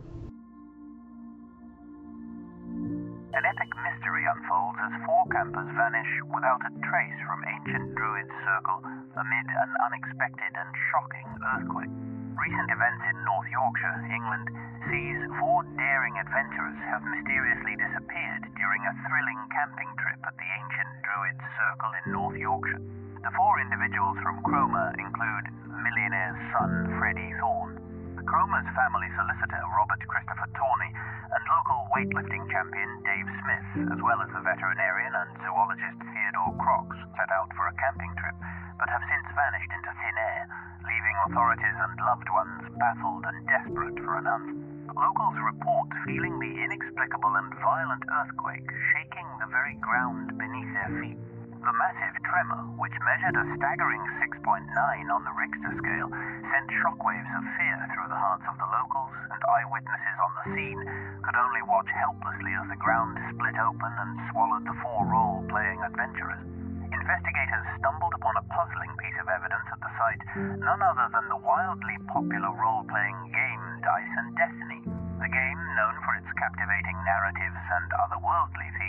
Four 5.22 5.30
campers 5.38 5.70
vanish 5.78 6.10
without 6.34 6.58
a 6.66 6.72
trace 6.82 7.18
from 7.30 7.46
ancient 7.46 7.94
Druid's 7.94 8.34
circle 8.42 8.82
amid 9.14 9.46
an 9.54 9.70
unexpected 9.86 10.50
and 10.50 10.70
shocking 10.90 11.28
earthquake. 11.54 11.94
Recent 12.34 12.68
events 12.74 13.04
in 13.06 13.16
North 13.22 13.46
Yorkshire, 13.46 13.98
England, 14.10 14.50
sees 14.90 15.18
four 15.38 15.62
daring 15.78 16.18
adventurers 16.18 16.74
have 16.90 17.06
mysteriously 17.06 17.78
disappeared 17.78 18.50
during 18.58 18.82
a 18.82 18.94
thrilling 19.06 19.42
camping 19.54 19.90
trip 20.02 20.18
at 20.26 20.34
the 20.34 20.48
ancient 20.58 20.90
Druid's 21.06 21.46
circle 21.54 21.92
in 22.02 22.04
North 22.10 22.38
Yorkshire. 22.42 22.82
The 23.22 23.30
four 23.38 23.62
individuals 23.62 24.18
from 24.26 24.42
Cromer 24.42 24.90
include 24.98 25.46
millionaire's 25.70 26.40
son 26.50 26.98
Freddie 26.98 27.30
Thorne, 27.38 27.78
Cromer's 28.26 28.68
family 28.78 29.10
solicitor 29.18 29.62
Robert 29.74 30.02
Christopher 30.06 30.46
Tawney, 30.54 30.92
and 30.94 31.42
local 31.50 31.80
weightlifting 31.90 32.44
champion 32.50 32.90
Dave 33.02 33.28
Smith, 33.42 33.90
as 33.90 34.00
well 34.02 34.22
as 34.22 34.30
the 34.30 34.44
veterinarian 34.46 35.10
and 35.10 35.30
zoologist 35.42 35.98
Theodore 35.98 36.54
Crox, 36.62 36.86
set 37.18 37.30
out 37.34 37.50
for 37.58 37.66
a 37.66 37.74
camping 37.80 38.12
trip, 38.20 38.36
but 38.78 38.86
have 38.92 39.02
since 39.10 39.26
vanished 39.34 39.72
into 39.74 39.90
thin 39.90 40.16
air, 40.16 40.42
leaving 40.86 41.16
authorities 41.26 41.78
and 41.82 41.94
loved 42.06 42.30
ones 42.30 42.62
baffled 42.78 43.24
and 43.26 43.38
desperate 43.50 43.98
for 44.06 44.14
an 44.18 44.26
answer. 44.30 44.56
Locals 44.94 45.38
report 45.42 45.88
feeling 46.04 46.38
the 46.38 46.52
inexplicable 46.62 47.34
and 47.34 47.50
violent 47.58 48.04
earthquake 48.06 48.68
shaking 48.94 49.26
the 49.40 49.50
very 49.50 49.74
ground 49.80 50.36
beneath 50.38 50.70
their 50.76 50.92
feet. 51.00 51.31
The 51.62 51.78
massive 51.78 52.18
tremor, 52.26 52.74
which 52.74 52.90
measured 53.06 53.38
a 53.38 53.46
staggering 53.54 54.02
6.9 54.18 54.66
on 55.14 55.22
the 55.22 55.30
Richter 55.38 55.70
scale, 55.78 56.10
sent 56.10 56.68
shockwaves 56.82 57.32
of 57.38 57.44
fear 57.54 57.78
through 57.94 58.10
the 58.10 58.18
hearts 58.18 58.42
of 58.50 58.58
the 58.58 58.66
locals, 58.66 59.14
and 59.30 59.38
eyewitnesses 59.46 60.18
on 60.18 60.32
the 60.42 60.46
scene 60.58 60.80
could 61.22 61.38
only 61.38 61.62
watch 61.70 61.86
helplessly 61.94 62.50
as 62.58 62.66
the 62.66 62.82
ground 62.82 63.14
split 63.30 63.54
open 63.62 63.94
and 63.94 64.10
swallowed 64.34 64.66
the 64.66 64.74
four 64.82 65.06
role 65.06 65.46
playing 65.54 65.78
adventurers. 65.86 66.42
Investigators 66.90 67.66
stumbled 67.78 68.18
upon 68.18 68.34
a 68.42 68.48
puzzling 68.50 68.90
piece 68.98 69.18
of 69.22 69.30
evidence 69.30 69.66
at 69.70 69.78
the 69.86 69.92
site, 69.94 70.22
none 70.66 70.82
other 70.82 71.06
than 71.14 71.30
the 71.30 71.38
wildly 71.46 71.94
popular 72.10 72.50
role 72.58 72.82
playing 72.90 73.30
game 73.30 73.62
Dice 73.86 74.14
and 74.18 74.34
Destiny. 74.34 74.82
The 75.22 75.30
game, 75.30 75.60
known 75.78 75.94
for 76.02 76.18
its 76.18 76.30
captivating 76.42 76.98
narratives 77.06 77.62
and 77.70 77.88
otherworldly 78.02 78.66
themes, 78.74 78.81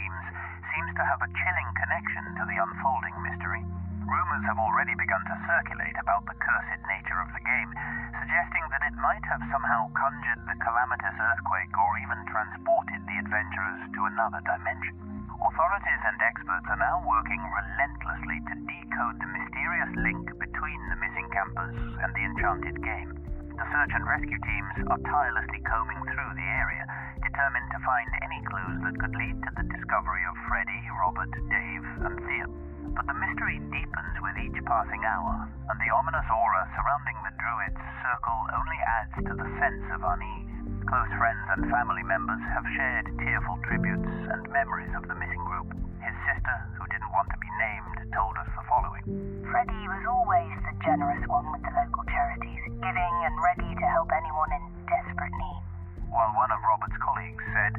seems 0.84 1.00
to 1.00 1.08
have 1.08 1.24
a 1.24 1.32
chilling 1.32 1.72
connection 1.80 2.24
to 2.36 2.44
the 2.44 2.60
unfolding 2.60 3.16
mystery. 3.24 3.64
Rumors 4.04 4.44
have 4.52 4.60
already 4.60 4.92
begun 5.00 5.24
to 5.32 5.36
circulate 5.48 5.96
about 5.96 6.28
the 6.28 6.36
cursed 6.36 6.84
nature 6.92 7.24
of 7.24 7.32
the 7.32 7.40
game, 7.40 7.72
suggesting 8.20 8.66
that 8.68 8.84
it 8.92 8.96
might 9.00 9.24
have 9.32 9.40
somehow 9.48 9.88
conjured 9.96 10.44
the 10.44 10.60
calamitous 10.60 11.16
earthquake 11.16 11.72
or 11.72 11.92
even 12.04 12.20
transported 12.28 13.00
the 13.00 13.16
adventurers 13.16 13.82
to 13.96 14.12
another 14.12 14.44
dimension. 14.44 15.24
Authorities 15.40 16.04
and 16.04 16.20
experts 16.20 16.68
are 16.68 16.84
now 16.84 17.00
working 17.08 17.40
relentlessly 17.40 18.44
to 18.52 18.54
decode 18.68 19.18
the 19.24 19.32
mysterious 19.40 19.92
link 20.04 20.36
between 20.36 20.80
the 20.92 21.00
missing 21.00 21.28
campers 21.32 21.80
and 22.04 22.12
the 22.12 22.24
enchanted 22.28 22.76
game. 22.84 23.33
The 23.64 23.72
search 23.80 23.96
and 23.96 24.04
rescue 24.04 24.36
teams 24.44 24.76
are 24.92 25.00
tirelessly 25.08 25.64
combing 25.64 26.04
through 26.04 26.34
the 26.36 26.50
area, 26.52 26.84
determined 27.24 27.72
to 27.72 27.80
find 27.88 28.10
any 28.20 28.44
clues 28.44 28.84
that 28.84 29.00
could 29.00 29.16
lead 29.16 29.40
to 29.40 29.52
the 29.56 29.64
discovery 29.72 30.20
of 30.28 30.36
Freddy, 30.52 30.84
Robert, 31.00 31.32
Dave, 31.48 31.88
and 32.04 32.16
Theo. 32.28 32.52
But 32.92 33.08
the 33.08 33.16
mystery 33.16 33.64
deepens 33.72 34.16
with 34.20 34.36
each 34.36 34.60
passing 34.68 35.08
hour, 35.08 35.48
and 35.48 35.80
the 35.80 35.96
ominous 35.96 36.28
aura 36.28 36.68
surrounding 36.76 37.16
the 37.24 37.32
Druid's 37.40 37.84
circle 38.04 38.42
only 38.52 38.80
adds 39.00 39.16
to 39.32 39.34
the 39.40 39.50
sense 39.56 39.88
of 39.96 40.04
unease. 40.12 40.84
Close 40.84 41.14
friends 41.16 41.48
and 41.56 41.72
family 41.72 42.04
members 42.04 42.44
have 42.52 42.68
shared 42.76 43.16
tearful 43.24 43.64
tributes 43.64 44.12
and 44.28 44.44
memories 44.52 44.92
of 44.92 45.08
the 45.08 45.16
missing 45.16 45.40
group. 45.48 45.72
His 46.04 46.16
sister, 46.28 46.56
who 46.76 46.84
didn't 46.92 47.12
want 47.16 47.32
to 47.32 47.40
be 47.40 47.48
named, 47.64 48.12
told 48.12 48.36
us 48.36 48.50
the 48.52 48.64
following. 48.68 49.08
Freddie 49.48 49.88
was 49.88 50.04
always 50.04 50.52
the 50.68 50.76
generous 50.84 51.24
one 51.32 51.48
with 51.56 51.64
the 51.64 51.72
local 51.72 52.04
charities, 52.12 52.60
giving 52.84 53.16
and 53.24 53.36
ready 53.40 53.72
to 53.72 53.86
help 53.88 54.12
anyone 54.12 54.52
in 54.52 54.64
desperate 54.84 55.32
need. 55.32 55.64
While 56.12 56.36
one 56.36 56.52
of 56.52 56.60
Robert's 56.60 57.00
colleagues 57.00 57.44
said, 57.56 57.74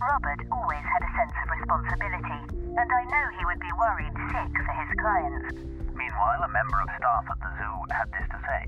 Robert 0.00 0.40
always 0.48 0.84
had 0.88 1.04
a 1.04 1.12
sense 1.20 1.36
of 1.36 1.46
responsibility, 1.52 2.40
and 2.80 2.88
I 2.88 3.02
know 3.12 3.24
he 3.36 3.44
would 3.44 3.60
be 3.60 3.72
worried 3.76 4.16
sick 4.32 4.52
for 4.56 4.72
his 4.72 4.90
clients. 4.96 5.46
Meanwhile, 5.92 6.48
a 6.48 6.48
member 6.48 6.80
of 6.80 6.88
staff 6.96 7.28
at 7.28 7.38
the 7.44 7.52
zoo 7.60 7.76
had 7.92 8.08
this 8.16 8.28
to 8.32 8.38
say. 8.40 8.62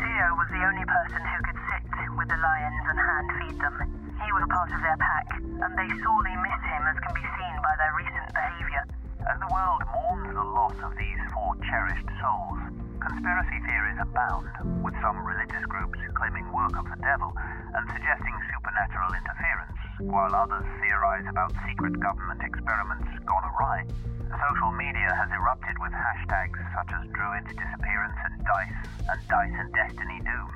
Theo 0.00 0.26
was 0.32 0.48
the 0.48 0.64
only 0.64 0.86
person 0.88 1.20
who 1.20 1.38
could 1.44 1.60
sit 1.68 1.84
with 2.16 2.28
the 2.28 2.40
lions 2.40 2.84
and 2.88 2.98
hand 2.98 3.28
feed 3.36 3.60
them. 3.60 4.05
He 4.24 4.32
was 4.32 4.44
part 4.48 4.70
of 4.72 4.80
their 4.80 4.96
pack, 4.96 5.26
and 5.36 5.72
they 5.76 5.88
sorely 6.00 6.36
miss 6.40 6.62
him 6.64 6.82
as 6.88 6.96
can 7.04 7.12
be 7.12 7.26
seen 7.36 7.56
by 7.60 7.74
their 7.76 7.92
recent 7.96 8.28
behaviour. 8.32 8.84
As 9.28 9.38
the 9.40 9.50
world 9.52 9.82
mourns 9.92 10.30
the 10.32 10.46
loss 10.46 10.76
of 10.86 10.96
these 10.96 11.20
four 11.34 11.56
cherished 11.68 12.08
souls, 12.22 12.58
conspiracy 13.02 13.58
theories 13.66 13.98
abound, 14.00 14.48
with 14.82 14.94
some 15.02 15.20
religious 15.20 15.64
groups 15.68 15.98
claiming 16.14 16.46
work 16.52 16.74
of 16.78 16.88
the 16.88 17.00
devil 17.02 17.34
and 17.36 17.84
suggesting 17.92 18.34
supernatural 18.54 19.12
interference, 19.14 19.78
while 20.00 20.34
others 20.34 20.64
theorize 20.80 21.26
about 21.28 21.52
secret 21.68 21.98
government 22.00 22.40
experiments 22.42 23.08
gone 23.26 23.44
awry. 23.52 23.84
Social 24.26 24.72
media 24.72 25.12
has 25.14 25.30
erupted 25.30 25.76
with 25.78 25.92
hashtags 25.92 26.58
such 26.74 26.90
as 26.92 27.06
Druid's 27.12 27.52
disappearance 27.54 28.18
and 28.26 28.34
Dice 28.44 28.80
and 29.12 29.20
Dice 29.28 29.56
and 29.60 29.70
Destiny 29.72 30.20
Doom, 30.24 30.50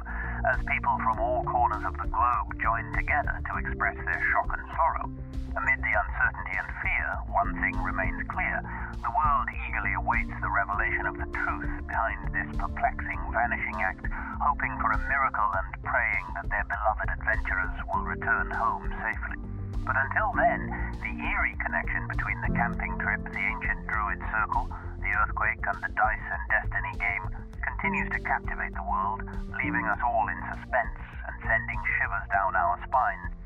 as 0.46 0.56
people 0.64 0.96
from 1.04 1.20
all 1.20 1.44
corners 1.44 1.84
of 1.84 1.92
the 2.00 2.08
globe 2.08 2.48
join 2.62 2.84
together 2.96 3.36
to 3.44 3.52
express 3.60 3.96
their 3.96 4.22
shock 4.32 4.48
and 4.56 4.64
sorrow. 4.72 5.06
Amid 5.52 5.78
the 5.82 5.92
uncertainty 5.92 6.54
and 6.56 6.70
fear, 6.80 7.08
one 7.28 7.52
thing 7.60 7.76
remains 7.82 8.22
clear. 8.30 8.62
The 9.02 9.12
world 9.12 9.48
eagerly 9.50 9.94
awaits 9.98 10.32
the 10.40 10.48
revelation 10.48 11.04
of 11.10 11.18
the 11.18 11.28
truth 11.28 11.72
behind 11.84 12.20
this 12.32 12.48
perplexing 12.56 13.20
vanishing 13.34 13.78
act, 13.82 14.06
hoping 14.40 14.72
for 14.80 14.94
a 14.94 15.00
miracle 15.10 15.50
and 15.50 15.68
praying 15.84 16.24
that 16.38 16.48
their 16.48 16.64
beloved 16.64 17.08
adventurers 17.10 17.74
will 17.90 18.06
return 18.06 18.48
home 18.54 18.88
safely. 19.02 19.42
But 19.84 19.98
until 19.98 20.30
then, 20.38 20.70
the 21.02 21.12
eerie 21.18 21.58
connection 21.60 22.06
between 22.08 22.38
the 22.46 22.54
camping 22.54 22.94
trip, 23.02 23.20
the 23.26 23.44
ancient 23.44 23.84
druid 23.90 24.22
circle, 24.30 24.70
the 25.02 25.12
earthquake, 25.20 25.60
and 25.66 25.78
the 25.82 25.92
dice 25.98 26.26
and 26.30 26.42
destiny 26.48 26.94
game 26.96 27.49
continues 27.62 28.08
to 28.12 28.20
captivate 28.24 28.74
the 28.74 28.86
world, 28.86 29.22
leaving 29.62 29.84
us 29.86 29.98
all 30.04 30.26
in 30.28 30.38
suspense 30.52 30.96
and 31.26 31.34
sending 31.44 31.80
shivers 31.98 32.26
down 32.32 32.56
our 32.56 32.76
spines. 32.86 33.39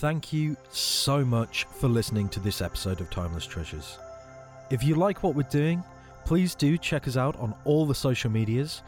Thank 0.00 0.32
you 0.32 0.56
so 0.70 1.26
much 1.26 1.64
for 1.64 1.86
listening 1.86 2.30
to 2.30 2.40
this 2.40 2.62
episode 2.62 3.02
of 3.02 3.10
Timeless 3.10 3.44
Treasures. 3.44 3.98
If 4.70 4.82
you 4.82 4.94
like 4.94 5.22
what 5.22 5.34
we're 5.34 5.42
doing, 5.42 5.84
please 6.24 6.54
do 6.54 6.78
check 6.78 7.06
us 7.06 7.18
out 7.18 7.38
on 7.38 7.54
all 7.66 7.84
the 7.84 7.94
social 7.94 8.30
medias. 8.30 8.82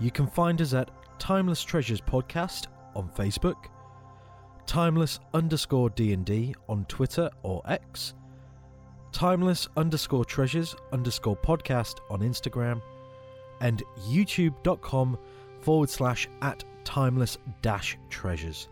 You 0.00 0.10
can 0.10 0.26
find 0.26 0.60
us 0.60 0.74
at 0.74 0.90
Timeless 1.20 1.62
Treasures 1.62 2.00
Podcast 2.00 2.66
on 2.96 3.08
Facebook, 3.10 3.66
Timeless 4.66 5.20
underscore 5.34 5.90
D&D 5.90 6.56
on 6.68 6.84
Twitter 6.86 7.30
or 7.44 7.62
X, 7.70 8.14
Timeless 9.12 9.68
underscore 9.76 10.24
Treasures 10.24 10.74
underscore 10.92 11.36
Podcast 11.36 12.00
on 12.10 12.22
Instagram, 12.22 12.82
and 13.60 13.84
youtube.com 14.08 15.16
forward 15.60 15.90
slash 15.90 16.26
at 16.42 16.64
timeless 16.82 17.38
dash 17.62 17.96
treasures. 18.10 18.68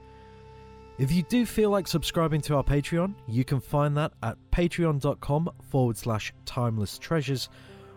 If 0.97 1.11
you 1.11 1.25
do 1.25 1.45
feel 1.45 1.71
like 1.71 1.89
subscribing 1.89 2.41
to 2.43 2.55
our 2.55 2.63
Patreon, 2.63 3.17
you 3.27 3.45
can 3.45 3.59
find 3.59 3.97
that 3.97 4.13
at 4.23 4.37
patreon.com 4.53 5.51
forward 5.69 5.97
slash 5.97 6.33
timeless 6.45 6.99
treasures, 6.99 7.49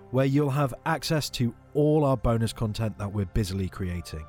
where 0.09 0.25
you'll 0.25 0.49
have 0.49 0.73
access 0.87 1.29
to 1.31 1.53
all 1.75 2.03
our 2.05 2.17
bonus 2.17 2.53
content 2.53 2.97
that 2.97 3.13
we're 3.13 3.25
busily 3.25 3.69
creating, 3.69 4.25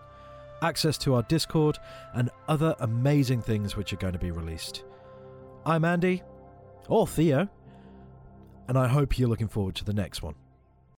access 0.60 0.98
to 0.98 1.14
our 1.14 1.22
Discord, 1.22 1.78
and 2.12 2.28
other 2.46 2.74
amazing 2.80 3.40
things 3.40 3.74
which 3.74 3.94
are 3.94 3.96
going 3.96 4.12
to 4.12 4.18
be 4.18 4.32
released. 4.32 4.84
I'm 5.64 5.86
Andy, 5.86 6.22
or 6.88 7.06
Theo, 7.06 7.48
and 8.68 8.76
I 8.76 8.86
hope 8.86 9.18
you're 9.18 9.30
looking 9.30 9.48
forward 9.48 9.76
to 9.76 9.84
the 9.84 9.94
next 9.94 10.22
one. 10.22 10.34